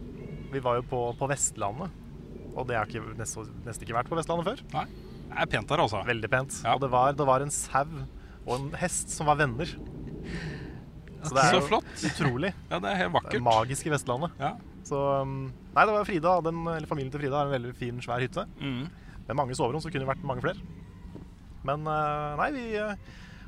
Vi 0.52 0.62
var 0.64 0.78
jo 0.80 0.86
på, 0.88 1.00
på 1.18 1.28
Vestlandet. 1.30 1.92
Og 2.56 2.66
det 2.68 2.76
har 2.78 2.88
ikke, 2.90 3.02
nesten, 3.18 3.50
nesten 3.66 3.86
ikke 3.86 3.96
vært 3.98 4.10
på 4.10 4.18
Vestlandet 4.18 4.48
før. 4.48 4.62
Nei. 4.74 4.86
Det 5.30 5.36
er 5.44 5.50
pent 5.52 5.70
der, 5.70 5.82
altså. 5.84 6.00
Veldig 6.08 6.30
pent. 6.32 6.56
Ja. 6.64 6.74
Og 6.74 6.80
det 6.82 6.90
var, 6.90 7.12
det 7.14 7.26
var 7.28 7.44
en 7.44 7.52
sau 7.54 7.84
og 8.46 8.54
en 8.56 8.70
hest 8.80 9.12
som 9.14 9.28
var 9.30 9.36
venner. 9.38 9.68
Så 11.22 11.34
det 11.36 11.42
er 11.44 11.54
Så 11.54 11.60
flott. 11.68 11.90
utrolig. 12.08 12.50
Ja, 12.72 12.78
det 12.80 12.90
er 12.90 12.96
helt 13.02 13.12
Det 13.12 13.12
er 13.12 13.16
vakkert. 13.18 13.44
magisk 13.44 13.86
i 13.86 13.92
Vestlandet. 13.92 14.32
Ja. 14.40 14.54
Så 14.88 14.98
um, 15.22 15.52
Nei, 15.76 15.84
det 15.86 15.94
var 15.94 16.06
Frida. 16.08 16.32
Den, 16.42 16.62
eller 16.66 16.88
familien 16.90 17.12
til 17.12 17.20
Frida 17.22 17.36
har 17.42 17.50
en 17.50 17.54
veldig 17.54 17.74
fin, 17.78 18.00
svær 18.02 18.24
hytte. 18.24 18.46
Mm. 18.58 18.88
Med 19.28 19.36
mange 19.38 19.54
soverom, 19.54 19.82
så 19.84 19.92
kunne 19.92 20.02
det 20.06 20.10
vært 20.10 20.24
mange 20.26 20.42
flere. 20.42 20.58
Men 21.68 21.84
uh, 21.86 22.34
nei, 22.40 22.48
vi 22.56 22.64
uh, 22.80 22.96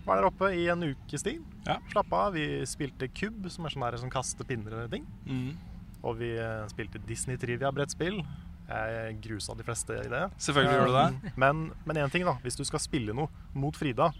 var 0.06 0.20
der 0.20 0.28
oppe 0.28 0.52
i 0.54 0.68
en 0.70 0.84
ukes 0.92 1.24
tid. 1.24 1.40
Ja. 1.66 1.78
Slappa 1.90 2.26
av. 2.28 2.36
Vi 2.36 2.46
spilte 2.68 3.08
kubb, 3.10 3.48
som 3.50 3.66
er 3.66 3.74
sånn 3.74 3.86
der 3.88 3.98
som 4.04 4.12
kaster 4.12 4.46
pinner 4.46 4.84
og 4.84 4.92
ting. 4.92 5.08
Mm. 5.26 5.56
Og 6.04 6.20
vi 6.20 6.34
uh, 6.36 6.68
spilte 6.70 7.00
Disney 7.08 7.40
Trivia-brettspill. 7.40 8.20
Jeg 8.68 9.16
grusa 9.24 9.56
de 9.58 9.64
fleste 9.66 9.96
i 10.00 10.08
det. 10.08 10.22
Selvfølgelig 10.40 10.76
gjør 10.78 10.86
du 10.86 10.94
det. 10.96 11.06
Um, 11.32 11.32
Men 11.42 11.62
men 11.84 11.96
én 12.04 12.12
ting, 12.12 12.24
da. 12.24 12.36
Hvis 12.44 12.56
du 12.56 12.64
skal 12.64 12.80
spille 12.80 13.12
noe 13.16 13.28
mot 13.58 13.76
Frida, 13.76 14.12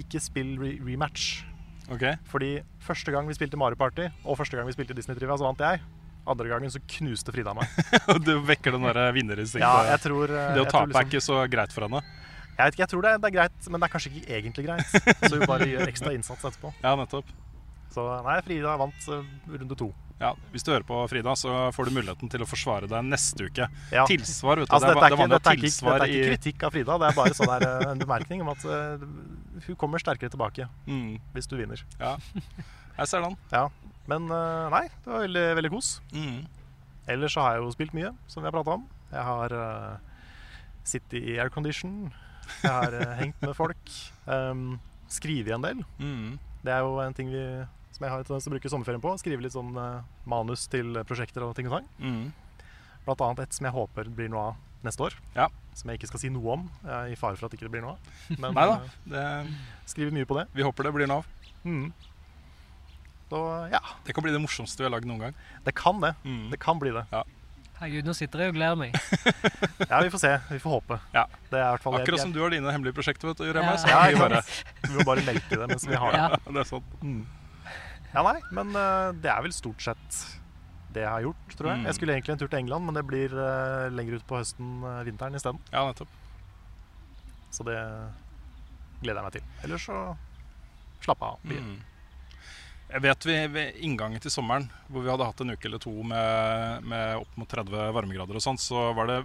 ikke 0.00 0.20
spill 0.22 0.56
re 0.58 0.74
rematch. 0.86 1.44
Okay. 1.90 2.16
Fordi 2.30 2.60
første 2.82 3.12
gang 3.12 3.28
vi 3.28 3.34
spilte 3.34 3.58
Mario 3.58 3.78
Party, 3.78 4.08
og 4.24 4.38
første 4.38 4.56
gang 4.56 4.66
vi 4.68 4.74
spilte 4.76 4.94
Disney 4.94 5.18
Trivia, 5.18 5.36
så 5.38 5.48
vant 5.48 5.62
jeg. 5.62 5.82
Andre 6.30 6.50
gangen 6.50 6.70
så 6.70 6.80
knuste 6.96 7.32
Frida 7.34 7.54
meg. 7.56 7.68
Og 8.12 8.20
du 8.22 8.34
vekker 8.46 8.76
den 8.76 8.84
derre 8.86 9.08
vinnerinstinktet. 9.16 9.64
Ja, 9.64 9.88
jeg 9.94 10.02
tror 10.04 10.30
uh, 10.30 10.50
det 10.54 10.62
å 10.62 10.68
tape 10.68 10.90
liksom, 10.90 11.00
er 11.00 11.08
ikke 11.08 11.22
så 11.24 11.38
greit 11.50 11.74
for 11.74 11.86
henne. 11.86 12.02
Jeg 12.50 12.60
vet 12.60 12.76
ikke, 12.76 12.82
jeg 12.84 12.92
tror 12.92 13.06
det, 13.06 13.14
det 13.22 13.30
er 13.30 13.34
greit, 13.38 13.68
men 13.72 13.80
det 13.80 13.86
er 13.88 13.92
kanskje 13.94 14.10
ikke 14.12 14.36
egentlig 14.36 14.66
greit. 14.66 14.98
Så 15.24 15.32
vi 15.32 15.48
bare 15.48 15.68
gjør 15.70 15.88
ekstra 15.88 16.12
innsats 16.14 16.44
etterpå. 16.44 16.74
Ja, 16.84 16.92
nettopp. 17.00 17.32
Så 17.90 18.04
nei, 18.26 18.36
Frida 18.46 18.76
vant 18.78 19.08
uh, 19.10 19.24
runde 19.50 19.78
to. 19.80 19.88
Ja, 20.20 20.34
Hvis 20.52 20.66
du 20.66 20.68
hører 20.74 20.84
på, 20.84 20.96
Frida, 21.08 21.32
så 21.38 21.70
får 21.72 21.88
du 21.88 21.96
muligheten 21.96 22.28
til 22.28 22.42
å 22.44 22.46
forsvare 22.48 22.88
deg 22.90 23.06
neste 23.08 23.46
uke. 23.48 23.66
Ja. 23.88 24.02
Tilsvar, 24.08 24.60
vet 24.60 24.68
du. 24.68 24.74
Altså, 24.76 24.90
det, 24.90 24.96
dette, 24.98 25.06
er, 25.06 25.14
er 25.14 25.16
det 25.16 25.32
dette, 25.32 25.52
er 25.54 25.56
ikke, 25.56 25.70
dette 25.70 26.04
er 26.04 26.12
ikke 26.12 26.26
kritikk 26.34 26.64
av 26.66 26.74
Frida, 26.74 26.96
det 27.00 27.08
er 27.08 27.16
bare 27.16 27.36
sånn 27.38 27.52
der, 27.54 27.64
uh, 27.64 27.86
en 27.94 28.02
bemerkning 28.02 28.44
om 28.44 28.50
at 28.52 28.66
uh, 28.68 29.06
hun 29.64 29.78
kommer 29.80 30.02
sterkere 30.02 30.32
tilbake 30.32 30.68
mm, 30.84 31.14
hvis 31.32 31.48
du 31.48 31.56
vinner. 31.56 31.80
Ja. 32.02 32.18
Jeg 33.00 33.08
ser 33.08 33.24
den. 33.24 33.38
Ja. 33.54 33.64
Men 34.12 34.28
uh, 34.28 34.68
nei, 34.74 34.84
det 34.92 35.14
var 35.14 35.24
veldig, 35.24 35.46
veldig 35.62 35.72
kos. 35.72 35.90
Mm. 36.12 36.44
Ellers 37.16 37.32
så 37.32 37.46
har 37.46 37.56
jeg 37.56 37.64
jo 37.64 37.72
spilt 37.78 37.96
mye, 37.96 38.12
som 38.28 38.44
vi 38.44 38.50
har 38.50 38.56
prata 38.58 38.76
om. 38.76 38.84
Jeg 39.14 39.24
har 39.30 39.56
uh, 39.56 40.20
sittet 40.84 41.16
i 41.22 41.40
aircondition. 41.40 42.10
Jeg 42.60 42.76
har 42.76 42.98
hengt 43.22 43.40
med 43.40 43.56
folk. 43.56 43.96
Um, 44.28 44.76
skrevet 45.08 45.56
en 45.56 45.64
del. 45.64 45.80
Mm. 45.96 46.36
Det 46.60 46.76
er 46.76 46.84
jo 46.84 46.98
en 47.00 47.16
ting 47.16 47.32
vi, 47.32 47.44
som 48.00 48.06
jeg 48.08 48.12
har 48.14 48.22
tendens 48.24 48.46
til 48.46 48.50
å 48.50 48.54
bruke 48.56 48.70
sommerferien 48.72 49.02
på. 49.04 49.10
Skrive 49.20 49.44
litt 49.44 49.52
sånn 49.52 49.74
uh, 49.76 50.00
manus 50.24 50.62
til 50.72 50.96
prosjekter 51.04 51.44
og 51.44 51.52
ting 51.58 51.68
og 51.68 51.74
tang. 51.76 51.88
Mm. 52.00 52.30
Blant 53.04 53.24
annet 53.26 53.42
et 53.44 53.56
som 53.58 53.66
jeg 53.68 53.74
håper 53.76 54.08
blir 54.16 54.30
noe 54.32 54.44
av 54.50 54.86
neste 54.86 55.04
år. 55.04 55.16
Ja. 55.36 55.50
Som 55.76 55.92
jeg 55.92 56.00
ikke 56.00 56.08
skal 56.08 56.22
si 56.22 56.30
noe 56.32 56.54
om. 56.56 56.62
Jeg 56.86 57.12
i 57.12 57.18
fare 57.20 57.36
for 57.36 57.50
at 57.50 57.56
ikke 57.58 57.66
det 57.68 57.74
blir 57.74 57.84
noe 57.84 57.98
av. 57.98 58.38
Men 58.40 58.54
Nei 58.56 58.64
uh, 58.72 58.86
Det, 59.04 59.24
skriver 59.92 60.16
mye 60.16 60.28
på 60.30 60.38
det. 60.40 60.46
vi 60.56 60.64
håper 60.64 60.88
det 60.88 60.94
blir 60.96 61.10
noe 61.12 61.20
av. 61.20 61.58
Mm. 61.68 61.90
Så 63.30 63.40
ja, 63.70 63.82
Det 64.06 64.16
kan 64.16 64.24
bli 64.24 64.32
det 64.32 64.40
morsomste 64.42 64.80
vi 64.80 64.88
har 64.88 64.94
lagd 64.96 65.06
noen 65.06 65.26
gang. 65.28 65.36
det 65.66 65.74
kan 65.76 66.00
det. 66.00 66.14
Mm. 66.24 66.48
Det 66.54 66.58
kan 66.64 66.80
bli 66.80 66.90
det. 66.96 67.04
Herregud, 67.80 68.08
nå 68.08 68.14
sitter 68.16 68.42
jeg 68.46 68.52
og 68.52 68.56
gleder 68.56 68.80
meg. 68.80 68.96
Ja, 69.90 70.00
vi 70.04 70.10
får 70.12 70.20
se. 70.20 70.32
Vi 70.50 70.58
får 70.60 70.72
håpe. 70.78 70.98
Ja. 71.14 71.22
Det 71.48 71.56
er 71.60 71.62
i 71.68 71.70
hvert 71.76 71.84
fall 71.84 71.94
Akkurat 72.00 72.20
som 72.24 72.32
du 72.34 72.40
har 72.42 72.52
dine 72.52 72.72
hemmelige 72.72 72.96
prosjekter. 72.96 73.30
vet 73.30 73.40
du, 73.40 73.52
Rema, 73.52 73.72
Ja. 73.72 73.76
så 73.80 73.88
Ja, 73.92 74.00
vi 74.08 74.18
bare. 74.20 74.40
Vi 74.88 74.96
må 74.96 75.04
bare 75.08 75.24
melke 75.28 75.56
det 75.60 75.68
mens 75.70 75.86
vi 75.88 75.96
har 76.00 76.12
det. 76.12 76.20
Ja. 76.24 76.40
det 76.48 76.60
er 76.64 76.68
sånn. 76.68 76.90
Mm. 77.04 77.22
Ja, 78.10 78.22
nei, 78.26 78.40
men 78.54 78.74
eh, 78.74 79.10
det 79.22 79.30
er 79.30 79.42
vel 79.44 79.54
stort 79.54 79.82
sett 79.84 80.22
det 80.90 81.04
jeg 81.04 81.10
har 81.12 81.22
gjort, 81.22 81.52
tror 81.54 81.70
jeg. 81.70 81.80
Mm. 81.80 81.84
Jeg 81.86 81.96
skulle 81.96 82.16
egentlig 82.16 82.34
en 82.34 82.40
tur 82.40 82.48
til 82.50 82.58
England, 82.58 82.86
men 82.88 82.96
det 82.96 83.04
blir 83.06 83.34
uh, 83.36 83.86
lenger 83.94 84.18
ut 84.18 84.24
på 84.26 84.40
høsten, 84.40 84.72
uh, 84.82 85.04
vinteren 85.06 85.38
isteden. 85.38 85.60
Ja, 85.70 85.84
nettopp. 85.86 86.10
Så 87.54 87.66
det 87.66 87.76
gleder 88.98 89.20
jeg 89.20 89.28
meg 89.28 89.36
til. 89.36 89.46
Ellers 89.62 89.86
så 89.86 90.00
slappe 91.04 91.28
av. 91.30 91.46
Mm. 91.46 91.78
Jeg 92.90 93.04
vet 93.06 93.26
vi 93.28 93.36
ved 93.54 93.78
inngangen 93.86 94.22
til 94.22 94.34
sommeren, 94.34 94.66
hvor 94.90 95.04
vi 95.06 95.12
hadde 95.12 95.28
hatt 95.28 95.42
en 95.44 95.54
uke 95.54 95.70
eller 95.70 95.82
to 95.82 95.92
med, 96.02 96.88
med 96.90 97.22
opp 97.22 97.38
mot 97.38 97.54
30 97.54 97.94
varmegrader 97.94 98.40
og 98.40 98.42
sånt, 98.42 98.62
så 98.62 98.88
var 98.98 99.06
det 99.06 99.20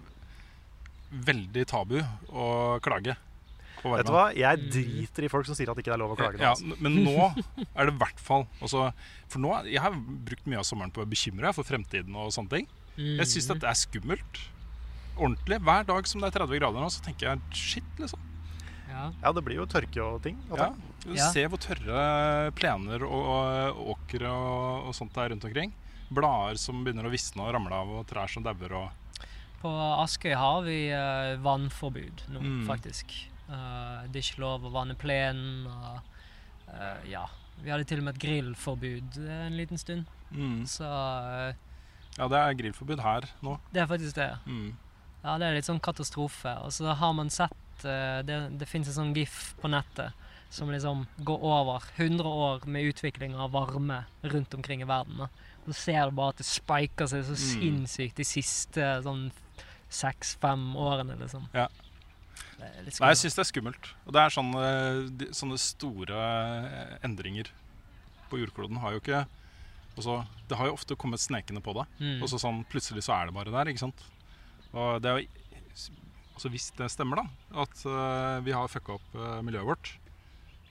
veldig 1.26 1.66
tabu 1.70 1.98
å 2.30 2.46
klage. 2.86 3.18
Vet 3.84 4.06
du 4.08 4.12
hva? 4.16 4.24
Jeg 4.36 4.62
driter 4.72 5.26
i 5.28 5.30
folk 5.30 5.46
som 5.46 5.56
sier 5.58 5.70
at 5.70 5.76
det 5.78 5.84
ikke 5.86 5.94
er 5.94 6.02
lov 6.02 6.14
å 6.16 6.18
klage. 6.18 6.40
Ja, 6.42 6.54
men 6.80 6.96
nå 7.06 7.16
er 7.76 7.86
det 7.90 7.94
i 7.94 7.98
hvert 8.00 8.20
fall 8.20 8.48
altså, 8.62 8.88
For 9.30 9.40
nå, 9.44 9.52
Jeg 9.70 9.82
har 9.84 9.94
brukt 9.98 10.46
mye 10.50 10.62
av 10.62 10.66
sommeren 10.66 10.92
på 10.96 11.04
å 11.04 11.10
bekymre 11.10 11.52
for 11.54 11.64
fremtiden 11.68 12.16
og 12.16 12.32
sånne 12.34 12.50
ting. 12.56 12.68
Jeg 12.98 13.28
syns 13.28 13.50
dette 13.52 13.68
er 13.68 13.76
skummelt. 13.78 14.40
Ordentlig. 15.16 15.60
Hver 15.64 15.86
dag 15.88 16.08
som 16.08 16.22
det 16.24 16.32
er 16.32 16.40
30 16.42 16.60
grader 16.60 16.82
nå, 16.84 16.90
så 16.92 17.04
tenker 17.06 17.30
jeg 17.34 17.42
shit, 17.56 17.92
liksom. 18.02 18.20
Ja. 18.90 19.10
Ja, 19.22 19.32
det 19.36 19.44
blir 19.44 19.58
jo 19.60 19.66
tørke 19.68 20.02
og 20.04 20.22
ting. 20.24 20.38
og 20.52 20.58
Ja. 20.60 20.70
Ja. 21.06 21.28
Se 21.30 21.44
hvor 21.52 21.60
tørre 21.62 22.52
plener 22.58 23.04
og, 23.06 23.28
og 23.76 23.92
åkre 23.94 24.26
og, 24.32 24.88
og 24.90 24.96
sånt 24.98 25.14
det 25.14 25.22
er 25.26 25.30
rundt 25.36 25.46
omkring. 25.46 25.74
Blader 26.10 26.58
som 26.62 26.84
begynner 26.86 27.06
å 27.06 27.12
visne 27.14 27.44
og 27.46 27.54
ramle 27.54 27.76
av, 27.78 27.92
og 28.00 28.08
trær 28.10 28.30
som 28.32 28.44
dauer 28.46 28.74
og 28.74 29.22
På 29.62 29.70
Askøy 30.04 30.34
har 30.38 30.62
vi 30.66 30.80
eh, 30.94 31.36
vannforbud 31.42 32.26
nå, 32.34 32.40
Mm. 32.42 32.66
faktisk. 32.70 33.14
Eh, 33.50 34.08
det 34.10 34.22
er 34.22 34.26
ikke 34.32 34.42
lov 34.42 34.64
å 34.66 34.72
vanne 34.74 34.96
plenen. 34.98 35.68
Og, 35.68 36.00
eh, 36.74 37.10
ja. 37.12 37.26
Vi 37.64 37.70
hadde 37.72 37.86
til 37.88 38.00
og 38.02 38.04
med 38.10 38.16
et 38.16 38.22
grillforbud 38.26 39.18
eh, 39.28 39.46
en 39.48 39.58
liten 39.58 39.78
stund. 39.78 40.06
mm. 40.32 40.66
Så 40.68 40.84
Ja, 42.18 42.28
det 42.32 42.38
er 42.40 42.54
grillforbud 42.56 43.00
her 43.04 43.28
nå. 43.44 43.58
det 43.74 43.82
er 43.82 43.88
faktisk 43.88 44.16
det. 44.16 44.32
Mm. 44.48 44.74
Ja, 45.24 45.38
det 45.38 45.48
er 45.48 45.54
litt 45.58 45.66
sånn 45.68 45.82
katastrofe. 45.82 46.54
Og 46.64 46.72
så 46.72 46.94
har 46.96 47.14
man 47.14 47.30
sett 47.30 47.52
Det, 47.82 48.26
det 48.58 48.68
fins 48.70 48.88
en 48.88 48.94
sånn 48.96 49.14
gif 49.16 49.54
på 49.60 49.68
nettet 49.68 50.14
som 50.50 50.70
liksom 50.72 51.02
går 51.28 51.42
over 51.44 51.84
100 51.98 52.24
år 52.24 52.66
med 52.72 52.86
utvikling 52.88 53.36
av 53.36 53.52
varme 53.52 54.06
rundt 54.24 54.54
omkring 54.56 54.82
i 54.82 54.86
verden. 54.88 55.28
Så 55.68 55.74
ser 55.76 56.06
du 56.10 56.16
bare 56.16 56.30
at 56.30 56.38
det 56.38 56.46
spiker 56.48 57.06
seg 57.12 57.26
så 57.28 57.36
Mm. 57.36 57.44
sinnssykt 57.52 58.16
de 58.16 58.24
siste 58.24 59.04
sånn 59.04 59.32
seks-fem 59.90 60.74
årene, 60.76 61.18
liksom. 61.20 61.50
Ja. 61.54 61.68
Nei, 62.60 63.10
jeg 63.12 63.20
syns 63.20 63.36
det 63.38 63.44
er 63.44 63.50
skummelt. 63.52 63.90
Og 64.06 64.14
det 64.16 64.22
er 64.22 64.34
sånne, 64.34 64.66
de, 65.20 65.28
sånne 65.36 65.58
store 65.60 66.20
eh, 66.20 66.94
endringer 67.08 67.50
på 68.30 68.40
jordkloden 68.42 68.80
har 68.82 68.96
jo 68.96 69.02
ikke 69.04 69.26
altså, 69.96 70.22
Det 70.50 70.58
har 70.58 70.70
jo 70.70 70.78
ofte 70.78 70.96
kommet 71.00 71.22
snekende 71.24 71.62
på 71.64 71.76
det. 71.78 71.86
Mm. 72.00 72.22
Og 72.24 72.30
så 72.32 72.40
sånn, 72.42 72.64
plutselig 72.72 73.04
så 73.06 73.14
er 73.20 73.30
det 73.30 73.36
bare 73.38 73.54
der, 73.54 73.72
ikke 73.74 73.84
sant. 73.86 74.06
Og 74.74 75.02
det 75.04 75.12
er 75.12 75.20
jo 75.22 75.28
altså 76.36 76.50
Hvis 76.52 76.72
det 76.76 76.90
stemmer, 76.92 77.22
da, 77.22 77.62
at 77.64 77.84
uh, 77.88 78.42
vi 78.44 78.52
har 78.52 78.68
fucka 78.68 78.98
opp 78.98 79.14
uh, 79.16 79.38
miljøet 79.46 79.70
vårt, 79.70 79.92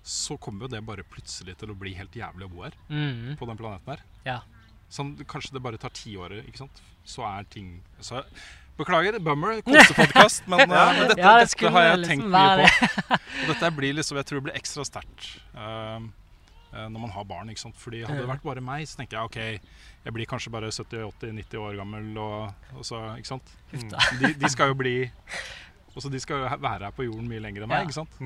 så 0.05 0.37
kommer 0.37 0.67
jo 0.67 0.75
det 0.75 0.83
bare 0.85 1.07
plutselig 1.09 1.55
til 1.57 1.71
å 1.73 1.77
bli 1.81 1.95
helt 1.97 2.13
jævlig 2.13 2.45
å 2.45 2.51
bo 2.53 2.67
her 2.67 2.75
Mm. 2.93 3.37
på 3.41 3.47
den 3.49 3.57
planeten 3.57 3.95
her. 3.95 4.03
Ja. 4.27 4.35
Sånn, 4.93 5.15
kanskje 5.25 5.55
det 5.57 5.63
bare 5.65 5.81
tar 5.81 5.95
ti 5.97 6.13
år, 6.21 6.35
ikke 6.45 6.61
sant. 6.67 6.83
Så 7.09 7.25
er 7.25 7.49
ting 7.49 7.79
så, 8.05 8.21
Beklager, 8.79 9.19
bummer, 9.23 9.61
kosepodkast, 9.63 10.45
men, 10.51 10.65
ja, 10.67 10.85
men 10.97 11.09
dette, 11.09 11.21
Ja, 11.23 11.37
det 11.39 11.49
dette 11.53 11.71
har 11.71 11.85
jeg 11.87 11.99
liksom 12.03 12.25
tenkt 12.25 12.31
mye 12.35 12.67
på. 12.67 13.19
Og 13.45 13.51
dette 13.53 13.71
blir 13.77 13.95
liksom, 14.01 14.19
jeg 14.19 14.27
tror 14.31 14.41
det 14.41 14.47
blir 14.49 14.59
ekstra 14.59 14.87
sterkt 14.89 15.29
eh, 15.55 15.99
eh, 16.75 16.87
når 16.89 16.99
man 17.05 17.13
har 17.15 17.29
barn. 17.31 17.53
ikke 17.53 17.63
sant? 17.63 17.79
Fordi 17.79 18.03
Hadde 18.03 18.25
det 18.25 18.31
vært 18.33 18.47
bare 18.47 18.65
meg, 18.65 18.89
så 18.91 18.99
tenker 18.99 19.21
jeg 19.21 19.31
ok, 19.31 19.69
jeg 20.05 20.17
blir 20.17 20.29
kanskje 20.29 20.53
bare 20.53 20.73
70-80-90 20.75 21.61
år 21.63 21.79
gammel. 21.79 22.11
Og, 22.19 22.75
og 22.75 22.89
så, 22.89 23.05
ikke 23.21 23.31
sant? 23.37 23.55
Huff. 23.71 23.87
De, 24.21 24.33
de 24.43 24.51
skal 24.53 24.75
jo 24.75 24.81
bli 24.83 24.97
også 25.95 26.11
De 26.11 26.19
skal 26.19 26.43
jo 26.43 26.51
være 26.59 26.89
her 26.89 26.95
på 26.97 27.07
jorden 27.07 27.29
mye 27.31 27.39
lenger 27.43 27.63
enn 27.65 27.71
meg. 27.71 27.87
Ikke 27.87 28.01
sant? 28.03 28.19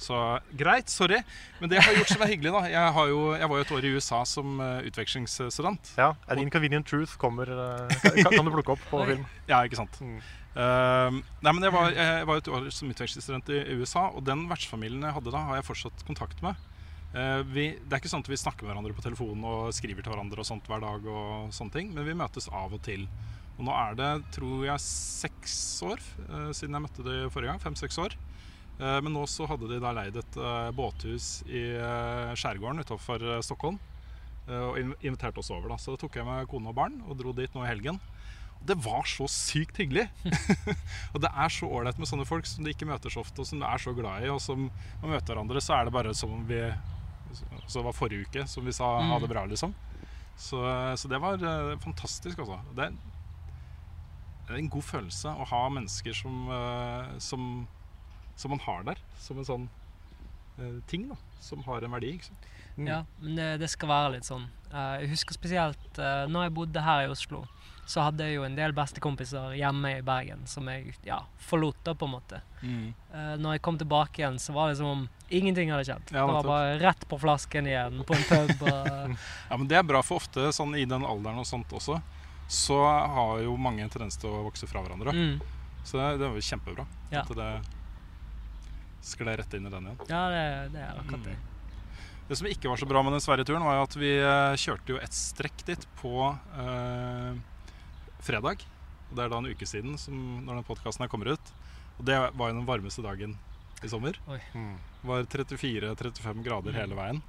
Så 0.00 0.18
greit, 0.58 0.90
sorry. 0.90 1.20
Men 1.60 1.70
det 1.70 1.78
jeg 1.78 1.86
har 1.86 1.98
gjort 2.00 2.12
som 2.14 2.24
er 2.24 2.32
hyggelig, 2.32 2.52
da 2.54 2.62
Jeg, 2.72 2.92
har 2.96 3.10
jo, 3.10 3.20
jeg 3.38 3.50
var 3.52 3.60
jo 3.60 3.66
et 3.66 3.72
år 3.76 3.86
i 3.86 3.92
USA 3.96 4.22
som 4.26 4.58
uh, 4.58 4.80
utvekslingsstudent. 4.88 5.92
Ja, 6.00 6.12
An 6.26 6.42
Inconvenient 6.42 6.88
Truth 6.88 7.18
kommer 7.22 7.50
uh, 7.50 7.92
kan, 8.02 8.32
kan 8.32 8.48
du 8.48 8.54
plukke 8.54 8.74
opp 8.74 8.82
på 8.90 9.04
film. 9.12 9.28
Ja, 9.50 9.62
ikke 9.62 9.78
sant. 9.78 10.00
Mm. 10.02 10.18
Uh, 10.52 11.22
nei, 11.40 11.52
men 11.52 11.62
jeg 11.64 11.72
var, 11.72 11.94
jeg 11.94 12.26
var 12.28 12.42
et 12.42 12.52
år 12.52 12.68
som 12.74 12.90
utvekslingsstudent 12.92 13.54
i 13.54 13.62
USA, 13.78 14.08
og 14.10 14.26
den 14.26 14.44
vertsfamilien 14.50 15.06
jeg 15.06 15.16
hadde 15.20 15.32
da, 15.32 15.46
har 15.48 15.60
jeg 15.60 15.68
fortsatt 15.70 16.06
kontakt 16.08 16.42
med. 16.44 16.58
Eh, 17.12 17.42
vi, 17.44 17.66
det 17.76 17.92
er 17.92 18.00
ikke 18.00 18.08
sånn 18.08 18.24
at 18.24 18.30
vi 18.32 18.40
snakker 18.40 18.64
med 18.64 18.72
hverandre 18.72 18.94
på 18.96 19.04
telefonen 19.04 19.44
og 19.44 19.74
skriver 19.76 20.04
til 20.04 20.14
hverandre 20.14 20.40
og 20.40 20.48
sånt 20.48 20.68
hver 20.68 20.80
dag, 20.80 21.04
og 21.04 21.52
sånne 21.52 21.74
ting, 21.74 21.90
men 21.92 22.06
vi 22.08 22.16
møtes 22.16 22.48
av 22.48 22.72
og 22.72 22.80
til. 22.86 23.04
Og 23.58 23.66
nå 23.68 23.74
er 23.76 23.98
det, 23.98 24.10
tror 24.32 24.62
jeg, 24.64 24.80
seks 24.80 25.54
år 25.84 26.00
siden 26.56 26.72
jeg 26.72 26.84
møtte 26.86 27.04
dem 27.04 27.28
forrige 27.32 27.52
gang. 27.52 27.60
Fem-seks 27.60 28.00
år. 28.00 28.16
Eh, 28.80 28.98
men 29.04 29.12
nå 29.14 29.24
så 29.30 29.46
hadde 29.50 29.68
de 29.70 29.80
da 29.82 29.92
leid 29.96 30.16
et 30.18 30.38
eh, 30.40 30.70
båthus 30.76 31.42
i 31.48 31.64
eh, 31.76 32.32
skjærgården 32.38 32.82
utenfor 32.84 33.26
eh, 33.36 33.42
Stockholm. 33.44 33.80
og 34.42 34.78
inviterte 35.06 35.38
oss 35.38 35.52
over. 35.54 35.70
da 35.70 35.76
Så 35.78 35.94
tok 35.96 36.16
jeg 36.18 36.26
med 36.26 36.48
kone 36.50 36.72
og 36.72 36.74
barn 36.74 36.96
og 37.06 37.14
dro 37.20 37.30
dit 37.36 37.52
nå 37.54 37.62
i 37.62 37.68
helgen. 37.68 38.00
Og 38.58 38.64
det 38.66 38.74
var 38.82 39.06
så 39.06 39.28
sykt 39.30 39.78
hyggelig! 39.78 40.08
og 41.14 41.20
det 41.22 41.30
er 41.30 41.52
så 41.54 41.68
ålreit 41.70 42.00
med 42.02 42.10
sånne 42.10 42.26
folk 42.26 42.48
som 42.50 42.66
du 42.66 42.72
ikke 42.72 42.88
møter 42.90 43.10
så 43.10 43.22
ofte, 43.22 43.38
og 43.42 43.46
som 43.46 43.62
du 43.62 43.66
er 43.68 43.78
så 43.82 43.94
glad 43.94 44.26
i. 44.26 44.32
Og 44.34 44.42
som 44.42 44.66
man 44.66 45.14
møter 45.14 45.30
hverandre, 45.30 45.62
så 45.62 45.76
er 45.78 45.86
det 45.86 45.94
bare 45.94 46.14
som 46.18 46.34
om 46.34 46.42
vi 46.48 46.60
Så 47.70 47.80
var 47.86 47.94
forrige 47.94 48.26
uke 48.26 48.44
som 48.50 48.66
vi 48.66 48.74
sa 48.74 48.90
ha 49.06 49.18
det 49.22 49.30
bra, 49.30 49.46
liksom. 49.46 49.72
Så, 50.36 50.58
så 50.98 51.08
det 51.08 51.22
var 51.22 51.38
fantastisk, 51.80 52.42
altså. 52.42 52.58
Det 52.76 52.90
det 54.42 54.58
er 54.58 54.58
en 54.66 54.72
god 54.74 54.84
følelse 54.84 55.30
å 55.32 55.46
ha 55.48 55.60
mennesker 55.72 56.16
som, 56.16 56.48
som, 57.22 57.44
som 58.36 58.54
man 58.54 58.62
har 58.64 58.82
der. 58.92 59.02
Som 59.22 59.38
en 59.42 59.48
sånn 59.48 59.68
eh, 60.58 60.80
ting 60.90 61.08
da 61.10 61.18
som 61.42 61.62
har 61.66 61.82
en 61.82 61.94
verdi. 61.96 62.14
Ikke 62.16 62.30
sant? 62.30 62.50
Ja, 62.76 63.02
men 63.20 63.36
det, 63.36 63.48
det 63.60 63.68
skal 63.68 63.90
være 63.90 64.12
litt 64.14 64.28
sånn. 64.28 64.46
Eh, 64.72 65.02
jeg 65.02 65.10
husker 65.12 65.36
spesielt 65.36 65.98
uh, 66.00 66.24
når 66.30 66.46
jeg 66.46 66.54
bodde 66.56 66.84
her 66.86 67.04
i 67.04 67.10
Oslo, 67.12 67.42
så 67.84 68.06
hadde 68.06 68.24
jeg 68.24 68.38
jo 68.38 68.44
en 68.46 68.54
del 68.56 68.72
bestekompiser 68.72 69.56
hjemme 69.58 69.90
i 69.98 70.04
Bergen 70.06 70.46
som 70.48 70.68
jeg 70.70 70.94
ja, 71.04 71.18
forlot, 71.42 71.76
da, 71.84 71.92
på 71.98 72.06
en 72.06 72.12
måte. 72.14 72.38
Eh, 72.62 73.32
når 73.42 73.56
jeg 73.58 73.62
kom 73.66 73.76
tilbake 73.80 74.22
igjen, 74.22 74.38
så 74.40 74.54
var 74.54 74.70
det 74.70 74.78
som 74.78 74.86
om 74.86 75.02
ingenting 75.28 75.72
hadde 75.74 75.88
skjedd. 75.90 76.12
Ja, 76.14 76.22
det 76.22 76.36
var 76.38 76.46
bare 76.46 76.78
rett 76.80 77.02
på 77.10 77.18
flasken 77.20 77.66
igjen 77.68 78.04
på 78.06 78.16
en 78.16 78.24
pub. 78.30 78.64
Ja, 79.50 79.58
men 79.58 79.66
det 79.68 79.80
er 79.80 79.84
bra, 79.84 80.00
for 80.06 80.22
ofte 80.22 80.46
sånn 80.54 80.76
i 80.78 80.86
den 80.88 81.04
alderen 81.04 81.42
og 81.42 81.48
sånt 81.50 81.74
også, 81.74 81.98
så 82.48 82.78
har 82.86 83.42
jo 83.42 83.58
mange 83.60 83.82
en 83.84 83.92
tendens 83.92 84.16
til 84.22 84.30
å 84.30 84.44
vokse 84.46 84.70
fra 84.70 84.80
hverandre. 84.86 85.12
mm, 85.12 85.42
Så 85.84 85.98
det, 85.98 86.08
det 86.22 86.30
var 86.30 86.38
jo 86.38 86.48
kjempebra 86.52 86.86
Ja. 87.10 87.26
at 87.26 87.34
det 87.36 87.50
skled 89.02 89.40
rett 89.40 89.56
inn 89.58 89.66
i 89.66 89.72
den 89.72 89.88
igjen. 89.88 90.04
ja, 90.08 90.22
det, 90.32 90.44
det 90.74 90.84
er 90.84 91.00
akkurat 91.00 91.26
det. 91.30 91.38
Det 92.28 92.38
som 92.38 92.48
ikke 92.48 92.70
var 92.70 92.78
så 92.80 92.86
bra 92.88 93.02
med 93.04 93.16
den 93.16 93.22
Sverige-turen, 93.24 93.64
var 93.66 93.76
jo 93.76 93.86
at 93.88 93.96
vi 93.98 94.12
eh, 94.16 94.58
kjørte 94.62 94.94
jo 94.94 95.00
et 95.02 95.16
strekk 95.16 95.64
dit 95.68 95.86
på 95.98 96.30
eh, 96.30 97.34
fredag. 98.22 98.62
Og 99.10 99.18
det 99.18 99.24
er 99.24 99.32
da 99.32 99.40
en 99.42 99.50
uke 99.50 99.68
siden 99.68 99.98
som, 100.00 100.16
når 100.46 100.60
den 100.60 100.68
podkasten 100.68 101.04
her 101.04 101.10
kommer 101.12 101.34
ut. 101.34 101.52
Og 101.98 102.06
det 102.08 102.16
var 102.16 102.52
jo 102.52 102.56
den 102.56 102.68
varmeste 102.68 103.04
dagen 103.04 103.34
i 103.82 103.90
sommer. 103.90 104.16
Mm. 104.54 104.78
Det 105.02 105.10
var 105.10 105.28
34-35 105.34 106.46
grader 106.46 106.78
hele 106.78 106.96
veien. 106.96 107.20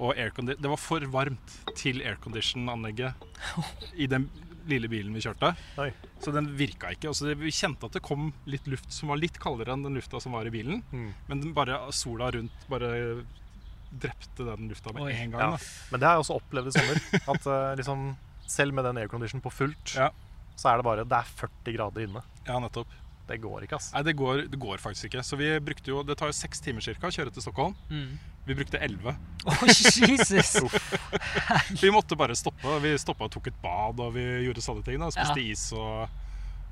Og 0.00 0.16
det 0.16 0.70
var 0.70 0.80
for 0.80 1.04
varmt 1.12 1.56
til 1.78 2.02
aircondition-anlegget 2.02 3.26
i 4.04 4.10
den 4.10 4.28
lille 4.68 4.88
bilen 4.90 5.14
vi 5.16 5.22
kjørte. 5.24 5.52
Oi. 5.80 5.90
Så 6.20 6.32
den 6.34 6.50
virka 6.58 6.90
ikke. 6.92 7.08
Altså, 7.12 7.32
vi 7.38 7.52
kjente 7.54 7.86
at 7.88 7.96
det 7.96 8.02
kom 8.04 8.32
litt 8.50 8.66
luft 8.70 8.92
som 8.92 9.08
var 9.12 9.20
litt 9.20 9.38
kaldere 9.40 9.72
enn 9.76 9.84
den 9.86 9.96
lufta 9.96 10.20
som 10.20 10.32
var 10.36 10.46
i 10.48 10.52
bilen. 10.54 10.82
Mm. 10.92 11.10
Men 11.30 11.40
den 11.46 11.54
bare, 11.56 11.78
sola 11.96 12.30
rundt 12.34 12.66
bare 12.70 12.90
drepte 13.90 14.44
den 14.46 14.68
lufta 14.70 14.92
med 14.94 15.10
en 15.14 15.30
gang. 15.34 15.40
Ja. 15.56 15.58
Men 15.90 16.00
det 16.00 16.06
har 16.06 16.18
jeg 16.18 16.24
også 16.26 16.36
opplevd 16.38 16.70
i 16.70 16.74
sommer. 16.76 17.00
At 17.34 17.46
uh, 17.50 17.74
liksom, 17.80 18.04
selv 18.46 18.74
med 18.76 18.86
den 18.86 19.00
aircondition 19.02 19.42
på 19.42 19.50
fullt, 19.54 19.96
Ja. 19.98 20.10
så 20.56 20.70
er 20.72 20.78
det 20.80 20.86
bare 20.86 21.04
Det 21.08 21.16
er 21.18 21.32
40 21.42 21.76
grader 21.78 22.06
inne. 22.06 22.22
ja, 22.46 22.58
nettopp. 22.62 22.98
Det 23.30 23.36
går 23.38 23.62
ikke, 23.62 23.78
ass. 23.78 23.92
Nei, 23.94 24.02
det 24.02 24.16
går, 24.18 24.40
det 24.50 24.58
går 24.58 24.80
faktisk 24.82 25.06
ikke. 25.06 25.22
Så 25.22 25.36
vi 25.38 25.52
brukte 25.62 25.86
jo 25.92 26.00
Det 26.02 26.16
tar 26.18 26.26
jo 26.32 26.34
seks 26.34 26.58
timer 26.64 26.82
cirka 26.82 27.06
å 27.06 27.14
kjøre 27.14 27.30
til 27.30 27.44
Stockholm. 27.44 27.76
Mm. 27.90 28.16
Vi 28.44 28.54
brukte 28.54 28.78
elleve. 28.78 29.14
Oh, 29.44 29.62
Jesus! 29.66 30.56
Vi 31.82 31.90
måtte 31.90 32.16
bare 32.16 32.36
stoppe. 32.36 32.78
Vi 32.82 32.94
stoppa 32.98 33.28
og 33.28 33.32
tok 33.32 33.50
et 33.52 33.60
bad, 33.62 34.00
og 34.00 34.14
vi 34.16 34.24
gjorde 34.46 34.64
sånne 34.64 34.84
ting. 34.86 34.98
da 35.00 35.10
Spiste 35.14 35.44
is 35.44 35.66
og 35.76 36.08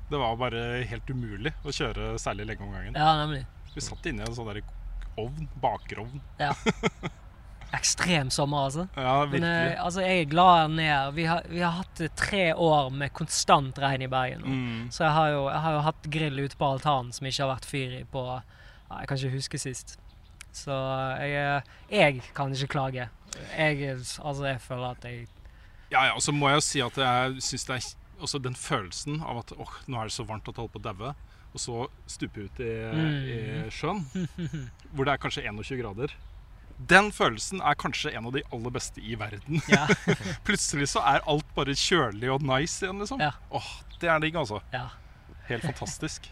Det 0.09 0.17
var 0.17 0.35
bare 0.41 0.83
helt 0.89 1.09
umulig 1.13 1.53
å 1.63 1.73
kjøre 1.73 2.15
særlig 2.21 2.49
lenge 2.49 2.65
om 2.65 2.73
gangen. 2.73 2.97
Ja, 2.97 3.13
nemlig. 3.21 3.45
Vi 3.75 3.85
satt 3.85 4.05
inne 4.09 4.25
i 4.25 4.27
en 4.27 4.35
sånn 4.35 4.49
der 4.49 4.63
ovn. 5.19 5.49
Bakerovn. 5.61 6.21
Ja. 6.41 6.53
Ekstrem 7.77 8.31
sommer, 8.33 8.65
altså. 8.65 8.87
Ja, 8.97 9.25
Men 9.29 9.43
eh, 9.43 9.49
virkelig. 9.49 9.77
altså, 9.85 10.01
jeg 10.01 10.19
er 10.23 10.29
glad 10.31 10.71
nede. 10.73 11.11
Vi 11.13 11.25
har, 11.29 11.43
vi 11.49 11.61
har 11.61 11.75
hatt 11.77 12.01
tre 12.17 12.53
år 12.53 12.89
med 12.89 13.13
konstant 13.13 13.77
regn 13.77 14.07
i 14.07 14.09
Bergen. 14.09 14.41
Mm. 14.41 14.87
Så 14.91 15.03
jeg 15.05 15.13
har, 15.13 15.29
jo, 15.35 15.43
jeg 15.51 15.61
har 15.67 15.77
jo 15.77 15.83
hatt 15.85 16.09
grill 16.17 16.39
ute 16.41 16.57
på 16.57 16.71
altanen 16.73 17.13
som 17.13 17.29
ikke 17.29 17.45
har 17.45 17.53
vært 17.53 17.69
fyr 17.69 17.97
i 17.99 18.03
på 18.09 18.25
Jeg 18.33 19.09
kan 19.11 19.21
ikke 19.21 19.35
huske 19.37 19.61
sist. 19.61 19.99
Så 20.55 20.75
jeg, 21.21 21.33
eh, 21.37 21.73
jeg 21.93 22.21
kan 22.35 22.53
ikke 22.53 22.71
klage. 22.75 23.09
Jeg, 23.57 23.95
altså, 23.95 24.45
jeg 24.49 24.61
føler 24.61 24.95
at 24.95 25.03
jeg 25.05 25.27
Ja, 25.91 26.03
ja, 26.05 26.13
og 26.13 26.21
så 26.21 26.33
må 26.33 26.49
jeg 26.49 26.59
jo 26.59 26.65
si 26.65 26.81
at 26.85 26.97
jeg 26.97 27.41
syns 27.45 27.65
det 27.65 27.75
er 27.77 28.21
også 28.21 28.39
den 28.43 28.55
følelsen 28.57 29.21
av 29.25 29.39
at 29.43 29.53
åh, 29.57 29.75
nå 29.87 29.99
er 30.01 30.09
det 30.09 30.13
så 30.13 30.25
varmt 30.27 30.47
at 30.49 30.57
jeg 30.57 30.61
holder 30.65 30.73
på 30.75 30.81
å 30.81 30.85
daue, 30.85 31.11
og 31.53 31.61
så 31.63 31.85
stupe 32.09 32.45
ut 32.45 32.59
i, 32.61 32.71
i 33.33 33.37
sjøen, 33.73 34.03
hvor 34.93 35.07
det 35.07 35.13
er 35.15 35.21
kanskje 35.23 35.45
21 35.47 35.79
grader. 35.81 36.13
Den 36.89 37.09
følelsen 37.15 37.63
er 37.65 37.75
kanskje 37.79 38.11
en 38.15 38.27
av 38.29 38.35
de 38.35 38.43
aller 38.55 38.71
beste 38.75 39.01
i 39.03 39.15
verden. 39.19 39.59
Ja. 39.71 39.87
Plutselig 40.47 40.91
så 40.93 41.01
er 41.03 41.25
alt 41.27 41.47
bare 41.55 41.75
kjølig 41.75 42.29
og 42.31 42.45
nice 42.45 42.85
igjen, 42.85 43.01
liksom. 43.01 43.23
Ja. 43.23 43.33
Åh, 43.51 43.71
det 43.99 44.11
er 44.11 44.21
digg, 44.23 44.37
altså. 44.39 44.61
ja. 44.75 44.85
Helt 45.49 45.65
fantastisk. 45.65 46.27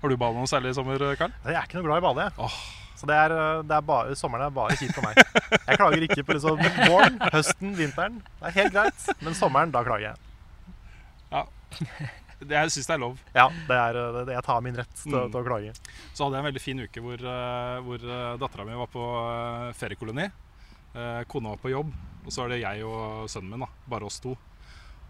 Har 0.00 0.12
du 0.12 0.16
bada 0.16 0.38
noe 0.38 0.48
særlig 0.48 0.70
i 0.70 0.76
sommer, 0.78 1.02
Karl? 1.18 1.32
Jeg 1.42 1.56
er 1.58 1.66
ikke 1.66 1.80
noe 1.80 1.88
glad 1.88 1.98
i 1.98 2.04
å 2.04 2.06
bade. 2.06 2.28
jeg. 2.28 2.36
Åh, 2.46 2.60
Så 3.00 3.06
det 3.08 3.16
er, 3.16 3.32
øh, 3.32 3.62
det 3.64 3.72
er 3.78 3.84
bare, 3.88 4.14
sommeren 4.18 4.44
er 4.44 4.52
bare 4.52 4.74
kjipt 4.76 4.92
for 4.98 5.06
meg. 5.06 5.16
Jeg 5.64 5.78
klager 5.80 6.04
ikke 6.04 6.24
på 6.28 6.34
liksom 6.36 6.60
våren, 6.90 7.16
høsten, 7.32 7.70
vinteren. 7.78 8.18
Det 8.42 8.50
er 8.50 8.56
helt 8.58 8.74
greit. 8.74 9.06
Men 9.24 9.36
sommeren, 9.38 9.72
da 9.72 9.80
klager 9.86 10.10
jeg. 10.10 10.18
Ja. 11.32 11.44
det, 12.42 12.50
jeg 12.58 12.72
syns 12.74 12.90
det 12.90 12.94
er 12.96 13.00
lov. 13.06 13.16
Ja, 13.36 13.46
det 13.70 13.78
er, 13.78 13.98
øh, 14.02 14.20
det, 14.28 14.34
jeg 14.36 14.44
tar 14.50 14.60
min 14.66 14.76
rett 14.82 14.92
til, 15.00 15.14
Mm. 15.16 15.32
til 15.32 15.40
å 15.40 15.46
klage. 15.48 15.72
Så 16.12 16.26
hadde 16.26 16.36
jeg 16.36 16.44
en 16.44 16.48
veldig 16.50 16.62
fin 16.66 16.84
uke 16.84 17.02
hvor, 17.06 17.24
uh, 17.24 17.80
hvor 17.88 18.04
dattera 18.44 18.68
mi 18.68 18.76
var 18.82 18.92
på 18.92 19.06
eh, 19.24 19.72
feriekoloni. 19.80 20.28
Eh, 20.90 21.22
kona 21.30 21.54
var 21.54 21.60
på 21.64 21.70
jobb, 21.72 21.92
og 22.26 22.32
så 22.34 22.44
er 22.44 22.52
det 22.52 22.60
jeg 22.66 22.84
og 22.84 23.28
sønnen 23.32 23.52
min. 23.54 23.64
da, 23.64 23.68
Bare 23.88 24.08
oss 24.10 24.20
to. 24.20 24.36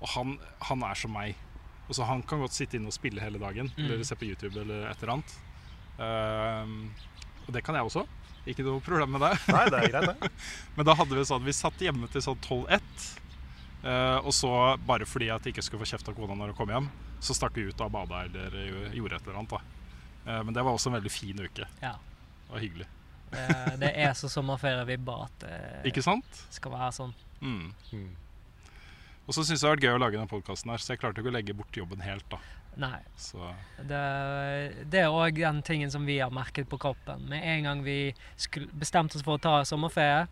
Og 0.01 0.09
han, 0.15 0.37
han 0.69 0.83
er 0.87 0.95
som 1.03 1.13
meg. 1.17 1.35
Og 1.89 1.97
så 1.99 2.05
Han 2.07 2.23
kan 2.23 2.39
godt 2.45 2.55
sitte 2.55 2.77
inne 2.79 2.87
og 2.87 2.95
spille 2.95 3.19
hele 3.21 3.41
dagen, 3.43 3.73
eller 3.77 4.05
se 4.07 4.15
på 4.15 4.29
YouTube 4.31 4.55
eller 4.61 4.87
et 4.93 5.01
eller 5.03 5.17
annet. 5.17 5.33
Ehm, 6.01 6.77
og 7.51 7.57
det 7.57 7.65
kan 7.67 7.75
jeg 7.77 7.89
også. 7.91 8.07
Ikke 8.49 8.65
noe 8.65 8.81
problem 8.81 9.11
med 9.19 9.21
det. 9.27 9.33
Nei, 9.53 9.65
det 9.69 9.79
er 9.83 9.91
greit, 9.93 10.07
det. 10.23 10.31
Men 10.79 10.87
da 10.89 10.95
hadde 10.97 11.19
vi 11.19 11.25
sånn 11.29 11.43
Vi 11.45 11.53
satt 11.53 11.83
hjemme 11.85 12.09
til 12.15 12.23
sånn 12.25 12.39
12-1. 12.47 13.09
eh, 13.85 14.19
og 14.23 14.33
så, 14.37 14.53
bare 14.87 15.05
fordi 15.09 15.29
at 15.35 15.45
jeg 15.45 15.53
ikke 15.55 15.65
skulle 15.67 15.83
få 15.85 15.91
kjeft 15.93 16.09
av 16.09 16.17
kona 16.17 16.37
når 16.39 16.53
hun 16.55 16.59
kom 16.63 16.73
hjem, 16.73 16.89
så 17.21 17.37
stakk 17.37 17.59
vi 17.61 17.67
ut 17.69 17.83
og 17.85 17.93
bada 17.93 18.23
eller 18.29 18.57
jo- 18.65 18.87
gjorde 19.03 19.19
et 19.21 19.27
eller 19.29 19.43
annet. 19.43 19.51
da 19.59 19.61
Eh, 20.21 20.43
Men 20.45 20.53
det 20.53 20.63
var 20.63 20.73
også 20.77 20.91
en 20.91 20.99
veldig 20.99 21.11
fin 21.11 21.39
uke. 21.41 21.67
ja. 21.83 21.95
Det 22.47 22.53
var 22.53 22.61
hyggelig. 22.61 22.87
Det, 23.31 23.77
det 23.81 23.91
er 24.03 24.13
så 24.19 24.29
sommerferievibber 24.29 25.23
at 25.25 25.39
det 25.45 25.93
Ikke 25.93 26.03
sant? 26.03 26.41
skal 26.51 26.73
være 26.75 26.91
sånn. 26.93 27.13
Mm. 27.41 27.71
Mm. 27.95 28.09
Og 29.29 29.33
så 29.37 29.45
syns 29.47 29.61
jeg 29.63 29.63
det 29.63 29.69
har 29.71 29.77
vært 29.77 29.85
gøy 29.87 29.95
å 29.97 30.01
lage 30.03 30.19
denne 30.19 30.29
podkasten 30.29 30.73
her, 30.73 30.83
så 30.83 30.93
jeg 30.93 31.01
klarte 31.01 31.23
ikke 31.23 31.31
å 31.31 31.37
legge 31.39 31.55
bort 31.57 31.73
jobben 31.79 32.03
helt. 32.03 32.27
da 32.29 32.41
Nei. 32.77 32.99
Så 33.19 33.55
Det, 33.77 34.03
det 34.91 35.01
er 35.03 35.11
òg 35.11 35.35
den 35.41 35.63
tingen 35.67 35.91
som 35.91 36.07
vi 36.07 36.19
har 36.21 36.31
merket 36.31 36.69
på 36.71 36.79
kroppen. 36.79 37.27
Med 37.29 37.43
en 37.45 37.65
gang 37.65 37.83
vi 37.85 38.15
bestemte 38.73 39.19
oss 39.19 39.25
for 39.27 39.39
å 39.39 39.43
ta 39.43 39.65
sommerferie 39.65 40.27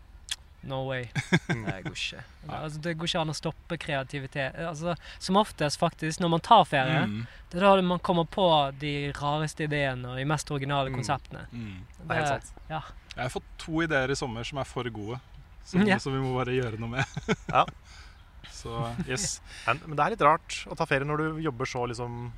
No 0.61 0.81
way. 0.87 1.05
Det 1.47 1.81
går 1.85 1.93
ikke. 1.95 2.23
Altså, 2.47 2.79
det 2.83 2.93
går 2.99 3.07
ikke 3.07 3.21
an 3.21 3.31
å 3.31 3.35
stoppe 3.37 3.77
kreativitet. 3.79 4.57
Altså, 4.59 4.95
som 5.23 5.37
oftest, 5.39 5.79
faktisk, 5.79 6.19
når 6.19 6.33
man 6.33 6.43
tar 6.43 6.65
ferie, 6.67 7.05
mm. 7.07 7.21
det 7.51 7.61
er 7.61 7.63
da 7.63 7.85
man 7.87 8.01
kommer 8.03 8.27
på 8.27 8.47
de 8.81 8.91
rareste 9.15 9.63
ideene 9.69 10.11
og 10.11 10.19
de 10.19 10.25
mest 10.27 10.51
originale 10.51 10.91
Mm. 10.91 10.97
konseptene. 10.99 11.45
Mm. 11.53 11.77
Det 12.01 12.09
er 12.11 12.19
helt 12.19 12.27
sant. 12.49 12.59
Ja. 12.67 12.81
Jeg 13.15 13.23
har 13.23 13.29
fått 13.37 13.47
to 13.57 13.79
ideer 13.85 14.11
i 14.11 14.19
sommer 14.19 14.43
som 14.43 14.59
er 14.59 14.67
for 14.67 14.83
gode, 14.91 15.21
som, 15.63 15.85
Ja. 15.87 15.99
som 15.99 16.13
vi 16.13 16.19
må 16.19 16.35
bare 16.35 16.51
gjøre 16.59 16.79
noe 16.79 16.97
med. 16.97 17.05
Ja. 17.47 17.63
Så 18.51 18.73
yes. 19.07 19.39
Men, 19.67 19.81
det 19.95 19.99
er 20.05 20.09
litt 20.15 20.21
rart 20.25 20.61
å 20.69 20.75
ta 20.77 20.85
ferie 20.89 21.05
når 21.07 21.17
du 21.17 21.41
jobber 21.45 21.65
så 21.69 21.85
liksom 21.89 22.31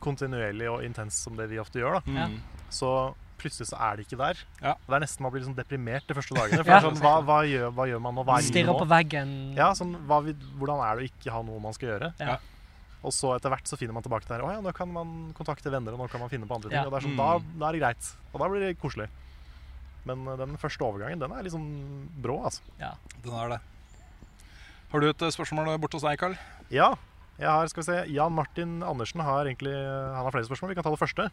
kontinuerlig 0.00 0.68
og 0.70 0.82
intenst 0.86 1.24
som 1.26 1.36
det 1.38 1.48
vi 1.50 1.58
ofte 1.62 1.80
gjør. 1.80 2.00
da. 2.00 2.26
Mm. 2.28 2.40
Så 2.70 2.90
plutselig 3.40 3.68
så 3.70 3.76
er 3.80 3.96
det 3.98 4.06
ikke 4.06 4.18
der. 4.20 4.38
Ja. 4.62 4.74
Det 4.86 4.94
er 4.96 5.02
nesten 5.04 5.22
man 5.24 5.32
blir 5.32 5.42
liksom 5.42 5.56
deprimert 5.58 6.06
de 6.08 6.14
første 6.16 6.36
dagene. 6.36 6.62
For 6.66 6.72
Ja. 6.72 6.80
sånn, 6.84 7.00
hva, 7.02 7.14
hva, 7.26 7.38
gjør, 7.48 7.72
hva 7.76 7.86
gjør 7.90 8.00
man 8.04 8.14
nå? 8.16 8.24
Hva 8.28 8.38
er 8.40 8.46
Stirrer 8.48 8.70
nå? 8.72 8.78
på 8.80 8.88
veggen. 8.92 9.32
Ja, 9.58 9.70
sånn, 9.76 9.96
hva, 10.08 10.20
vi- 10.24 10.36
hvordan 10.58 10.80
er 10.84 10.96
det 11.00 11.04
å 11.04 11.10
ikke 11.10 11.32
ha 11.34 11.42
noe 11.42 11.60
man 11.60 11.74
skal 11.76 11.88
gjøre? 11.94 12.12
Ja. 12.20 12.38
Og 13.06 13.12
så 13.12 13.34
etter 13.36 13.52
hvert 13.52 13.68
så 13.68 13.76
finner 13.78 13.94
man 13.94 14.02
tilbake 14.02 14.26
der. 14.26 14.40
Å 14.42 14.50
ja, 14.56 14.60
nå 14.64 14.72
kan 14.74 14.90
man 14.90 15.32
kontakte 15.36 15.70
venner, 15.70 15.92
og 15.94 16.00
nå 16.00 16.08
kan 16.10 16.20
man 16.20 16.30
finne 16.32 16.46
på 16.48 16.56
andre 16.56 16.70
ting. 16.72 16.78
Ja. 16.80 16.86
Og 16.88 16.92
det 16.94 17.02
er 17.02 17.06
sånn, 17.08 17.14
Mm. 17.14 17.22
da, 17.22 17.58
da 17.60 17.68
er 17.68 17.72
det 17.76 17.82
greit. 17.84 18.08
Og 18.32 18.40
da 18.40 18.48
blir 18.48 18.60
det 18.66 18.78
koselig. 18.80 19.08
Men 20.06 20.26
eh, 20.28 20.36
den 20.40 20.56
første 20.56 20.82
overgangen, 20.86 21.18
den 21.20 21.32
er 21.32 21.42
liksom 21.46 22.08
brå, 22.22 22.40
altså. 22.48 22.62
Den 22.78 23.32
er 23.34 23.48
det. 23.56 23.60
Har 24.96 25.02
du 25.04 25.10
et 25.10 25.22
eh, 25.26 25.32
spørsmål 25.34 25.74
borte 25.76 25.98
hos 25.98 26.04
deg, 26.06 26.16
Karl? 26.16 26.34
Ja, 26.72 26.94
jeg 27.36 27.50
har, 27.52 27.66
skal 27.68 27.82
vi 27.82 27.84
se, 27.84 27.96
Jan 28.16 28.32
Martin 28.32 28.78
Andersen 28.80 29.20
har 29.20 29.44
egentlig 29.44 29.74
han 29.76 30.24
har 30.24 30.32
flere 30.32 30.48
spørsmål. 30.48 30.70
Vi 30.70 30.76
kan 30.78 30.86
ta 30.86 30.92
det 30.94 31.00
første. 31.02 31.26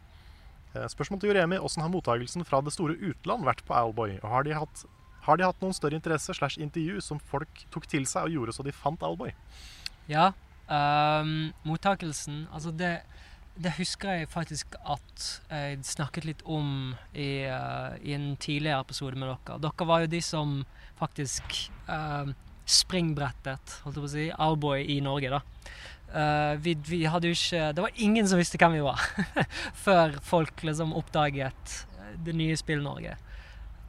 Eh, 0.74 0.84
Spørsmål 0.92 1.22
til 1.22 1.30
Juremi. 1.30 1.56
Hvordan 1.56 1.86
har 1.86 1.92
mottagelsen 1.94 2.44
fra 2.44 2.60
det 2.60 2.74
store 2.76 2.98
utland 3.00 3.48
vært 3.48 3.64
på 3.64 3.72
Owlboy? 3.72 4.18
Og 4.20 4.28
har 4.34 4.44
de 4.44 4.52
hatt, 4.58 4.84
har 5.24 5.40
de 5.40 5.48
hatt 5.48 5.64
noen 5.64 5.72
større 5.72 5.96
interesse 5.96 6.36
slash 6.36 6.60
intervju 6.60 7.00
som 7.08 7.24
folk 7.32 7.64
tok 7.72 7.88
til 7.88 8.04
seg 8.04 8.28
og 8.28 8.36
gjorde 8.36 8.58
så 8.58 8.68
de 8.68 8.76
fant 8.76 9.08
Owlboy? 9.08 9.32
Ja. 10.12 10.34
Um, 10.68 11.54
mottakelsen 11.64 12.46
Altså, 12.52 12.68
det, 12.68 12.98
det 13.56 13.78
husker 13.80 14.20
jeg 14.20 14.28
faktisk 14.28 14.76
at 14.84 15.28
jeg 15.48 15.80
snakket 15.88 16.28
litt 16.28 16.44
om 16.44 16.92
i, 17.16 17.48
uh, 17.48 17.96
i 18.04 18.12
en 18.12 18.34
tidligere 18.36 18.84
episode 18.84 19.16
med 19.16 19.32
dere. 19.32 19.62
Dere 19.70 19.88
var 19.88 20.04
jo 20.04 20.16
de 20.18 20.20
som 20.20 20.58
faktisk 21.00 21.70
ehm, 21.88 22.34
springbrettet, 22.64 23.78
holdt 23.84 23.98
jeg 23.98 24.04
på 24.04 24.08
å 24.08 24.14
si, 24.14 24.28
Owlboy 24.32 24.84
i 24.94 25.00
Norge, 25.04 25.32
da. 25.32 25.42
Uh, 26.14 26.54
vi, 26.62 26.76
vi 26.86 27.00
hadde 27.10 27.26
jo 27.26 27.34
ikke 27.34 27.72
Det 27.74 27.82
var 27.82 27.96
ingen 27.98 28.28
som 28.30 28.38
visste 28.38 28.58
hvem 28.60 28.76
vi 28.76 28.82
var 28.84 29.00
før 29.84 30.12
folk 30.22 30.60
liksom 30.62 30.92
oppdaget 30.94 31.72
eh, 31.98 32.12
det 32.22 32.36
nye 32.38 32.54
Spill-Norge. 32.54 33.16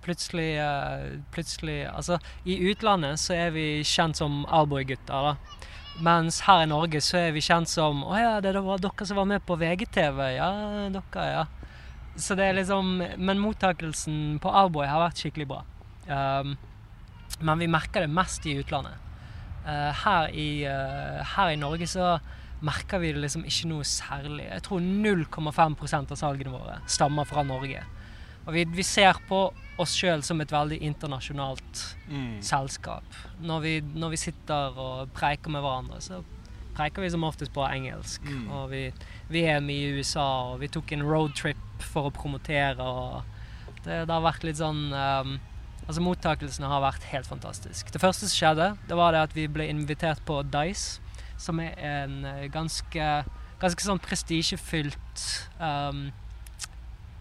Plutselig, 0.02 0.56
uh, 0.58 1.22
plutselig 1.36 1.84
Altså, 1.92 2.18
i 2.44 2.58
utlandet 2.72 3.22
så 3.22 3.38
er 3.38 3.54
vi 3.54 3.68
kjent 3.86 4.18
som 4.18 4.42
Owlboy-gutter, 4.50 5.30
da. 5.30 5.62
Mens 6.04 6.42
her 6.44 6.66
i 6.66 6.68
Norge 6.68 7.00
så 7.06 7.22
er 7.28 7.36
vi 7.36 7.44
kjent 7.46 7.70
som 7.72 8.02
Å 8.04 8.18
ja, 8.20 8.34
det 8.44 8.58
var 8.58 8.82
dere 8.84 9.08
som 9.08 9.22
var 9.22 9.30
med 9.30 9.46
på 9.46 9.56
VGTV. 9.62 10.22
Ja, 10.36 10.50
dere, 10.92 11.28
ja. 11.30 11.46
Så 12.18 12.36
det 12.36 12.50
er 12.50 12.58
liksom 12.58 12.98
Men 13.00 13.44
mottakelsen 13.44 14.40
på 14.44 14.52
Owlboy 14.52 14.90
har 14.90 15.06
vært 15.06 15.22
skikkelig 15.22 15.48
bra. 15.52 15.62
Um, 16.10 16.58
men 17.42 17.60
vi 17.60 17.68
merker 17.68 18.06
det 18.06 18.10
mest 18.14 18.46
i 18.48 18.56
utlandet. 18.62 18.96
Eh, 19.66 19.92
her, 20.06 20.30
i, 20.34 20.64
eh, 20.70 21.24
her 21.36 21.50
i 21.52 21.58
Norge 21.60 21.88
så 21.90 22.20
merker 22.66 23.02
vi 23.02 23.12
det 23.14 23.22
liksom 23.24 23.44
ikke 23.46 23.68
noe 23.70 23.84
særlig. 23.84 24.46
Jeg 24.48 24.64
tror 24.64 24.80
0,5% 24.82 26.12
av 26.14 26.20
salgene 26.20 26.54
våre 26.54 26.78
stammer 26.88 27.26
fra 27.28 27.44
Norge. 27.44 27.82
Og 28.46 28.54
vi, 28.54 28.64
vi 28.78 28.84
ser 28.86 29.18
på 29.28 29.40
oss 29.82 29.96
sjøl 29.98 30.22
som 30.24 30.40
et 30.42 30.52
veldig 30.54 30.78
internasjonalt 30.86 31.84
Mm. 32.08 32.38
selskap. 32.46 33.04
Når 33.42 33.60
vi, 33.64 33.82
når 33.82 34.10
vi 34.14 34.18
sitter 34.22 34.78
og 34.78 35.10
preiker 35.18 35.50
med 35.50 35.64
hverandre, 35.66 35.98
så 36.00 36.20
preiker 36.78 37.02
vi 37.02 37.10
som 37.10 37.24
oftest 37.26 37.52
på 37.56 37.66
engelsk. 37.66 38.22
Mm. 38.22 38.46
Og 38.52 38.70
vi, 38.70 38.84
vi 39.34 39.42
er 39.50 39.60
mye 39.66 39.88
i 39.90 39.98
USA, 39.98 40.26
og 40.54 40.60
vi 40.62 40.68
tok 40.70 40.92
en 40.94 41.02
roadtrip 41.04 41.58
for 41.82 42.08
å 42.10 42.14
promotere. 42.14 42.78
Og 42.86 43.24
det, 43.84 44.04
det 44.06 44.14
har 44.14 44.22
vært 44.22 44.44
litt 44.46 44.62
sånn 44.62 44.94
um, 44.94 45.40
Altså 45.86 46.02
Mottakelsene 46.02 46.70
har 46.70 46.82
vært 46.82 47.08
helt 47.12 47.30
fantastisk. 47.30 47.92
Det 47.94 48.02
første 48.02 48.26
som 48.26 48.36
skjedde, 48.36 48.72
det 48.90 48.98
var 48.98 49.14
det 49.14 49.24
at 49.28 49.36
vi 49.38 49.48
ble 49.52 49.68
invitert 49.70 50.24
på 50.26 50.42
Dice, 50.50 51.00
som 51.38 51.60
er 51.62 51.76
en 51.78 52.22
eh, 52.26 52.46
ganske, 52.50 53.10
ganske 53.62 53.86
sånn 53.86 54.02
prestisjefylt 54.02 55.26
um, 55.60 56.08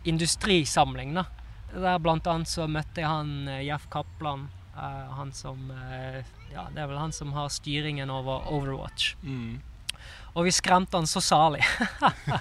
industrisamling. 0.09 1.17
da 1.19 1.27
der 1.75 1.99
blant 1.99 2.27
annet 2.31 2.51
så 2.51 2.69
møtte 2.71 3.03
jeg 3.03 3.11
han 3.11 3.49
eh, 3.49 3.65
Jeff 3.67 3.89
Kaplan. 3.91 4.49
uh, 4.77 5.15
han 5.19 5.33
som 5.33 5.71
uh, 5.71 6.23
Ja, 6.53 6.69
det 6.71 6.83
er 6.83 6.87
vel 6.91 6.99
han 6.99 7.13
som 7.13 7.33
har 7.33 7.49
styringen 7.49 8.11
over 8.11 8.47
Overwatch. 8.53 9.17
Mm. 9.23 9.61
Og 10.35 10.45
vi 10.45 10.53
skremte 10.55 10.97
han 10.97 11.07
så 11.07 11.21
salig. 11.23 11.63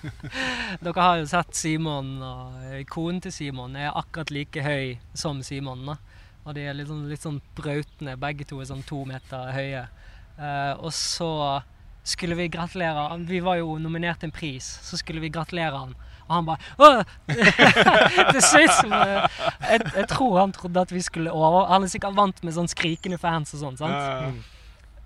Dere 0.84 1.02
har 1.02 1.18
jo 1.22 1.28
sett 1.30 1.56
Simon, 1.56 2.16
og 2.22 2.86
konen 2.90 3.22
til 3.22 3.34
Simon 3.34 3.76
er 3.78 3.94
akkurat 3.94 4.34
like 4.34 4.64
høy 4.66 4.98
som 5.14 5.44
Simon. 5.46 5.86
da. 5.86 5.98
Og 6.44 6.56
de 6.58 6.66
er 6.68 6.76
litt 6.76 6.90
sånn, 6.90 7.06
litt 7.10 7.24
sånn 7.24 7.42
brautende. 7.58 8.18
Begge 8.20 8.48
to 8.50 8.60
er 8.62 8.70
sånn 8.70 8.84
to 8.88 9.04
meter 9.08 9.52
høye. 9.56 9.86
Uh, 10.38 10.74
og 10.84 10.92
så 10.96 11.30
skulle 12.04 12.36
vi 12.36 12.50
gratulere 12.52 13.08
han. 13.12 13.28
Vi 13.30 13.40
var 13.44 13.62
jo 13.62 13.78
nominert 13.80 14.20
til 14.20 14.32
en 14.32 14.36
pris, 14.36 14.66
så 14.84 15.00
skulle 15.00 15.24
vi 15.24 15.32
gratulere 15.32 15.78
han. 15.86 15.94
Og 16.24 16.34
han 16.36 16.48
bare! 16.48 17.04
Til 18.34 18.42
slutt 18.44 18.74
som 18.78 18.92
bare- 18.92 19.28
jeg, 19.70 19.82
jeg 19.96 20.08
tror 20.12 20.38
han 20.40 20.56
trodde 20.56 20.84
at 20.84 20.92
vi 20.92 21.02
skulle 21.04 21.32
over... 21.32 21.68
Han 21.72 21.84
er 21.84 21.92
sikkert 21.92 22.16
vant 22.16 22.44
med 22.44 22.56
sånn 22.56 22.72
skrikende 22.72 23.20
fans 23.20 23.56
og 23.56 23.64
sånn, 23.64 23.80
sant? 23.80 23.96
Eh, 23.96 24.44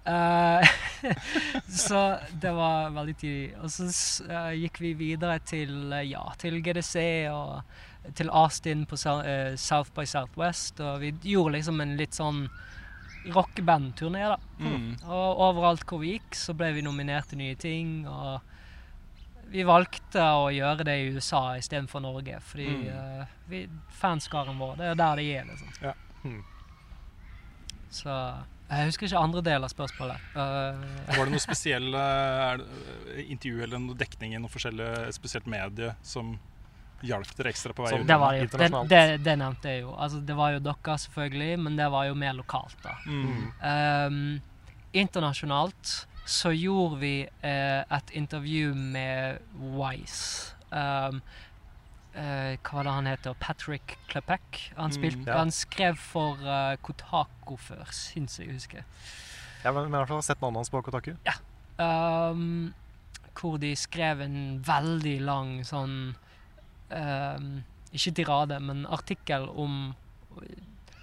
Eh, 0.08 0.70
så 1.88 2.16
det 2.32 2.52
var 2.52 2.90
veldig 2.96 3.16
tidlig. 3.20 3.50
Og 3.62 3.72
så 3.72 3.88
eh, 4.24 4.54
gikk 4.64 4.80
vi 4.84 4.94
videre 4.98 5.40
til, 5.44 5.92
eh, 5.92 6.06
ja, 6.14 6.24
til 6.40 6.62
GDC 6.64 6.96
og 7.34 7.97
til 8.16 8.30
Austin 8.30 8.86
på 8.88 8.96
eh, 9.26 9.56
South 9.60 9.92
by 9.96 10.06
Southwest. 10.06 10.80
Og 10.80 11.00
vi 11.04 11.12
gjorde 11.34 11.58
liksom 11.58 11.82
en 11.84 11.96
litt 12.00 12.14
sånn 12.18 12.46
rockebandturné, 13.34 14.28
da. 14.32 14.38
mm. 14.60 14.92
Og 15.12 15.42
overalt 15.50 15.84
hvor 15.90 16.00
vi 16.00 16.14
gikk, 16.16 16.36
så 16.38 16.54
ble 16.56 16.72
vi 16.78 16.84
nominert 16.86 17.28
til 17.32 17.42
nye 17.42 17.56
ting. 17.60 18.06
Og 18.08 18.40
vi 19.52 19.64
valgte 19.68 20.24
å 20.38 20.48
gjøre 20.52 20.86
det 20.88 20.96
i 21.02 21.10
USA 21.16 21.56
istedenfor 21.60 22.04
Norge, 22.04 22.40
fordi 22.44 22.68
Mm. 22.68 22.86
uh, 22.92 23.26
vi, 23.48 23.66
fanskaren 24.00 24.58
vår, 24.60 24.76
det 24.80 24.86
er 24.92 24.96
der 25.00 25.16
det 25.16 25.28
er, 25.40 25.46
liksom. 25.48 26.44
Så 27.90 28.12
jeg 28.68 28.90
husker 28.90 29.08
ikke 29.08 29.22
andre 29.24 29.42
del 29.42 29.64
av 29.64 29.72
spørsmålet. 29.72 30.24
Uh, 30.36 30.76
Var 31.16 31.24
det 31.24 31.32
noe 31.32 31.46
spesiell 31.50 31.96
uh, 31.96 32.60
intervju 33.24 33.64
eller 33.64 33.80
noe 33.80 33.96
dekning 33.96 34.36
i 34.36 34.42
noe 34.44 34.52
spesielt 35.16 35.48
medie 35.48 35.94
som 36.04 36.36
hjalp 37.06 37.30
dere 37.38 37.50
ekstra 37.54 37.74
på 37.78 37.84
vei 37.86 37.92
Som 37.94 38.02
ut? 38.02 38.08
det, 38.08 38.18
var 38.18 38.34
det, 38.34 38.40
jo. 38.40 38.42
det, 38.42 38.50
internasjonalt. 38.50 38.90
det, 38.90 39.18
det 39.26 39.36
nevnte 39.38 39.70
jeg 39.74 39.82
jo. 39.84 39.96
Altså, 39.96 40.20
det 40.20 40.36
var 40.38 40.52
jo 40.56 40.60
dere, 40.66 40.98
selvfølgelig, 41.06 41.60
men 41.60 41.78
det 41.78 41.90
var 41.94 42.06
jo 42.10 42.16
mer 42.16 42.34
lokalt, 42.34 42.78
da. 42.84 42.96
Mm. 43.06 43.42
Um, 43.62 44.42
internasjonalt 44.94 46.08
så 46.28 46.52
gjorde 46.52 46.98
vi 47.00 47.12
eh, 47.24 47.82
et 47.98 48.10
intervju 48.20 48.74
med 48.76 49.38
Wise. 49.78 50.56
Um, 50.72 51.22
eh, 52.14 52.58
hva 52.60 52.74
var 52.74 52.84
det 52.90 52.96
han 52.98 53.08
heter? 53.08 53.38
Patrick 53.40 53.96
Klepek. 54.12 54.74
Han, 54.76 54.92
Mm, 54.92 55.24
ja. 55.28 55.38
han 55.38 55.52
skrev 55.52 55.96
for 55.96 56.36
uh, 56.44 56.76
Kotako 56.84 57.56
før, 57.58 57.86
syns 57.96 58.40
jeg 58.40 58.52
husker. 58.52 58.84
Ja, 59.64 59.72
men, 59.72 59.88
men 59.88 59.96
i 59.96 60.02
hvert 60.02 60.12
fall 60.12 60.24
sett 60.24 60.42
navnet 60.42 60.66
hans 60.66 60.70
på 60.74 60.82
Kotaku. 60.82 61.14
Um, 61.80 62.74
hvor 63.38 63.58
de 63.62 63.76
skrev 63.78 64.22
en 64.26 64.60
veldig 64.66 65.20
lang 65.22 65.52
sånn 65.68 66.16
Ikke 66.90 68.14
tirade, 68.16 68.60
men 68.64 68.86
artikkel 68.86 69.48
om 69.50 69.96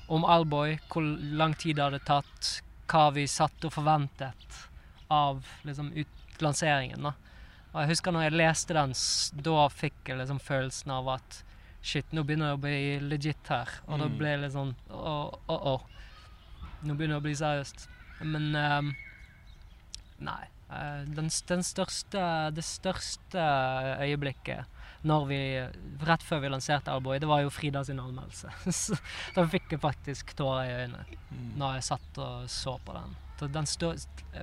om 0.07 0.25
Alboy, 0.29 0.75
hvor 0.93 1.01
lang 1.33 1.55
tid 1.57 1.77
det 1.79 1.83
hadde 1.87 1.99
tatt, 2.05 2.49
hva 2.93 3.07
vi 3.17 3.23
satt 3.27 3.65
og 3.65 3.73
forventet 3.73 4.59
av 5.09 5.41
liksom, 5.65 5.89
utlanseringen 5.97 7.07
da. 7.09 7.15
Og 7.73 7.79
jeg 7.81 7.89
husker 7.95 8.13
når 8.13 8.27
jeg 8.27 8.35
leste 8.37 8.77
den, 8.77 8.93
da 9.47 9.65
fikk 9.73 10.11
jeg 10.13 10.19
liksom 10.21 10.43
følelsen 10.45 10.93
av 10.93 11.09
at 11.17 11.39
shit, 11.81 12.05
nå 12.13 12.23
begynner 12.23 12.53
det 12.53 12.59
å 12.59 12.63
bli 12.67 13.01
legit 13.01 13.49
her. 13.49 13.73
Og 13.89 13.99
da 13.99 14.11
Mm. 14.11 14.19
ble 14.19 14.29
det 14.37 14.41
litt 14.45 14.53
sånn 14.53 14.75
åh, 14.91 15.33
åh, 15.49 15.67
åh. 15.73 15.83
Nå 16.85 16.95
begynner 16.95 17.17
det 17.17 17.23
å 17.23 17.27
bli 17.27 17.35
seriøst. 17.41 17.89
Men 18.21 18.55
ehm, 18.55 18.93
Nei. 20.21 20.45
eh, 20.71 21.05
den, 21.17 21.31
den 21.49 21.63
største, 21.65 22.53
det 22.55 22.65
største 22.65 23.41
øyeblikket 24.05 24.67
vi, 25.29 25.39
rett 26.09 26.23
før 26.25 26.41
vi 26.41 26.49
lanserte 26.49 26.89
Alboy, 26.93 27.19
det 27.21 27.29
var 27.29 27.43
jo 27.45 27.51
Frida 27.51 27.83
sin 27.85 27.99
anmeldelse. 28.01 28.49
Så 28.73 28.97
da 29.35 29.45
fikk 29.47 29.71
jeg 29.77 29.81
faktisk 29.81 30.35
tårer 30.39 30.65
i 30.71 30.77
øynene 30.85 31.05
Mm. 31.35 31.57
når 31.59 31.75
jeg 31.75 31.83
satt 31.83 32.19
og 32.23 32.45
så 32.49 32.77
på 32.87 32.93
den. 32.95 33.17
Så 33.41 33.49
den 33.51 33.67
stå, 33.67 33.89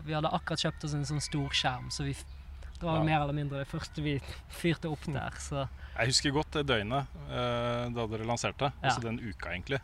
vi 0.03 0.13
hadde 0.13 0.27
akkurat 0.27 0.59
kjøpt 0.59 0.83
oss 0.83 0.93
en 0.93 1.05
sånn 1.07 1.21
storskjerm, 1.23 1.85
så 1.89 2.03
vi, 2.03 2.11
det 2.13 2.83
var 2.83 2.97
ja. 2.99 3.03
mer 3.07 3.21
eller 3.23 3.33
mindre 3.37 3.61
det 3.63 3.67
første 3.71 4.01
vi 4.03 4.17
fyrte 4.61 4.89
opp 4.91 5.05
der. 5.07 5.31
Så 5.39 5.63
Jeg 5.97 6.07
husker 6.11 6.31
godt 6.35 6.51
det 6.51 6.65
døgnet 6.67 7.07
eh, 7.31 7.85
da 7.95 8.05
dere 8.11 8.27
lanserte, 8.27 8.73
Ja. 8.81 8.89
altså 8.91 9.01
den 9.07 9.19
uka 9.23 9.49
egentlig. 9.55 9.79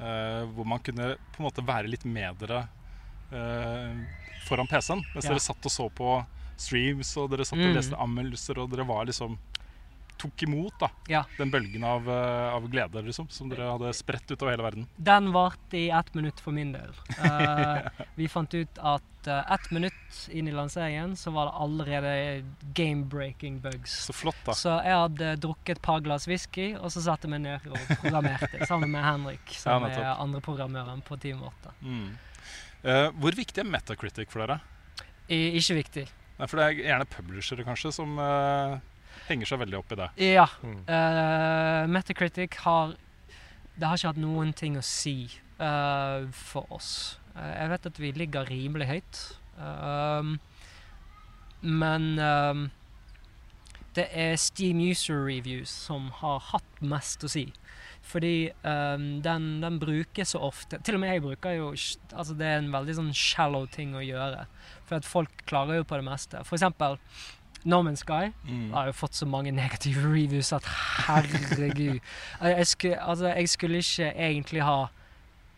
eh, 0.00 0.44
hvor 0.54 0.64
man 0.64 0.78
kunne 0.78 1.16
på 1.34 1.42
en 1.42 1.48
måte 1.50 1.66
være 1.66 1.90
litt 1.90 2.04
med 2.06 2.38
dere 2.38 2.68
eh, 3.34 3.98
foran 4.46 4.66
PC-en. 4.70 5.02
Mens 5.14 5.24
Ja. 5.26 5.30
dere 5.34 5.40
satt 5.42 5.66
og 5.66 5.72
så 5.74 5.88
på 5.90 6.24
streams 6.56 7.16
og 7.18 7.30
dere 7.30 7.44
satt 7.44 7.58
og 7.58 7.66
Mm. 7.66 7.74
leste 7.74 7.96
anmeldelser, 7.98 8.58
og 8.62 8.70
dere 8.70 8.86
var 8.86 9.04
liksom 9.06 9.36
tok 10.18 10.42
imot 10.42 10.74
da, 10.80 10.88
Ja. 11.08 11.24
den 11.38 11.50
bølgen 11.50 11.84
av, 11.86 12.08
eh, 12.10 12.54
av 12.54 12.66
glede 12.70 13.02
liksom, 13.06 13.28
som 13.30 13.48
dere 13.48 13.70
hadde 13.70 13.92
spredt 13.96 14.30
utover 14.30 14.52
hele 14.54 14.62
verden. 14.66 14.86
den 14.96 15.32
varte 15.32 15.78
i 15.78 15.88
ett 15.90 16.14
minutt 16.14 16.40
for 16.40 16.52
min 16.52 16.72
del. 16.72 16.90
Uh, 17.18 17.88
vi 18.18 18.28
fant 18.28 18.54
ut 18.54 18.78
at 18.78 19.28
uh, 19.30 19.52
ett 19.52 19.70
minutt 19.70 20.28
inn 20.30 20.48
i 20.48 20.52
lanseringen 20.52 21.16
så 21.16 21.30
var 21.30 21.46
det 21.46 21.52
allerede 21.64 22.44
game-breaking 22.74 23.60
bugs. 23.60 24.04
Så 24.06 24.12
flott, 24.12 24.40
da. 24.46 24.54
Så 24.54 24.74
jeg 24.84 24.94
hadde 24.94 25.36
drukket 25.42 25.76
et 25.76 25.82
par 25.82 26.00
glass 26.00 26.26
whisky, 26.28 26.74
og 26.76 26.90
så 26.92 27.02
satte 27.04 27.28
jeg 27.28 27.34
meg 27.36 27.44
ned 27.46 27.68
og 27.70 27.78
programmerte 28.02 28.66
sammen 28.66 28.90
med 28.90 29.04
Henrik, 29.04 29.54
som 29.58 29.82
Ja, 29.86 29.94
er 30.14 30.22
andre 30.22 30.40
programmøren 30.40 31.02
på 31.02 31.18
vårt. 31.38 31.62
da. 31.62 31.70
Mm. 31.82 32.18
Uh, 32.84 33.10
hvor 33.18 33.34
viktig 33.34 33.58
er 33.58 33.70
Metacritic 33.70 34.30
for 34.30 34.44
dere? 34.46 34.60
I, 35.28 35.58
ikke 35.58 35.74
viktig. 35.82 36.06
Nei, 36.38 36.46
for 36.46 36.60
det 36.60 36.64
er 36.64 36.84
gjerne 36.86 37.08
publishere 37.10 37.64
kanskje 37.66 37.90
som 37.92 38.14
eh, 38.22 38.78
henger 39.32 39.50
seg 39.50 39.62
veldig 39.62 39.78
opp 39.80 39.92
i 39.94 40.00
det. 40.00 40.08
Ja. 40.34 40.46
Mm. 40.62 40.80
Uh, 40.88 41.84
Metacritic 41.92 42.60
har 42.64 42.96
Det 43.78 43.86
har 43.86 43.98
ikke 43.98 44.12
hatt 44.12 44.22
noen 44.22 44.52
ting 44.58 44.78
å 44.78 44.84
si 44.84 45.28
uh, 45.60 46.26
for 46.34 46.66
oss. 46.74 47.18
Uh, 47.36 47.52
jeg 47.54 47.72
vet 47.74 47.90
at 47.92 48.00
vi 48.02 48.14
ligger 48.16 48.50
rimelig 48.50 48.88
høyt. 48.90 49.22
Um, 49.58 50.38
men 51.62 52.18
um, 52.18 52.66
det 53.98 54.06
er 54.14 54.36
Steam 54.38 54.80
User 54.82 55.24
Reviews 55.26 55.70
som 55.70 56.10
har 56.20 56.42
hatt 56.52 56.82
mest 56.82 57.24
å 57.26 57.30
si. 57.30 57.48
Fordi 58.08 58.50
um, 58.62 59.18
den, 59.22 59.48
den 59.60 59.78
brukes 59.82 60.32
så 60.32 60.40
ofte 60.46 60.78
Til 60.80 60.96
og 60.96 61.02
med 61.02 61.10
jeg 61.12 61.22
bruker 61.24 61.56
jo 61.58 61.66
Altså 61.74 62.36
det 62.38 62.46
er 62.46 62.60
en 62.62 62.70
veldig 62.72 62.94
sånn 62.96 63.10
shallow 63.12 63.66
ting 63.68 63.92
å 63.98 64.04
gjøre. 64.04 64.46
For 64.88 65.00
at 65.00 65.08
folk 65.08 65.42
klager 65.50 65.80
jo 65.80 65.88
på 65.88 65.98
det 65.98 66.06
meste. 66.06 66.40
For 66.46 66.56
eksempel 66.56 66.96
No 67.64 67.82
Man's 67.82 68.04
Sky 68.04 68.32
Mm. 68.46 68.70
har 68.72 68.86
jo 68.86 68.92
fått 68.92 69.14
så 69.14 69.26
mange 69.26 69.52
negative 69.62 70.04
reviews 70.04 70.52
at 70.52 70.64
herregud. 71.08 72.00
Jeg, 72.42 72.66
skulle, 72.66 73.00
altså, 73.02 73.26
jeg 73.34 73.48
skulle 73.48 73.78
ikke 73.82 74.12
egentlig 74.14 74.62
ha 74.62 74.86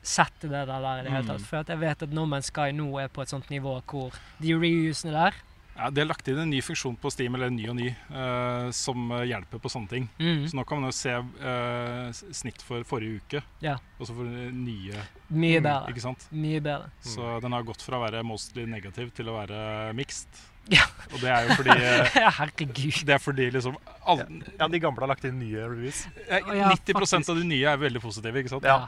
sett 0.02 0.32
det 0.40 0.50
der, 0.50 0.64
der 0.66 1.00
i 1.00 1.02
det 1.04 1.10
hele 1.12 1.22
Mm. 1.22 1.28
tatt. 1.34 1.46
For 1.46 1.56
at 1.60 1.68
jeg 1.68 1.78
vet 1.80 2.02
at 2.02 2.12
No 2.16 2.24
Man's 2.26 2.48
Sky 2.48 2.70
nå 2.72 2.88
er 3.02 3.08
på 3.08 3.22
et 3.22 3.28
sånt 3.28 3.50
nivå 3.50 3.80
hvor 3.84 4.12
de 4.40 4.54
reviewsene 4.54 5.12
der 5.12 5.34
Ja, 5.80 5.88
De 5.88 6.00
har 6.02 6.08
lagt 6.08 6.26
inn 6.28 6.36
en 6.36 6.50
ny 6.50 6.60
funksjon 6.60 6.96
på 7.00 7.08
Steam, 7.10 7.34
eller 7.34 7.48
ny 7.48 7.66
og 7.70 7.76
ny, 7.76 7.88
uh, 8.10 8.70
som 8.70 9.08
hjelper 9.24 9.58
på 9.62 9.70
sånne 9.70 9.88
ting. 9.88 10.08
mm, 10.18 10.44
Så 10.50 10.54
nå 10.58 10.64
kan 10.66 10.78
man 10.80 10.90
jo 10.90 10.92
se 10.92 11.14
uh, 11.14 12.10
snitt 12.32 12.60
for 12.60 12.82
forrige 12.84 13.20
uke, 13.22 13.42
Ja. 13.62 13.76
og 13.98 14.06
så 14.06 14.12
for 14.14 14.24
nye. 14.24 14.92
Mye 15.30 15.60
Mm, 15.60 15.62
bedre. 15.62 15.88
Ikke 15.88 16.00
sant? 16.02 16.26
Mye 16.32 16.60
bedre. 16.60 16.90
Så 17.00 17.40
den 17.40 17.52
har 17.52 17.62
gått 17.62 17.80
fra 17.80 17.96
å 17.96 18.10
være 18.10 18.22
mostly 18.22 18.66
negativ 18.66 19.10
til 19.14 19.26
å 19.26 19.38
være 19.46 19.94
mixed. 19.94 20.28
Ja. 20.70 20.84
Og 21.10 21.18
det 21.18 21.30
er 21.34 21.46
jo 21.48 21.54
fordi 21.58 21.74
eh, 21.82 22.18
herregud. 22.38 22.98
Det 23.06 23.14
er 23.16 23.18
fordi 23.18 23.48
liksom 23.50 23.74
alle, 24.06 24.26
Ja, 24.60 24.68
de 24.70 24.78
gamle 24.80 25.02
har 25.02 25.10
lagt 25.10 25.24
inn 25.26 25.40
nye 25.40 25.64
reviews. 25.66 26.04
eh, 26.28 26.38
Å, 26.38 26.54
ja, 26.54 26.68
90 26.70 26.94
faktisk. 26.94 27.30
av 27.32 27.40
de 27.40 27.46
nye 27.50 27.72
er 27.72 27.80
veldig 27.82 28.02
positive, 28.04 28.38
ikke 28.44 28.52
sant? 28.52 28.68
Ja. 28.68 28.86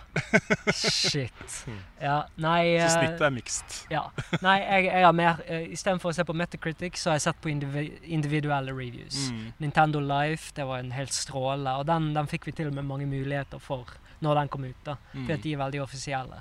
Shit. 0.73 1.33
Mm. 1.67 1.81
Ja, 2.03 2.17
nei 2.43 2.61
Så 2.77 2.85
eh, 2.85 2.95
snittet 2.95 3.25
er 3.27 3.35
mixed. 3.35 3.77
Ja. 3.91 4.05
Nei, 4.45 4.55
jeg, 4.63 4.87
jeg 4.93 5.07
har 5.09 5.17
mer 5.19 5.43
uh, 5.49 5.65
Istedenfor 5.75 6.13
å 6.13 6.17
se 6.17 6.25
på 6.29 6.37
Metacritic, 6.39 7.01
så 7.01 7.11
har 7.13 7.19
jeg 7.19 7.27
sett 7.27 7.43
på 7.43 7.51
indivi 7.53 7.89
individuelle 8.07 8.73
reviews. 8.77 9.19
Mm. 9.33 9.43
Nintendo 9.67 10.01
Life, 10.03 10.53
det 10.57 10.67
var 10.69 10.79
en 10.83 10.95
helt 10.95 11.13
stråle. 11.17 11.75
Og 11.83 11.87
den, 11.91 12.13
den 12.17 12.31
fikk 12.31 12.47
vi 12.49 12.55
til 12.57 12.71
og 12.71 12.79
med 12.79 12.87
mange 12.89 13.07
muligheter 13.11 13.59
for 13.63 13.91
når 14.23 14.39
den 14.45 14.55
kom 14.55 14.65
ut. 14.71 14.79
da 14.87 14.97
Mm. 15.13 15.27
For 15.27 15.35
at 15.35 15.43
de 15.43 15.53
er 15.53 15.59
veldig 15.61 15.81
offisielle. 15.83 16.39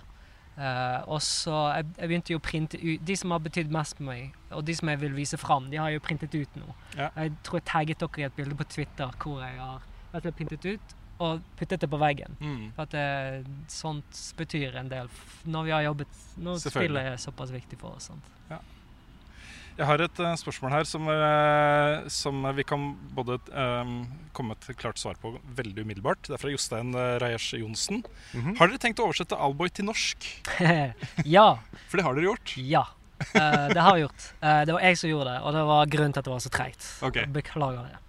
Eh, 0.58 1.02
og 1.08 1.22
så 1.24 1.58
jeg, 1.78 1.86
jeg 1.98 2.10
begynte 2.10 2.34
jo 2.34 2.40
å 2.42 2.44
printe 2.44 2.78
ut 2.78 3.04
De 3.08 3.16
som 3.18 3.32
har 3.32 3.40
betydd 3.42 3.72
mest 3.72 3.96
for 3.98 4.10
meg, 4.10 4.36
og 4.52 4.66
de 4.68 4.76
som 4.76 4.92
jeg 4.92 5.00
vil 5.02 5.14
vise 5.16 5.40
fram, 5.40 5.70
de 5.72 5.80
har 5.80 5.92
jeg 5.92 6.02
jo 6.02 6.08
printet 6.08 6.36
ut 6.36 6.58
nå. 6.60 6.74
Ja. 6.98 7.08
Jeg 7.16 7.38
tror 7.48 7.62
jeg 7.62 7.68
tagget 7.72 8.04
dere 8.04 8.24
i 8.24 8.28
et 8.28 8.36
bilde 8.40 8.58
på 8.60 8.68
Twitter 8.70 9.16
hvor 9.24 9.40
jeg 9.44 9.56
har 9.62 9.88
rett 10.12 10.28
og 10.28 10.36
printet 10.36 10.68
ut 10.68 10.98
og 11.22 11.42
puttet 11.58 11.84
det 11.84 11.90
på 11.90 12.00
veggen. 12.02 12.36
Mm. 12.42 12.72
For 12.76 12.88
at 12.88 12.94
det, 12.96 13.56
sånt 13.72 14.22
betyr 14.40 14.78
en 14.82 14.90
del 14.92 15.10
når 15.46 15.68
vi 15.68 15.74
har 15.76 15.84
jobbet 15.86 16.22
Når 16.42 16.64
spillet 16.64 17.12
er 17.14 17.20
såpass 17.22 17.54
viktig 17.54 17.78
for 17.80 17.98
oss. 17.98 18.10
Sant? 18.10 18.32
Jeg 19.78 19.88
har 19.88 20.04
et 20.04 20.22
uh, 20.22 20.34
spørsmål 20.38 20.74
her 20.74 20.88
som, 20.88 21.08
uh, 21.08 22.08
som 22.12 22.44
vi 22.58 22.66
kan 22.68 22.92
både 23.16 23.38
eh, 23.50 23.94
komme 24.36 24.56
et 24.58 24.68
klart 24.80 25.00
svar 25.02 25.18
på 25.22 25.34
veldig 25.58 25.86
umiddelbart. 25.86 26.28
Det 26.28 26.36
er 26.36 26.42
fra 26.42 26.52
Jostein 26.52 26.94
uh, 26.96 27.18
Rajesh 27.24 27.58
Johnsen. 27.60 28.04
Mhm. 28.36 28.58
Har 28.60 28.72
dere 28.72 28.82
tenkt 28.82 29.02
å 29.02 29.08
oversette 29.10 29.38
Alboy 29.38 29.72
til 29.72 29.88
norsk? 29.88 30.28
ja. 31.38 31.48
For 31.88 32.00
det 32.00 32.08
har 32.08 32.18
dere 32.18 32.30
gjort. 32.30 32.56
Ja. 32.58 32.86
Det 33.22 33.78
har 33.78 33.94
vi 33.94 34.02
gjort. 34.02 34.24
Det 34.42 34.74
var 34.74 34.82
jeg 34.82 34.98
som 34.98 35.12
gjorde 35.12 35.30
det, 35.30 35.42
og 35.46 35.54
det 35.54 35.66
var 35.70 35.90
grunnen 35.94 36.14
til 36.16 36.24
at 36.24 36.26
det 36.26 36.32
var 36.34 36.42
så 36.42 36.50
treigt. 36.54 36.88
Okay. 37.06 37.28
Beklager 37.30 37.84
det. 37.86 38.00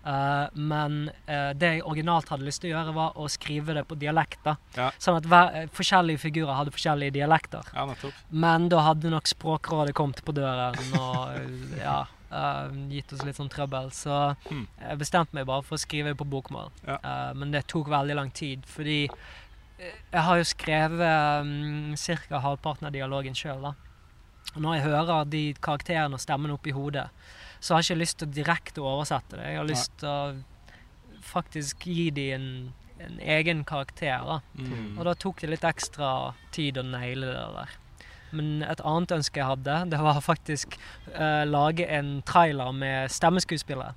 Eh, 0.00 0.46
men 0.54 1.10
uh, 1.28 1.50
det 1.52 1.74
jeg 1.74 1.82
originalt 1.84 2.30
hadde 2.32 2.46
lyst 2.46 2.62
til 2.62 2.70
å 2.70 2.78
gjøre, 2.78 2.94
var 2.96 3.18
å 3.20 3.26
skrive 3.28 3.74
det 3.76 3.84
på 3.88 3.98
dialekter. 4.00 4.56
Ja. 4.78 4.88
Sånn 4.98 5.18
at 5.18 5.26
hver, 5.28 5.50
eh, 5.58 5.66
forskjellige 5.76 6.22
figurer 6.22 6.56
hadde 6.56 6.72
forskjellige 6.72 7.18
dialekter. 7.18 7.68
Ja. 7.76 7.84
Men 8.30 8.70
da 8.72 8.84
hadde 8.86 9.12
nok 9.12 9.28
Språkrådet 9.28 9.94
kommet 9.98 10.22
på 10.24 10.32
døren 10.36 10.78
og 10.96 11.76
ja, 11.78 11.98
uh, 12.32 12.72
gitt 12.88 13.12
oss 13.12 13.26
litt 13.28 13.36
sånn 13.36 13.52
trøbbel. 13.52 13.92
Så 13.92 14.34
Hmm. 14.48 14.66
jeg 14.80 14.98
bestemte 14.98 15.36
meg 15.36 15.46
bare 15.46 15.62
for 15.62 15.76
å 15.76 15.84
skrive 15.84 16.14
det 16.14 16.18
på 16.18 16.28
bokmål. 16.28 16.72
Men 17.36 17.52
det 17.52 17.66
tok 17.68 17.88
veldig 17.88 18.16
lang 18.16 18.30
tid, 18.30 18.64
fordi 18.66 19.08
jeg 19.80 20.22
har 20.26 20.36
jo 20.36 20.44
skrevet 20.44 21.40
um, 21.40 21.94
ca. 21.96 22.40
halvparten 22.40 22.86
av 22.86 22.92
dialogen 22.92 23.34
sjøl. 23.34 23.70
Og 24.54 24.60
når 24.60 24.74
jeg 24.74 24.84
hører 24.84 25.24
de 25.30 25.54
karakterene 25.62 26.14
og 26.14 26.20
stemmene 26.20 26.56
oppi 26.56 26.74
hodet, 26.74 27.08
så 27.60 27.74
har 27.74 27.82
jeg 27.82 27.90
ikke 27.90 28.02
lyst 28.02 28.18
til 28.20 28.28
å 28.28 28.34
direkte 28.34 28.84
oversette 28.84 29.36
det. 29.36 29.48
Jeg 29.52 29.60
har 29.60 29.68
lyst 29.68 29.92
til 30.00 30.08
å 30.08 31.22
faktisk 31.30 31.86
gi 31.86 32.08
de 32.16 32.26
en, 32.34 32.48
en 33.04 33.18
egen 33.36 33.64
karakter. 33.68 34.24
da. 34.26 34.40
Mm. 34.56 34.98
Og 34.98 35.04
da 35.08 35.14
tok 35.14 35.42
det 35.42 35.52
litt 35.52 35.66
ekstra 35.68 36.10
tid 36.56 36.80
å 36.80 36.86
naile 36.88 37.28
det 37.28 37.46
der. 37.58 37.78
Men 38.30 38.62
et 38.62 38.80
annet 38.86 39.16
ønske 39.18 39.42
jeg 39.42 39.48
hadde, 39.48 39.80
det 39.90 39.98
var 40.00 40.20
faktisk 40.22 40.78
uh, 41.16 41.44
lage 41.48 41.86
en 41.90 42.20
trailer 42.26 42.72
med 42.72 43.10
stemmeskuespillere. 43.12 43.96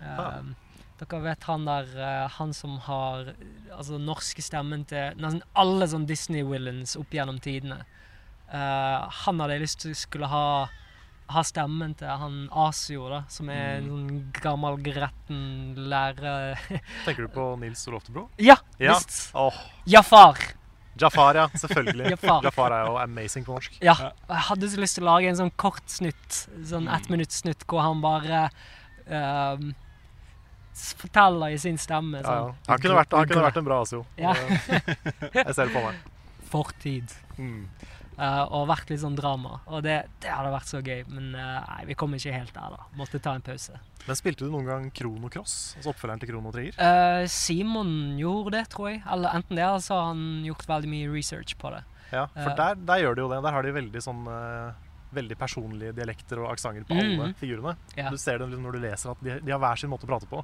Ah. 0.00 0.40
Um, 0.40 0.56
Dere 1.00 1.20
vet 1.24 1.44
han 1.48 1.66
der 1.68 1.86
uh, 1.96 2.26
Han 2.36 2.54
som 2.56 2.78
har 2.84 3.30
altså 3.72 3.96
norske 4.00 4.42
stemmen 4.44 4.82
til 4.88 5.16
nesten 5.20 5.40
alle 5.56 5.88
sånn 5.88 6.04
Disney-villains 6.08 6.96
opp 7.00 7.14
gjennom 7.14 7.40
tidene. 7.40 7.80
Eh, 8.50 9.08
han 9.24 9.40
hadde 9.40 9.56
jeg 9.56 9.62
lyst 9.62 9.82
til 9.84 9.92
skulle 9.94 10.28
ha 10.30 10.44
ha 11.30 11.42
stemmen 11.46 11.92
til 11.98 12.08
han 12.10 12.38
Asio, 12.66 13.08
da, 13.10 13.22
som 13.30 13.48
er 13.52 13.76
en 13.78 13.88
sånn 13.90 14.22
gammel, 14.40 14.78
gretten 14.84 15.42
lærer... 15.90 16.56
Tenker 17.06 17.26
du 17.26 17.32
på 17.34 17.44
Nils 17.60 17.82
Oloftebro? 17.90 18.28
ja, 18.38 18.56
Ja. 18.82 18.96
visst! 18.98 19.30
Oh. 19.38 19.54
Jafar. 19.86 20.38
Jafar, 21.00 21.38
ja. 21.38 21.46
Selvfølgelig. 21.56 22.10
Jafar. 22.16 22.42
Jafar 22.44 22.74
er 22.76 22.88
jo 22.90 22.96
amazing 23.00 23.46
på 23.46 23.54
norsk. 23.56 23.78
Ja. 23.80 23.94
Jeg 24.28 24.42
hadde 24.50 24.68
så 24.72 24.80
lyst 24.82 24.98
til 24.98 25.06
å 25.06 25.10
lage 25.14 25.30
en 25.30 25.38
sånn 25.38 25.52
kort 25.60 25.86
snutt, 25.88 26.40
sånn 26.66 26.90
ett 26.92 27.06
minutts 27.12 27.40
snutt, 27.44 27.62
hvor 27.70 27.80
han 27.86 28.02
bare 28.04 28.42
ehm, 29.06 29.70
forteller 31.00 31.54
i 31.54 31.58
sin 31.62 31.78
stemme. 31.80 32.20
Ja, 32.20 32.24
ja. 32.24 32.42
Sånn, 32.50 32.58
Han 32.68 32.82
kunne 32.84 32.98
vært, 33.00 33.16
han 33.16 33.30
kunne 33.30 33.46
vært 33.46 33.60
en 33.62 33.68
bra 33.70 33.80
Asio. 33.86 34.02
Ja. 34.20 34.34
Jeg 34.36 35.54
ser 35.54 35.70
det 35.70 35.72
på 35.74 35.84
meg. 35.86 36.02
fortid. 36.52 37.12
Mm. 37.38 37.64
Eh, 38.20 38.42
og 38.56 38.68
vært 38.70 38.90
litt 38.92 39.02
sånn 39.02 39.16
drama. 39.18 39.60
Og 39.70 39.84
det, 39.86 39.96
det 40.22 40.32
hadde 40.32 40.52
vært 40.52 40.70
så 40.70 40.80
gøy, 40.84 41.04
men 41.10 41.32
uh, 41.36 41.60
nei, 41.64 41.86
vi 41.90 41.96
kom 41.98 42.14
ikke 42.16 42.34
helt 42.34 42.52
der, 42.56 42.76
da. 42.76 42.88
Måtte 42.98 43.20
ta 43.22 43.34
en 43.36 43.46
pause. 43.46 43.78
Men 44.06 44.18
spilte 44.18 44.46
du 44.46 44.52
noen 44.52 44.68
gang 44.68 44.86
Krono 44.96 45.30
Cross? 45.32 45.56
Altså 45.78 45.92
oppfølgeren 45.92 46.22
til 46.22 46.32
Krono 46.32 46.52
Trigger? 46.54 46.76
Uh, 46.80 47.24
Simon 47.30 47.94
gjorde 48.20 48.54
det, 48.58 48.66
tror 48.74 48.92
jeg. 48.92 49.02
Eller 49.16 49.40
enten 49.40 49.58
det, 49.58 49.64
eller 49.66 49.84
så 49.84 49.98
har 49.98 50.12
han 50.12 50.46
gjort 50.46 50.68
veldig 50.70 50.92
mye 50.92 51.10
research 51.14 51.56
på 51.60 51.74
det. 51.74 51.82
Ja, 52.10 52.24
for 52.34 52.56
der, 52.58 52.78
der 52.82 53.04
gjør 53.04 53.16
de 53.16 53.22
jo 53.22 53.28
det. 53.30 53.42
Der 53.44 53.54
har 53.54 53.66
de 53.66 53.74
veldig 53.76 54.00
sånn 54.02 54.24
Veldig 55.10 55.34
personlige 55.34 55.90
dialekter 55.94 56.38
og 56.38 56.52
aksenter 56.52 56.84
på 56.86 56.94
alle 56.94 57.32
mm. 57.32 57.32
figurene. 57.38 57.72
Ja. 57.98 58.12
Du 58.14 58.18
ser 58.18 58.36
det 58.38 58.46
liksom 58.46 58.62
når 58.62 58.76
du 58.76 58.84
leser 58.84 59.10
at 59.10 59.24
de, 59.26 59.40
de 59.42 59.50
har 59.50 59.58
hver 59.58 59.80
sin 59.82 59.90
måte 59.90 60.06
å 60.06 60.10
prate 60.12 60.28
på. 60.30 60.38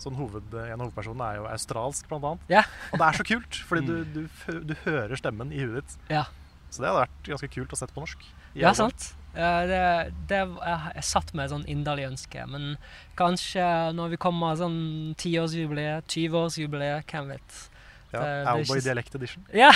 Sånn 0.00 0.16
hoved, 0.16 0.48
En 0.52 0.76
av 0.76 0.86
hovedpersonene 0.86 1.28
er 1.28 1.38
jo 1.40 1.46
australsk, 1.48 2.08
blant 2.10 2.24
annet. 2.28 2.48
Ja. 2.52 2.62
Og 2.92 3.00
det 3.00 3.06
er 3.06 3.18
så 3.20 3.26
kult, 3.28 3.60
fordi 3.68 3.84
du, 3.88 3.94
du, 4.16 4.58
du 4.68 4.74
hører 4.84 5.16
stemmen 5.20 5.52
i 5.52 5.62
huet 5.64 5.78
ditt. 5.80 5.96
Ja. 6.12 6.24
Så 6.70 6.82
det 6.82 6.90
hadde 6.90 7.04
vært 7.04 7.30
ganske 7.30 7.52
kult 7.52 7.72
å 7.72 7.78
sette 7.78 7.94
på 7.94 8.02
norsk. 8.04 8.26
Ja, 8.56 8.72
sant. 8.76 9.10
Eh, 9.36 9.62
det, 9.68 9.80
det, 10.30 10.42
jeg, 10.48 11.04
satt 11.04 11.32
med 11.36 11.46
et 11.46 11.52
sånn 11.52 11.66
inderlig 11.68 12.06
ønske, 12.08 12.44
men 12.48 12.76
kanskje 13.18 13.64
når 13.96 14.14
vi 14.14 14.20
kommer 14.20 14.56
sånn 14.56 14.78
tiårsjubileet, 15.20 16.08
20-årsjubileet, 16.08 17.04
hvem 17.10 17.34
vet. 17.34 17.58
Ja, 18.14 18.22
Owlboy 18.54 18.78
ikke- 18.78 18.86
Dialect 18.88 19.18
Edition. 19.18 19.44
Ja! 19.52 19.72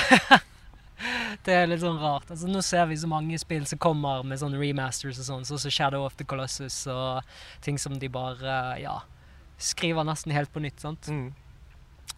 det 1.45 1.57
er 1.57 1.69
litt 1.69 1.83
sånn 1.85 2.01
rart. 2.01 2.31
Altså, 2.33 2.49
nå 2.49 2.63
ser 2.65 2.89
vi 2.89 2.97
så 3.01 3.11
mange 3.11 3.39
spill 3.41 3.67
som 3.69 3.81
kommer 3.81 4.25
med 4.25 4.41
sånne 4.41 4.61
remasters 4.61 5.21
og 5.21 5.29
sånn, 5.29 5.47
sånn 5.49 5.61
som 5.61 5.75
Shadow 5.77 6.07
of 6.09 6.17
the 6.17 6.25
Colossus 6.29 6.83
og 6.91 7.21
ting 7.65 7.79
som 7.81 7.99
de 8.01 8.09
bare, 8.13 8.57
ja, 8.81 9.01
skriver 9.61 10.09
nesten 10.09 10.33
helt 10.33 10.53
på 10.53 10.65
nytt, 10.65 10.81
sant? 10.81 11.09
Mm. 11.13 11.35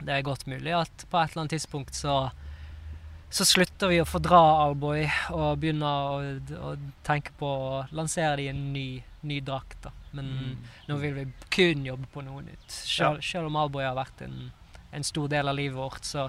Det 0.02 0.14
er 0.14 0.26
godt 0.26 0.46
mulig 0.50 0.74
at 0.74 1.06
på 1.10 1.18
et 1.18 1.32
eller 1.32 1.44
annet 1.44 1.56
tidspunkt 1.58 1.94
så 1.98 2.30
så 3.32 3.46
slutter 3.48 3.88
vi 3.88 4.00
å 4.02 4.08
fordra 4.08 4.40
Alboy 4.66 5.06
og 5.32 5.60
begynner 5.62 6.08
å, 6.12 6.16
å 6.68 6.72
tenke 7.06 7.32
på 7.40 7.48
å 7.48 7.78
lansere 7.96 8.36
det 8.36 8.44
i 8.44 8.50
en 8.52 8.60
ny, 8.74 8.86
ny 9.24 9.38
drakt. 9.44 9.78
da. 9.86 9.92
Men 10.12 10.58
nå 10.88 10.98
vil 11.00 11.16
vi 11.16 11.24
kun 11.52 11.86
jobbe 11.86 12.10
på 12.12 12.24
noe 12.26 12.44
nytt. 12.44 12.68
Selv, 12.68 13.22
selv 13.24 13.48
om 13.48 13.56
Alboy 13.56 13.86
har 13.86 13.96
vært 13.96 14.20
en, 14.26 14.50
en 14.92 15.06
stor 15.06 15.32
del 15.32 15.48
av 15.48 15.56
livet 15.56 15.78
vårt, 15.78 16.04
så 16.04 16.28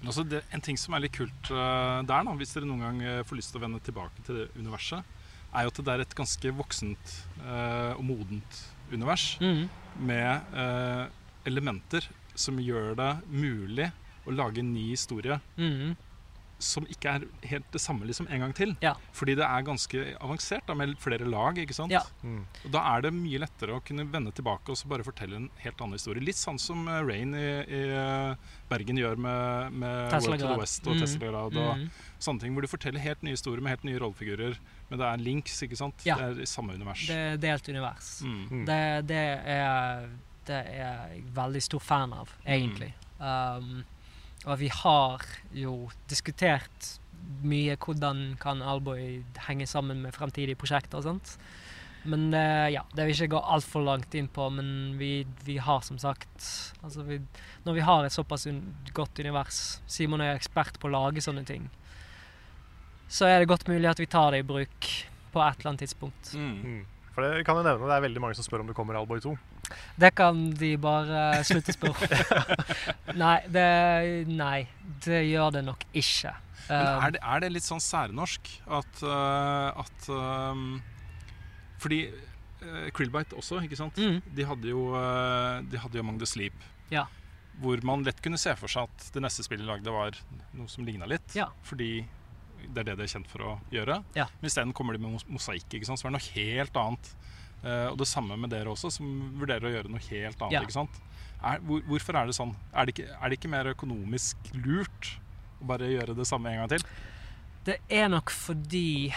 Men 0.00 0.10
også 0.10 0.26
det, 0.26 0.42
en 0.50 0.64
ting 0.66 0.78
som 0.80 0.96
er 0.96 1.04
litt 1.04 1.14
kult 1.14 1.52
uh, 1.54 2.02
der, 2.02 2.26
da, 2.26 2.34
hvis 2.34 2.56
dere 2.56 2.66
noen 2.66 2.82
gang 2.82 3.02
eh, 3.06 3.20
får 3.22 3.38
lyst 3.38 3.52
til 3.54 3.60
å 3.60 3.62
vende 3.62 3.78
tilbake 3.86 4.24
til 4.26 4.40
det 4.40 4.48
universet, 4.58 5.12
er 5.52 5.62
jo 5.62 5.70
at 5.70 5.78
det 5.78 5.94
er 5.94 6.02
et 6.02 6.16
ganske 6.18 6.54
voksent 6.58 7.12
uh, 7.44 7.92
og 7.94 8.02
modent 8.08 8.62
univers 8.90 9.36
mm, 9.38 9.62
med 10.02 10.56
uh, 10.56 11.06
elementer 11.46 12.08
som 12.34 12.58
gjør 12.58 12.96
det 12.98 13.12
mulig 13.30 13.92
å 14.26 14.34
lage 14.34 14.62
en 14.62 14.72
ny 14.74 14.90
historie 14.92 15.40
mm, 15.56 15.94
som 16.62 16.84
ikke 16.86 17.10
er 17.10 17.24
helt 17.50 17.64
det 17.74 17.80
samme 17.82 18.06
liksom 18.06 18.28
en 18.30 18.44
gang 18.44 18.52
til. 18.54 18.76
Ja. 18.84 18.92
Fordi 19.18 19.34
det 19.34 19.42
er 19.42 19.64
ganske 19.66 20.02
avansert 20.22 20.68
da, 20.68 20.76
med 20.78 20.92
flere 21.02 21.26
lag. 21.26 21.56
ikke 21.58 21.74
sant? 21.74 21.90
Ja. 21.90 22.04
Mm. 22.22 22.44
Og 22.64 22.68
Da 22.76 22.84
er 22.92 23.02
det 23.02 23.10
mye 23.16 23.40
lettere 23.42 23.74
å 23.74 23.82
kunne 23.82 24.04
vende 24.06 24.30
tilbake 24.30 24.70
og 24.70 24.78
så 24.78 24.86
bare 24.92 25.02
fortelle 25.02 25.40
en 25.40 25.48
helt 25.64 25.80
annen 25.82 25.98
historie. 25.98 26.22
Litt 26.22 26.38
sånn 26.38 26.60
som 26.62 26.86
eh, 26.86 27.00
Rain 27.02 27.34
i, 27.34 27.48
i 27.66 27.82
eh, 27.98 28.52
Bergen 28.70 29.00
gjør 29.00 29.18
med, 29.18 29.74
med 29.82 30.14
World 30.14 30.38
to 30.38 30.52
the 30.52 30.60
West 30.60 30.86
og 30.86 30.94
Mm. 30.94 31.00
Tesla 31.02 31.30
Grad. 31.32 31.56
og 31.58 31.78
mm. 31.80 31.88
sånne 32.22 32.44
ting, 32.44 32.54
Hvor 32.54 32.62
du 32.62 32.70
forteller 32.70 33.02
helt 33.02 33.22
nye 33.26 33.34
historier 33.34 33.62
med 33.64 33.74
helt 33.74 33.84
nye 33.88 33.98
rollefigurer. 33.98 34.58
Men 34.90 35.00
det 35.00 35.06
er 35.08 35.16
links, 35.24 35.58
ikke 35.66 35.76
sant? 35.80 36.06
Ja. 36.06 36.14
Det 36.20 36.28
er 36.28 36.42
i 36.44 36.46
samme 36.46 36.74
univers. 36.78 37.08
Det 37.08 37.16
er 37.16 37.42
delt 37.42 37.68
univers. 37.68 38.20
Mm. 38.22 38.42
Mm. 38.52 38.64
Det, 38.70 38.82
det, 39.10 39.24
er, 39.56 40.06
det 40.46 40.60
er 40.62 40.78
jeg 40.78 41.24
veldig 41.34 41.62
stor 41.66 41.82
fan 41.82 42.14
av, 42.14 42.30
egentlig. 42.46 42.92
Um, 43.18 43.82
og 44.46 44.58
vi 44.58 44.70
har 44.74 45.24
jo 45.54 45.76
diskutert 46.10 46.96
mye 47.46 47.76
hvordan 47.78 48.32
kan 48.42 48.62
Alboy 48.66 49.22
henge 49.46 49.66
sammen 49.70 50.02
med 50.02 50.14
fremtidige 50.16 50.58
prosjekter 50.58 50.98
og 50.98 51.06
sånt. 51.06 51.36
Men 52.02 52.32
eh, 52.34 52.72
ja, 52.74 52.82
det 52.96 53.04
vil 53.06 53.14
ikke 53.14 53.36
gå 53.36 53.42
altfor 53.54 53.84
langt 53.86 54.14
inn 54.18 54.26
på, 54.32 54.48
men 54.50 54.96
vi, 54.98 55.22
vi 55.46 55.60
har 55.62 55.84
som 55.86 56.00
sagt 56.02 56.48
altså 56.82 57.04
vi, 57.06 57.20
Når 57.62 57.76
vi 57.76 57.84
har 57.86 58.02
et 58.04 58.14
såpass 58.14 58.48
un 58.50 58.58
godt 58.90 59.20
univers, 59.22 59.60
Simon 59.86 60.24
er 60.24 60.34
ekspert 60.34 60.80
på 60.82 60.90
å 60.90 60.94
lage 60.96 61.22
sånne 61.22 61.44
ting, 61.46 61.68
så 63.06 63.28
er 63.28 63.38
det 63.38 63.50
godt 63.52 63.68
mulig 63.70 63.86
at 63.86 64.02
vi 64.02 64.10
tar 64.10 64.32
det 64.34 64.42
i 64.42 64.48
bruk 64.48 64.88
på 65.32 65.40
et 65.44 65.60
eller 65.60 65.70
annet 65.70 65.84
tidspunkt. 65.84 66.34
Mm. 66.34 66.58
Mm. 66.64 66.82
For 67.14 67.22
det 67.22 67.46
kan 67.46 67.60
jeg 67.60 67.68
nevne, 67.68 67.86
det 67.86 67.96
er 67.96 68.06
veldig 68.08 68.22
mange 68.24 68.38
som 68.38 68.46
spør 68.46 68.64
om 68.64 68.72
det 68.72 68.76
kommer 68.76 68.98
Alboy 68.98 69.22
2. 69.22 69.36
Det 70.00 70.12
kan 70.18 70.40
de 70.58 70.72
bare 70.80 71.42
slutte 71.46 71.74
å 71.74 71.76
spørre 71.76 72.46
nei, 73.22 73.36
det, 73.52 73.66
nei, 74.30 74.66
det 75.04 75.22
gjør 75.28 75.58
det 75.58 75.64
nok 75.68 75.86
ikke. 75.92 76.34
Men 76.36 76.50
Um, 76.72 77.00
er 77.02 77.10
det, 77.10 77.20
er 77.26 77.40
det 77.42 77.48
litt 77.56 77.66
sånn 77.66 77.80
særnorsk 77.82 78.48
at, 78.70 79.00
eh, 79.02 79.80
at 79.82 80.04
um, 80.14 80.76
Fordi 81.82 81.98
uh, 82.62 82.86
Krillbite 82.94 83.34
også, 83.34 83.58
ikke 83.66 83.78
sant? 83.80 83.98
Mm. 83.98 84.20
De 84.30 84.46
hadde 84.46 84.70
jo 84.70 84.84
eh, 84.94 85.56
De 85.66 85.80
hadde 85.82 85.98
jo 85.98 86.04
Among 86.04 86.20
the 86.22 86.28
Sleep. 86.30 86.54
Ja. 86.94 87.08
Hvor 87.60 87.82
man 87.84 88.06
lett 88.06 88.22
kunne 88.22 88.38
se 88.40 88.54
for 88.56 88.70
seg 88.70 88.86
at 88.86 89.08
det 89.14 89.24
neste 89.24 89.42
spillet 89.44 89.66
lagde, 89.66 89.90
var 89.92 90.14
noe 90.54 90.70
som 90.70 90.86
ligna 90.86 91.08
litt. 91.10 91.34
Ja. 91.36 91.48
Fordi 91.66 92.04
det 92.62 92.84
er 92.84 92.92
det 92.92 92.96
de 93.00 93.08
er 93.08 93.10
kjent 93.10 93.28
for 93.30 93.42
å 93.44 93.52
gjøre. 93.74 93.98
Ja. 94.16 94.28
Men 94.38 94.48
isteden 94.52 94.72
kommer 94.76 94.94
de 94.96 95.02
med 95.02 95.16
mos- 95.16 95.26
mosaikk, 95.28 95.74
som 95.82 95.98
er 95.98 96.14
noe 96.14 96.26
helt 96.30 96.78
annet. 96.78 97.10
Eh, 97.62 97.88
og 97.92 97.98
det 98.00 98.08
samme 98.10 98.36
med 98.40 98.52
dere 98.52 98.72
også, 98.72 98.90
som 98.90 99.08
vurderer 99.38 99.68
å 99.68 99.72
gjøre 99.76 99.92
noe 99.92 100.02
helt 100.08 100.38
annet. 100.40 100.56
Ja. 100.56 100.62
ikke 100.64 100.76
sant? 100.76 101.00
Er, 101.42 101.62
hvor, 101.66 101.82
hvorfor 101.88 102.18
er 102.18 102.28
det 102.28 102.36
sånn? 102.38 102.54
Er 102.70 102.86
det, 102.86 102.94
ikke, 102.94 103.16
er 103.16 103.30
det 103.30 103.38
ikke 103.38 103.50
mer 103.52 103.72
økonomisk 103.72 104.52
lurt 104.54 105.16
å 105.62 105.68
bare 105.72 105.90
gjøre 105.90 106.16
det 106.18 106.26
samme 106.28 106.52
en 106.52 106.62
gang 106.62 106.70
til? 106.74 106.86
Det 107.66 107.78
er 107.90 108.08
nok 108.10 108.30
fordi 108.34 109.12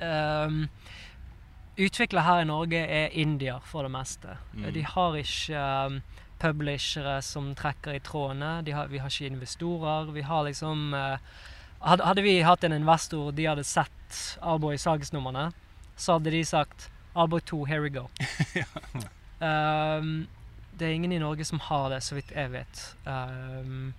um, 0.00 0.62
Utviklere 1.76 2.24
her 2.24 2.38
i 2.40 2.48
Norge 2.48 2.78
er 2.80 3.12
indier 3.20 3.60
for 3.68 3.84
det 3.84 3.92
meste. 3.92 4.38
Mm. 4.56 4.70
De 4.72 4.84
har 4.94 5.18
ikke 5.20 5.64
um, 5.90 5.98
publishere 6.40 7.18
som 7.24 7.50
trekker 7.56 7.98
i 7.98 8.00
trådene. 8.00 8.62
De 8.64 8.72
har, 8.72 8.88
vi 8.88 9.00
har 9.02 9.12
ikke 9.12 9.28
investorer. 9.28 10.08
Vi 10.16 10.24
har 10.24 10.46
liksom 10.48 10.96
uh, 10.96 11.20
hadde, 11.84 12.06
hadde 12.08 12.24
vi 12.24 12.38
hatt 12.44 12.64
en 12.64 12.76
investor, 12.76 13.32
de 13.36 13.48
hadde 13.48 13.64
sett 13.66 13.92
Alboy 14.40 14.78
salgsnumrene, 14.80 15.50
så 15.96 16.16
hadde 16.16 16.32
de 16.32 16.42
sagt 16.46 16.88
Alboy 17.16 17.40
2, 17.40 17.64
here 17.64 17.80
we 17.80 17.90
go. 17.90 18.08
um, 19.46 20.26
det 20.76 20.86
er 20.86 20.92
ingen 20.92 21.12
i 21.12 21.18
Norge 21.18 21.44
som 21.48 21.60
har 21.60 21.88
det, 21.90 22.02
så 22.04 22.18
vidt 22.18 22.34
jeg 22.36 22.52
vet. 22.52 22.82
Um, 23.06 23.94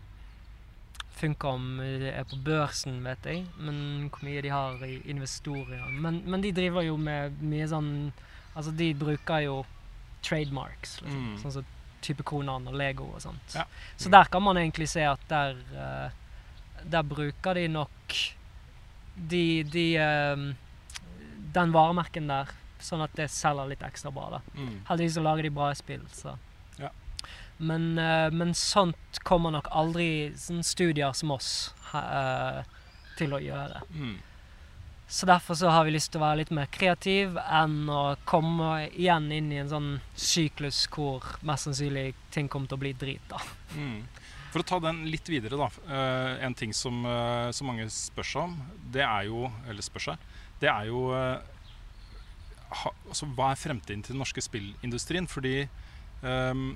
det 1.18 2.12
er 2.14 2.28
på 2.30 2.38
børsen, 2.46 3.00
vet 3.02 3.26
jeg, 3.26 3.48
men 3.58 4.10
hvor 4.14 4.22
mye 4.22 4.42
de 4.46 4.52
har 4.54 4.84
i 4.86 5.00
investorer. 5.10 5.88
Men, 5.90 6.22
men 6.30 6.44
de 6.44 6.52
driver 6.54 6.86
jo 6.86 6.98
med 6.98 7.42
mye 7.42 7.68
sånn 7.68 8.12
Altså, 8.58 8.72
de 8.74 8.88
bruker 8.98 9.44
jo 9.46 9.58
trademarks, 10.26 10.96
liksom. 11.04 11.26
Mm. 11.28 11.34
Sånn 11.42 11.52
som 11.60 11.66
type 12.02 12.24
Konan 12.26 12.66
og 12.70 12.78
Lego 12.78 13.06
og 13.14 13.22
sånt. 13.22 13.54
Ja. 13.54 13.66
Så 13.98 14.10
der 14.10 14.30
kan 14.34 14.42
man 14.42 14.58
egentlig 14.58 14.88
se 14.90 15.04
at 15.06 15.22
der 15.30 15.58
uh, 15.74 16.10
Der 16.82 17.04
bruker 17.06 17.54
de 17.58 17.68
nok 17.68 18.16
de, 19.18 19.64
de 19.64 19.86
um, 20.02 20.48
Den 21.54 21.74
varemerken 21.74 22.30
der, 22.30 22.50
sånn 22.84 23.04
at 23.06 23.14
det 23.18 23.30
selger 23.34 23.70
litt 23.72 23.84
ekstra 23.86 24.12
bra, 24.14 24.38
da. 24.38 24.42
Mm. 24.58 24.80
Heldigvis 24.90 25.18
så 25.18 25.26
lager 25.26 25.48
de 25.48 25.54
bra 25.58 25.72
spill, 25.78 26.06
så. 26.14 26.38
Ja. 26.78 26.92
Men, 27.58 27.98
uh, 27.98 28.30
men 28.34 28.54
sånt 28.58 29.22
kommer 29.26 29.54
nok 29.56 29.70
aldri 29.74 30.34
sånn 30.38 30.64
studier 30.66 31.16
som 31.18 31.34
oss 31.34 31.52
uh, 31.94 32.62
til 33.18 33.34
å 33.34 33.42
gjøre. 33.42 33.82
Mm. 33.94 34.18
Så 35.08 35.26
derfor 35.26 35.56
så 35.56 35.72
har 35.72 35.86
vi 35.88 35.94
lyst 35.96 36.12
til 36.12 36.20
å 36.20 36.26
være 36.26 36.42
litt 36.42 36.52
mer 36.52 36.68
kreativ 36.68 37.38
enn 37.40 37.88
å 37.88 38.18
komme 38.28 38.90
igjen 38.90 39.30
inn 39.32 39.54
i 39.56 39.62
en 39.62 39.70
sånn 39.72 39.92
syklus 40.20 40.82
hvor 40.92 41.24
mest 41.48 41.70
sannsynlig 41.70 42.10
ting 42.36 42.50
kommer 42.52 42.68
til 42.68 42.76
å 42.76 42.84
bli 42.84 42.92
drit, 42.92 43.24
da. 43.32 43.40
Mm. 43.78 44.02
For 44.52 44.64
å 44.64 44.68
ta 44.68 44.80
den 44.84 45.06
litt 45.12 45.30
videre, 45.32 45.56
da. 45.60 45.70
Uh, 45.88 46.44
en 46.44 46.56
ting 46.58 46.76
som, 46.76 47.00
uh, 47.08 47.48
som 47.56 47.72
mange 47.72 47.88
spør 47.94 48.28
seg 48.28 48.50
om, 48.50 48.58
det 48.92 49.04
er 49.06 49.28
jo 49.30 49.48
Eller 49.68 49.86
spør 49.86 50.10
seg. 50.10 50.28
Det 50.58 50.70
er 50.72 50.88
jo 50.90 51.12
eh, 51.14 51.57
ha, 52.70 52.92
altså, 53.08 53.26
Hva 53.38 53.52
er 53.54 53.60
fremtiden 53.60 54.04
til 54.04 54.16
den 54.16 54.22
norske 54.22 54.42
spillindustrien? 54.44 55.28
Fordi 55.28 55.68
um, 56.22 56.72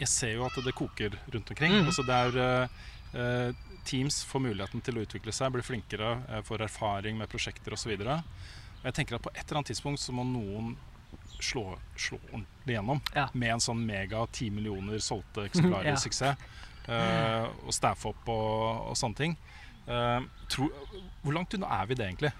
jeg 0.00 0.08
ser 0.12 0.34
jo 0.36 0.44
at 0.46 0.58
det 0.64 0.74
koker 0.76 1.16
rundt 1.32 1.50
omkring. 1.52 1.78
Mm. 1.78 1.88
Altså 1.88 2.04
det 2.06 2.16
er 2.16 2.38
eh, 2.42 2.82
eh, 3.20 3.62
Teams 3.86 4.22
får 4.28 4.42
muligheten 4.42 4.82
til 4.84 4.98
å 4.98 5.06
utvikle 5.06 5.32
seg, 5.32 5.54
blir 5.54 5.64
flinkere, 5.64 6.16
eh, 6.28 6.42
får 6.44 6.66
erfaring 6.66 7.16
med 7.18 7.30
prosjekter 7.32 7.76
osv. 7.76 7.94
Jeg 7.96 8.94
tenker 8.96 9.16
at 9.16 9.24
på 9.24 9.32
et 9.32 9.44
eller 9.44 9.62
annet 9.62 9.72
tidspunkt 9.72 10.02
så 10.02 10.14
må 10.14 10.26
noen 10.28 10.74
slå, 11.40 11.78
slå 11.96 12.18
ordentlig 12.32 12.76
gjennom 12.76 13.00
Ja. 13.14 13.28
med 13.32 13.56
en 13.56 13.62
sånn 13.62 13.84
mega 13.86 14.26
ti 14.32 14.50
millioner 14.50 15.00
solgte 15.00 15.46
eksemplarer-suksess. 15.48 16.48
Uh, 16.86 17.48
og 17.66 17.74
staffe 17.74 18.12
opp 18.12 18.28
og, 18.30 18.92
og 18.92 18.94
sånne 18.94 19.18
ting. 19.18 19.32
Tro, 20.50 20.68
hvor 21.24 21.34
langt 21.34 21.54
unna 21.56 21.66
er 21.80 21.88
vi 21.90 21.96
det, 21.98 22.06
egentlig? 22.06 22.30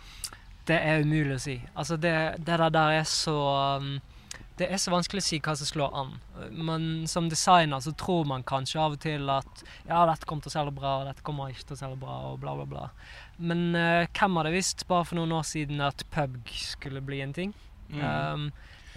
Det 0.67 0.77
er 0.77 1.05
umulig 1.05 1.37
å 1.37 1.43
si. 1.43 1.57
Altså, 1.75 1.99
det, 2.01 2.13
det 2.43 2.59
der, 2.59 2.93
er 2.99 3.05
så 3.07 3.37
um, 3.79 3.97
Det 4.59 4.67
er 4.73 4.81
så 4.83 4.91
vanskelig 4.91 5.23
å 5.23 5.27
si 5.27 5.39
hva 5.45 5.55
som 5.59 5.69
slår 5.69 5.99
an. 6.01 6.15
Men 6.51 6.89
som 7.11 7.29
designer 7.31 7.83
så 7.85 7.93
tror 7.99 8.27
man 8.27 8.47
kanskje 8.47 8.81
av 8.83 8.97
og 8.97 9.03
til 9.05 9.31
at 9.31 9.63
ja, 9.87 10.03
dette 10.09 10.27
kommer 10.27 10.47
til 10.47 10.53
å 10.53 10.57
selge 10.57 10.75
bra, 10.79 10.97
dette 11.07 11.25
kommer 11.27 11.53
ikke 11.53 11.69
til 11.69 11.79
å 11.79 11.83
selge 11.85 12.01
bra, 12.03 12.17
og 12.33 12.41
bla, 12.43 12.57
bla, 12.59 12.67
bla. 12.71 12.87
Men 13.39 13.69
uh, 13.77 14.09
hvem 14.11 14.41
hadde 14.41 14.57
visst 14.57 14.87
bare 14.91 15.07
for 15.07 15.21
noen 15.21 15.37
år 15.39 15.47
siden 15.47 15.85
at 15.85 16.07
pub 16.15 16.41
skulle 16.51 17.05
bli 17.05 17.23
en 17.23 17.37
ting? 17.37 17.55
Mm. 17.93 18.03
Um, 18.03 18.49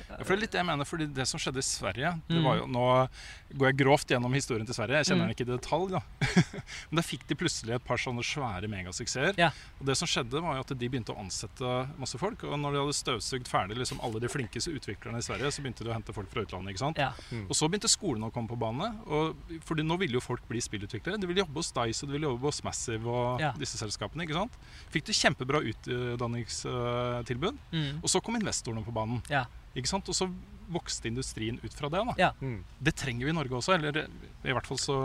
Ja, 0.09 0.17
for 0.23 0.33
det 0.33 0.37
er 0.37 0.41
litt 0.41 0.51
det 0.51 0.59
jeg 0.59 0.65
mener, 0.65 0.85
fordi 0.89 1.05
det 1.13 1.27
som 1.29 1.39
skjedde 1.39 1.61
i 1.61 1.65
Sverige 1.69 2.09
det 2.27 2.37
Mm. 2.39 2.43
var 2.43 2.55
jo, 2.57 2.65
Nå 2.65 3.09
går 3.57 3.67
jeg 3.69 3.77
grovt 3.77 4.07
gjennom 4.09 4.33
historien 4.33 4.65
til 4.65 4.73
Sverige, 4.75 4.97
jeg 5.03 5.05
kjenner 5.05 5.25
Mm. 5.25 5.29
den 5.29 5.35
ikke 5.35 5.45
i 5.47 5.57
detalj. 5.57 5.89
da 5.91 6.01
Men 6.89 6.95
da 6.97 7.01
fikk 7.01 7.27
de 7.27 7.35
plutselig 7.35 7.75
et 7.75 7.85
par 7.85 7.97
sånne 7.97 8.23
svære 8.25 8.67
megasuksesser. 8.67 9.37
Ja. 9.37 9.51
Og 9.79 9.85
det 9.85 9.95
som 9.97 10.07
skjedde 10.07 10.41
var 10.41 10.55
jo 10.55 10.61
at 10.65 10.73
de 10.77 10.89
begynte 10.89 11.13
å 11.13 11.19
ansette 11.19 11.63
masse 11.99 12.17
folk. 12.17 12.43
Og 12.43 12.57
når 12.59 12.71
de 12.73 12.79
hadde 12.79 12.97
støvsugd 12.97 13.47
ferdig 13.47 13.77
liksom 13.77 13.99
alle 14.01 14.19
de 14.19 14.27
flinkeste 14.27 14.73
utviklerne 14.73 15.17
i 15.17 15.21
Sverige, 15.21 15.51
så 15.53 15.61
begynte 15.61 15.83
de 15.85 15.89
å 15.89 15.93
hente 15.93 16.13
folk 16.13 16.29
fra 16.31 16.41
utlandet. 16.41 16.73
ikke 16.73 16.79
sant? 16.79 16.97
ja. 16.97 17.11
Og 17.47 17.53
så 17.55 17.69
begynte 17.69 17.87
skolen 17.89 18.23
å 18.25 18.31
komme 18.33 18.47
på 18.49 18.57
bane. 18.57 18.89
Og 19.07 19.35
fordi 19.65 19.83
nå 19.85 19.97
ville 19.99 20.13
jo 20.17 20.19
folk 20.21 20.41
bli 20.49 20.59
spillutviklere. 20.59 21.19
De 21.19 21.27
ville 21.27 21.41
jobbe 21.45 21.53
hos 21.61 21.71
Dice 21.71 22.03
og 22.03 22.09
de 22.09 22.17
ville 22.17 22.27
jobbe 22.33 22.41
hos 22.49 22.63
Massive 22.63 23.05
og 23.07 23.39
Ja. 23.39 23.51
disse 23.53 23.77
selskapene. 23.77 24.23
ikke 24.25 24.33
sant? 24.33 24.51
Fikk 24.91 25.05
de 25.05 25.13
kjempebra 25.13 25.61
utdanningstilbud. 25.61 27.57
Mm. 27.71 27.99
Og 28.03 28.09
så 28.09 28.21
kom 28.23 28.35
investorene 28.39 28.83
på 28.85 28.93
banen. 28.95 29.21
Ja. 29.29 29.45
Ikke 29.77 29.91
sant? 29.91 30.09
Og 30.09 30.17
så 30.17 30.29
vokste 30.69 31.09
industrien 31.09 31.59
ut 31.63 31.73
fra 31.73 31.89
det. 31.89 32.01
da. 32.11 32.15
Ja. 32.17 32.31
Mm. 32.41 32.63
Det 32.79 32.95
trenger 32.95 33.25
vi 33.25 33.33
i 33.33 33.37
Norge 33.37 33.59
også. 33.59 33.77
Eller 33.77 34.05
i 34.05 34.53
hvert 34.53 34.69
fall 34.69 34.81
så 34.81 34.99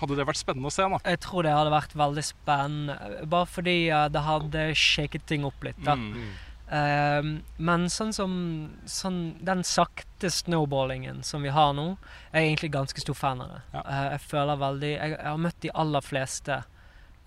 hadde 0.00 0.16
det 0.16 0.28
vært 0.28 0.40
spennende 0.40 0.70
å 0.70 0.74
se. 0.74 0.86
da. 0.86 1.00
Jeg 1.04 1.22
tror 1.24 1.46
det 1.46 1.56
hadde 1.56 1.74
vært 1.74 1.96
veldig 1.98 2.24
spennende, 2.24 3.26
bare 3.30 3.50
fordi 3.50 3.76
det 4.14 4.22
hadde 4.28 4.70
shaket 4.78 5.26
ting 5.28 5.44
opp 5.48 5.66
litt. 5.66 5.82
da. 5.84 5.98
Mm. 5.98 6.30
Uh, 6.70 7.42
men 7.58 7.88
sånn 7.90 8.12
som 8.14 8.34
sånn, 8.86 9.16
den 9.42 9.64
sakte 9.66 10.28
snowballingen 10.30 11.24
som 11.26 11.42
vi 11.42 11.50
har 11.50 11.72
nå, 11.74 11.96
er 12.30 12.44
jeg 12.44 12.52
egentlig 12.52 12.70
ganske 12.76 13.02
stor 13.02 13.18
fan 13.18 13.42
av 13.42 13.56
det. 13.56 13.62
Ja. 13.74 13.82
Uh, 13.82 14.04
jeg 14.14 14.20
føler 14.30 14.60
veldig 14.60 14.92
Jeg, 14.92 15.16
jeg 15.16 15.26
har 15.26 15.42
møtt 15.48 15.58
de 15.64 15.72
aller 15.82 16.06
fleste 16.06 16.60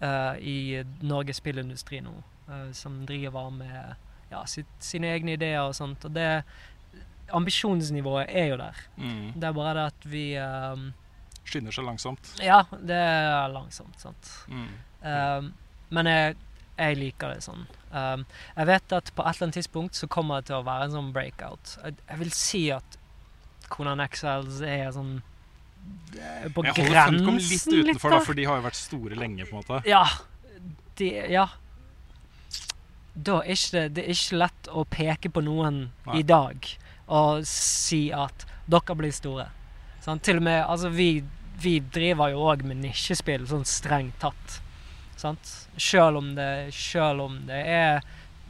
uh, 0.03 0.34
i 0.39 0.84
Norges 1.03 1.41
spillindustri 1.43 1.99
nå, 2.03 2.15
eh, 2.47 2.69
som 2.76 3.03
driver 3.07 3.51
med 3.53 3.95
ja, 4.31 4.45
sitt, 4.49 4.72
sine 4.84 5.11
egne 5.14 5.35
ideer 5.38 5.61
og 5.68 5.76
sånt. 5.77 6.05
Og 6.07 6.15
det 6.15 6.43
Ambisjonsnivået 7.32 8.26
er 8.30 8.52
jo 8.52 8.58
der. 8.60 8.80
Mm. 8.98 9.34
Det 9.36 9.48
er 9.50 9.56
bare 9.56 9.74
det 9.78 9.86
at 9.94 10.08
vi 10.12 10.26
um, 10.40 10.90
Skynder 11.44 11.76
seg 11.76 11.86
langsomt. 11.88 12.34
Ja, 12.44 12.64
det 12.72 12.95
er 12.98 13.52
langsomt, 13.52 14.00
sant. 14.00 14.32
Mm. 14.48 14.68
Um, 15.04 15.50
men 15.94 16.08
jeg, 16.08 16.36
jeg 16.78 17.00
liker 17.00 17.34
det 17.34 17.44
sånn. 17.45 17.66
Um, 17.91 18.24
jeg 18.56 18.70
vet 18.72 18.95
at 18.95 19.12
på 19.14 19.26
et 19.26 19.36
eller 19.36 19.48
annet 19.50 19.60
tidspunkt 19.60 20.00
så 20.00 20.08
kommer 20.12 20.41
det 20.41 20.50
til 20.50 20.62
å 20.62 20.66
være 20.66 20.88
en 20.88 20.95
sånn 20.95 21.12
breakout. 21.16 21.76
Jeg, 21.84 21.98
jeg 22.08 22.22
vil 22.22 22.32
si 22.38 22.64
at 22.74 22.98
Conan 23.74 24.04
Exiles 24.04 24.62
er 24.66 24.91
sånn 24.94 25.18
På 26.14 26.22
er 26.22 26.54
På 26.54 26.64
Jeg 26.68 26.78
holder 26.78 27.10
Funcom 27.10 27.41
litt 27.41 27.68
utenfor, 27.68 28.16
da. 28.16 28.22
for 28.24 28.38
de 28.38 28.48
har 28.48 28.62
jo 28.62 28.66
vært 28.68 28.80
store 28.80 29.20
lenge. 29.20 29.50
på 29.50 29.58
en 29.58 29.64
måte. 29.64 29.82
Ja. 29.90 30.06
De, 31.00 31.10
ja. 31.34 31.48
Da 33.14 33.41
er 33.44 33.58
ikke 33.58 33.76
det, 33.76 33.84
det 33.98 34.08
er 34.08 34.16
ikke 34.16 34.40
lett 34.41 34.72
å 34.72 34.86
peke 34.90 35.34
på 35.34 35.44
noen 35.45 35.84
Nei. 36.08 36.22
i 36.22 36.26
dag 36.26 36.72
og 37.07 37.45
si 37.47 38.07
at 38.15 38.45
dere 38.69 38.95
blir 38.97 39.13
store. 39.15 39.47
Sånn, 40.03 40.21
til 40.23 40.39
og 40.41 40.45
med, 40.47 40.59
altså 40.65 40.91
vi, 40.91 41.23
vi 41.63 41.77
driver 41.93 42.34
jo 42.34 42.43
òg 42.51 42.65
med 42.67 42.81
nisjespill, 42.84 43.47
sånn 43.47 43.67
strengt 43.67 44.19
tatt. 44.23 44.59
Sant? 45.19 45.53
Selv 45.80 46.19
om 46.19 46.34
det, 46.35 46.73
selv 46.75 47.23
om 47.30 47.38
det 47.47 47.61
er 47.69 48.01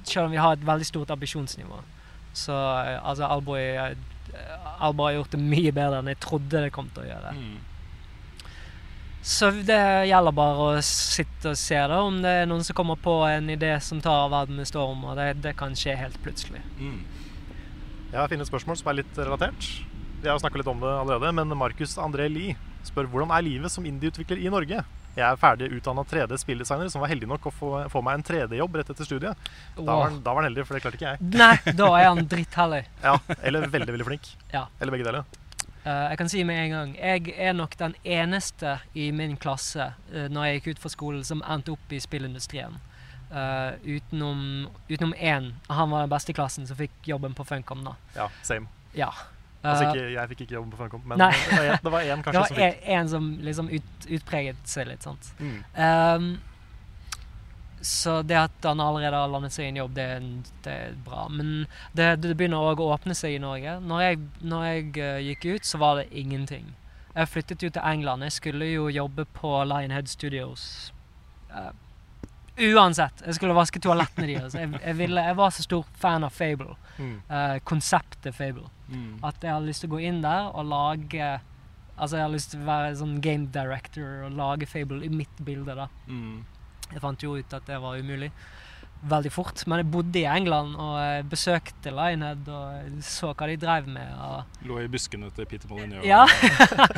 Selv 0.04 0.26
om 0.26 0.32
vi 0.34 0.40
har 0.42 0.56
et 0.58 0.64
veldig 0.68 0.86
stort 0.88 1.12
ambisjonsnivå. 1.14 1.78
Så 2.36 2.52
altså 2.52 3.24
Alboy 3.24 3.78
Alboy 4.80 5.06
har 5.06 5.20
gjort 5.20 5.36
det 5.36 5.40
mye 5.40 5.72
bedre 5.72 6.02
enn 6.02 6.10
jeg 6.12 6.20
trodde 6.26 6.64
det 6.66 6.74
kom 6.76 6.90
til 6.92 7.06
å 7.06 7.08
gjøre. 7.08 7.32
Mm. 7.38 7.54
Så 9.24 9.52
det 9.64 9.80
gjelder 10.10 10.36
bare 10.36 10.64
å 10.66 10.82
sitte 10.84 11.54
og 11.54 11.60
se 11.60 11.78
da, 11.78 12.02
om 12.04 12.18
det 12.26 12.32
er 12.42 12.50
noen 12.50 12.66
som 12.68 12.76
kommer 12.76 13.00
på 13.00 13.14
en 13.30 13.48
idé 13.54 13.72
som 13.80 14.02
tar 14.04 14.28
verden 14.34 14.58
med 14.60 14.68
storm, 14.68 15.06
og 15.08 15.16
det, 15.16 15.30
det 15.46 15.54
kan 15.60 15.78
skje 15.80 15.96
helt 15.96 16.18
plutselig. 16.26 16.60
Mm. 16.76 16.98
Jeg 18.14 18.22
har 18.22 18.30
funnet 18.30 18.46
et 18.46 18.50
spørsmål 18.52 18.78
som 18.78 18.90
er 18.92 19.00
litt 19.00 19.16
relatert. 19.18 19.68
Vi 20.22 20.30
har 20.30 20.38
snakka 20.38 20.60
litt 20.60 20.68
om 20.70 20.78
det 20.84 20.90
allerede, 21.02 21.32
men 21.34 21.58
Markus 21.58 21.96
André 21.98 22.28
Lie 22.30 22.54
spør 22.86 23.08
hvordan 23.10 23.32
er 23.34 23.42
livet 23.42 23.74
som 23.74 23.88
indie-utvikler 23.90 24.38
i 24.38 24.52
Norge? 24.54 24.84
Jeg 25.16 25.24
er 25.26 25.40
ferdig 25.42 25.72
utdanna 25.74 26.04
3D-spilldesigner 26.12 26.92
som 26.94 27.02
var 27.02 27.10
heldig 27.10 27.32
nok 27.32 27.48
å 27.50 27.54
få, 27.58 27.72
få 27.90 28.04
meg 28.06 28.20
en 28.20 28.26
3D-jobb 28.28 28.78
rett 28.78 28.92
etter 28.94 29.10
studiet. 29.10 29.50
Da 29.80 29.88
var, 29.88 30.04
han, 30.12 30.22
da 30.22 30.30
var 30.30 30.44
han 30.44 30.52
heldig, 30.52 30.68
for 30.70 30.78
det 30.78 30.84
klarte 30.86 31.00
ikke 31.00 31.16
jeg. 31.16 31.32
Nei, 31.42 31.74
da 31.82 31.90
er 31.98 32.08
han 32.12 32.22
drittheldig. 32.30 32.84
Ja, 33.08 33.16
Eller 33.42 33.66
veldig, 33.74 33.96
veldig 33.98 34.10
flink. 34.12 34.30
Ja. 34.54 34.68
Eller 34.78 34.94
begge 34.94 35.10
deler. 35.10 35.26
Uh, 35.84 36.06
jeg 36.14 36.22
kan 36.22 36.30
si 36.32 36.46
med 36.48 36.62
en 36.62 36.70
gang 36.72 36.92
Jeg 36.96 37.34
er 37.36 37.56
nok 37.58 37.74
den 37.76 37.98
eneste 38.08 38.78
i 38.96 39.10
min 39.12 39.34
klasse 39.42 39.90
uh, 40.14 40.28
når 40.32 40.46
jeg 40.46 40.60
gikk 40.60 40.70
ut 40.70 40.86
fra 40.86 40.94
skolen, 40.94 41.26
som 41.26 41.42
endte 41.50 41.74
opp 41.74 41.98
i 41.98 42.02
spillindustrien. 42.06 42.78
Eh, 43.34 43.74
utenom, 43.98 44.68
utenom 44.90 45.14
én. 45.18 45.52
Han 45.68 45.90
var 45.90 46.04
den 46.06 46.10
beste 46.10 46.32
i 46.32 46.36
klassen 46.38 46.68
som 46.70 46.78
fikk 46.78 46.92
jobben 47.10 47.34
på 47.34 47.44
Funcom. 47.50 47.84
da. 47.84 47.96
Ja, 48.16 48.28
same. 48.46 48.68
Ja. 48.94 49.10
Altså 49.64 49.84
Eh, 49.86 49.90
ikke, 49.94 50.08
jeg 50.14 50.30
fikk 50.30 50.42
ikke 50.42 50.54
jobben 50.60 50.72
på 50.72 50.78
Funcom, 50.78 51.02
men 51.08 51.18
det 51.18 51.30
var 51.52 51.64
en- 51.66 51.80
det 51.84 51.92
var 51.92 52.02
én 52.02 52.24
kanskje 52.26 52.48
som 52.48 52.56
fikk. 52.56 52.78
en, 52.86 53.00
en 53.00 53.10
som 53.10 53.30
liksom 53.42 53.70
ut, 53.70 54.08
utpreget 54.10 54.68
seg 54.68 54.88
litt, 54.88 55.02
sant. 55.04 55.32
Mm. 55.40 55.64
Um, 55.76 56.40
så 57.82 58.22
det 58.24 58.38
at 58.38 58.64
han 58.64 58.80
allerede 58.80 59.16
har 59.18 59.28
landet 59.28 59.52
seg 59.52 59.66
i 59.66 59.68
en 59.74 59.76
jobb, 59.82 59.94
det, 59.98 60.06
det 60.64 60.72
er 60.74 60.94
bra. 61.04 61.26
Men 61.30 61.66
det, 61.94 62.22
det 62.24 62.36
begynner 62.40 62.64
òg 62.64 62.80
å 62.80 62.92
åpne 62.96 63.16
seg 63.18 63.36
i 63.36 63.42
Norge. 63.44 63.80
Når 63.84 64.02
jeg, 64.06 64.20
når 64.42 64.64
jeg 64.70 64.86
uh, 65.04 65.20
gikk 65.26 65.46
ut, 65.56 65.66
så 65.68 65.78
var 65.82 65.96
det 66.00 66.06
ingenting. 66.16 66.70
Jeg 67.16 67.28
flyttet 67.34 67.64
jo 67.66 67.70
til 67.76 67.84
England. 67.84 68.24
Jeg 68.24 68.32
skulle 68.38 68.70
jo 68.72 68.88
jobbe 68.94 69.26
på 69.36 69.52
Lionhead 69.68 70.08
Studios. 70.10 70.92
Eh, 71.52 71.72
uansett. 72.58 73.24
Jeg 73.26 73.36
skulle 73.38 73.56
vaske 73.58 73.80
toalettene 73.82 74.28
deres. 74.30 74.54
Jeg, 74.58 74.70
jeg, 74.84 74.96
ville, 74.98 75.22
jeg 75.26 75.36
var 75.40 75.50
så 75.56 75.64
stor 75.66 75.86
fan 76.00 76.24
av 76.28 76.34
Fable. 76.36 76.76
Mm. 76.98 77.16
eh, 77.30 77.56
konseptet 77.66 78.36
Fable. 78.36 78.68
Mm. 78.90 79.20
At 79.26 79.42
jeg 79.42 79.54
hadde 79.54 79.66
lyst 79.72 79.82
til 79.86 79.90
å 79.90 79.96
gå 79.96 80.02
inn 80.06 80.22
der 80.22 80.52
og 80.54 80.66
lage 80.70 81.40
Altså 81.94 82.18
jeg 82.18 82.24
hadde 82.26 82.34
lyst 82.34 82.50
til 82.52 82.62
å 82.64 82.66
være 82.66 82.94
sånn 82.98 83.20
game 83.22 83.46
director 83.54 84.24
og 84.26 84.34
lage 84.38 84.66
Fable 84.66 85.06
i 85.06 85.10
mitt 85.14 85.38
bilde. 85.46 85.76
da 85.78 85.88
Mm. 86.08 86.44
Jeg 86.92 87.02
fant 87.02 87.24
jo 87.24 87.36
ut 87.38 87.54
at 87.54 87.66
det 87.66 87.78
var 87.82 87.98
umulig 87.98 88.32
veldig 89.10 89.32
fort. 89.34 89.64
Men 89.68 89.82
jeg 89.82 89.90
bodde 89.94 90.22
i 90.22 90.28
England 90.30 90.76
og 90.80 91.30
besøkte 91.32 91.94
Lionhead 91.94 92.48
og 92.52 93.02
så 93.06 93.34
hva 93.34 93.50
de 93.50 93.58
drev 93.62 93.90
med. 93.92 94.14
Og 94.28 94.68
Lå 94.70 94.80
i 94.84 94.90
buskene 94.92 95.32
til 95.36 95.50
Peter 95.50 95.72
Molyneux. 95.72 96.06
ja! 96.08 96.24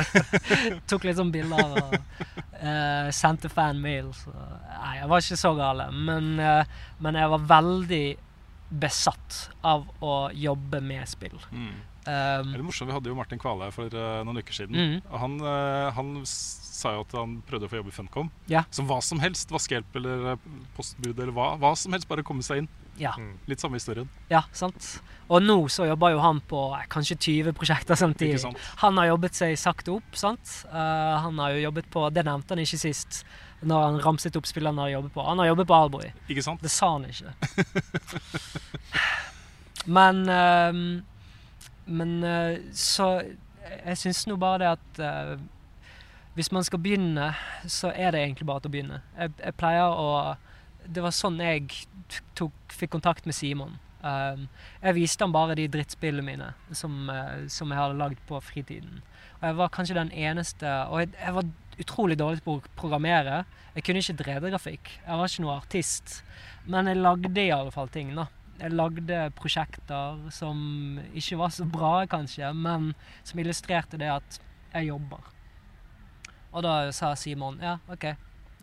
Tok 0.89 1.07
litt 1.07 1.19
sånn 1.19 1.33
bilder 1.33 1.75
og 1.81 1.95
uh, 1.95 3.09
sendte 3.15 3.51
fan-mails. 3.51 4.25
Så 4.25 4.35
nei, 4.35 4.93
jeg 4.99 5.09
var 5.11 5.25
ikke 5.25 5.41
så 5.41 5.55
gale. 5.57 5.89
Men, 5.95 6.31
uh, 6.41 6.77
men 7.03 7.19
jeg 7.19 7.33
var 7.35 7.49
veldig 7.55 8.05
besatt 8.69 9.41
av 9.65 9.85
å 10.03 10.15
jobbe 10.33 10.81
med 10.83 11.05
spill. 11.09 11.37
Mm. 11.51 11.75
Um, 12.05 12.51
Det 12.53 12.59
er 12.59 12.65
morsomt, 12.65 12.89
Vi 12.91 12.95
hadde 12.95 13.09
jo 13.09 13.17
Martin 13.17 13.41
Kvaløy 13.41 13.71
for 13.73 13.89
uh, 13.89 14.21
noen 14.27 14.41
uker 14.43 14.53
siden. 14.53 14.77
Mm. 14.77 14.97
Og 15.09 15.19
han, 15.23 15.39
uh, 15.41 15.89
han 15.97 16.13
sa 16.75 16.93
jo 16.95 17.03
at 17.05 17.13
han 17.15 17.37
prøvde 17.47 17.67
å 17.67 17.71
få 17.71 17.79
jobb 17.79 17.89
i 17.89 17.95
Funcom. 17.95 18.31
Ja. 18.51 18.65
Så 18.73 18.85
hva 18.87 18.99
som 19.03 19.21
helst, 19.23 19.51
vaskehjelp 19.53 19.95
eller 19.99 20.33
eh, 20.33 20.49
postbud 20.75 21.13
eller 21.15 21.33
hva, 21.35 21.53
hva 21.61 21.71
som 21.79 21.95
helst, 21.95 22.07
bare 22.09 22.25
komme 22.27 22.45
seg 22.45 22.63
inn. 22.63 22.69
ja. 22.99 23.13
Litt 23.49 23.63
samme 23.63 23.79
historien. 23.79 24.09
Ja, 24.31 24.43
sant. 24.55 24.97
Og 25.31 25.41
nå 25.43 25.55
så 25.71 25.87
jobber 25.89 26.13
jo 26.13 26.21
han 26.23 26.41
på 26.49 26.61
eh, 26.77 26.85
kanskje 26.91 27.17
20 27.17 27.55
prosjekter 27.57 27.99
samtidig. 27.99 28.43
Han 28.83 28.99
har 29.01 29.13
jobbet 29.13 29.39
seg 29.39 29.55
sakte 29.59 29.95
opp, 29.95 30.19
sant. 30.19 30.59
Uh, 30.69 31.15
han 31.25 31.39
har 31.41 31.55
jo 31.55 31.65
jobbet 31.65 31.89
på 31.93 32.05
Det 32.13 32.25
nevnte 32.27 32.55
han 32.55 32.63
ikke 32.63 32.81
sist, 32.81 33.23
når 33.65 33.87
han 33.87 33.99
ramset 34.03 34.37
opp 34.37 34.47
spillene 34.49 34.75
han 34.75 34.85
har 34.89 34.97
jobbet 34.97 35.15
på. 35.15 35.25
Han 35.25 35.41
har 35.41 35.51
jobbet 35.53 35.71
på 35.71 35.79
Alboy. 35.79 36.13
Ikke 36.27 36.45
sant? 36.45 36.63
Det 36.63 36.73
sa 36.73 36.91
han 36.97 37.07
ikke. 37.09 37.33
Men 39.97 40.25
ehm, 40.31 40.85
Men 41.85 42.23
eh, 42.23 42.61
så 42.73 43.21
Jeg 43.85 43.97
syns 43.97 44.25
nå 44.29 44.37
bare 44.41 44.61
det 44.61 44.71
at 44.75 44.99
eh, 45.01 45.35
hvis 46.35 46.51
man 46.51 46.65
skal 46.67 46.81
begynne, 46.83 47.29
så 47.71 47.93
er 47.95 48.11
det 48.11 48.19
egentlig 48.21 48.45
bare 48.45 48.59
til 48.59 48.69
å 48.69 48.73
begynne. 48.73 48.99
Jeg, 49.15 49.31
jeg 49.39 49.55
pleier 49.55 49.87
å 49.87 50.35
Det 50.85 51.01
var 51.01 51.15
sånn 51.15 51.39
jeg 51.41 51.87
tok, 52.37 52.53
fikk 52.69 52.91
kontakt 52.97 53.25
med 53.25 53.33
Simon. 53.33 53.77
Um, 54.05 54.43
jeg 54.83 54.99
viste 54.99 55.25
ham 55.25 55.31
bare 55.33 55.55
de 55.57 55.63
drittspillene 55.71 56.21
mine 56.21 56.51
som, 56.77 57.07
uh, 57.09 57.47
som 57.49 57.71
jeg 57.71 57.79
hadde 57.79 57.97
lagd 57.97 58.19
på 58.29 58.37
fritiden. 58.43 58.99
Og 59.39 59.47
jeg 59.47 59.57
var 59.57 59.71
kanskje 59.73 59.97
den 59.97 60.11
eneste 60.13 60.69
Og 60.91 60.99
jeg, 61.01 61.09
jeg 61.17 61.33
var 61.33 61.49
utrolig 61.81 62.17
dårlig 62.19 62.43
på 62.45 62.59
å 62.59 62.73
programmere. 62.77 63.41
Jeg 63.73 63.87
kunne 63.87 64.03
ikke 64.03 64.19
3D-grafikk. 64.21 64.91
Jeg 65.01 65.19
var 65.19 65.31
ikke 65.31 65.45
noe 65.47 65.57
artist. 65.57 66.19
Men 66.69 66.91
jeg 66.91 67.01
lagde 67.01 67.41
i 67.41 67.51
alle 67.55 67.73
fall 67.73 67.89
ting, 67.91 68.13
da. 68.15 68.27
Jeg 68.59 68.71
lagde 68.71 69.17
prosjekter 69.35 70.19
som 70.31 70.99
ikke 71.13 71.39
var 71.41 71.51
så 71.51 71.65
bra, 71.67 71.93
kanskje, 72.07 72.53
men 72.55 72.93
som 73.23 73.41
illustrerte 73.41 73.99
det 73.99 74.11
at 74.13 74.39
jeg 74.71 74.89
jobber. 74.89 75.31
Og 76.55 76.63
da 76.63 76.75
sa 76.95 77.11
Simon 77.19 77.59
ja, 77.63 77.77
OK, 77.91 78.07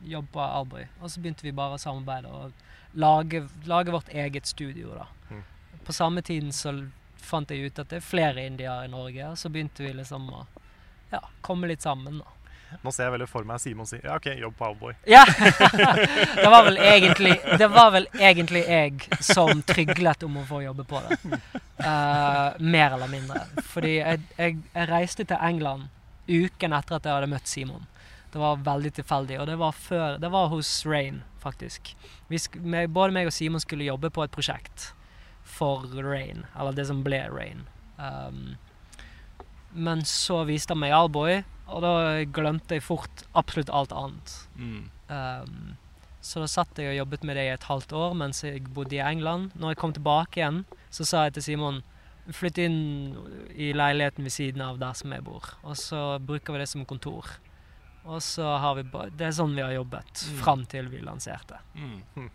jobb 0.08 0.30
på 0.32 0.40
Albury. 0.40 0.86
Og 1.00 1.12
så 1.12 1.20
begynte 1.20 1.44
vi 1.44 1.52
bare 1.56 1.76
å 1.76 1.82
samarbeide 1.82 2.32
og 2.32 2.96
lage, 2.96 3.44
lage 3.68 3.92
vårt 3.92 4.08
eget 4.08 4.48
studio, 4.48 4.94
da. 4.96 5.06
Mm. 5.28 5.42
På 5.84 5.92
samme 5.92 6.22
tiden 6.24 6.52
så 6.56 6.72
fant 7.22 7.50
jeg 7.50 7.68
ut 7.68 7.78
at 7.78 7.90
det 7.92 8.00
er 8.00 8.06
flere 8.06 8.46
indiere 8.46 8.86
i 8.86 8.92
Norge, 8.92 9.28
og 9.32 9.38
så 9.38 9.52
begynte 9.52 9.84
vi 9.84 9.92
liksom 9.96 10.30
å 10.32 10.46
ja, 11.12 11.20
komme 11.44 11.68
litt 11.70 11.84
sammen, 11.84 12.22
da. 12.22 12.38
Nå 12.82 12.92
ser 12.92 13.08
jeg 13.08 13.14
veldig 13.16 13.28
for 13.30 13.46
meg 13.48 13.60
Simon 13.62 13.88
si 13.88 13.98
ja, 14.00 14.16
OK, 14.16 14.30
jobb 14.40 14.56
på 14.58 14.68
Owlboy. 14.70 14.94
Ja! 15.10 15.22
det, 16.42 16.48
var 16.48 16.64
vel 16.68 16.78
egentlig, 16.80 17.34
det 17.58 17.68
var 17.72 17.92
vel 17.94 18.08
egentlig 18.18 18.64
jeg 18.66 19.20
som 19.20 19.62
tryglet 19.66 20.24
om 20.26 20.40
å 20.40 20.46
få 20.48 20.62
jobbe 20.64 20.86
på 20.88 21.02
det. 21.06 21.18
Uh, 21.82 22.58
mer 22.58 22.96
eller 22.96 23.10
mindre. 23.10 23.44
Fordi 23.72 23.96
jeg, 23.98 24.22
jeg, 24.38 24.58
jeg 24.72 24.90
reiste 24.90 25.26
til 25.28 25.42
England 25.42 25.90
uken 26.28 26.76
etter 26.76 26.98
at 26.98 27.08
jeg 27.08 27.16
hadde 27.18 27.30
møtt 27.32 27.50
Simon. 27.50 27.86
Det 28.32 28.40
var 28.40 28.62
veldig 28.64 28.94
tilfeldig, 28.96 29.40
og 29.42 29.46
det 29.50 29.58
var, 29.60 29.76
før, 29.76 30.18
det 30.18 30.30
var 30.32 30.48
hos 30.48 30.70
Rain, 30.88 31.20
faktisk. 31.42 31.92
Meg, 32.32 32.88
både 32.88 33.12
meg 33.12 33.28
og 33.28 33.34
Simon 33.36 33.60
skulle 33.60 33.84
jobbe 33.84 34.08
på 34.14 34.24
et 34.24 34.32
prosjekt 34.32 34.92
for 35.44 35.84
Rain, 36.00 36.46
eller 36.56 36.72
det 36.72 36.86
som 36.88 37.02
ble 37.04 37.20
Rain. 37.28 37.66
Um, 37.98 38.54
men 39.72 40.04
så 40.08 40.42
viste 40.48 40.72
han 40.72 40.80
meg 40.80 40.94
Alboy, 40.96 41.42
og 41.68 41.82
da 41.84 41.92
glemte 42.24 42.74
jeg 42.76 42.82
fort 42.82 43.24
absolutt 43.38 43.70
alt 43.70 43.92
annet. 43.92 44.34
Mm. 44.56 44.90
Um, 45.08 45.76
så 46.22 46.40
da 46.42 46.46
satt 46.46 46.78
jeg 46.78 46.92
og 46.92 46.98
jobbet 47.00 47.24
med 47.26 47.36
det 47.36 47.44
i 47.48 47.52
et 47.54 47.64
halvt 47.66 47.92
år 47.98 48.12
mens 48.14 48.42
jeg 48.44 48.62
bodde 48.74 48.94
i 48.94 49.02
England. 49.02 49.50
Når 49.58 49.72
jeg 49.74 49.80
kom 49.80 49.92
tilbake 49.96 50.38
igjen, 50.40 50.64
så 50.90 51.04
sa 51.08 51.24
jeg 51.26 51.34
til 51.38 51.42
Simon 51.42 51.82
Flytt 52.30 52.58
inn 52.62 53.16
i 53.58 53.72
leiligheten 53.74 54.22
ved 54.22 54.30
siden 54.30 54.60
av 54.62 54.76
der 54.78 54.92
som 54.94 55.10
jeg 55.10 55.24
bor, 55.26 55.42
og 55.66 55.74
så 55.74 56.20
bruker 56.22 56.54
vi 56.54 56.60
det 56.60 56.68
som 56.70 56.84
kontor. 56.86 57.26
Og 58.04 58.20
så 58.22 58.46
har 58.62 58.76
vi 58.78 58.84
Det 59.18 59.26
er 59.26 59.34
sånn 59.34 59.56
vi 59.56 59.62
har 59.62 59.72
jobbet 59.74 60.22
Mm. 60.30 60.36
fram 60.38 60.62
til 60.66 60.86
vi 60.88 61.00
lanserte. 61.02 61.58
Mm. 61.74 62.30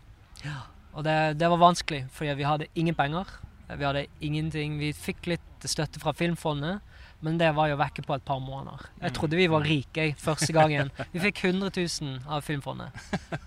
Og 0.93 1.03
det, 1.05 1.37
det 1.39 1.49
var 1.49 1.57
vanskelig, 1.57 2.09
fordi 2.11 2.33
vi 2.35 2.43
hadde 2.43 2.67
ingen 2.75 2.95
penger. 2.95 3.25
Vi 3.69 3.83
hadde 3.85 4.07
ingenting. 4.19 4.77
Vi 4.77 4.91
fikk 4.91 5.25
litt 5.27 5.41
støtte 5.63 5.99
fra 5.99 6.11
Filmfondet, 6.11 6.81
men 7.21 7.37
det 7.39 7.49
var 7.55 7.67
jo 7.71 7.75
vekke 7.79 8.03
på 8.05 8.13
et 8.15 8.23
par 8.25 8.39
måneder. 8.39 8.83
Jeg 9.01 9.13
trodde 9.17 9.37
vi 9.39 9.47
var 9.49 9.61
rike 9.65 10.03
første 10.21 10.53
gangen. 10.53 10.91
Vi 11.13 11.19
fikk 11.19 11.39
100 11.45 11.71
000 11.73 12.19
av 12.29 12.41
Filmfondet. 12.45 12.93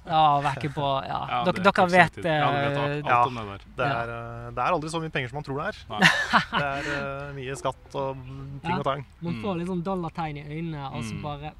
Ja, 0.07 0.41
vekke 0.43 0.73
på 0.75 0.87
Ja, 1.07 1.21
Ja, 1.31 1.45
dere, 1.47 1.55
det 1.63 1.65
dere 1.71 1.87
vet 1.93 2.15
tid. 2.19 2.25
Ja, 2.27 2.49
alt, 2.51 2.79
eh, 2.81 2.99
Ja. 3.07 3.21
om 3.27 3.35
det 3.35 3.45
der. 3.47 3.65
Det 3.77 3.87
er, 3.87 4.11
eh, 4.17 4.51
det 4.51 4.59
er 4.65 4.73
aldri 4.75 4.91
så 4.91 5.01
mye 5.01 5.11
penger 5.15 5.29
som 5.31 5.37
man 5.39 5.45
tror 5.47 5.61
det 5.63 5.67
er. 5.71 5.83
Nei. 5.89 6.01
Det 6.61 6.67
er 6.71 6.89
uh, 7.29 7.35
mye 7.39 7.57
skatt 7.57 7.95
og 7.95 8.17
ting 8.63 8.71
Ja. 8.75 8.79
og 8.79 8.85
tang. 8.85 9.07
Man 9.21 9.35
Mm. 9.35 9.43
får 9.45 9.59
litt 9.59 9.69
sånn 9.69 9.83
dollartegn 9.87 10.37
i 10.43 10.45
øynene, 10.51 10.91
og 10.93 11.03
så 11.05 11.15
Mm. 11.15 11.23
bare 11.23 11.53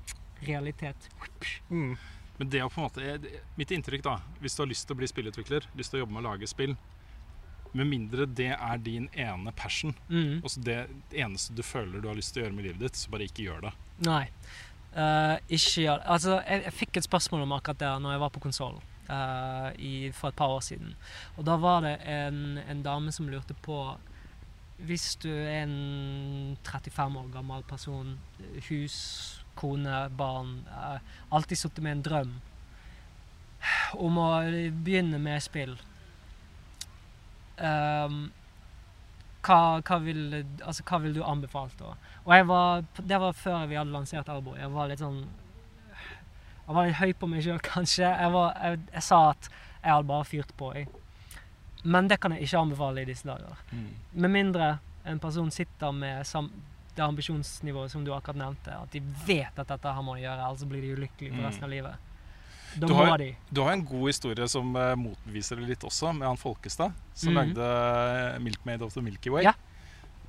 realitet. 0.47 1.09
Mm. 1.71 1.97
Men 2.39 2.49
det 2.49 2.61
er 2.61 2.69
på 2.69 2.81
en 2.81 2.89
måte 2.89 3.31
Mitt 3.57 3.69
inntrykk, 3.71 4.03
da, 4.03 4.19
hvis 4.41 4.57
du 4.57 4.63
har 4.63 4.67
lyst 4.69 4.87
til 4.87 4.97
å 4.97 4.99
bli 4.99 5.07
spillutvikler, 5.07 5.63
lyst 5.77 5.91
til 5.93 6.01
å 6.01 6.07
jobbe 6.07 6.13
med 6.17 6.25
å 6.25 6.31
lage 6.33 6.49
spill 6.49 6.77
Med 7.73 7.87
mindre 7.87 8.27
det 8.27 8.51
er 8.57 8.79
din 8.83 9.09
ene 9.15 9.53
passion, 9.53 9.95
Mm. 10.09 10.41
altså 10.43 10.61
det 10.65 10.79
eneste 11.13 11.55
du 11.55 11.63
føler 11.63 12.01
du 12.01 12.09
har 12.09 12.17
lyst 12.19 12.35
til 12.35 12.43
å 12.43 12.47
gjøre 12.47 12.57
med 12.57 12.65
livet 12.65 12.81
ditt, 12.81 12.97
så 12.97 13.11
bare 13.11 13.29
ikke 13.29 13.45
gjør 13.47 13.61
det. 13.69 13.73
Nei. 14.07 14.25
Uh, 14.91 15.37
ikke 15.47 15.85
gjør 15.85 16.01
det. 16.01 16.07
Altså, 16.11 16.41
jeg, 16.49 16.63
jeg 16.65 16.73
fikk 16.75 16.97
et 16.97 17.07
spørsmål 17.07 17.43
om 17.45 17.53
akkurat 17.55 17.79
det 17.79 17.91
når 18.03 18.17
jeg 18.17 18.21
var 18.25 18.33
på 18.35 18.41
konsoll 18.43 18.81
for 19.11 20.29
et 20.29 20.37
par 20.39 20.53
år 20.55 20.61
siden. 20.63 20.95
Og 21.37 21.45
da 21.47 21.57
var 21.59 21.81
det 21.83 21.97
en, 22.07 22.59
en 22.63 22.83
dame 22.83 23.11
som 23.13 23.27
lurte 23.29 23.55
på 23.63 23.97
Hvis 24.87 25.17
du 25.21 25.29
er 25.29 25.65
en 25.65 26.57
35 26.65 27.19
år 27.19 27.27
gammel 27.35 27.63
person, 27.69 28.19
hus, 28.69 29.43
kone, 29.59 30.09
barn 30.17 30.65
uh, 30.71 30.99
Alltid 31.31 31.59
sittet 31.59 31.83
med 31.83 31.93
en 31.99 32.03
drøm 32.03 32.33
om 34.01 34.17
å 34.17 34.29
begynne 34.85 35.19
med 35.21 35.43
spill. 35.45 35.75
Ehm, 37.61 38.21
hva, 39.45 39.59
hva, 39.81 39.99
vil, 40.05 40.21
altså, 40.67 40.85
hva 40.89 40.99
vil 41.03 41.15
du 41.17 41.23
anbefale 41.25 41.71
da? 41.79 41.95
Og 42.27 42.35
jeg 42.37 42.47
var, 42.51 42.83
det 43.01 43.21
var 43.23 43.33
før 43.37 43.67
vi 43.71 43.79
hadde 43.79 43.93
lansert 43.95 44.29
Arbo. 44.29 44.57
Jeg 44.59 44.71
var 44.75 44.91
litt 44.91 45.01
sånn 45.01 45.23
Jeg 46.67 46.75
var 46.77 46.87
litt 46.87 46.99
høy 47.01 47.13
på 47.19 47.27
meg 47.31 47.43
sjøl, 47.43 47.61
kanskje. 47.73 48.05
Jeg, 48.07 48.33
var, 48.35 48.53
jeg, 48.63 48.81
jeg 48.95 49.03
sa 49.03 49.21
at 49.33 49.49
jeg 49.81 49.91
hadde 49.95 50.07
bare 50.13 50.29
fyrt 50.29 50.53
på. 50.61 50.73
Jeg. 50.77 50.89
Men 51.85 52.09
det 52.11 52.21
kan 52.21 52.35
jeg 52.37 52.45
ikke 52.45 52.61
anbefale 52.61 53.01
i 53.03 53.09
disse 53.09 53.25
dager. 53.27 53.57
Med 54.13 54.31
mindre 54.31 54.75
en 55.09 55.19
person 55.23 55.49
sitter 55.51 55.93
med 55.97 56.27
sam 56.29 56.51
det 56.91 57.05
ambisjonsnivået 57.07 57.91
som 57.93 58.03
du 58.05 58.11
akkurat 58.13 58.37
nevnte. 58.37 58.75
At 58.77 58.93
de 58.93 59.01
vet 59.25 59.57
at 59.59 59.69
dette 59.71 59.93
her 59.97 60.03
må 60.05 60.17
de 60.19 60.25
gjøre, 60.27 60.43
ellers 60.45 60.65
blir 60.69 60.83
de 60.85 60.91
ulykkelige 60.99 61.33
for 61.33 61.41
Mm. 61.41 61.47
resten 61.49 61.65
av 61.65 61.71
livet. 61.71 61.95
Da 62.79 62.87
Du 62.87 62.95
har- 62.95 63.19
de. 63.19 63.37
Du 63.51 63.61
har 63.63 63.73
en 63.73 63.85
god 63.85 64.07
historie 64.09 64.47
som 64.49 64.75
uh, 64.77 64.95
motbeviser 64.97 65.57
det 65.59 65.69
litt 65.69 65.81
også, 65.85 66.13
med 66.15 66.29
han 66.29 66.37
Folkestad, 66.37 66.93
som 67.15 67.33
Mhm. 67.33 67.37
lagde 67.37 67.59
'Milkmade 68.39 68.41
'Milkmaid 68.43 68.83
of 68.83 68.95
the 68.95 69.01
Milky 69.03 69.31
Way'. 69.31 69.43
Ja. 69.43 69.55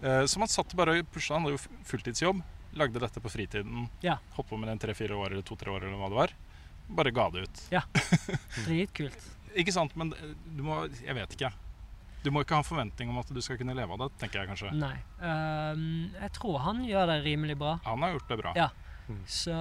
Uh, 0.04 0.26
som 0.26 0.42
han 0.42 0.48
satt 0.50 0.74
bare 0.76 1.00
og 1.00 1.12
pusha. 1.12 1.34
Han 1.36 1.44
hadde 1.44 1.58
jo 1.58 1.68
fulltidsjobb, 1.86 2.42
lagde 2.74 3.00
dette 3.00 3.20
på 3.22 3.30
fritiden. 3.30 3.90
Ja. 4.02 4.18
Holdt 4.34 4.50
på 4.50 4.58
med 4.58 4.70
det 4.70 4.80
tre-fire 4.88 5.14
år 5.14 5.32
eller 5.32 5.42
to-tre 5.44 5.70
år, 5.70 5.84
eller 5.84 5.98
hva 5.98 6.10
det 6.10 6.18
var. 6.18 6.30
Bare 6.90 7.12
ga 7.12 7.30
det 7.30 7.44
ut. 7.44 7.62
Dritkult. 8.66 9.18
Ikke 9.56 9.72
sant, 9.72 9.94
men 9.96 10.14
eh, 10.14 10.34
du 10.56 10.64
må 10.64 10.86
Jeg 11.04 11.16
vet 11.16 11.36
ikke. 11.38 11.52
Du 12.24 12.30
må 12.32 12.42
ikke 12.44 12.54
ha 12.54 12.62
en 12.62 12.68
forventning 12.68 13.10
om 13.10 13.18
at 13.18 13.28
du 13.34 13.42
skal 13.42 13.58
kunne 13.58 13.74
leve 13.74 13.92
av 13.92 13.98
det, 13.98 14.10
tenker 14.22 14.42
jeg 14.44 14.50
kanskje. 14.52 14.72
Nei. 14.78 14.94
Ehm, 15.26 16.12
jeg 16.14 16.32
tror 16.38 16.60
han 16.62 16.84
gjør 16.86 17.08
det 17.10 17.24
rimelig 17.26 17.56
bra. 17.58 17.80
Han 17.84 18.00
har 18.06 18.14
gjort 18.14 18.28
det 18.30 18.38
bra. 18.38 18.52
Ja. 18.56 18.68
Så 19.28 19.52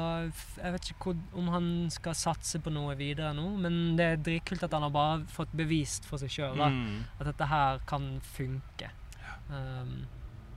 jeg 0.62 0.72
vet 0.72 0.90
ikke 0.92 1.04
hvor, 1.10 1.16
om 1.40 1.48
han 1.48 1.66
skal 1.90 2.14
satse 2.14 2.60
på 2.62 2.70
noe 2.70 2.94
videre 2.96 3.32
nå, 3.34 3.56
men 3.58 3.96
det 3.98 4.04
er 4.06 4.16
dritkult 4.16 4.62
at 4.62 4.72
han 4.76 4.82
har 4.86 4.90
bare 4.94 5.24
fått 5.26 5.50
bevist 5.56 6.04
for 6.06 6.18
seg 6.22 6.30
sjøl 6.30 6.56
Mm. 6.60 7.04
at 7.18 7.26
dette 7.26 7.46
her 7.50 7.78
kan 7.86 8.20
funke. 8.22 8.90
Um, 9.50 10.06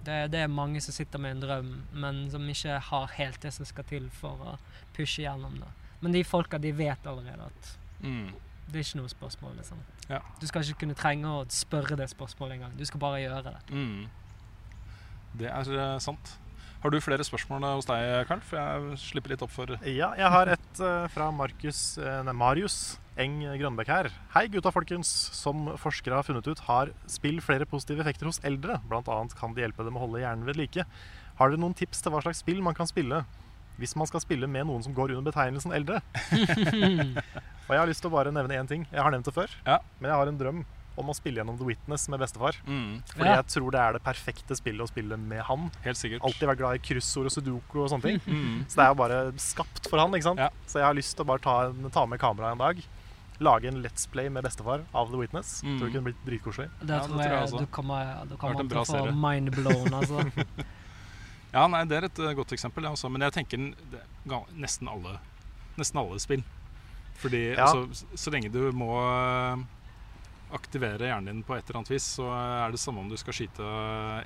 det, 0.06 0.32
det 0.32 0.40
er 0.44 0.48
mange 0.52 0.82
som 0.84 0.94
sitter 0.94 1.18
med 1.20 1.32
en 1.38 1.42
drøm, 1.42 1.72
men 1.94 2.30
som 2.30 2.46
ikke 2.50 2.78
har 2.92 3.08
helt 3.18 3.40
det 3.42 3.54
som 3.54 3.66
skal 3.66 3.84
til 3.90 4.10
for 4.12 4.38
å 4.44 4.58
pushe 4.94 5.24
gjennom 5.24 5.58
det. 5.60 5.72
Men 6.02 6.12
de 6.12 6.24
folka, 6.24 6.58
de 6.60 6.72
vet 6.76 7.08
allerede 7.08 7.46
at 7.50 7.78
Mm. 8.04 8.34
det 8.68 8.76
er 8.76 8.84
ikke 8.84 8.98
noe 9.00 9.10
spørsmål, 9.10 9.56
liksom. 9.58 9.78
Ja. 10.10 10.20
Du 10.42 10.46
skal 10.48 10.62
ikke 10.62 10.80
kunne 10.84 10.94
trenge 11.00 11.26
å 11.26 11.46
spørre 11.50 11.96
det 11.96 12.10
spørsmålet 12.12 12.54
engang. 12.60 12.78
Du 12.78 12.86
skal 12.86 13.00
bare 13.00 13.22
gjøre 13.24 13.44
det. 13.44 13.56
Mm. 13.72 14.08
Det 15.40 15.48
er 15.50 16.00
sant. 16.00 16.38
Har 16.84 16.92
du 16.92 16.98
flere 17.00 17.24
spørsmål 17.24 17.64
hos 17.78 17.86
deg, 17.88 18.26
Karl? 18.28 18.42
For 18.44 18.60
jeg 18.60 18.98
slipper 19.00 19.32
litt 19.32 19.44
opp 19.46 19.54
for 19.54 19.72
Ja, 19.88 20.10
jeg 20.20 20.32
har 20.34 20.50
et 20.52 20.82
eh, 20.84 21.06
fra 21.14 21.30
Markus, 21.32 21.80
eh, 22.02 22.18
nei, 22.28 22.34
Marius 22.36 22.76
Eng 23.24 23.38
Grønbekk 23.62 23.88
her. 23.94 24.10
Hei 24.34 24.48
gutta 24.52 24.72
folkens. 24.74 25.08
Som 25.38 25.70
forskere 25.80 26.18
har 26.18 26.28
funnet 26.28 26.50
ut, 26.50 26.60
har 26.68 26.92
spill 27.08 27.40
flere 27.46 27.68
positive 27.70 28.04
effekter 28.04 28.28
hos 28.28 28.42
eldre. 28.44 28.82
Blant 28.90 29.08
annet 29.14 29.36
kan 29.40 29.56
de 29.56 29.64
hjelpe 29.64 29.86
dem 29.88 29.96
å 29.96 30.04
holde 30.04 30.24
hjernen 30.26 30.44
ved 30.50 30.60
like. 30.60 30.84
Har 31.40 31.54
dere 31.54 31.62
noen 31.64 31.78
tips 31.78 32.04
til 32.04 32.12
hva 32.14 32.20
slags 32.26 32.44
spill 32.44 32.60
man 32.66 32.76
kan 32.78 32.90
spille 32.90 33.24
hvis 33.82 33.96
man 33.98 34.06
skal 34.06 34.22
spille 34.22 34.46
med 34.46 34.68
noen 34.70 34.84
som 34.86 34.94
går 34.94 35.16
under 35.16 35.32
betegnelsen 35.32 35.72
eldre? 35.74 36.02
Og 37.66 37.72
jeg 37.74 37.80
har 37.80 37.88
lyst 37.90 38.04
til 38.04 38.12
å 38.12 38.18
bare 38.18 38.34
nevne 38.36 38.60
én 38.60 38.68
ting. 38.70 38.84
Jeg 38.92 39.02
har 39.02 39.14
nevnt 39.16 39.26
det 39.30 39.34
før, 39.34 39.56
Ja. 39.66 39.80
men 40.02 40.12
jeg 40.12 40.20
har 40.20 40.30
en 40.30 40.38
drøm 40.42 40.60
om 40.98 41.08
å 41.10 41.16
spille 41.18 41.40
gjennom 41.42 41.58
The 41.58 41.66
Witness 41.66 42.08
med 42.10 42.20
bestefar. 42.22 42.54
mm. 42.68 43.04
Fordi 43.16 43.26
Ja. 43.30 43.36
jeg 43.42 43.48
tror 43.48 43.72
det 43.72 43.80
er 43.82 43.94
det 43.94 44.04
perfekte 44.04 44.56
spillet 44.56 44.82
å 44.82 44.88
spille 44.92 45.18
med 45.18 45.42
han. 45.42 45.72
Helt 45.84 45.98
sikkert. 45.98 46.22
Alltid 46.22 46.48
vært 46.50 46.58
glad 46.58 46.76
i 46.76 46.84
kryssord 46.86 47.26
og 47.26 47.32
sudoku 47.32 47.80
og 47.84 47.90
sånne 47.90 48.02
ting. 48.04 48.20
Mm. 48.28 48.66
Så 48.68 48.76
det 48.76 48.84
er 48.86 48.90
jo 48.94 49.00
bare 49.02 49.32
skapt 49.38 49.90
for 49.90 49.98
han, 50.00 50.12
ikke 50.14 50.24
sant? 50.30 50.40
Ja. 50.40 50.50
Så 50.68 50.80
jeg 50.80 50.86
har 50.86 50.94
lyst 50.94 51.16
til 51.16 51.26
å 51.26 51.28
bare 51.28 51.40
ta, 51.40 51.56
en, 51.70 51.90
ta 51.90 52.06
med 52.06 52.20
kameraet 52.20 52.52
en 52.54 52.58
dag. 52.66 52.84
Lage 53.42 53.66
en 53.68 53.82
Let's 53.84 54.06
Play 54.10 54.30
med 54.30 54.44
bestefar 54.46 54.84
av 54.94 55.10
The 55.10 55.18
Witness. 55.18 55.64
Mm. 55.64 55.80
Tror 55.80 55.88
det 55.90 55.94
kunne 55.96 56.08
blitt 56.12 56.26
dritkoselig. 56.26 56.70
Det 56.82 56.90
Ja, 56.94 57.00
det 57.02 57.10
tror 57.10 57.18
tror 57.18 57.24
jeg 57.24 57.44
også. 57.44 57.60
du 57.60 57.66
kommer, 57.66 58.26
du 58.30 58.36
kommer 58.38 58.68
til 58.70 58.78
å 58.78 58.86
få 58.86 59.12
mindblown, 59.12 59.94
altså. 59.94 60.22
Ja, 61.54 61.68
nei, 61.68 61.84
det 61.86 61.98
er 62.00 62.06
et 62.08 62.20
eh, 62.20 62.34
godt 62.34 62.54
eksempel, 62.56 62.82
det 62.86 62.90
også. 62.94 63.10
Men 63.14 63.22
jeg 63.28 63.34
tenker 63.34 63.58
det, 63.92 64.02
nesten 64.58 64.88
alle 64.90 65.20
Nesten 65.78 65.98
alle 66.02 66.20
spill. 66.22 66.44
Fordi 67.22 67.56
Ja. 67.56 67.66
altså, 67.66 68.06
så 68.16 68.32
lenge 68.34 68.52
du 68.52 68.72
må 68.72 68.90
eh, 69.02 69.58
aktivere 70.54 71.08
hjernen 71.10 71.30
din 71.30 71.44
på 71.46 71.56
et 71.56 71.66
eller 71.66 71.82
annet 71.82 71.92
vis, 71.94 72.06
så 72.18 72.28
er 72.34 72.74
det 72.74 72.80
samme 72.82 73.02
om 73.04 73.10
du 73.10 73.16
skal 73.20 73.36
skyte 73.36 73.68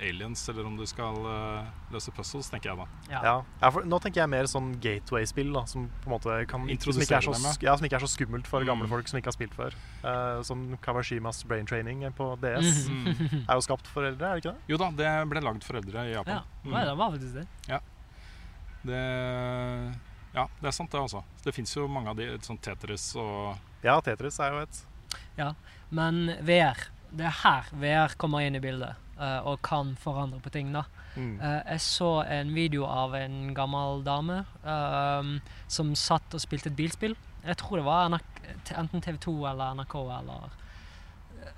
aliens 0.04 0.42
eller 0.52 0.66
om 0.68 0.76
du 0.78 0.84
skal 0.88 1.18
uh, 1.24 1.68
løse 1.94 2.12
puzzles, 2.14 2.50
tenker 2.52 2.72
jeg 2.72 2.80
da. 2.80 2.86
Ja. 3.12 3.36
ja. 3.62 3.70
nå 3.88 4.00
tenker 4.04 4.22
jeg 4.22 4.32
mer 4.32 4.48
sånn 4.50 4.74
gateway-spill, 4.82 5.52
da, 5.56 5.64
som 5.70 5.88
på 6.02 6.10
en 6.10 6.16
måte 6.16 6.38
kan 6.50 6.64
som 6.68 6.72
ikke, 6.72 7.20
så, 7.24 7.36
ja, 7.64 7.76
som 7.76 7.88
ikke, 7.88 8.00
er 8.00 8.04
så, 8.04 8.10
skummelt 8.12 8.50
for 8.50 8.64
mm. 8.64 8.70
gamle 8.70 8.90
folk 8.90 9.10
som 9.10 9.20
ikke 9.20 9.32
har 9.32 9.38
spilt 9.38 9.56
før. 9.58 9.76
Uh, 10.02 10.40
som 10.46 10.66
Kawashimas 10.84 11.44
Brain 11.48 11.68
Training 11.68 12.04
på 12.18 12.32
DS 12.42 12.88
mm. 12.88 13.06
er 13.46 13.54
jo 13.54 13.64
skapt 13.64 13.88
for 13.90 14.08
eldre, 14.08 14.34
er 14.34 14.38
det 14.38 14.44
ikke 14.44 14.56
det? 14.56 14.72
Jo 14.72 14.80
da, 14.80 14.90
det 15.00 15.14
ble 15.32 15.44
lagd 15.44 15.64
for 15.66 15.80
eldre 15.80 16.08
i 16.10 16.12
Japan. 16.16 16.42
Ja, 16.42 16.68
mm. 16.68 16.76
det 16.76 16.98
var 17.02 17.16
faktisk 17.16 17.40
det. 17.40 17.48
Ja. 17.70 17.80
Det 18.88 19.00
ja, 20.36 20.44
det 20.60 20.68
er 20.70 20.74
sant, 20.76 20.92
det, 20.92 21.00
altså. 21.00 21.24
Det 21.42 21.54
fins 21.56 21.72
jo 21.74 21.88
mange 21.90 22.12
av 22.12 22.18
de, 22.18 22.28
sånn 22.44 22.60
Tetris 22.62 23.10
og 23.18 23.56
Ja, 23.82 23.96
Tetris 24.04 24.38
er 24.44 24.54
jo 24.54 24.62
et 24.66 24.82
Ja, 25.38 25.52
men 25.94 26.32
VR 26.44 26.88
Det 27.08 27.24
er 27.24 27.36
her 27.42 27.68
VR 27.72 28.16
kommer 28.20 28.44
inn 28.44 28.58
i 28.58 28.60
bildet 28.60 28.98
uh, 29.16 29.40
og 29.48 29.62
kan 29.64 29.94
forandre 30.00 30.40
på 30.44 30.52
ting, 30.52 30.72
da. 30.74 30.84
Mm. 31.16 31.38
Uh, 31.40 31.62
jeg 31.72 31.80
så 31.86 32.10
en 32.28 32.52
video 32.54 32.84
av 32.84 33.16
en 33.16 33.54
gammel 33.56 34.04
dame 34.06 34.42
uh, 34.66 35.32
som 35.66 35.94
satt 35.96 36.36
og 36.36 36.44
spilte 36.44 36.68
et 36.70 36.78
bilspill. 36.78 37.16
Jeg 37.46 37.60
tror 37.62 37.80
det 37.80 37.86
var 37.88 38.12
NRK, 38.12 38.40
enten 38.76 39.04
TV2 39.04 39.36
eller 39.52 39.78
NRK 39.80 40.00
eller 40.20 40.56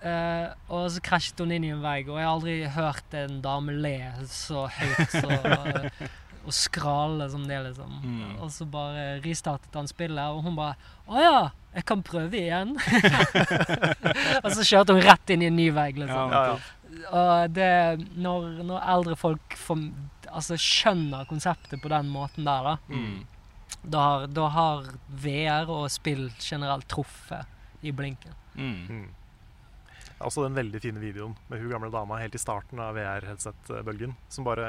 Uh, 0.01 0.48
og 0.73 0.86
så 0.94 1.01
krasjet 1.05 1.40
hun 1.43 1.51
inn 1.52 1.65
i 1.66 1.73
en 1.74 1.82
vegg, 1.82 2.07
og 2.09 2.16
jeg 2.16 2.24
har 2.24 2.32
aldri 2.32 2.55
hørt 2.73 3.16
en 3.19 3.40
dame 3.44 3.74
le 3.85 3.97
så 4.32 4.62
høyt 4.73 5.12
så, 5.12 5.35
og 6.47 6.55
skrale 6.57 7.27
som 7.28 7.43
det, 7.44 7.59
liksom. 7.66 7.98
Mm. 8.01 8.39
Og 8.40 8.48
så 8.55 8.65
bare 8.70 9.19
restartet 9.24 9.77
han 9.77 9.90
spillet, 9.90 10.23
og 10.32 10.47
hun 10.47 10.57
bare 10.57 10.78
'Å 11.05 11.20
ja, 11.20 11.43
jeg 11.74 11.86
kan 11.86 12.02
prøve 12.02 12.34
igjen'. 12.36 12.74
og 14.44 14.51
så 14.55 14.64
kjørte 14.66 14.97
hun 14.97 15.05
rett 15.05 15.30
inn 15.30 15.44
i 15.44 15.51
en 15.51 15.56
ny 15.56 15.68
vei. 15.70 15.92
liksom. 15.92 16.32
Ja, 16.34 16.44
ja. 16.51 16.59
Og 17.14 17.55
det 17.55 18.06
Når, 18.18 18.64
når 18.66 18.88
eldre 18.94 19.16
folk 19.16 19.55
får, 19.56 19.84
altså, 20.28 20.59
skjønner 20.59 21.28
konseptet 21.30 21.82
på 21.82 21.92
den 21.92 22.10
måten 22.10 22.44
der, 22.44 22.66
da, 22.66 22.76
mm. 22.88 23.22
da, 23.84 24.01
har, 24.01 24.26
da, 24.26 24.48
har, 24.56 24.90
VR 25.09 25.70
og 25.70 25.88
spill 25.90 26.30
generelt 26.40 26.88
truffet 26.88 27.47
i 27.82 27.92
blinken. 27.92 28.34
Mm. 28.55 28.86
mm. 28.88 29.09
Også 30.20 30.42
den 30.44 30.56
veldig 30.59 30.80
fine 30.84 31.01
videoen 31.01 31.32
med 31.48 31.62
hun 31.62 31.70
gamle 31.72 31.88
dama 31.88 32.18
helt 32.20 32.34
i 32.36 32.40
starten 32.40 32.80
av 32.84 32.92
VR-headset-bølgen. 32.92 34.12
Som 34.28 34.44
bare 34.44 34.66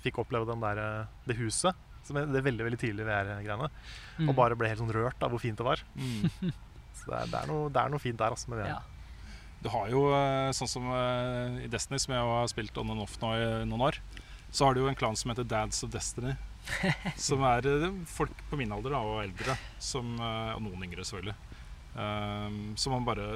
fikk 0.00 0.22
oppleve 0.22 0.48
den 0.48 0.62
der, 0.64 0.80
eh, 0.80 1.10
det 1.28 1.36
huset. 1.36 1.76
Som 2.04 2.18
er 2.20 2.28
det 2.30 2.44
veldig 2.44 2.66
veldig 2.66 2.80
tidlige 2.80 3.08
VR-greiene. 3.08 3.70
Mm. 4.18 4.28
Og 4.28 4.34
bare 4.38 4.58
ble 4.58 4.70
helt 4.70 4.82
sånn 4.82 4.92
rørt 4.94 5.22
av 5.24 5.32
hvor 5.32 5.42
fint 5.42 5.58
det 5.60 5.66
var. 5.66 5.82
Mm. 5.96 6.50
Så 6.98 7.10
det 7.10 7.20
er, 7.20 7.30
det, 7.32 7.40
er 7.40 7.50
noe, 7.50 7.70
det 7.72 7.80
er, 7.80 7.92
noe, 7.92 8.02
fint 8.02 8.20
der 8.20 8.36
altså, 8.36 8.50
med 8.52 8.62
VR. 8.62 8.74
Ja. 8.76 8.82
Du 9.64 9.70
har 9.72 9.88
jo 9.90 10.04
eh, 10.12 10.50
sånn 10.56 10.70
som 10.70 10.90
eh, 10.92 11.62
i 11.64 11.70
Destiny, 11.72 11.98
som 12.02 12.14
jeg 12.14 12.28
har 12.30 12.50
spilt 12.52 12.76
on 12.80 12.92
and 12.92 13.02
off 13.04 13.16
nå 13.22 13.32
i 13.34 13.46
noen 13.68 13.86
år, 13.88 13.98
så 14.54 14.68
har 14.68 14.76
du 14.76 14.82
jo 14.82 14.90
en 14.90 14.98
klan 14.98 15.16
som 15.16 15.32
heter 15.32 15.48
Dads 15.48 15.80
of 15.86 15.92
Destiny. 15.94 16.36
som 17.20 17.42
er 17.44 17.66
folk 18.08 18.44
på 18.48 18.56
min 18.56 18.72
alder 18.72 18.94
da, 18.94 19.00
og 19.04 19.24
eldre, 19.24 19.56
som, 19.82 20.14
og 20.20 20.62
noen 20.64 20.86
yngre 20.86 21.04
selvfølgelig. 21.04 21.36
Um, 21.94 22.72
som 22.80 22.96
man 22.96 23.04
bare 23.06 23.26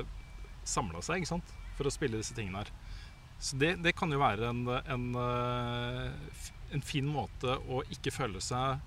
samla 0.67 1.03
seg 1.05 1.21
ikke 1.21 1.35
sant? 1.37 1.53
for 1.79 1.89
å 1.89 1.95
spille 1.95 2.19
disse 2.19 2.37
tingene 2.37 2.65
her. 2.65 2.73
Så 3.39 3.59
det, 3.61 3.77
det 3.85 3.95
kan 3.97 4.11
jo 4.11 4.19
være 4.19 4.51
en, 4.51 4.65
en, 4.67 5.05
eh, 5.23 6.49
en, 6.75 6.85
fin 6.85 7.07
måte 7.09 7.59
å 7.69 7.83
ikke 7.95 8.15
føle 8.15 8.43
seg 8.45 8.85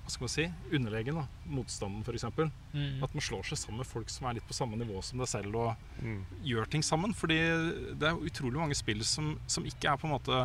hva 0.00 0.10
skal 0.10 0.24
man 0.24 0.32
si, 0.32 0.44
underlegen. 0.74 1.20
da, 1.20 1.26
Motstanden, 1.54 2.02
f.eks. 2.02 2.24
Mm. 2.72 3.02
At 3.04 3.12
man 3.14 3.22
slår 3.22 3.46
seg 3.46 3.60
sammen 3.60 3.84
med 3.84 3.86
folk 3.90 4.10
som 4.10 4.26
er 4.26 4.38
litt 4.38 4.48
på 4.48 4.56
samme 4.56 4.78
nivå 4.80 4.98
som 5.06 5.22
deg 5.22 5.30
selv, 5.30 5.54
og 5.54 6.02
mm. 6.02 6.20
gjør 6.50 6.70
ting 6.72 6.82
sammen. 6.82 7.14
Fordi 7.14 7.38
det 7.94 8.08
er 8.08 8.26
utrolig 8.30 8.58
mange 8.58 8.78
spill 8.78 9.04
som, 9.06 9.36
som 9.46 9.68
ikke 9.68 9.92
er 9.92 10.00
på 10.00 10.08
en 10.08 10.16
måte 10.16 10.42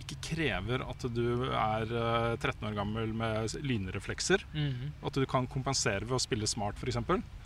ikke 0.00 0.34
krever 0.34 0.82
at 0.82 1.04
du 1.12 1.44
er 1.46 1.86
13 1.86 2.50
eh, 2.50 2.68
år 2.70 2.76
gammel 2.78 3.12
med 3.14 3.56
lynreflekser. 3.66 4.44
Mm. 4.54 4.92
At 5.06 5.18
du 5.18 5.26
kan 5.28 5.48
kompensere 5.50 6.06
ved 6.06 6.16
å 6.16 6.22
spille 6.22 6.48
smart, 6.50 6.80
f.eks. 6.80 6.98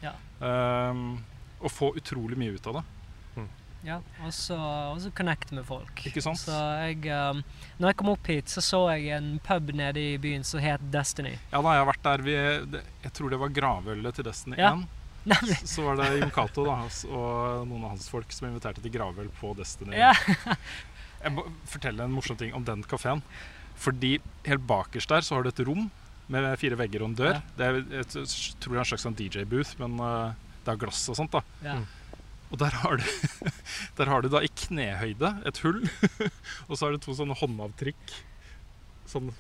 Ja. 0.04 0.14
Um, 0.40 1.18
og 1.64 1.72
få 1.72 1.94
utrolig 1.98 2.38
mye 2.40 2.54
ut 2.56 2.70
av 2.70 2.78
det. 2.78 2.84
Mm. 3.84 3.88
Ja, 3.88 3.98
og 4.24 4.32
så 4.32 5.10
connect 5.16 5.52
med 5.52 5.66
folk. 5.68 6.04
Ikke 6.08 6.22
sant? 6.24 6.40
Så 6.40 6.56
jeg, 6.80 7.04
um, 7.12 7.42
når 7.76 7.92
jeg 7.92 7.98
kom 8.00 8.10
opp 8.14 8.30
hit, 8.32 8.48
så 8.48 8.64
så 8.64 8.80
jeg 8.94 9.12
en 9.18 9.34
pub 9.44 9.74
nede 9.76 10.00
i 10.00 10.14
byen 10.20 10.44
som 10.46 10.62
het 10.64 10.82
Destiny. 10.92 11.34
Ja 11.52 11.60
da, 11.60 11.74
jeg 11.76 11.82
har 11.82 11.88
vært 11.90 12.04
der. 12.06 12.24
Vi, 12.24 12.36
jeg 13.04 13.14
tror 13.18 13.34
det 13.34 13.40
var 13.42 13.52
gravølet 13.60 14.16
til 14.16 14.28
Destiny 14.28 14.56
ja. 14.60 14.72
1. 14.78 14.86
Nemlig. 15.34 15.58
Så 15.68 15.84
var 15.84 16.00
det 16.00 16.10
Jon 16.18 16.32
Cato 16.32 16.66
og 16.68 17.68
noen 17.68 17.84
av 17.84 17.94
hans 17.94 18.08
folk 18.12 18.32
som 18.36 18.48
inviterte 18.48 18.82
til 18.84 18.92
gravøl 18.92 19.28
på 19.38 19.52
Destiny. 19.56 19.96
Ja. 19.96 20.12
jeg 21.24 21.34
må 21.36 21.46
fortelle 21.68 22.04
en 22.04 22.12
morsom 22.12 22.40
ting 22.40 22.56
om 22.56 22.64
den 22.64 22.84
kafeen. 22.88 23.22
Fordi 23.80 24.18
helt 24.46 24.64
bakerst 24.68 25.12
der 25.12 25.24
så 25.24 25.36
har 25.36 25.44
du 25.44 25.50
et 25.50 25.64
rom 25.66 25.88
med 26.32 26.46
fire 26.60 26.76
vegger 26.80 27.04
og 27.04 27.12
en 27.12 27.18
dør. 27.18 27.36
Ja. 27.36 27.42
Det 27.56 27.68
er, 27.68 27.80
jeg 27.98 28.08
tror 28.14 28.72
det 28.72 28.78
er 28.78 28.84
en 28.84 28.90
slags 28.92 29.04
sånn 29.04 29.16
DJ-booth, 29.18 29.74
men 29.80 29.98
uh, 30.00 30.32
det 30.64 30.72
er 30.72 30.80
glass 30.80 31.02
og 31.12 31.18
sånt. 31.20 31.36
da 31.36 31.44
ja. 31.64 31.76
Og 32.54 32.60
der 32.60 32.76
har, 32.84 33.00
du, 33.00 33.50
der 33.98 34.10
har 34.12 34.22
du 34.22 34.30
da 34.30 34.44
i 34.46 34.50
knehøyde 34.54 35.32
et 35.50 35.58
hull, 35.64 35.82
og 36.68 36.76
så 36.76 36.86
har 36.86 36.94
du 36.94 37.02
to 37.02 37.16
sånne 37.18 37.34
håndavtrykk. 37.40 38.14
Sånn, 39.10 39.32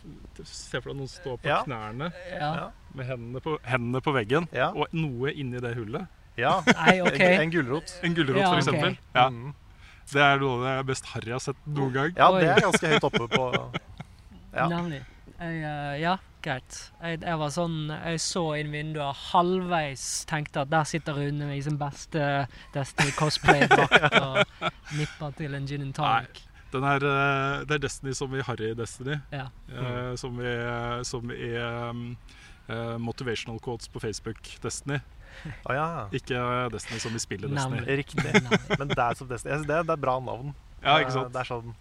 Se 0.42 0.80
for 0.80 0.90
deg 0.90 0.98
noen 0.98 1.08
står 1.08 1.38
på 1.40 1.48
ja. 1.48 1.60
knærne 1.64 2.10
ja. 2.28 2.50
med 2.92 3.06
hendene 3.08 3.40
på, 3.44 3.54
hendene 3.64 4.02
på 4.04 4.12
veggen, 4.16 4.50
og 4.74 4.90
noe 4.98 5.30
inni 5.30 5.62
det 5.62 5.76
hullet. 5.78 6.10
Ja, 6.34 6.58
Nei, 6.66 6.98
okay. 7.04 7.36
en, 7.36 7.44
en 7.46 7.54
gulrot. 7.54 7.94
En 8.02 8.16
gulrot, 8.18 8.40
ja, 8.42 8.50
for 8.50 8.58
eksempel. 8.58 8.98
Okay. 8.98 9.14
Ja. 9.14 9.28
Mm. 9.30 9.54
Det 10.10 10.20
er 10.26 10.42
noe 10.42 10.56
av 10.58 10.64
det 10.66 10.88
best 10.90 11.06
Harry 11.14 11.32
har 11.32 11.40
sett 11.40 11.60
noen 11.70 11.94
gang. 11.94 12.16
Ja, 12.18 12.28
det 12.34 12.50
er 12.50 12.64
ganske 12.66 12.90
høyt 12.90 13.06
oppe 13.08 13.28
på 13.30 13.44
Ja. 14.54 14.66
Nemlig. 14.70 15.00
Jeg, 15.34 15.62
uh, 15.62 15.94
ja, 15.98 16.18
greit. 16.44 16.78
Jeg, 17.00 17.20
jeg, 17.24 17.38
var 17.40 17.52
sånn 17.54 17.76
Jeg 17.92 18.20
så 18.22 18.42
inn 18.60 18.72
vinduet 18.74 19.20
halvveis 19.32 20.06
tenkte 20.30 20.64
at 20.64 20.72
der 20.72 20.88
sitter 20.88 21.16
Rune 21.18 21.50
i 21.54 21.60
sin 21.64 21.78
beste 21.80 22.46
Destiny 22.74 23.14
cosplay-drakt 23.18 24.18
og 24.20 24.40
nipper 24.98 25.34
til 25.38 25.56
en 25.56 25.68
gin 25.68 25.86
and 25.86 25.96
tonic. 25.96 26.42
Nei. 26.42 26.50
Den 26.74 26.86
er, 26.90 27.04
uh, 27.06 27.62
det 27.68 27.76
er 27.76 27.84
Destiny 27.84 28.14
som 28.18 28.32
i 28.34 28.42
Harry 28.42 28.72
Destiny. 28.74 29.20
Ja. 29.30 29.46
Mm. 29.70 30.16
som 30.18 30.40
i, 30.42 30.54
som 31.06 31.30
i 31.30 31.50
um, 31.60 32.06
motivational 32.98 33.60
quotes 33.62 33.88
på 33.88 34.02
Facebook 34.02 34.42
Destiny. 34.62 34.98
Oh, 35.66 35.72
ja. 35.74 35.86
Ikke 36.14 36.40
Destiny 36.74 36.98
som 37.02 37.14
i 37.14 37.22
spillet 37.22 37.54
Destiny. 37.54 37.86
Riktig. 38.02 38.42
Men 38.78 38.90
Dads 38.90 39.22
of 39.22 39.30
Destiny. 39.30 39.62
Det, 39.62 39.80
det 39.86 39.96
er 39.96 40.02
bra 40.02 40.18
navn. 40.22 40.54
Ja, 40.82 40.98
ikke 41.00 41.14
sant? 41.14 41.32
Det 41.32 41.44
er 41.44 41.52
sånn 41.54 41.74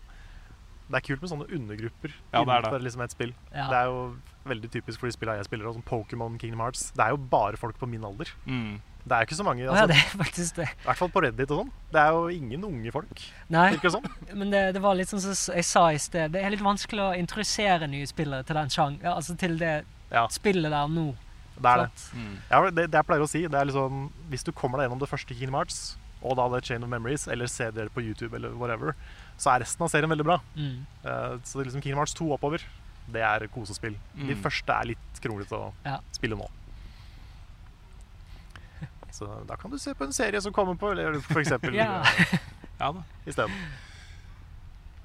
det 0.94 1.00
er 1.00 1.06
kult 1.08 1.24
med 1.24 1.32
sånne 1.32 1.46
undergrupper 1.56 2.12
ja, 2.14 2.42
innenfor 2.44 2.84
liksom 2.84 3.04
et 3.06 3.14
spill. 3.16 3.32
Ja. 3.54 3.68
Det 3.72 3.78
er 3.80 3.90
jo 3.90 4.02
veldig 4.48 4.72
typisk 4.72 5.02
for 5.02 5.10
de 5.10 5.16
spillene 5.16 5.42
jeg 5.42 5.50
spiller, 5.50 5.70
som 5.76 5.86
Pokémon, 5.86 6.40
Kingdom 6.40 6.64
Hearts. 6.64 6.90
Det 6.96 7.06
er 7.06 7.14
jo 7.16 7.22
bare 7.32 7.60
folk 7.60 7.78
på 7.80 7.90
min 7.90 8.04
alder. 8.08 8.32
Mm. 8.46 8.82
Det 9.04 9.16
er 9.18 9.26
ikke 9.28 9.36
så 9.36 9.44
mange. 9.44 9.66
Altså, 9.68 9.82
ja, 9.82 9.88
det 9.88 9.98
er 10.00 10.18
faktisk 10.24 10.56
det. 10.62 10.68
I 10.80 10.86
hvert 10.86 11.00
fall 11.02 11.12
på 11.12 11.24
Reddit 11.26 11.52
og 11.52 11.64
sånn. 11.64 11.72
Det 11.92 12.04
er 12.04 12.16
jo 12.16 12.30
ingen 12.32 12.64
unge 12.70 12.94
folk. 12.96 13.24
Nei, 13.52 13.66
sånn. 13.84 14.06
men 14.40 14.54
det, 14.54 14.62
det, 14.78 14.84
var 14.84 14.96
litt 14.96 15.12
sånn 15.12 15.24
som 15.24 15.58
jeg 15.58 15.68
sa 15.68 15.84
i 15.92 16.00
sted. 16.00 16.32
Det 16.36 16.44
er 16.44 16.54
litt 16.54 16.64
vanskelig 16.64 17.04
å 17.04 17.10
introdusere 17.20 17.90
nye 17.92 18.08
spillere 18.08 18.48
til 18.48 18.60
den 18.60 18.72
sjang, 18.72 18.96
ja, 19.04 19.18
altså 19.18 19.36
til 19.40 19.58
det 19.60 19.74
ja. 20.14 20.24
spillet 20.32 20.72
der 20.72 20.94
nå. 20.94 21.10
Det 21.54 21.70
er 21.70 21.84
det. 21.84 22.06
Mm. 22.16 22.38
Ja, 22.50 22.62
det. 22.64 22.88
det. 22.88 22.88
jeg 22.96 23.08
pleier 23.10 23.26
å 23.26 23.30
si, 23.30 23.44
det 23.46 23.60
er 23.60 23.68
liksom 23.70 24.08
Hvis 24.32 24.42
du 24.42 24.50
kommer 24.58 24.80
deg 24.80 24.88
gjennom 24.88 25.04
det 25.04 25.10
første 25.12 25.36
Kingdom 25.38 25.60
Hearts, 25.60 25.82
og 26.24 26.38
da 26.40 26.48
The 26.50 26.62
Chain 26.64 26.86
of 26.86 26.90
Memories, 26.90 27.28
eller 27.28 27.52
ser 27.52 27.76
dere 27.76 27.92
på 27.94 28.02
YouTube 28.02 28.32
eller 28.38 28.56
whatever, 28.56 28.96
så 29.38 29.52
er 29.54 29.66
resten 29.66 29.84
av 29.84 29.92
serien 29.92 30.10
veldig 30.10 30.26
bra. 30.26 30.40
Mm. 30.56 30.86
Uh, 31.04 31.36
så 31.44 31.60
det 31.60 31.66
er 31.66 31.70
liksom 31.70 31.84
Kingdom 31.84 32.02
Hearts 32.02 32.16
2 32.16 32.30
oppover, 32.38 32.64
det 33.12 33.24
er 33.26 33.48
kosespill. 33.52 33.96
Mm. 34.16 34.28
De 34.30 34.36
første 34.40 34.76
er 34.76 34.92
litt 34.94 35.24
kronglete 35.24 35.58
å 35.58 35.72
ja. 35.86 35.98
spille 36.16 36.38
nå. 36.40 36.50
Så 39.18 39.30
da 39.48 39.58
kan 39.60 39.72
du 39.72 39.80
se 39.80 39.94
på 39.96 40.08
en 40.08 40.16
serie 40.16 40.42
som 40.42 40.54
kommer 40.56 40.78
på, 40.80 40.92
eller 40.94 41.20
for 41.26 41.42
eksempel 41.44 41.76
ja. 41.82 42.04
ja 42.80 42.92
da, 42.96 43.04
isteden. 43.26 43.58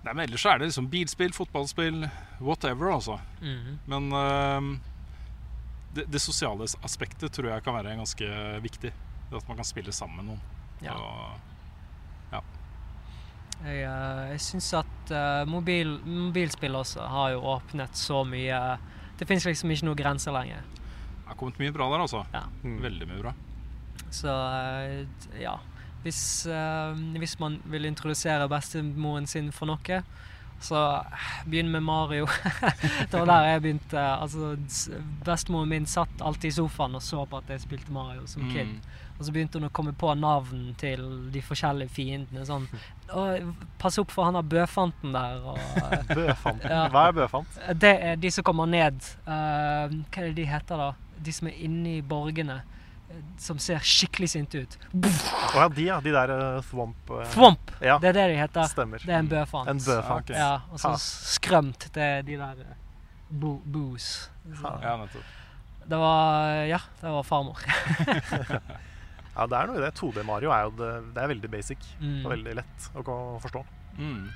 Nei, 0.04 0.12
men 0.14 0.22
ellers 0.28 0.46
er 0.46 0.60
det 0.60 0.70
liksom 0.70 0.86
bilspill, 0.92 1.34
fotballspill, 1.34 2.06
whatever, 2.38 2.92
altså. 2.94 3.18
Mm. 3.42 3.80
Men 3.90 4.12
uh, 4.14 4.62
det, 5.96 6.06
det, 6.06 6.22
sosiale 6.22 6.68
aspektet 6.86 7.34
tror 7.34 7.50
jeg 7.50 7.66
kan 7.66 7.76
være 7.76 7.98
ganske 7.98 8.30
viktig. 8.64 8.94
Det 9.28 9.36
at 9.36 9.50
man 9.50 9.58
kan 9.58 9.66
spille 9.68 9.92
sammen 9.92 10.22
med 10.22 10.30
noen. 10.30 10.46
Ja. 10.86 10.94
Og 10.94 11.48
jeg, 13.64 13.88
uh, 13.90 14.28
jeg 14.32 14.42
syns 14.42 14.68
at 14.78 15.10
uh, 15.10 15.42
mobil, 15.50 15.96
mobilspill 16.06 16.78
også 16.78 17.06
har 17.10 17.32
jo 17.34 17.42
åpnet 17.56 17.98
så 17.98 18.22
mye 18.26 18.60
Det 19.18 19.26
fins 19.26 19.46
liksom 19.48 19.72
ikke 19.74 19.88
noen 19.88 19.98
grenser 19.98 20.34
lenger. 20.34 20.62
Det 20.62 21.32
har 21.32 21.38
kommet 21.40 21.58
mye 21.58 21.74
bra 21.74 21.88
der, 21.90 22.04
altså. 22.04 22.22
Ja. 22.32 22.44
Mm. 22.62 22.78
Veldig 22.84 23.08
mye 23.10 23.24
bra. 23.24 23.34
Så 24.14 24.30
uh, 24.30 25.40
ja. 25.40 25.58
Hvis, 25.98 26.46
hvis, 27.18 27.32
man 27.42 27.56
vil 27.66 27.84
introdusere 27.88 28.46
bestemoren 28.48 29.26
sin 29.26 29.48
for 29.52 29.66
noe, 29.66 29.96
Så 30.62 30.78
begynn 31.44 31.72
med 31.72 31.82
Mario. 31.82 32.28
det 33.10 33.18
var 33.18 33.26
der 33.26 33.48
jeg 33.48 33.62
begynte. 33.62 33.98
Altså, 33.98 34.54
Bestemoren 35.26 35.68
min 35.68 35.86
satt 35.86 36.22
alltid 36.22 36.52
i 36.52 36.54
sofaen 36.54 36.94
og 36.94 37.02
så 37.02 37.26
på 37.26 37.42
at 37.42 37.50
jeg 37.50 37.66
spilte 37.66 37.92
Mario 37.92 38.26
som 38.26 38.46
Mm. 38.46 38.78
Og 39.18 39.24
så 39.26 39.32
begynte 39.34 39.58
hun 39.58 39.66
å 39.66 39.72
komme 39.74 39.90
på 39.98 40.12
navn 40.14 40.68
til 40.78 41.00
de 41.34 41.40
forskjellige 41.42 41.90
fiendene. 41.90 42.44
Sånn 42.46 42.68
«Å, 43.10 43.24
Pass 43.82 43.96
opp 43.98 44.12
for 44.14 44.28
han 44.28 44.36
har 44.38 44.44
bøfanten 44.46 45.10
der. 45.16 45.40
Og, 45.42 45.58
Bøfanten. 46.20 46.70
Ja. 46.70 46.84
Hva 46.94 47.08
er 47.08 47.16
bøfant? 47.16 47.58
det 47.82 47.90
er 48.12 48.16
de 48.22 48.30
som 48.30 48.46
kommer 48.46 48.70
ned. 48.70 49.00
Uh, 49.26 49.90
hva 49.90 50.22
er 50.22 50.28
det 50.30 50.34
de 50.38 50.44
heter, 50.46 50.78
da? 50.84 50.92
De 51.18 51.34
som 51.34 51.48
er 51.50 51.56
inne 51.66 51.96
i 51.98 52.02
borgene. 52.06 52.60
eh, 53.10 53.22
Som 53.42 53.58
ser 53.58 53.82
skikkelig 53.82 54.28
sinte 54.36 54.62
ut. 54.62 54.76
Å 54.94 55.64
ja, 55.64 55.66
de, 55.68 55.86
ja. 55.88 55.96
De 56.04 56.12
der 56.14 56.30
uh, 56.30 56.60
Thwomp 56.70 57.10
eh, 57.18 57.26
Thwomp! 57.34 57.72
Ja, 57.82 57.98
Det 57.98 58.12
er 58.12 58.18
det 58.20 58.26
de 58.34 58.38
heter. 58.38 58.70
stemmer. 58.70 59.02
Det 59.02 59.16
er 59.16 59.24
en 59.24 59.32
bøfant. 59.32 59.72
En 59.74 59.82
bøfant. 59.82 60.30
Ja. 60.30 60.38
Ja, 60.38 60.52
og 60.70 60.78
så 60.84 60.94
skrømt 61.02 61.88
det 61.96 62.06
er 62.06 62.22
de 62.28 62.38
der 62.38 62.62
uh, 62.62 62.76
bo 63.30 63.56
boos. 63.66 64.28
Ja, 64.62 64.94
nettopp. 65.02 65.34
Det 65.88 65.96
var 65.98 66.62
Ja, 66.68 66.78
det 67.00 67.10
var 67.18 67.24
farmor. 67.26 67.58
Ja, 69.38 69.46
det 69.46 69.54
er 69.60 69.70
noe 69.70 69.78
i 69.78 69.84
det. 69.86 69.92
2D 69.94 70.24
Mario 70.26 70.50
er 70.50 70.66
jo 70.66 70.72
det, 70.80 70.92
det 71.14 71.22
er 71.24 71.30
veldig 71.30 71.50
basic 71.52 71.88
Mm. 72.02 72.20
og 72.26 72.32
veldig 72.34 72.54
lett 72.58 72.88
å 72.98 73.18
forstå. 73.42 73.64
Mm. 73.98 74.28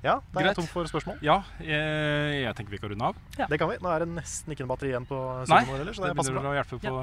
Ja, 0.00 0.14
da 0.32 0.40
er 0.40 0.46
jeg 0.48 0.56
tom 0.56 0.64
for 0.70 0.88
spørsmål. 0.88 1.18
Ja, 1.20 1.34
jeg, 1.60 2.36
jeg 2.40 2.52
tenker 2.56 2.72
vi 2.72 2.78
kan 2.80 2.88
runde 2.88 3.08
av. 3.10 3.18
Det 3.36 3.58
kan 3.60 3.68
vi. 3.68 3.74
Nå 3.84 3.90
er 3.92 4.00
det 4.00 4.08
nesten 4.14 4.54
ikke 4.54 4.64
noe 4.64 4.70
batteri 4.72 4.94
igjen 4.94 5.04
på 5.08 5.18
Supermore 5.44 5.82
heller, 5.82 5.92
så 5.96 6.04
det 6.06 6.12
det 6.14 6.16
passer 6.16 6.36
bra. 6.38 6.44
å 6.48 6.54
hjelpe 6.56 6.78
på, 6.80 7.02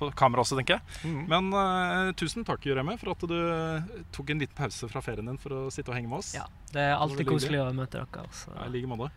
på 0.00 0.08
kamera 0.16 0.40
også, 0.40 0.56
tenker 0.56 0.78
jeg. 0.78 1.02
Mm. 1.04 1.18
Men 1.28 1.50
uh, 1.52 2.12
tusen 2.16 2.46
takk, 2.48 2.64
Remme, 2.78 2.96
for 3.02 3.12
at 3.12 3.26
du 3.28 3.36
tok 4.16 4.32
en 4.32 4.40
liten 4.40 4.56
pause 4.56 4.88
fra 4.88 5.02
ferien 5.04 5.28
din 5.28 5.36
for 5.42 5.52
å 5.52 5.60
sitte 5.74 5.92
og 5.92 5.98
henge 5.98 6.08
med 6.08 6.22
oss. 6.22 6.32
Ja, 6.38 6.46
det 6.72 6.86
er 6.86 6.94
alltid 6.96 7.26
Det 7.26 7.28
koselig 7.28 7.60
å 7.60 7.68
møte 7.76 8.00
dere. 8.00 8.24
Så. 8.32 8.56
Ja, 8.56 8.64
I 8.64 8.72
like 8.72 8.88
måte. 8.88 9.10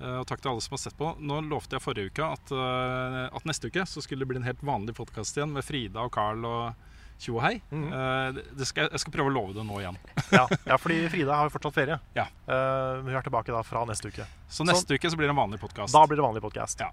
Eh, 0.00 0.16
og 0.20 0.26
takk 0.28 0.42
til 0.42 0.52
alle 0.52 0.64
som 0.64 0.76
har 0.76 0.82
sett 0.82 0.96
på. 0.98 1.12
Nå 1.20 1.42
lovte 1.50 1.76
jeg 1.76 1.84
forrige 1.84 2.12
uke 2.12 2.30
at, 2.36 2.54
eh, 2.54 3.20
at 3.28 3.46
neste 3.48 3.70
uke 3.70 3.84
så 3.88 4.02
skulle 4.04 4.24
det 4.24 4.32
bli 4.32 4.40
en 4.40 4.48
helt 4.48 4.64
vanlig 4.64 4.96
podkast 4.98 5.36
igjen 5.36 5.52
med 5.54 5.66
Frida 5.66 6.06
og 6.06 6.12
Carl 6.14 6.46
og 6.48 6.88
tjo 7.22 7.36
og 7.36 7.44
hei. 7.44 7.60
Mm 7.70 7.90
-hmm. 7.92 8.64
skal, 8.64 8.88
jeg 8.90 9.00
skal 9.00 9.12
prøve 9.12 9.30
å 9.30 9.34
love 9.34 9.54
det 9.54 9.64
nå 9.64 9.80
igjen. 9.80 9.98
Ja, 10.32 10.48
ja, 10.66 10.78
fordi 10.78 11.08
Frida 11.08 11.36
har 11.36 11.44
jo 11.44 11.50
fortsatt 11.50 11.74
ferie. 11.74 12.00
Ja. 12.14 12.26
Uh, 12.48 13.04
hun 13.04 13.14
er 13.14 13.22
tilbake 13.22 13.52
da 13.52 13.62
fra 13.62 13.84
neste 13.84 14.08
uke. 14.08 14.26
Så 14.48 14.64
neste 14.64 14.94
uke 14.94 15.10
så 15.10 15.16
blir 15.16 15.28
det 15.28 15.36
en 15.36 15.36
vanlig 15.36 15.60
podkast. 15.60 15.92
Da 15.92 16.06
blir 16.06 16.16
det 16.16 16.22
vanlig 16.22 16.42
podkast. 16.42 16.80
Ja. 16.80 16.90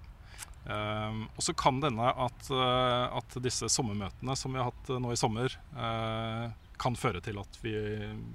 Um, 0.66 1.28
og 1.36 1.42
så 1.42 1.54
kan 1.56 1.80
det 1.80 1.88
hende 1.90 2.04
at, 2.04 2.50
uh, 2.52 3.16
at 3.16 3.42
disse 3.42 3.68
sommermøtene 3.68 4.36
som 4.36 4.52
vi 4.52 4.58
har 4.58 4.68
hatt 4.68 4.90
uh, 4.90 4.98
nå 5.00 5.12
i 5.12 5.16
sommer, 5.16 5.48
uh, 5.74 6.52
kan 6.80 6.96
føre 6.96 7.20
til 7.20 7.38
at 7.40 7.58
vi 7.62 7.72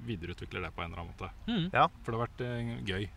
videreutvikler 0.06 0.66
det 0.66 0.72
på 0.74 0.82
en 0.82 0.90
eller 0.90 1.04
annen 1.04 1.14
måte. 1.14 1.30
Mm. 1.46 1.70
Ja. 1.72 1.86
For 2.02 2.12
det 2.12 2.18
har 2.18 2.26
vært 2.26 2.42
uh, 2.42 2.90
gøy. 2.90 3.08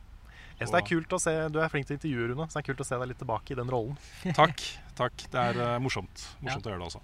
Jeg 0.60 0.68
synes 0.68 0.76
det 0.76 0.80
er 0.82 0.88
kult 0.90 1.14
å 1.16 1.20
se, 1.24 1.34
Du 1.54 1.60
er 1.64 1.70
flink 1.72 1.88
til 1.88 1.96
å 1.96 2.00
intervjue, 2.00 2.26
Rune. 2.34 2.48
Så 2.50 2.58
det 2.58 2.62
er 2.64 2.68
kult 2.74 2.82
å 2.84 2.88
se 2.90 2.98
deg 3.00 3.08
litt 3.14 3.20
tilbake 3.22 3.54
i 3.54 3.56
den 3.56 3.70
rollen. 3.72 3.96
Takk. 4.40 4.60
takk. 5.00 5.24
Det 5.32 5.40
er 5.40 5.60
uh, 5.64 5.78
morsomt. 5.80 6.26
Morsomt 6.44 6.68
å 6.68 6.74
gjøre 6.74 6.82
det 6.84 6.90
også. 6.92 7.02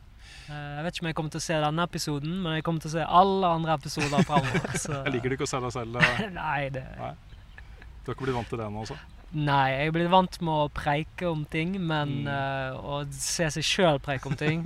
Eh, 0.49 0.71
Jeg 0.75 0.83
vet 0.83 0.95
ikke 0.97 1.03
om 1.05 1.09
jeg 1.11 1.15
kommer 1.21 1.31
til 1.35 1.39
å 1.39 1.45
se 1.45 1.59
denne 1.63 1.85
episoden, 1.87 2.33
men 2.43 2.57
jeg 2.57 2.65
kommer 2.67 2.83
til 2.83 2.89
å 2.91 2.95
se 2.97 3.05
alle 3.21 3.51
andre 3.55 3.75
episoder 3.79 4.25
framover. 4.27 4.65
Jeg 5.05 5.13
liker 5.15 5.29
du 5.31 5.35
ikke 5.37 5.47
å 5.47 5.51
se 5.53 5.61
deg 5.63 5.73
selv. 5.77 5.99
uh, 6.01 6.23
Nei, 6.41 6.69
det 6.75 6.83
Du 6.95 8.09
har 8.11 8.15
ikke 8.17 8.25
blitt 8.27 8.35
vant 8.37 8.49
til 8.51 8.59
det 8.61 8.67
nå 8.73 8.83
også? 8.83 8.97
Nei, 9.35 9.71
jeg 9.73 9.87
er 9.89 9.93
blitt 9.95 10.11
vant 10.13 10.35
med 10.45 10.53
å 10.65 10.67
preike 10.71 11.27
om 11.27 11.41
ting, 11.51 11.73
men 11.81 12.11
Mm. 12.23 12.27
uh, 12.29 12.75
å 12.77 12.99
se 13.11 13.47
seg 13.51 13.65
sjøl 13.65 13.97
preike 13.99 14.29
om 14.29 14.35
ting 14.39 14.61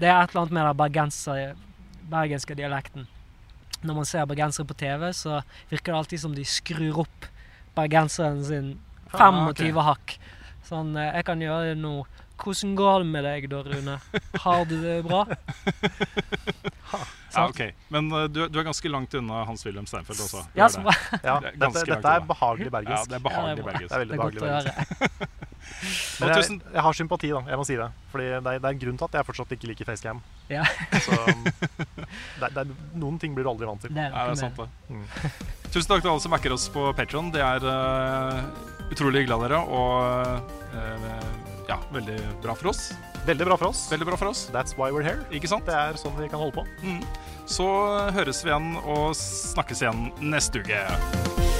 Det 0.00 0.08
er 0.08 0.16
et 0.22 0.32
eller 0.32 0.40
annet 0.46 0.54
med 0.56 0.64
den 0.66 0.78
bergenser, 0.80 1.52
bergenske 2.10 2.56
dialekten. 2.58 3.04
Når 3.84 3.94
man 4.00 4.08
ser 4.08 4.26
bergensere 4.28 4.66
på 4.66 4.74
TV, 4.80 5.10
så 5.16 5.42
virker 5.70 5.92
det 5.92 5.98
alltid 6.00 6.20
som 6.24 6.34
de 6.36 6.44
skrur 6.48 7.02
opp 7.04 7.28
bergenseren 7.76 8.42
sin 8.44 8.72
25 9.14 9.84
hakk. 9.86 10.16
Sånn, 10.66 10.94
eh, 10.96 11.12
jeg 11.18 11.26
kan 11.28 11.42
gjøre 11.42 11.72
det 11.72 11.78
nå. 11.82 11.94
Hvordan 12.40 12.74
går 12.78 13.02
det 13.02 13.08
med 13.10 13.26
deg 13.26 13.48
da, 13.52 13.62
Rune? 13.66 13.96
Har 14.44 14.62
du 14.64 14.76
det 14.80 15.00
bra? 15.04 15.26
Ja, 17.34 17.44
ok. 17.46 17.60
Men 17.94 18.08
uh, 18.12 18.24
du, 18.32 18.40
du 18.48 18.58
er 18.58 18.64
ganske 18.66 18.90
langt 18.90 19.12
unna 19.14 19.44
Hans-Wilhelm 19.46 19.86
Steinfeld 19.86 20.22
også. 20.24 20.40
Ja, 20.58 20.66
det. 20.72 20.96
Ja, 21.22 21.36
dette, 21.44 21.84
dette 21.86 22.14
er 22.16 22.24
behagelig 22.26 22.70
Ja, 22.70 22.72
bergensk. 22.78 23.12
det 23.12 23.18
er 23.20 23.24
behagelig 23.28 23.50
Ja, 23.50 23.54
det 23.54 23.60
er 23.60 23.68
behagelig 23.68 23.68
bergensk. 23.68 23.90
Det 23.90 23.94
er 23.94 24.02
veldig 24.02 24.14
er 24.14 24.18
behagelig 24.18 24.42
bergensk. 24.48 25.49
Men 26.20 26.32
jeg, 26.34 26.60
jeg 26.74 26.84
har 26.86 26.96
sympati, 26.96 27.30
da. 27.32 27.40
Jeg 27.48 27.60
må 27.60 27.64
si 27.68 27.76
det. 27.78 27.88
Fordi 28.12 28.26
det 28.30 28.38
er, 28.38 28.58
det 28.60 28.68
er 28.68 28.74
en 28.74 28.82
grunn 28.84 29.00
til 29.00 29.08
at 29.08 29.18
jeg 29.20 29.28
fortsatt 29.28 29.54
ikke 29.56 29.70
liker 29.70 29.88
facecam. 29.88 30.22
Ja. 30.50 30.64
Så 31.04 31.16
um, 31.20 31.44
det, 31.46 32.48
er- 32.48 32.54
det 32.56 32.64
er, 32.64 32.72
noen 33.00 33.20
ting 33.22 33.36
blir 33.36 33.46
du 33.46 33.52
aldri 33.52 33.68
vant 33.70 33.84
til. 33.86 33.94
Det 33.94 34.06
er 34.08 34.14
Ja, 34.14 34.26
det 34.28 34.36
er 34.36 34.40
sant 34.42 34.58
det. 34.60 34.68
Mm. 34.90 35.04
Tusen 35.70 35.86
takk 35.92 36.02
til 36.02 36.10
alle 36.12 36.24
som 36.24 36.34
backer 36.34 36.56
oss 36.56 36.66
på 36.74 36.88
Patron. 36.98 37.30
Det 37.34 37.44
er 37.44 37.66
uh, 37.66 38.40
utrolig 38.90 39.22
hyggelig 39.22 39.36
av 39.38 39.46
dere, 39.46 39.62
og 39.70 40.50
uh, 40.74 41.30
ja, 41.70 41.78
veldig 41.94 42.18
bra 42.42 42.56
for 42.58 42.72
oss. 42.72 42.90
Veldig 43.28 43.46
bra 43.46 43.56
for 43.60 43.70
oss. 43.70 43.84
Veldig 43.92 44.08
bra 44.08 44.16
for 44.18 44.32
oss. 44.32 44.46
That's 44.50 44.74
why 44.78 44.90
we're 44.90 45.04
here. 45.06 45.22
Ikke 45.30 45.50
sant? 45.50 45.68
Det 45.68 45.76
er 45.76 45.98
sånn 46.00 46.16
vi 46.18 46.26
kan 46.32 46.40
holde 46.42 46.56
på. 46.62 46.66
Mm. 46.82 47.04
Så 47.50 47.66
høres 48.16 48.42
vi 48.42 48.50
igjen 48.50 48.72
og 48.80 49.12
snakkes 49.18 49.84
igjen 49.84 50.08
neste 50.32 50.64
uke. 50.64 51.59